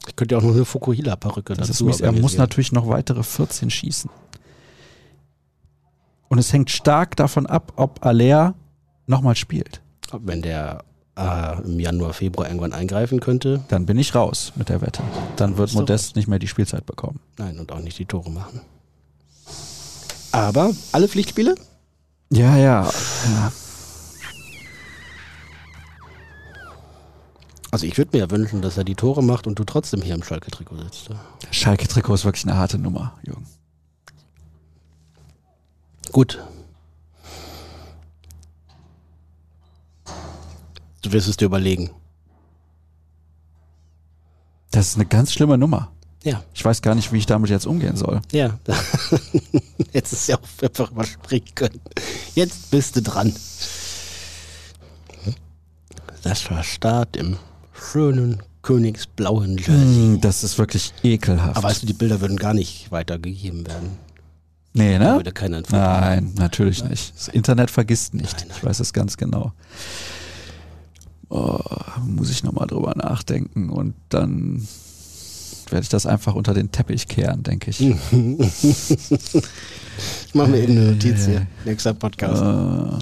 Ich 0.06 0.16
könnte 0.16 0.34
ja 0.34 0.40
auch 0.40 0.44
noch 0.44 0.54
eine 0.54 0.64
Fukuhila-Perücke 0.64 1.54
das 1.54 1.70
ist 1.70 1.76
dazu 1.80 1.86
mies. 1.86 2.00
Er 2.00 2.12
muss 2.12 2.36
natürlich 2.36 2.72
noch 2.72 2.88
weitere 2.88 3.22
14 3.22 3.70
schießen. 3.70 4.10
Und 6.28 6.38
es 6.38 6.52
hängt 6.52 6.70
stark 6.70 7.16
davon 7.16 7.46
ab, 7.46 7.72
ob 7.76 8.04
Aller 8.04 8.54
nochmal 9.06 9.36
spielt. 9.36 9.82
Wenn 10.12 10.42
der 10.42 10.84
äh, 11.16 11.60
im 11.62 11.78
Januar, 11.78 12.12
Februar 12.12 12.46
irgendwann 12.48 12.72
eingreifen 12.72 13.20
könnte, 13.20 13.62
Dann 13.68 13.86
bin 13.86 13.98
ich 13.98 14.14
raus 14.14 14.52
mit 14.56 14.68
der 14.68 14.80
Wette. 14.80 15.02
Dann 15.36 15.56
wird 15.58 15.74
Modest 15.74 16.16
nicht 16.16 16.28
mehr 16.28 16.38
die 16.38 16.48
Spielzeit 16.48 16.86
bekommen. 16.86 17.20
nein, 17.38 17.58
und 17.58 17.72
auch 17.72 17.80
nicht 17.80 17.98
die 17.98 18.06
Tore 18.06 18.30
machen. 18.30 18.60
Aber 20.32 20.70
alle 20.92 21.08
Pflichtspiele? 21.08 21.54
Ja, 22.30 22.56
ja. 22.56 22.84
ja. 22.84 23.52
Also 27.70 27.86
ich 27.86 27.96
würde 27.96 28.10
mir 28.14 28.24
ja 28.24 28.30
wünschen, 28.30 28.60
dass 28.60 28.76
er 28.76 28.84
die 28.84 28.94
Tore 28.94 29.22
macht 29.22 29.46
und 29.46 29.58
du 29.58 29.64
trotzdem 29.64 30.02
hier 30.02 30.14
im 30.14 30.22
Schalke-Trikot 30.22 30.76
sitzt. 30.76 31.08
Schalke-Trikot 31.50 32.14
ist 32.14 32.24
wirklich 32.24 32.44
eine 32.44 32.56
harte 32.56 32.78
Nummer, 32.78 33.18
Jürgen. 33.22 33.46
Gut. 36.12 36.38
Du 41.02 41.12
wirst 41.12 41.28
es 41.28 41.36
dir 41.36 41.46
überlegen. 41.46 41.90
Das 44.70 44.88
ist 44.88 44.94
eine 44.96 45.06
ganz 45.06 45.32
schlimme 45.32 45.58
Nummer. 45.58 45.92
Ja. 46.22 46.42
Ich 46.54 46.64
weiß 46.64 46.82
gar 46.82 46.94
nicht, 46.94 47.12
wie 47.12 47.18
ich 47.18 47.26
damit 47.26 47.50
jetzt 47.50 47.66
umgehen 47.66 47.96
soll. 47.96 48.22
Ja. 48.30 48.58
Jetzt 49.92 50.12
ist 50.12 50.28
ja 50.28 50.36
auch 50.36 50.62
einfach 50.62 50.90
überspringen 50.92 51.48
können. 51.54 51.80
Jetzt 52.34 52.70
bist 52.70 52.94
du 52.96 53.02
dran. 53.02 53.34
Das 56.22 56.48
war 56.50 56.62
Start 56.62 57.16
im 57.16 57.36
schönen 57.74 58.40
königsblauen 58.62 59.58
Jersey. 59.58 59.74
Hm, 59.74 60.20
Das 60.20 60.44
ist 60.44 60.56
wirklich 60.58 60.94
ekelhaft. 61.02 61.56
Aber 61.56 61.68
weißt 61.68 61.82
du, 61.82 61.86
die 61.86 61.92
Bilder 61.92 62.20
würden 62.20 62.36
gar 62.36 62.54
nicht 62.54 62.92
weitergegeben 62.92 63.66
werden. 63.66 63.98
nee, 64.72 64.96
Da 64.98 65.10
ne? 65.10 65.16
würde 65.16 65.32
keiner 65.32 65.60
Nein, 65.70 66.32
natürlich 66.36 66.84
nicht. 66.84 67.14
Das 67.16 67.28
Internet 67.28 67.70
vergisst 67.72 68.14
nicht. 68.14 68.32
Nein, 68.38 68.44
nein. 68.48 68.56
Ich 68.56 68.64
weiß 68.64 68.78
es 68.78 68.92
ganz 68.92 69.16
genau. 69.16 69.52
Oh, 71.34 71.58
muss 72.06 72.28
ich 72.28 72.44
nochmal 72.44 72.66
drüber 72.66 72.92
nachdenken 72.94 73.70
und 73.70 73.94
dann 74.10 74.68
werde 75.70 75.82
ich 75.82 75.88
das 75.88 76.04
einfach 76.04 76.34
unter 76.34 76.52
den 76.52 76.70
Teppich 76.70 77.08
kehren, 77.08 77.42
denke 77.42 77.70
ich. 77.70 77.80
Ich 77.80 77.94
mache 80.34 80.48
mir 80.48 80.58
eben 80.58 80.76
eine 80.76 80.92
Notiz 80.92 81.26
hier. 81.26 81.46
Nächster 81.64 81.94
Podcast. 81.94 82.42
Äh, 82.42 82.98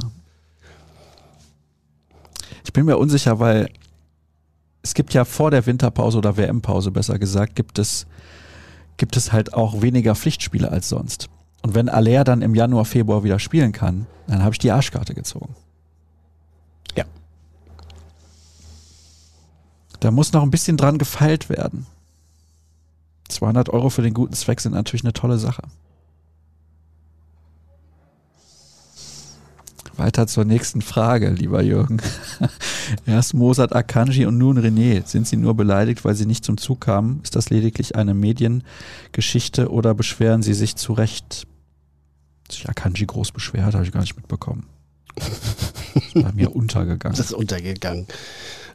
ich 2.64 2.72
bin 2.72 2.84
mir 2.84 2.98
unsicher, 2.98 3.38
weil 3.38 3.68
es 4.82 4.94
gibt 4.94 5.12
ja 5.12 5.24
vor 5.24 5.50
der 5.50 5.66
Winterpause 5.66 6.18
oder 6.18 6.36
WM-Pause 6.36 6.90
besser 6.90 7.18
gesagt, 7.18 7.56
gibt 7.56 7.78
es, 7.78 8.06
gibt 8.96 9.16
es 9.16 9.32
halt 9.32 9.54
auch 9.54 9.82
weniger 9.82 10.14
Pflichtspiele 10.14 10.70
als 10.70 10.88
sonst. 10.88 11.28
Und 11.62 11.74
wenn 11.74 11.88
Aller 11.88 12.24
dann 12.24 12.42
im 12.42 12.54
Januar, 12.54 12.84
Februar 12.84 13.24
wieder 13.24 13.38
spielen 13.38 13.72
kann, 13.72 14.06
dann 14.26 14.42
habe 14.42 14.54
ich 14.54 14.58
die 14.58 14.70
Arschkarte 14.70 15.14
gezogen. 15.14 15.54
Ja. 16.96 17.04
Da 20.00 20.10
muss 20.10 20.32
noch 20.32 20.42
ein 20.42 20.50
bisschen 20.50 20.76
dran 20.76 20.98
gefeilt 20.98 21.48
werden. 21.48 21.86
200 23.28 23.68
Euro 23.68 23.90
für 23.90 24.02
den 24.02 24.14
guten 24.14 24.34
Zweck 24.34 24.60
sind 24.60 24.72
natürlich 24.72 25.04
eine 25.04 25.12
tolle 25.12 25.38
Sache. 25.38 25.62
Weiter 29.96 30.26
zur 30.26 30.46
nächsten 30.46 30.80
Frage, 30.80 31.28
lieber 31.28 31.62
Jürgen. 31.62 32.00
Erst 33.06 33.34
Mozart 33.34 33.76
Akanji 33.76 34.24
und 34.24 34.38
nun 34.38 34.58
René. 34.58 35.06
Sind 35.06 35.28
sie 35.28 35.36
nur 35.36 35.54
beleidigt, 35.54 36.04
weil 36.06 36.14
sie 36.14 36.24
nicht 36.24 36.42
zum 36.42 36.56
Zug 36.56 36.80
kamen? 36.80 37.20
Ist 37.22 37.36
das 37.36 37.50
lediglich 37.50 37.96
eine 37.96 38.14
Mediengeschichte 38.14 39.70
oder 39.70 39.94
beschweren 39.94 40.42
sie 40.42 40.54
sich 40.54 40.76
zu 40.76 40.94
Recht? 40.94 41.46
Sich 42.50 42.68
Akanji 42.68 43.04
groß 43.04 43.32
beschwert, 43.32 43.74
habe 43.74 43.84
ich 43.84 43.92
gar 43.92 44.00
nicht 44.00 44.16
mitbekommen. 44.16 44.66
Bei 46.14 46.32
mir 46.32 46.56
untergegangen. 46.56 47.16
Das 47.16 47.26
ist 47.26 47.34
untergegangen. 47.34 48.06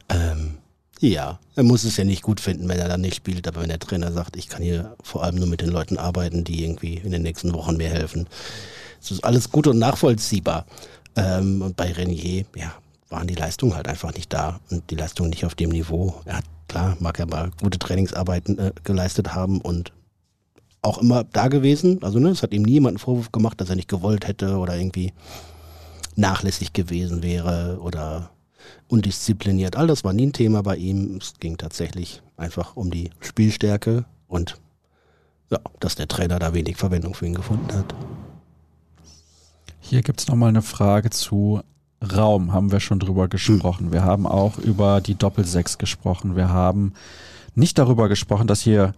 Ähm, 0.08 0.58
ja, 1.00 1.38
er 1.54 1.62
muss 1.62 1.84
es 1.84 1.96
ja 1.96 2.04
nicht 2.04 2.22
gut 2.22 2.40
finden, 2.40 2.68
wenn 2.68 2.78
er 2.78 2.88
dann 2.88 3.00
nicht 3.00 3.16
spielt, 3.16 3.46
aber 3.46 3.60
wenn 3.60 3.68
der 3.68 3.78
Trainer 3.78 4.12
sagt, 4.12 4.36
ich 4.36 4.48
kann 4.48 4.62
hier 4.62 4.96
vor 5.02 5.22
allem 5.22 5.36
nur 5.36 5.46
mit 5.46 5.60
den 5.60 5.68
Leuten 5.68 5.98
arbeiten, 5.98 6.44
die 6.44 6.64
irgendwie 6.64 6.94
in 6.94 7.10
den 7.10 7.22
nächsten 7.22 7.52
Wochen 7.52 7.76
mir 7.76 7.88
helfen. 7.88 8.28
Es 9.00 9.10
ist 9.10 9.24
alles 9.24 9.50
gut 9.50 9.66
und 9.66 9.78
nachvollziehbar. 9.78 10.66
Ähm, 11.16 11.62
und 11.62 11.76
bei 11.76 11.92
Renier, 11.92 12.44
ja, 12.54 12.74
waren 13.08 13.26
die 13.26 13.34
Leistungen 13.34 13.74
halt 13.74 13.88
einfach 13.88 14.12
nicht 14.14 14.32
da 14.32 14.60
und 14.70 14.90
die 14.90 14.96
Leistungen 14.96 15.30
nicht 15.30 15.44
auf 15.44 15.54
dem 15.54 15.70
Niveau. 15.70 16.20
Er 16.24 16.38
hat, 16.38 16.44
klar, 16.68 16.96
mag 17.00 17.18
er 17.18 17.26
mal 17.26 17.50
gute 17.60 17.78
Trainingsarbeiten 17.78 18.58
äh, 18.58 18.72
geleistet 18.82 19.34
haben 19.34 19.60
und 19.60 19.92
auch 20.82 20.98
immer 20.98 21.24
da 21.24 21.48
gewesen. 21.48 22.02
Also, 22.02 22.18
ne, 22.18 22.30
es 22.30 22.42
hat 22.42 22.52
ihm 22.52 22.62
nie 22.62 22.72
jemand 22.72 22.92
einen 22.92 22.98
Vorwurf 22.98 23.32
gemacht, 23.32 23.60
dass 23.60 23.70
er 23.70 23.76
nicht 23.76 23.88
gewollt 23.88 24.26
hätte 24.26 24.56
oder 24.56 24.76
irgendwie 24.76 25.12
nachlässig 26.16 26.72
gewesen 26.72 27.22
wäre 27.22 27.78
oder 27.80 28.30
undiszipliniert. 28.88 29.76
All 29.76 29.86
das 29.86 30.04
war 30.04 30.12
nie 30.12 30.26
ein 30.26 30.32
Thema 30.32 30.62
bei 30.62 30.76
ihm. 30.76 31.18
Es 31.20 31.34
ging 31.40 31.56
tatsächlich 31.56 32.22
einfach 32.36 32.76
um 32.76 32.90
die 32.90 33.10
Spielstärke 33.20 34.04
und 34.28 34.56
ja, 35.50 35.60
dass 35.80 35.94
der 35.94 36.08
Trainer 36.08 36.38
da 36.38 36.54
wenig 36.54 36.76
Verwendung 36.76 37.14
für 37.14 37.26
ihn 37.26 37.34
gefunden 37.34 37.72
hat. 37.72 37.94
Hier 39.80 40.02
gibt 40.02 40.20
es 40.20 40.26
nochmal 40.26 40.48
eine 40.48 40.62
Frage 40.62 41.10
zu 41.10 41.60
Raum, 42.02 42.52
haben 42.52 42.72
wir 42.72 42.80
schon 42.80 42.98
drüber 42.98 43.28
gesprochen. 43.28 43.92
Wir 43.92 44.04
haben 44.04 44.26
auch 44.26 44.58
über 44.58 45.00
die 45.00 45.14
Doppelsechs 45.14 45.78
gesprochen. 45.78 46.36
Wir 46.36 46.48
haben 46.48 46.92
nicht 47.54 47.78
darüber 47.78 48.08
gesprochen, 48.08 48.46
dass 48.46 48.60
hier 48.60 48.92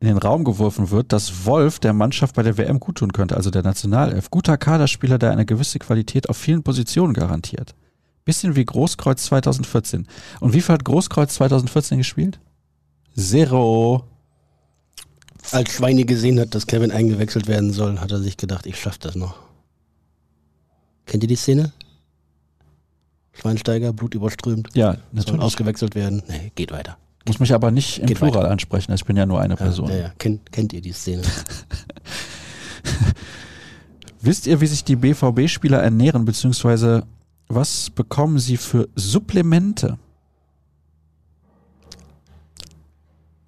in 0.00 0.06
den 0.06 0.18
Raum 0.18 0.44
geworfen 0.44 0.90
wird, 0.90 1.12
dass 1.12 1.44
Wolf 1.44 1.80
der 1.80 1.92
Mannschaft 1.92 2.36
bei 2.36 2.42
der 2.42 2.56
WM 2.56 2.78
guttun 2.78 3.12
könnte, 3.12 3.36
also 3.36 3.50
der 3.50 3.62
Nationalelf. 3.62 4.30
Guter 4.30 4.56
Kaderspieler, 4.56 5.18
der 5.18 5.32
eine 5.32 5.44
gewisse 5.44 5.78
Qualität 5.78 6.28
auf 6.28 6.36
vielen 6.36 6.62
Positionen 6.62 7.14
garantiert. 7.14 7.74
Bisschen 8.28 8.54
wie 8.56 8.64
Großkreuz 8.66 9.24
2014. 9.24 10.06
Und 10.40 10.52
wie 10.52 10.60
viel 10.60 10.74
hat 10.74 10.84
Großkreuz 10.84 11.32
2014 11.36 11.96
gespielt? 11.96 12.38
Zero. 13.16 14.04
Als 15.50 15.72
Schweini 15.72 16.04
gesehen 16.04 16.38
hat, 16.38 16.54
dass 16.54 16.66
Kevin 16.66 16.90
eingewechselt 16.90 17.46
werden 17.46 17.72
soll, 17.72 17.98
hat 18.00 18.12
er 18.12 18.20
sich 18.20 18.36
gedacht, 18.36 18.66
ich 18.66 18.78
schaff 18.78 18.98
das 18.98 19.14
noch. 19.14 19.36
Kennt 21.06 21.24
ihr 21.24 21.28
die 21.28 21.36
Szene? 21.36 21.72
Schweinsteiger, 23.32 23.94
Blut 23.94 24.14
überströmt, 24.14 24.68
Ja, 24.74 24.92
soll 24.92 25.02
natürlich. 25.12 25.40
ausgewechselt 25.40 25.94
werden. 25.94 26.22
Nee, 26.28 26.52
geht 26.54 26.70
weiter. 26.70 26.98
Muss 27.26 27.40
mich 27.40 27.54
aber 27.54 27.70
nicht 27.70 28.00
im 28.00 28.08
Geht 28.08 28.18
Plural 28.18 28.42
weiter. 28.42 28.50
ansprechen. 28.50 28.92
Ich 28.92 29.06
bin 29.06 29.16
ja 29.16 29.24
nur 29.24 29.40
eine 29.40 29.54
Ja, 29.54 29.56
Person. 29.56 29.88
ja, 29.88 29.96
ja. 29.96 30.12
Kennt, 30.18 30.52
kennt 30.52 30.74
ihr 30.74 30.82
die 30.82 30.92
Szene? 30.92 31.22
Wisst 34.20 34.46
ihr, 34.46 34.60
wie 34.60 34.66
sich 34.66 34.84
die 34.84 34.96
BVB-Spieler 34.96 35.78
ernähren, 35.78 36.26
beziehungsweise 36.26 37.06
was 37.48 37.90
bekommen 37.90 38.38
sie 38.38 38.56
für 38.56 38.88
Supplemente? 38.94 39.98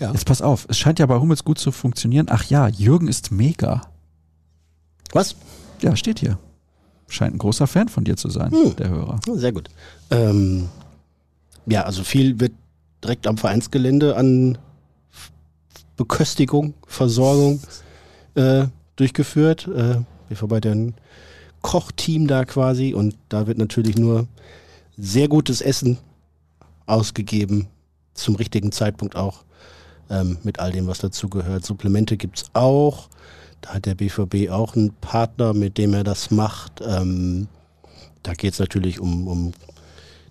Ja. 0.01 0.13
Jetzt 0.13 0.25
pass 0.25 0.41
auf, 0.41 0.67
es 0.71 0.79
scheint 0.79 0.99
ja 0.99 1.07
bei 1.07 1.19
Hummels 1.19 1.45
gut 1.45 1.59
zu 1.59 1.73
funktionieren. 1.73 2.27
Ach 2.31 2.45
ja, 2.45 2.69
Jürgen 2.69 3.07
ist 3.07 3.31
mega. 3.31 3.83
Was? 5.13 5.37
Ja, 5.83 5.95
steht 5.95 6.21
hier. 6.21 6.39
Scheint 7.09 7.35
ein 7.35 7.39
großer 7.39 7.67
Fan 7.67 7.89
von 7.89 8.05
dir 8.05 8.17
zu 8.17 8.31
sein, 8.31 8.51
Hm. 8.51 8.77
der 8.77 8.89
Hörer. 8.89 9.21
Sehr 9.35 9.53
gut. 9.53 9.69
Ähm, 10.11 10.69
ja, 11.67 11.83
also 11.83 12.03
viel 12.03 12.41
wird 12.41 12.53
direkt 13.05 13.27
am 13.27 13.37
Vereinsgelände 13.37 14.17
an 14.17 14.57
Beköstigung, 15.97 16.73
Versorgung 16.87 17.61
äh, 18.37 18.67
durchgeführt. 18.97 19.67
Äh, 19.69 19.97
wir 20.29 20.37
vorbei 20.37 20.61
ein 20.65 20.95
Kochteam 21.63 22.27
da 22.27 22.45
quasi 22.45 22.95
und 22.95 23.17
da 23.29 23.47
wird 23.47 23.59
natürlich 23.59 23.97
nur 23.97 24.27
sehr 24.97 25.29
gutes 25.29 25.61
Essen 25.61 25.99
ausgegeben, 26.87 27.69
zum 28.15 28.35
richtigen 28.35 28.73
Zeitpunkt 28.73 29.17
auch, 29.17 29.45
ähm, 30.11 30.39
mit 30.43 30.59
all 30.59 30.73
dem, 30.73 30.87
was 30.87 30.99
dazugehört. 30.99 31.65
Supplemente 31.65 32.17
gibt's 32.17 32.51
auch. 32.53 33.09
Da 33.61 33.75
hat 33.75 33.87
der 33.87 33.95
BVB 33.95 34.51
auch 34.51 34.75
einen 34.75 34.93
Partner, 35.01 35.55
mit 35.55 35.79
dem 35.79 35.95
er 35.95 36.05
das 36.05 36.31
macht. 36.31 36.83
Ähm, 36.87 37.49
da 38.23 38.35
geht 38.35 38.55
es 38.55 38.59
natürlich 38.59 39.01
um, 39.01 39.29
um 39.29 39.53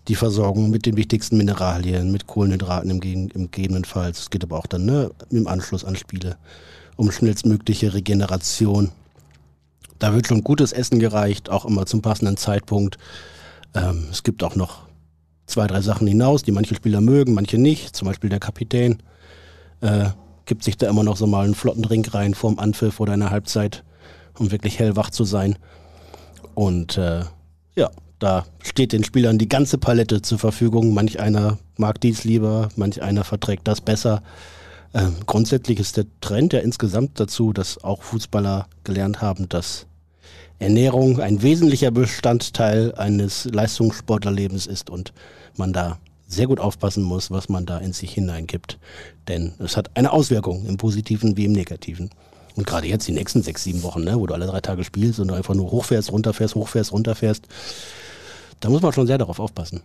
die 0.08 0.16
Versorgung 0.16 0.70
mit 0.70 0.86
den 0.86 0.98
wichtigsten 0.98 1.38
Mineralien, 1.38 2.12
mit 2.12 2.28
Kohlenhydraten 2.28 2.90
im 2.90 3.00
gegebenenfalls. 3.00 4.20
Es 4.20 4.30
geht 4.30 4.44
aber 4.44 4.58
auch 4.58 4.66
dann 4.66 4.86
ne, 4.86 5.12
im 5.30 5.48
Anschluss 5.48 5.86
an 5.86 5.96
Spiele 5.96 6.38
um 6.96 7.12
schnellstmögliche 7.12 7.94
Regeneration. 7.94 8.92
Da 10.00 10.14
wird 10.14 10.28
schon 10.28 10.44
gutes 10.44 10.72
Essen 10.72 11.00
gereicht, 11.00 11.50
auch 11.50 11.66
immer 11.66 11.86
zum 11.86 12.02
passenden 12.02 12.38
Zeitpunkt. 12.38 12.98
Ähm, 13.76 14.08
es 14.12 14.24
gibt 14.24 14.44
auch 14.44 14.56
noch 14.56 14.88
zwei, 15.46 15.68
drei 15.68 15.82
Sachen 15.82 16.08
hinaus, 16.08 16.44
die 16.44 16.52
manche 16.52 16.76
Spieler 16.76 17.02
mögen, 17.02 17.34
manche 17.34 17.58
nicht. 17.58 17.96
Zum 17.96 18.08
Beispiel 18.08 18.30
der 18.30 18.40
Kapitän 18.40 19.00
äh, 19.82 20.10
gibt 20.46 20.64
sich 20.64 20.78
da 20.78 20.90
immer 20.90 21.04
noch 21.04 21.18
so 21.18 21.28
mal 21.28 21.46
einen 21.46 21.56
flotten 21.56 21.84
Drink 21.84 22.14
rein 22.14 22.34
vorm 22.34 22.60
Anpfiff 22.60 23.00
oder 23.00 23.14
in 23.14 23.20
der 23.20 23.30
Halbzeit, 23.30 23.84
um 24.38 24.52
wirklich 24.52 24.80
hellwach 24.80 25.10
zu 25.10 25.26
sein. 25.26 25.58
Und 26.56 26.98
äh, 26.98 27.24
ja, 27.76 27.90
da 28.20 28.46
steht 28.62 28.94
den 28.94 29.04
Spielern 29.04 29.38
die 29.38 29.50
ganze 29.50 29.78
Palette 29.78 30.22
zur 30.22 30.40
Verfügung. 30.40 30.94
Manch 30.94 31.20
einer 31.20 31.58
mag 31.78 32.00
dies 32.02 32.24
lieber, 32.24 32.70
manch 32.76 33.02
einer 33.02 33.24
verträgt 33.24 33.68
das 33.68 33.82
besser. 33.82 34.22
Ähm, 34.94 35.16
grundsätzlich 35.26 35.80
ist 35.80 35.98
der 35.98 36.06
Trend 36.20 36.54
ja 36.54 36.60
insgesamt 36.60 37.20
dazu, 37.20 37.54
dass 37.54 37.84
auch 37.84 38.02
Fußballer 38.02 38.68
gelernt 38.84 39.22
haben, 39.22 39.48
dass 39.48 39.86
Ernährung 40.60 41.20
ein 41.20 41.42
wesentlicher 41.42 41.92
Bestandteil 41.92 42.94
eines 42.96 43.46
Leistungssportlerlebens 43.46 44.66
ist 44.68 44.90
und 44.90 45.14
man 45.58 45.74
da 45.74 45.98
sehr 46.28 46.48
gut 46.48 46.60
aufpassen 46.60 47.04
muss, 47.04 47.32
was 47.32 47.50
man 47.50 47.66
da 47.66 47.78
in 47.80 47.94
sich 47.94 48.14
hineingibt. 48.14 48.78
Denn 49.28 49.54
es 49.60 49.78
hat 49.78 49.90
eine 49.96 50.12
Auswirkung 50.12 50.66
im 50.66 50.78
Positiven 50.78 51.38
wie 51.38 51.46
im 51.46 51.54
Negativen. 51.54 52.10
Und 52.56 52.68
gerade 52.68 52.88
jetzt 52.88 53.08
die 53.08 53.14
nächsten 53.14 53.42
sechs, 53.42 53.64
sieben 53.64 53.84
Wochen, 53.84 54.04
ne, 54.04 54.20
wo 54.20 54.28
du 54.28 54.34
alle 54.34 54.46
drei 54.48 54.60
Tage 54.60 54.84
spielst 54.84 55.20
und 55.20 55.32
einfach 55.32 55.56
nur 55.56 55.72
hochfährst, 55.72 56.12
runterfährst, 56.12 56.56
hochfährst, 56.56 56.92
runterfährst, 56.92 57.48
da 58.60 58.70
muss 58.70 58.82
man 58.82 58.92
schon 58.92 59.08
sehr 59.08 59.18
darauf 59.18 59.40
aufpassen. 59.40 59.82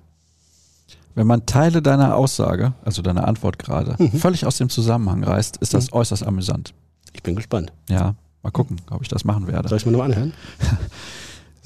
Wenn 1.14 1.28
man 1.28 1.46
Teile 1.46 1.80
deiner 1.80 2.16
Aussage, 2.16 2.72
also 2.84 3.01
deiner 3.01 3.28
Antwort 3.28 3.59
gerade, 3.60 3.94
Mhm. 3.98 4.18
völlig 4.18 4.44
aus 4.44 4.59
dem 4.59 4.68
Zusammenhang 4.68 5.22
reißt, 5.22 5.59
ist 5.59 5.72
das 5.72 5.92
äußerst 5.92 6.24
amüsant. 6.26 6.74
Ich 7.12 7.22
bin 7.22 7.36
gespannt. 7.36 7.72
Ja, 7.88 8.16
mal 8.44 8.50
gucken, 8.50 8.76
ob 8.90 9.02
ich 9.02 9.08
das 9.08 9.24
machen 9.24 9.46
werde. 9.46 9.68
Soll 9.68 9.78
ich 9.78 9.86
mir 9.86 9.92
nochmal 9.92 10.12
anhören? 10.12 10.32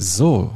So. 0.00 0.52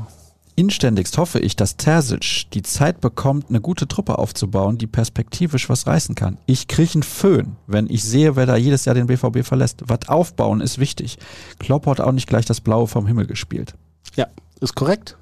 Inständigst 0.55 1.19
hoffe 1.19 1.41
ich, 1.41 1.57
dass 1.57 1.77
Terzic 1.77 2.49
die 2.53 2.63
Zeit 2.63 3.01
bekommt, 3.01 3.47
eine 3.49 3.61
gute 3.61 3.89
Truppe 3.89 4.19
aufzubauen, 4.19 4.79
die 4.79 4.87
perspektivisch 4.87 5.69
was 5.69 5.89
reißen 5.89 6.15
kann. 6.15 6.39
Ich 6.47 6.69
kriege 6.69 6.93
einen 6.95 7.03
Föhn, 7.03 7.57
wenn 7.67 7.89
ich 7.89 8.05
sehe, 8.05 8.37
wer 8.37 8.47
da 8.47 8.55
jedes 8.55 8.85
Jahr 8.85 8.95
den 8.95 9.09
BVB 9.09 9.45
verlässt. 9.45 9.83
Was 9.87 10.09
aufbauen 10.09 10.61
ist 10.61 10.79
wichtig. 10.79 11.19
Klopp 11.59 11.87
hat 11.87 12.01
auch 12.01 12.13
nicht 12.13 12.29
gleich 12.29 12.45
das 12.45 12.61
Blaue 12.61 12.87
vom 12.87 13.09
Himmel 13.09 13.27
gespielt. 13.27 13.75
Ja, 14.15 14.27
ist 14.61 14.77
korrekt. 14.77 15.17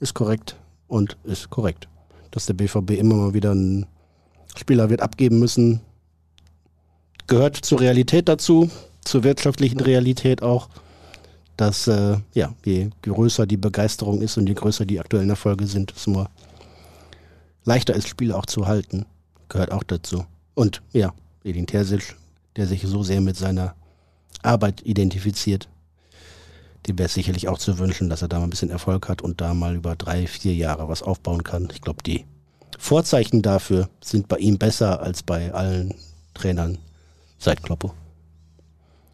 Ist 0.00 0.14
korrekt. 0.14 0.56
Und 0.88 1.16
ist 1.22 1.50
korrekt. 1.50 1.86
Dass 2.32 2.46
der 2.46 2.54
BVB 2.54 2.92
immer 2.92 3.14
mal 3.14 3.34
wieder 3.34 3.52
einen 3.52 3.86
Spieler 4.56 4.90
wird 4.90 5.02
abgeben 5.02 5.38
müssen, 5.38 5.80
gehört 7.28 7.56
zur 7.56 7.80
Realität 7.80 8.28
dazu, 8.28 8.68
zur 9.10 9.24
wirtschaftlichen 9.24 9.80
Realität 9.80 10.42
auch. 10.42 10.68
Dass, 11.56 11.88
äh, 11.88 12.16
ja, 12.32 12.54
je 12.64 12.88
größer 13.02 13.46
die 13.46 13.58
Begeisterung 13.58 14.22
ist 14.22 14.38
und 14.38 14.46
je 14.46 14.54
größer 14.54 14.86
die 14.86 14.98
aktuellen 14.98 15.28
Erfolge 15.28 15.66
sind, 15.66 15.94
desto 15.94 16.26
leichter 17.64 17.94
ist, 17.94 18.08
Spieler 18.08 18.38
auch 18.38 18.46
zu 18.46 18.66
halten. 18.66 19.04
Gehört 19.50 19.72
auch 19.72 19.82
dazu. 19.82 20.24
Und 20.54 20.80
ja, 20.92 21.12
Edin 21.44 21.66
Terzic, 21.66 22.16
der 22.56 22.66
sich 22.66 22.82
so 22.82 23.02
sehr 23.02 23.20
mit 23.20 23.36
seiner 23.36 23.74
Arbeit 24.42 24.80
identifiziert, 24.86 25.68
dem 26.86 26.98
wäre 26.98 27.08
es 27.08 27.14
sicherlich 27.14 27.48
auch 27.48 27.58
zu 27.58 27.78
wünschen, 27.78 28.08
dass 28.08 28.22
er 28.22 28.28
da 28.28 28.38
mal 28.38 28.44
ein 28.44 28.50
bisschen 28.50 28.70
Erfolg 28.70 29.08
hat 29.08 29.20
und 29.20 29.42
da 29.42 29.52
mal 29.52 29.76
über 29.76 29.96
drei, 29.96 30.26
vier 30.26 30.54
Jahre 30.54 30.88
was 30.88 31.02
aufbauen 31.02 31.44
kann. 31.44 31.68
Ich 31.74 31.82
glaube, 31.82 32.02
die 32.02 32.24
Vorzeichen 32.78 33.42
dafür 33.42 33.90
sind 34.02 34.28
bei 34.28 34.38
ihm 34.38 34.56
besser 34.56 35.02
als 35.02 35.22
bei 35.22 35.52
allen 35.52 35.94
Trainern 36.32 36.78
seit 37.38 37.62
Kloppo. 37.62 37.92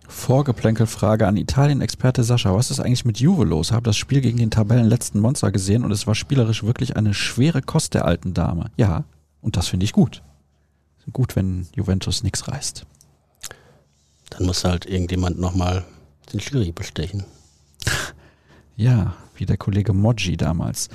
Vorgeplänkelfrage 0.09 1.27
an 1.27 1.37
Italien-Experte 1.37 2.23
Sascha. 2.25 2.55
Was 2.55 2.71
ist 2.71 2.81
eigentlich 2.81 3.05
mit 3.05 3.19
Juve 3.19 3.45
los? 3.45 3.73
Habe 3.73 3.85
das 3.85 3.97
Spiel 3.97 4.21
gegen 4.21 4.39
den 4.39 4.51
Tabellenletzten 4.51 5.21
Monster 5.21 5.51
gesehen 5.53 5.85
und 5.85 5.91
es 5.91 6.07
war 6.07 6.15
spielerisch 6.15 6.63
wirklich 6.65 6.97
eine 6.97 7.15
schwere 7.15 7.63
Kost 7.63 7.95
der 7.95 8.05
alten 8.05 8.35
Dame. 8.35 8.71
Ja, 8.77 9.05
und 9.41 9.57
das 9.57 9.69
finde 9.69 9.85
ich 9.85 9.93
gut. 9.93 10.23
Gut, 11.13 11.37
wenn 11.37 11.67
Juventus 11.75 12.23
nichts 12.23 12.49
reißt. 12.49 12.85
Dann 14.31 14.47
muss 14.47 14.65
halt 14.65 14.87
irgendjemand 14.87 15.39
nochmal 15.39 15.85
den 16.33 16.41
Schiri 16.41 16.73
bestechen. 16.73 17.25
Ja, 18.79 19.15
wie 19.37 19.47
der 19.47 19.57
Kollege 19.57 19.95
Moggi 19.95 20.37
damals. 20.37 20.91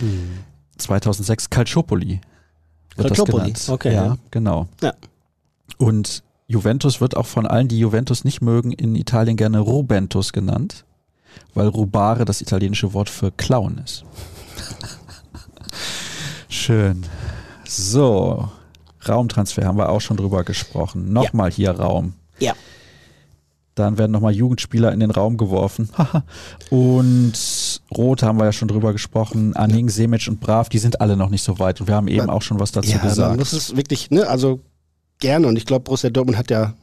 2006 0.77 1.49
Calciopoli. 1.49 2.21
Calciopoli, 2.95 3.55
okay, 3.69 3.91
Ja, 3.93 4.05
ja. 4.05 4.17
genau. 4.29 4.67
Ja. 4.83 4.93
Und 5.77 6.21
Juventus 6.51 6.99
wird 6.99 7.15
auch 7.15 7.27
von 7.27 7.47
allen, 7.47 7.69
die 7.69 7.79
Juventus 7.79 8.25
nicht 8.25 8.41
mögen, 8.41 8.73
in 8.73 8.95
Italien 8.95 9.37
gerne 9.37 9.59
Rubentus 9.59 10.33
genannt, 10.33 10.83
weil 11.53 11.67
Rubare 11.67 12.25
das 12.25 12.41
italienische 12.41 12.93
Wort 12.93 13.09
für 13.09 13.31
Clown 13.31 13.77
ist. 13.77 14.03
Schön. 16.49 17.05
So, 17.65 18.49
Raumtransfer 19.07 19.63
haben 19.65 19.77
wir 19.77 19.87
auch 19.87 20.01
schon 20.01 20.17
drüber 20.17 20.43
gesprochen. 20.43 21.13
Nochmal 21.13 21.51
hier 21.51 21.71
Raum. 21.71 22.15
Ja. 22.39 22.53
Dann 23.75 23.97
werden 23.97 24.11
nochmal 24.11 24.33
Jugendspieler 24.33 24.91
in 24.91 24.99
den 24.99 25.11
Raum 25.11 25.37
geworfen. 25.37 25.89
und 26.69 27.33
Roth 27.95 28.23
haben 28.23 28.37
wir 28.37 28.45
ja 28.45 28.51
schon 28.51 28.67
drüber 28.67 28.91
gesprochen. 28.91 29.55
Anning, 29.55 29.87
Semic 29.87 30.27
und 30.27 30.41
Brav, 30.41 30.67
die 30.67 30.79
sind 30.79 30.99
alle 30.99 31.15
noch 31.15 31.29
nicht 31.29 31.43
so 31.43 31.59
weit. 31.59 31.79
Und 31.79 31.87
wir 31.87 31.95
haben 31.95 32.09
eben 32.09 32.29
auch 32.29 32.41
schon 32.41 32.59
was 32.59 32.73
dazu 32.73 32.91
ja, 32.91 32.97
gesagt. 32.97 33.39
muss 33.39 33.53
es 33.53 33.77
wirklich, 33.77 34.11
ne, 34.11 34.27
also 34.27 34.59
gerne. 35.21 35.47
Und 35.47 35.55
ich 35.55 35.65
glaube, 35.65 35.83
Borussia 35.83 36.09
Dortmund 36.09 36.37
hat 36.37 36.51
ja 36.51 36.73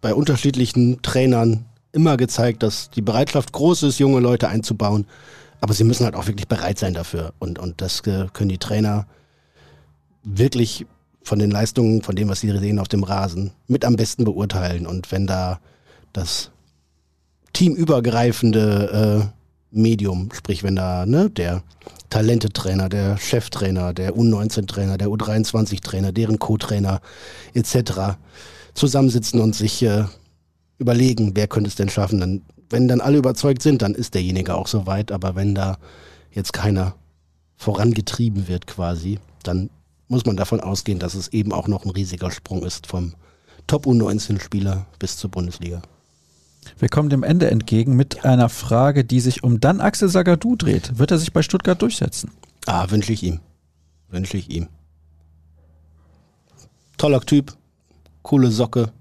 bei 0.00 0.12
unterschiedlichen 0.12 1.00
Trainern 1.02 1.66
immer 1.92 2.16
gezeigt, 2.16 2.62
dass 2.62 2.90
die 2.90 3.02
Bereitschaft 3.02 3.52
groß 3.52 3.84
ist, 3.84 4.00
junge 4.00 4.20
Leute 4.20 4.48
einzubauen. 4.48 5.06
Aber 5.60 5.74
sie 5.74 5.84
müssen 5.84 6.04
halt 6.04 6.16
auch 6.16 6.26
wirklich 6.26 6.48
bereit 6.48 6.78
sein 6.78 6.94
dafür. 6.94 7.32
Und, 7.38 7.60
und 7.60 7.80
das 7.80 8.00
äh, 8.00 8.26
können 8.32 8.48
die 8.48 8.58
Trainer 8.58 9.06
wirklich 10.24 10.86
von 11.22 11.38
den 11.38 11.52
Leistungen, 11.52 12.02
von 12.02 12.16
dem, 12.16 12.28
was 12.28 12.40
sie 12.40 12.50
sehen 12.58 12.80
auf 12.80 12.88
dem 12.88 13.04
Rasen, 13.04 13.52
mit 13.68 13.84
am 13.84 13.94
besten 13.94 14.24
beurteilen. 14.24 14.88
Und 14.88 15.12
wenn 15.12 15.28
da 15.28 15.60
das 16.12 16.50
teamübergreifende 17.52 19.30
äh, 19.30 19.41
Medium, 19.72 20.28
sprich 20.32 20.62
wenn 20.62 20.76
da 20.76 21.06
ne, 21.06 21.30
der 21.30 21.62
Talentetrainer, 22.10 22.88
der 22.88 23.16
Cheftrainer, 23.16 23.94
der 23.94 24.14
U19-Trainer, 24.14 24.98
der 24.98 25.08
U23-Trainer, 25.08 26.12
deren 26.12 26.38
Co-Trainer 26.38 27.00
etc. 27.54 28.18
zusammensitzen 28.74 29.40
und 29.40 29.54
sich 29.54 29.82
äh, 29.82 30.04
überlegen, 30.78 31.32
wer 31.34 31.48
könnte 31.48 31.68
es 31.68 31.76
denn 31.76 31.88
schaffen. 31.88 32.20
Dann, 32.20 32.42
wenn 32.68 32.86
dann 32.86 33.00
alle 33.00 33.18
überzeugt 33.18 33.62
sind, 33.62 33.82
dann 33.82 33.94
ist 33.94 34.14
derjenige 34.14 34.54
auch 34.54 34.66
so 34.66 34.86
weit. 34.86 35.10
Aber 35.10 35.34
wenn 35.34 35.54
da 35.54 35.78
jetzt 36.30 36.52
keiner 36.52 36.94
vorangetrieben 37.56 38.48
wird 38.48 38.66
quasi, 38.66 39.18
dann 39.42 39.70
muss 40.08 40.26
man 40.26 40.36
davon 40.36 40.60
ausgehen, 40.60 40.98
dass 40.98 41.14
es 41.14 41.28
eben 41.28 41.52
auch 41.52 41.68
noch 41.68 41.84
ein 41.84 41.90
riesiger 41.90 42.30
Sprung 42.30 42.62
ist 42.62 42.86
vom 42.86 43.14
Top 43.66 43.86
U19-Spieler 43.86 44.86
bis 44.98 45.16
zur 45.16 45.30
Bundesliga. 45.30 45.80
Wir 46.78 46.88
kommen 46.88 47.10
dem 47.10 47.22
Ende 47.22 47.50
entgegen 47.50 47.96
mit 47.96 48.24
einer 48.24 48.48
Frage, 48.48 49.04
die 49.04 49.20
sich 49.20 49.42
um 49.42 49.60
dann 49.60 49.80
Axel 49.80 50.08
Sagadou 50.08 50.56
dreht. 50.56 50.98
Wird 50.98 51.10
er 51.10 51.18
sich 51.18 51.32
bei 51.32 51.42
Stuttgart 51.42 51.80
durchsetzen? 51.80 52.30
Ah, 52.66 52.90
wünsche 52.90 53.12
ich 53.12 53.22
ihm. 53.22 53.40
Wünsche 54.08 54.36
ich 54.36 54.50
ihm. 54.50 54.68
Toller 56.98 57.20
Typ, 57.20 57.56
coole 58.22 58.50
Socke. 58.50 58.92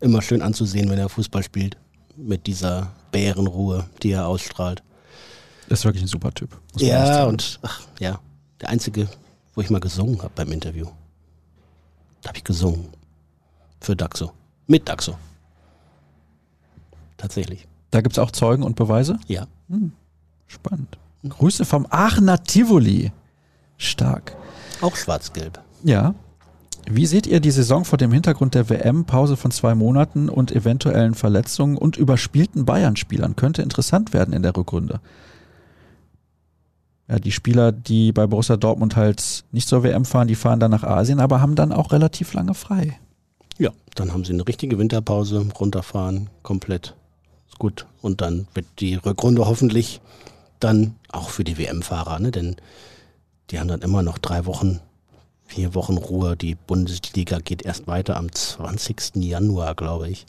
Immer 0.00 0.22
schön 0.22 0.42
anzusehen, 0.42 0.88
wenn 0.88 0.98
er 0.98 1.08
Fußball 1.08 1.42
spielt. 1.42 1.76
Mit 2.16 2.46
dieser 2.46 2.92
Bärenruhe, 3.12 3.86
die 4.02 4.12
er 4.12 4.26
ausstrahlt. 4.26 4.82
Ist 5.68 5.84
wirklich 5.84 6.02
ein 6.04 6.08
super 6.08 6.32
Typ. 6.32 6.58
Ja, 6.76 7.24
und 7.24 7.58
ach, 7.62 7.82
ja, 7.98 8.20
der 8.60 8.68
einzige, 8.70 9.08
wo 9.54 9.60
ich 9.60 9.70
mal 9.70 9.80
gesungen 9.80 10.20
habe 10.22 10.32
beim 10.34 10.52
Interview. 10.52 10.86
Da 12.22 12.28
habe 12.28 12.38
ich 12.38 12.44
gesungen. 12.44 12.88
Für 13.80 13.96
Daxo. 13.96 14.32
Mit 14.66 14.88
Daxo. 14.88 15.16
Tatsächlich. 17.20 17.68
Da 17.90 18.00
gibt 18.00 18.14
es 18.14 18.18
auch 18.18 18.30
Zeugen 18.30 18.62
und 18.62 18.76
Beweise? 18.76 19.18
Ja. 19.26 19.46
Spannend. 20.46 20.96
Grüße 21.28 21.66
vom 21.66 21.86
Aachener 21.90 22.42
Tivoli. 22.42 23.12
Stark. 23.76 24.34
Auch 24.80 24.96
schwarz-gelb. 24.96 25.60
Ja. 25.84 26.14
Wie 26.88 27.04
seht 27.04 27.26
ihr 27.26 27.40
die 27.40 27.50
Saison 27.50 27.84
vor 27.84 27.98
dem 27.98 28.10
Hintergrund 28.10 28.54
der 28.54 28.70
WM-Pause 28.70 29.36
von 29.36 29.50
zwei 29.50 29.74
Monaten 29.74 30.30
und 30.30 30.50
eventuellen 30.50 31.14
Verletzungen 31.14 31.76
und 31.76 31.98
überspielten 31.98 32.64
Bayern-Spielern? 32.64 33.36
Könnte 33.36 33.60
interessant 33.60 34.14
werden 34.14 34.32
in 34.32 34.42
der 34.42 34.56
Rückrunde. 34.56 35.00
Ja, 37.06 37.18
die 37.18 37.32
Spieler, 37.32 37.70
die 37.70 38.12
bei 38.12 38.26
Borussia 38.26 38.56
Dortmund 38.56 38.96
halt 38.96 39.44
nicht 39.52 39.68
zur 39.68 39.82
WM 39.82 40.06
fahren, 40.06 40.28
die 40.28 40.36
fahren 40.36 40.58
dann 40.58 40.70
nach 40.70 40.84
Asien, 40.84 41.20
aber 41.20 41.42
haben 41.42 41.54
dann 41.54 41.72
auch 41.72 41.92
relativ 41.92 42.32
lange 42.32 42.54
frei. 42.54 42.98
Ja, 43.58 43.72
dann 43.94 44.14
haben 44.14 44.24
sie 44.24 44.32
eine 44.32 44.48
richtige 44.48 44.78
Winterpause, 44.78 45.46
runterfahren, 45.58 46.30
komplett. 46.42 46.94
Gut. 47.60 47.84
Und 48.00 48.22
dann 48.22 48.48
wird 48.54 48.64
die 48.78 48.94
Rückrunde 48.94 49.46
hoffentlich 49.46 50.00
dann 50.60 50.96
auch 51.12 51.28
für 51.28 51.44
die 51.44 51.58
WM-Fahrer, 51.58 52.18
ne? 52.18 52.30
Denn 52.30 52.56
die 53.50 53.60
haben 53.60 53.68
dann 53.68 53.82
immer 53.82 54.02
noch 54.02 54.16
drei 54.16 54.46
Wochen, 54.46 54.80
vier 55.44 55.74
Wochen 55.74 55.98
Ruhe. 55.98 56.36
Die 56.36 56.54
Bundesliga 56.54 57.38
geht 57.38 57.62
erst 57.62 57.86
weiter 57.86 58.16
am 58.16 58.32
20. 58.32 59.16
Januar, 59.16 59.74
glaube 59.74 60.08
ich. 60.08 60.24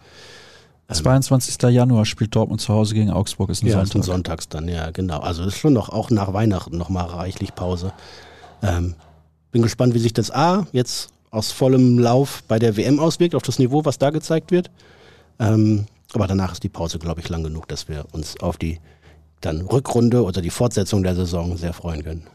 22. 0.90 1.62
Januar 1.70 2.06
spielt 2.06 2.36
Dortmund 2.36 2.60
zu 2.60 2.74
Hause 2.74 2.95
gegen 2.95 3.12
Augsburg, 3.12 3.49
ist 3.49 3.64
ein 3.64 3.68
ja, 3.68 3.82
ist 3.82 3.95
ein 3.95 4.03
Sonntag. 4.03 4.41
Sonntags 4.41 4.49
dann, 4.49 4.68
ja, 4.68 4.91
genau. 4.91 5.20
Also 5.20 5.45
ist 5.45 5.58
schon 5.58 5.72
noch 5.72 5.88
auch 5.88 6.10
nach 6.10 6.34
Weihnachten 6.34 6.78
noch 6.78 6.90
mal 6.90 7.06
reichlich 7.06 7.56
Pause. 7.56 7.94
Ähm, 8.62 8.95
bin 9.53 9.62
gespannt, 9.62 9.94
wie 9.94 9.99
sich 9.99 10.12
das 10.12 10.32
A 10.32 10.68
jetzt 10.74 11.12
aus 11.30 11.53
vollem 11.53 11.98
Lauf 11.98 12.44
bei 12.49 12.60
der 12.60 12.76
WM 12.76 12.99
auswirkt, 12.99 13.36
auf 13.36 13.44
das 13.44 13.58
Niveau, 13.58 13.86
was 13.86 13.99
da 13.99 14.10
gezeigt 14.10 14.52
wird. 14.52 14.70
Ähm, 15.40 15.86
aber 16.13 16.27
danach 16.27 16.53
ist 16.53 16.63
die 16.63 16.69
Pause, 16.69 16.99
glaube 16.99 17.21
ich, 17.21 17.29
lang 17.29 17.43
genug, 17.43 17.67
dass 17.67 17.88
wir 17.88 18.05
uns 18.11 18.39
auf 18.39 18.57
die 18.57 18.79
dann 19.39 19.61
Rückrunde 19.61 20.23
oder 20.23 20.41
die 20.41 20.49
Fortsetzung 20.49 21.03
der 21.03 21.15
Saison 21.15 21.57
sehr 21.57 21.73
freuen 21.73 22.03
können. 22.03 22.27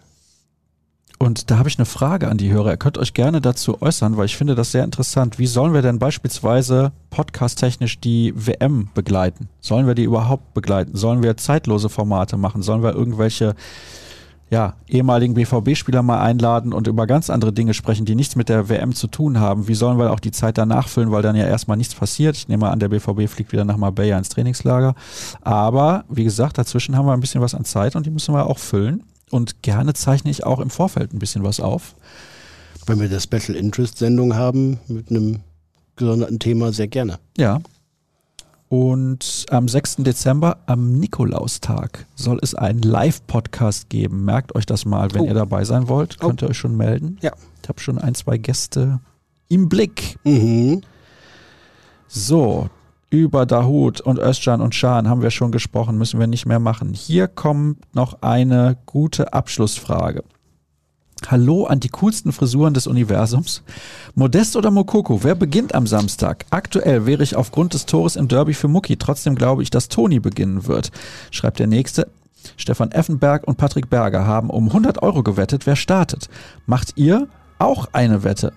Und 1.19 1.51
da 1.51 1.59
habe 1.59 1.69
ich 1.69 1.79
eine 1.79 1.87
Frage 1.87 2.29
an 2.29 2.37
die 2.37 2.53
Hörer. 2.53 2.73
Ihr 2.73 2.77
könnt 2.77 2.99
euch 2.99 3.15
gerne 3.15 3.41
dazu 3.41 3.81
äußern, 3.81 4.19
weil 4.19 4.27
ich 4.27 4.37
finde 4.37 4.55
das 4.55 4.73
sehr 4.73 4.85
interessant. 4.85 5.39
Wie 5.39 5.47
sollen 5.47 5.73
wir 5.73 5.81
denn 5.81 5.99
beispielsweise 5.99 6.93
podcast-technisch 7.09 8.01
die 8.01 8.35
WM 8.37 8.91
begleiten? 8.93 9.49
Sollen 9.61 9.87
wir 9.87 9.95
die 9.95 10.05
überhaupt 10.05 10.53
begleiten? 10.53 10.95
Sollen 10.95 11.23
wir 11.23 11.39
zeitlose 11.39 11.89
Formate 11.89 12.37
machen? 12.37 12.61
Sollen 12.61 12.83
wir 12.83 12.93
irgendwelche 12.93 13.55
ja, 14.49 14.75
ehemaligen 14.87 15.35
BVB-Spieler 15.35 16.03
mal 16.03 16.21
einladen 16.21 16.73
und 16.73 16.87
über 16.87 17.07
ganz 17.07 17.31
andere 17.31 17.53
Dinge 17.53 17.75
sprechen, 17.75 18.07
die 18.07 18.15
nichts 18.15 18.37
mit 18.37 18.49
der 18.49 18.69
WM 18.69 18.95
zu 18.95 19.09
tun 19.09 19.41
haben? 19.41 19.67
Wie 19.67 19.75
sollen 19.75 19.99
wir 19.99 20.13
auch 20.13 20.21
die 20.21 20.31
Zeit 20.31 20.57
danach 20.57 20.89
füllen, 20.89 21.11
weil 21.11 21.23
dann 21.23 21.35
ja 21.35 21.47
erstmal 21.47 21.77
nichts 21.77 21.95
passiert? 21.95 22.37
Ich 22.37 22.47
nehme 22.47 22.71
an, 22.71 22.79
der 22.79 22.89
BVB 22.89 23.29
fliegt 23.29 23.53
wieder 23.53 23.65
nach 23.65 23.77
Marbella 23.77 24.17
ins 24.17 24.29
Trainingslager. 24.29 24.95
Aber 25.41 26.05
wie 26.09 26.25
gesagt, 26.25 26.59
dazwischen 26.59 26.97
haben 26.97 27.07
wir 27.07 27.13
ein 27.13 27.21
bisschen 27.21 27.41
was 27.41 27.55
an 27.55 27.65
Zeit 27.65 27.97
und 27.97 28.07
die 28.07 28.11
müssen 28.11 28.35
wir 28.35 28.47
auch 28.47 28.59
füllen. 28.59 29.03
Und 29.31 29.63
gerne 29.63 29.95
zeichne 29.95 30.31
ich 30.31 30.45
auch 30.45 30.61
im 30.61 30.71
Vorfeld 30.71 31.13
ein 31.13 31.19
bisschen 31.19 31.43
was 31.43 31.59
auf. 31.59 31.97
Wenn 32.87 33.01
wir 33.01 33.09
eine 33.09 33.21
Special 33.21 33.57
Interest 33.57 33.99
Sendung 33.99 34.37
haben 34.37 34.79
mit 34.87 35.11
einem 35.11 35.41
gesonderten 35.97 36.39
Thema, 36.39 36.73
sehr 36.73 36.87
gerne. 36.87 37.19
Ja. 37.37 37.61
Und 38.69 39.47
am 39.51 39.69
6. 39.69 39.97
Dezember, 39.99 40.59
am 40.67 40.93
Nikolaustag, 40.99 42.05
soll 42.17 42.39
es 42.43 42.55
einen 42.55 42.83
Live-Podcast 42.83 43.89
geben. 43.89 44.25
Merkt 44.25 44.55
euch 44.57 44.67
das 44.67 44.85
mal, 44.85 45.15
wenn 45.15 45.23
Oh. 45.23 45.27
ihr 45.27 45.35
dabei 45.35 45.65
sein 45.65 45.89
wollt. 45.89 46.19
Könnt 46.19 46.43
Oh. 46.43 46.47
ihr 46.47 46.51
euch 46.51 46.59
schon 46.59 46.77
melden. 46.77 47.19
Ja. 47.23 47.33
Ich 47.63 47.69
habe 47.69 47.81
schon 47.81 47.99
ein, 47.99 48.15
zwei 48.15 48.39
Gäste 48.39 49.01
im 49.49 49.69
Blick. 49.69 50.19
Mhm. 50.25 50.83
So, 52.09 52.69
über 53.11 53.47
Dahut 53.47 54.01
und 54.01 54.19
Özcan 54.19 54.61
und 54.61 54.75
Schan 54.75 55.09
haben 55.09 55.23
wir 55.23 55.31
schon 55.31 55.53
gesprochen, 55.53 55.97
müssen 55.97 56.19
wir 56.19 56.27
nicht 56.27 56.47
mehr 56.47 56.59
machen. 56.61 56.93
Hier 56.93 57.29
kommt 57.29 57.79
noch 57.95 58.23
eine 58.23 58.77
gute 58.87 59.33
Abschlussfrage. 59.33 60.25
Hallo 61.29 61.65
an 61.65 61.81
die 61.81 61.89
coolsten 61.89 62.31
Frisuren 62.31 62.73
des 62.73 62.87
Universums. 62.87 63.63
Modest 64.15 64.55
oder 64.55 64.71
Mokoko, 64.71 65.25
wer 65.25 65.35
beginnt 65.35 65.75
am 65.75 65.89
Samstag? 65.89 66.47
Aktuell 66.51 67.05
wäre 67.05 67.25
ich 67.25 67.35
aufgrund 67.35 67.75
des 67.75 67.85
Tores 67.85 68.15
im 68.15 68.29
Derby 68.29 68.55
für 68.55 68.69
Mucki. 68.69 68.97
Trotzdem 68.97 69.35
glaube 69.35 69.65
ich, 69.65 69.71
dass 69.71 69.89
Toni 69.89 70.21
beginnen 70.21 70.69
wird. 70.69 70.93
Schreibt 71.33 71.59
der 71.59 71.67
nächste. 71.67 72.09
Stefan 72.57 72.93
Effenberg 72.93 73.43
und 73.49 73.57
Patrick 73.57 73.91
Berger 73.91 74.25
haben 74.25 74.51
um 74.51 74.69
100 74.69 75.03
Euro 75.03 75.25
gewettet, 75.25 75.67
wer 75.67 75.75
startet. 75.75 76.29
Macht 76.65 76.93
ihr 76.95 77.27
auch 77.59 77.89
eine 77.93 78.23
Wette? 78.23 78.53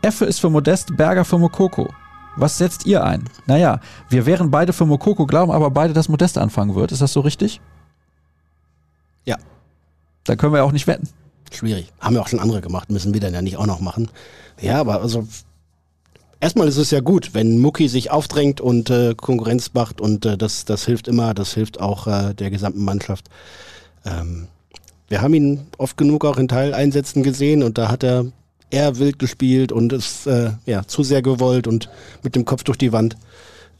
Effe 0.00 0.24
ist 0.24 0.40
für 0.40 0.48
Modest, 0.48 0.96
Berger 0.96 1.26
für 1.26 1.38
Mokoko. 1.38 1.88
Was 2.36 2.56
setzt 2.56 2.86
ihr 2.86 3.04
ein? 3.04 3.24
Naja, 3.46 3.80
wir 4.08 4.24
wären 4.24 4.50
beide 4.50 4.72
für 4.72 4.86
Mokoko, 4.86 5.26
glauben 5.26 5.52
aber 5.52 5.70
beide, 5.70 5.92
dass 5.92 6.08
Modest 6.08 6.38
anfangen 6.38 6.74
wird. 6.74 6.92
Ist 6.92 7.02
das 7.02 7.12
so 7.12 7.20
richtig? 7.20 7.60
Ja. 9.26 9.36
Dann 10.24 10.38
können 10.38 10.54
wir 10.54 10.58
ja 10.58 10.64
auch 10.64 10.72
nicht 10.72 10.86
wetten. 10.86 11.08
Schwierig. 11.52 11.92
Haben 12.00 12.14
ja 12.14 12.22
auch 12.22 12.28
schon 12.28 12.40
andere 12.40 12.60
gemacht, 12.60 12.90
müssen 12.90 13.14
wir 13.14 13.20
dann 13.20 13.34
ja 13.34 13.42
nicht 13.42 13.56
auch 13.56 13.66
noch 13.66 13.80
machen. 13.80 14.10
Ja, 14.60 14.80
aber 14.80 15.00
also 15.00 15.26
erstmal 16.40 16.68
ist 16.68 16.76
es 16.76 16.90
ja 16.90 17.00
gut, 17.00 17.34
wenn 17.34 17.58
Mucki 17.58 17.88
sich 17.88 18.10
aufdrängt 18.10 18.60
und 18.60 18.90
äh, 18.90 19.14
Konkurrenz 19.14 19.72
macht 19.74 20.00
und 20.00 20.26
äh, 20.26 20.36
das, 20.36 20.64
das 20.64 20.84
hilft 20.84 21.08
immer, 21.08 21.34
das 21.34 21.54
hilft 21.54 21.80
auch 21.80 22.06
äh, 22.06 22.34
der 22.34 22.50
gesamten 22.50 22.84
Mannschaft. 22.84 23.28
Ähm, 24.04 24.48
wir 25.08 25.22
haben 25.22 25.34
ihn 25.34 25.66
oft 25.78 25.96
genug 25.96 26.24
auch 26.24 26.36
in 26.36 26.48
Teileinsätzen 26.48 27.22
gesehen 27.22 27.62
und 27.62 27.78
da 27.78 27.88
hat 27.88 28.02
er 28.02 28.26
eher 28.70 28.98
wild 28.98 29.18
gespielt 29.18 29.72
und 29.72 29.92
ist 29.92 30.26
äh, 30.26 30.50
ja, 30.66 30.86
zu 30.86 31.02
sehr 31.02 31.22
gewollt 31.22 31.66
und 31.66 31.88
mit 32.22 32.34
dem 32.34 32.44
Kopf 32.44 32.64
durch 32.64 32.78
die 32.78 32.92
Wand 32.92 33.16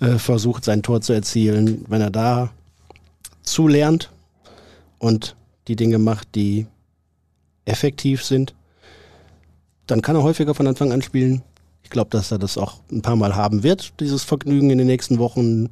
äh, 0.00 0.18
versucht, 0.18 0.64
sein 0.64 0.82
Tor 0.82 1.00
zu 1.00 1.12
erzielen. 1.12 1.84
Wenn 1.88 2.00
er 2.00 2.10
da 2.10 2.50
zulernt 3.42 4.10
und 4.98 5.36
die 5.68 5.76
Dinge 5.76 5.98
macht, 5.98 6.34
die 6.34 6.66
effektiv 7.66 8.24
sind, 8.24 8.54
dann 9.86 10.02
kann 10.02 10.16
er 10.16 10.22
häufiger 10.22 10.54
von 10.54 10.66
Anfang 10.66 10.92
an 10.92 11.02
spielen. 11.02 11.42
Ich 11.82 11.90
glaube, 11.90 12.10
dass 12.10 12.32
er 12.32 12.38
das 12.38 12.58
auch 12.58 12.80
ein 12.90 13.02
paar 13.02 13.16
Mal 13.16 13.36
haben 13.36 13.62
wird, 13.62 14.00
dieses 14.00 14.24
Vergnügen 14.24 14.70
in 14.70 14.78
den 14.78 14.86
nächsten 14.86 15.18
Wochen. 15.18 15.68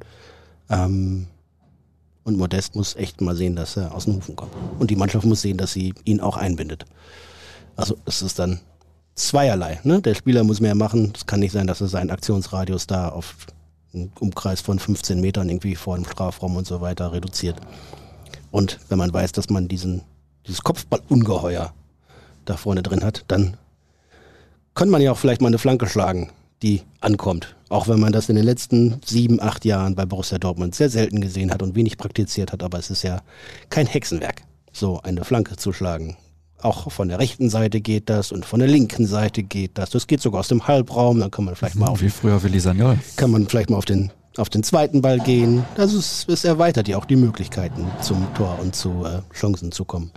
Ähm, 0.69 1.27
und 2.23 2.37
Modest 2.37 2.75
muss 2.75 2.95
echt 2.95 3.21
mal 3.21 3.35
sehen, 3.35 3.55
dass 3.55 3.77
er 3.77 3.93
aus 3.93 4.05
den 4.05 4.15
Hufen 4.15 4.35
kommt. 4.35 4.53
Und 4.79 4.89
die 4.89 4.95
Mannschaft 4.95 5.25
muss 5.25 5.41
sehen, 5.41 5.57
dass 5.57 5.73
sie 5.73 5.93
ihn 6.05 6.21
auch 6.21 6.37
einbindet. 6.37 6.85
Also 7.75 7.97
es 8.05 8.21
ist 8.21 8.39
dann 8.39 8.61
zweierlei. 9.13 9.79
Ne? 9.83 10.01
Der 10.01 10.15
Spieler 10.15 10.43
muss 10.43 10.59
mehr 10.59 10.75
machen. 10.75 11.13
Es 11.15 11.25
kann 11.25 11.39
nicht 11.39 11.51
sein, 11.51 11.67
dass 11.67 11.81
er 11.81 11.87
seinen 11.87 12.11
Aktionsradius 12.11 12.87
da 12.87 13.09
auf 13.09 13.35
einen 13.93 14.11
Umkreis 14.19 14.61
von 14.61 14.79
15 14.79 15.21
Metern 15.21 15.49
irgendwie 15.49 15.75
vor 15.75 15.95
dem 15.95 16.05
Strafraum 16.05 16.55
und 16.55 16.65
so 16.65 16.81
weiter 16.81 17.11
reduziert. 17.11 17.57
Und 18.51 18.79
wenn 18.89 18.97
man 18.97 19.13
weiß, 19.13 19.31
dass 19.33 19.49
man 19.49 19.67
diesen, 19.67 20.01
dieses 20.47 20.61
Kopfballungeheuer 20.61 21.73
da 22.45 22.57
vorne 22.57 22.83
drin 22.83 23.03
hat, 23.03 23.25
dann 23.27 23.57
kann 24.73 24.89
man 24.89 25.01
ja 25.01 25.11
auch 25.11 25.17
vielleicht 25.17 25.41
mal 25.41 25.47
eine 25.47 25.57
Flanke 25.57 25.87
schlagen, 25.87 26.31
die 26.61 26.81
ankommt. 26.99 27.55
Auch 27.69 27.87
wenn 27.87 27.99
man 27.99 28.11
das 28.13 28.29
in 28.29 28.35
den 28.35 28.45
letzten 28.45 28.99
sieben, 29.05 29.41
acht 29.41 29.65
Jahren 29.65 29.95
bei 29.95 30.05
Borussia 30.05 30.37
Dortmund 30.37 30.75
sehr 30.75 30.89
selten 30.89 31.21
gesehen 31.21 31.51
hat 31.51 31.61
und 31.63 31.75
wenig 31.75 31.97
praktiziert 31.97 32.51
hat. 32.51 32.61
Aber 32.61 32.77
es 32.77 32.89
ist 32.89 33.03
ja 33.03 33.21
kein 33.69 33.87
Hexenwerk, 33.87 34.41
so 34.71 34.99
eine 35.01 35.23
Flanke 35.23 35.55
zu 35.55 35.73
schlagen. 35.73 36.17
Auch 36.61 36.91
von 36.91 37.09
der 37.09 37.19
rechten 37.19 37.49
Seite 37.49 37.81
geht 37.81 38.09
das 38.09 38.31
und 38.31 38.45
von 38.45 38.59
der 38.59 38.69
linken 38.69 39.05
Seite 39.05 39.43
geht 39.43 39.77
das. 39.77 39.89
Das 39.91 40.07
geht 40.07 40.21
sogar 40.21 40.39
aus 40.39 40.47
dem 40.47 40.67
Halbraum. 40.67 41.19
Dann 41.19 41.31
kann 41.31 41.45
man 41.45 41.55
vielleicht 41.55 41.75
mal 41.75 41.87
auf, 41.87 42.01
Wie 42.01 42.09
früher 42.09 42.41
Willi 42.43 42.59
Sagnol. 42.59 42.97
kann 43.17 43.31
man 43.31 43.47
vielleicht 43.47 43.69
mal 43.69 43.77
auf 43.77 43.85
den, 43.85 44.11
auf 44.37 44.49
den 44.49 44.63
zweiten 44.63 45.01
Ball 45.01 45.19
gehen. 45.19 45.63
Das 45.75 45.93
ist, 45.93 46.27
es 46.29 46.43
erweitert 46.43 46.87
ja 46.87 46.97
auch 46.97 47.05
die 47.05 47.17
Möglichkeiten 47.17 47.85
zum 48.01 48.25
Tor 48.35 48.57
und 48.61 48.75
zu 48.75 49.05
äh, 49.05 49.21
Chancen 49.33 49.71
zu 49.71 49.85
kommen. 49.85 50.11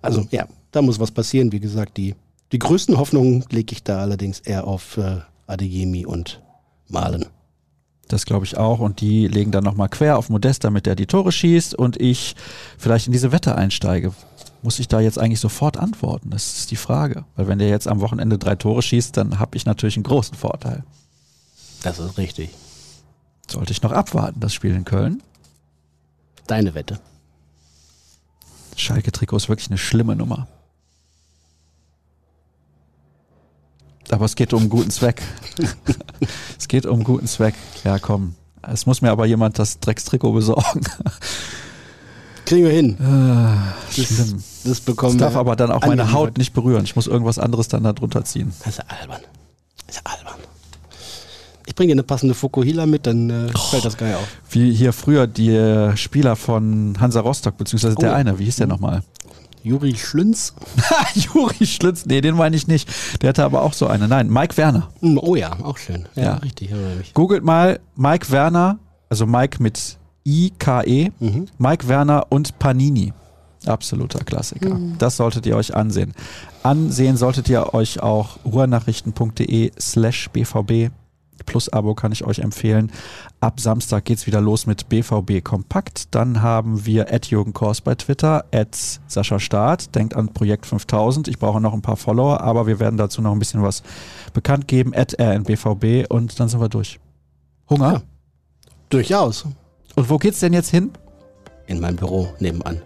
Also 0.00 0.26
ja, 0.30 0.46
da 0.74 0.82
muss 0.82 0.98
was 0.98 1.12
passieren. 1.12 1.52
Wie 1.52 1.60
gesagt, 1.60 1.96
die, 1.96 2.14
die 2.52 2.58
größten 2.58 2.98
Hoffnungen 2.98 3.44
lege 3.50 3.72
ich 3.72 3.84
da 3.84 4.00
allerdings 4.00 4.40
eher 4.40 4.66
auf 4.66 4.96
äh, 4.96 5.20
Adeyemi 5.46 6.04
und 6.04 6.42
Malen. 6.88 7.26
Das 8.08 8.26
glaube 8.26 8.44
ich 8.44 8.56
auch. 8.56 8.80
Und 8.80 9.00
die 9.00 9.28
legen 9.28 9.52
dann 9.52 9.64
nochmal 9.64 9.88
quer 9.88 10.18
auf 10.18 10.28
Modest, 10.28 10.64
damit 10.64 10.86
der 10.86 10.96
die 10.96 11.06
Tore 11.06 11.32
schießt 11.32 11.74
und 11.74 12.00
ich 12.00 12.34
vielleicht 12.76 13.06
in 13.06 13.12
diese 13.12 13.32
Wette 13.32 13.54
einsteige. 13.54 14.12
Muss 14.62 14.78
ich 14.78 14.88
da 14.88 15.00
jetzt 15.00 15.18
eigentlich 15.18 15.40
sofort 15.40 15.76
antworten? 15.76 16.30
Das 16.30 16.58
ist 16.58 16.70
die 16.70 16.76
Frage. 16.76 17.24
Weil 17.36 17.46
wenn 17.48 17.58
der 17.58 17.68
jetzt 17.68 17.86
am 17.86 18.00
Wochenende 18.00 18.38
drei 18.38 18.56
Tore 18.56 18.82
schießt, 18.82 19.16
dann 19.16 19.38
habe 19.38 19.56
ich 19.56 19.66
natürlich 19.66 19.96
einen 19.96 20.04
großen 20.04 20.36
Vorteil. 20.36 20.84
Das 21.82 21.98
ist 21.98 22.18
richtig. 22.18 22.50
Sollte 23.48 23.72
ich 23.72 23.82
noch 23.82 23.92
abwarten, 23.92 24.40
das 24.40 24.54
Spiel 24.54 24.74
in 24.74 24.84
Köln? 24.84 25.22
Deine 26.46 26.74
Wette. 26.74 26.98
Schalke-Trikot 28.76 29.36
ist 29.36 29.48
wirklich 29.48 29.68
eine 29.68 29.78
schlimme 29.78 30.16
Nummer. 30.16 30.48
Aber 34.10 34.24
es 34.26 34.36
geht 34.36 34.52
um 34.52 34.60
einen 34.60 34.68
guten 34.70 34.90
Zweck. 34.90 35.22
es 36.58 36.68
geht 36.68 36.86
um 36.86 36.94
einen 36.96 37.04
guten 37.04 37.26
Zweck. 37.26 37.54
Ja, 37.84 37.98
komm. 37.98 38.34
Es 38.62 38.86
muss 38.86 39.02
mir 39.02 39.10
aber 39.10 39.26
jemand 39.26 39.58
das 39.58 39.78
Dreckstrikot 39.80 40.32
besorgen. 40.32 40.80
Kriegen 42.46 42.64
wir 42.64 42.72
hin. 42.72 42.96
Ah, 43.00 43.74
Das- 43.96 44.06
Schlimm. 44.06 44.42
Das 44.64 44.80
bekommen 44.80 45.16
Es 45.16 45.20
darf 45.20 45.34
wir 45.34 45.40
aber 45.40 45.56
dann 45.56 45.70
auch 45.70 45.84
meine. 45.86 46.12
Haut 46.12 46.38
nicht 46.38 46.52
berühren. 46.54 46.84
Ich 46.84 46.96
muss 46.96 47.06
irgendwas 47.06 47.38
anderes 47.38 47.68
dann 47.68 47.82
da 47.84 47.92
drunter 47.92 48.24
ziehen. 48.24 48.52
Das 48.60 48.68
ist 48.68 48.78
ja 48.78 48.84
albern. 49.00 49.20
Das 49.86 49.96
ist 49.96 50.02
ja 50.06 50.12
albern. 50.12 50.40
Ich 51.66 51.74
bringe 51.74 51.88
dir 51.88 51.94
eine 51.94 52.02
passende 52.02 52.34
Fukuhila 52.34 52.86
mit, 52.86 53.06
dann 53.06 53.30
äh, 53.30 53.50
Oh. 53.54 53.58
fällt 53.58 53.84
das 53.84 53.96
geil 53.96 54.14
auf. 54.14 54.26
Wie 54.50 54.72
hier 54.74 54.92
früher 54.92 55.26
die 55.26 55.50
äh, 55.50 55.96
Spieler 55.96 56.36
von 56.36 56.96
Hansa 57.00 57.20
Rostock, 57.20 57.56
beziehungsweise 57.56 57.94
der 57.96 58.12
Oh. 58.12 58.14
eine, 58.14 58.38
wie 58.38 58.44
hieß 58.44 58.56
der 58.56 58.66
nochmal? 58.66 59.02
Juri 59.64 59.96
Schlünz. 59.96 60.54
Juri 61.14 61.66
Schlitz, 61.66 62.06
nee, 62.06 62.20
den 62.20 62.36
meine 62.36 62.54
ich 62.54 62.68
nicht. 62.68 62.88
Der 63.22 63.30
hatte 63.30 63.44
aber 63.44 63.62
auch 63.62 63.72
so 63.72 63.86
eine. 63.88 64.06
Nein, 64.06 64.28
Mike 64.30 64.56
Werner. 64.56 64.90
Hm, 65.00 65.18
Oh 65.20 65.34
ja, 65.34 65.52
auch 65.62 65.78
schön. 65.78 66.06
Ja, 66.14 66.22
Ja. 66.22 66.34
richtig. 66.34 66.70
Googelt 67.14 67.42
mal 67.42 67.80
Mike 67.96 68.30
Werner, 68.30 68.78
also 69.08 69.26
Mike 69.26 69.62
mit 69.62 69.98
I-K-E, 70.26 71.10
Mhm. 71.18 71.46
Mike 71.58 71.88
Werner 71.88 72.26
und 72.28 72.58
Panini. 72.58 73.12
Absoluter 73.66 74.22
Klassiker. 74.22 74.78
Das 74.98 75.16
solltet 75.16 75.46
ihr 75.46 75.56
euch 75.56 75.74
ansehen. 75.74 76.12
Ansehen 76.62 77.16
solltet 77.16 77.48
ihr 77.48 77.72
euch 77.72 78.00
auch 78.02 78.36
ruhrnachrichten.de 78.44 79.72
slash 79.80 80.28
bvb 80.30 80.90
plus 81.46 81.72
Abo 81.72 81.94
kann 81.94 82.12
ich 82.12 82.24
euch 82.24 82.38
empfehlen. 82.40 82.90
Ab 83.40 83.60
Samstag 83.60 84.04
geht's 84.04 84.26
wieder 84.26 84.40
los 84.40 84.66
mit 84.66 84.88
BVB 84.88 85.42
Kompakt. 85.42 86.14
Dann 86.14 86.42
haben 86.42 86.86
wir 86.86 87.12
at 87.12 87.26
Jürgen 87.26 87.52
Kors 87.52 87.80
bei 87.80 87.94
Twitter, 87.94 88.44
at 88.52 88.76
Sascha 89.06 89.38
Staat. 89.38 89.94
Denkt 89.94 90.16
an 90.16 90.32
Projekt 90.32 90.66
5000. 90.66 91.28
Ich 91.28 91.38
brauche 91.38 91.60
noch 91.60 91.74
ein 91.74 91.82
paar 91.82 91.96
Follower, 91.96 92.40
aber 92.40 92.66
wir 92.66 92.80
werden 92.80 92.96
dazu 92.96 93.22
noch 93.22 93.32
ein 93.32 93.38
bisschen 93.38 93.62
was 93.62 93.82
bekannt 94.32 94.68
geben. 94.68 94.92
At 94.94 95.18
rnbvb 95.18 96.06
und 96.08 96.38
dann 96.38 96.48
sind 96.48 96.60
wir 96.60 96.68
durch. 96.68 96.98
Hunger? 97.68 97.92
Ja. 97.92 98.02
Durchaus. 98.90 99.46
Und 99.96 100.10
wo 100.10 100.18
geht's 100.18 100.40
denn 100.40 100.52
jetzt 100.52 100.70
hin? 100.70 100.90
In 101.66 101.80
meinem 101.80 101.96
Büro 101.96 102.28
nebenan. 102.40 102.80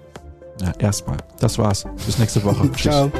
Ja, 0.60 0.72
erstmal. 0.78 1.18
Das 1.40 1.58
war's. 1.58 1.86
Bis 2.06 2.18
nächste 2.18 2.42
Woche. 2.44 2.70
Tschüss. 2.72 2.92
Ciao. 2.92 3.10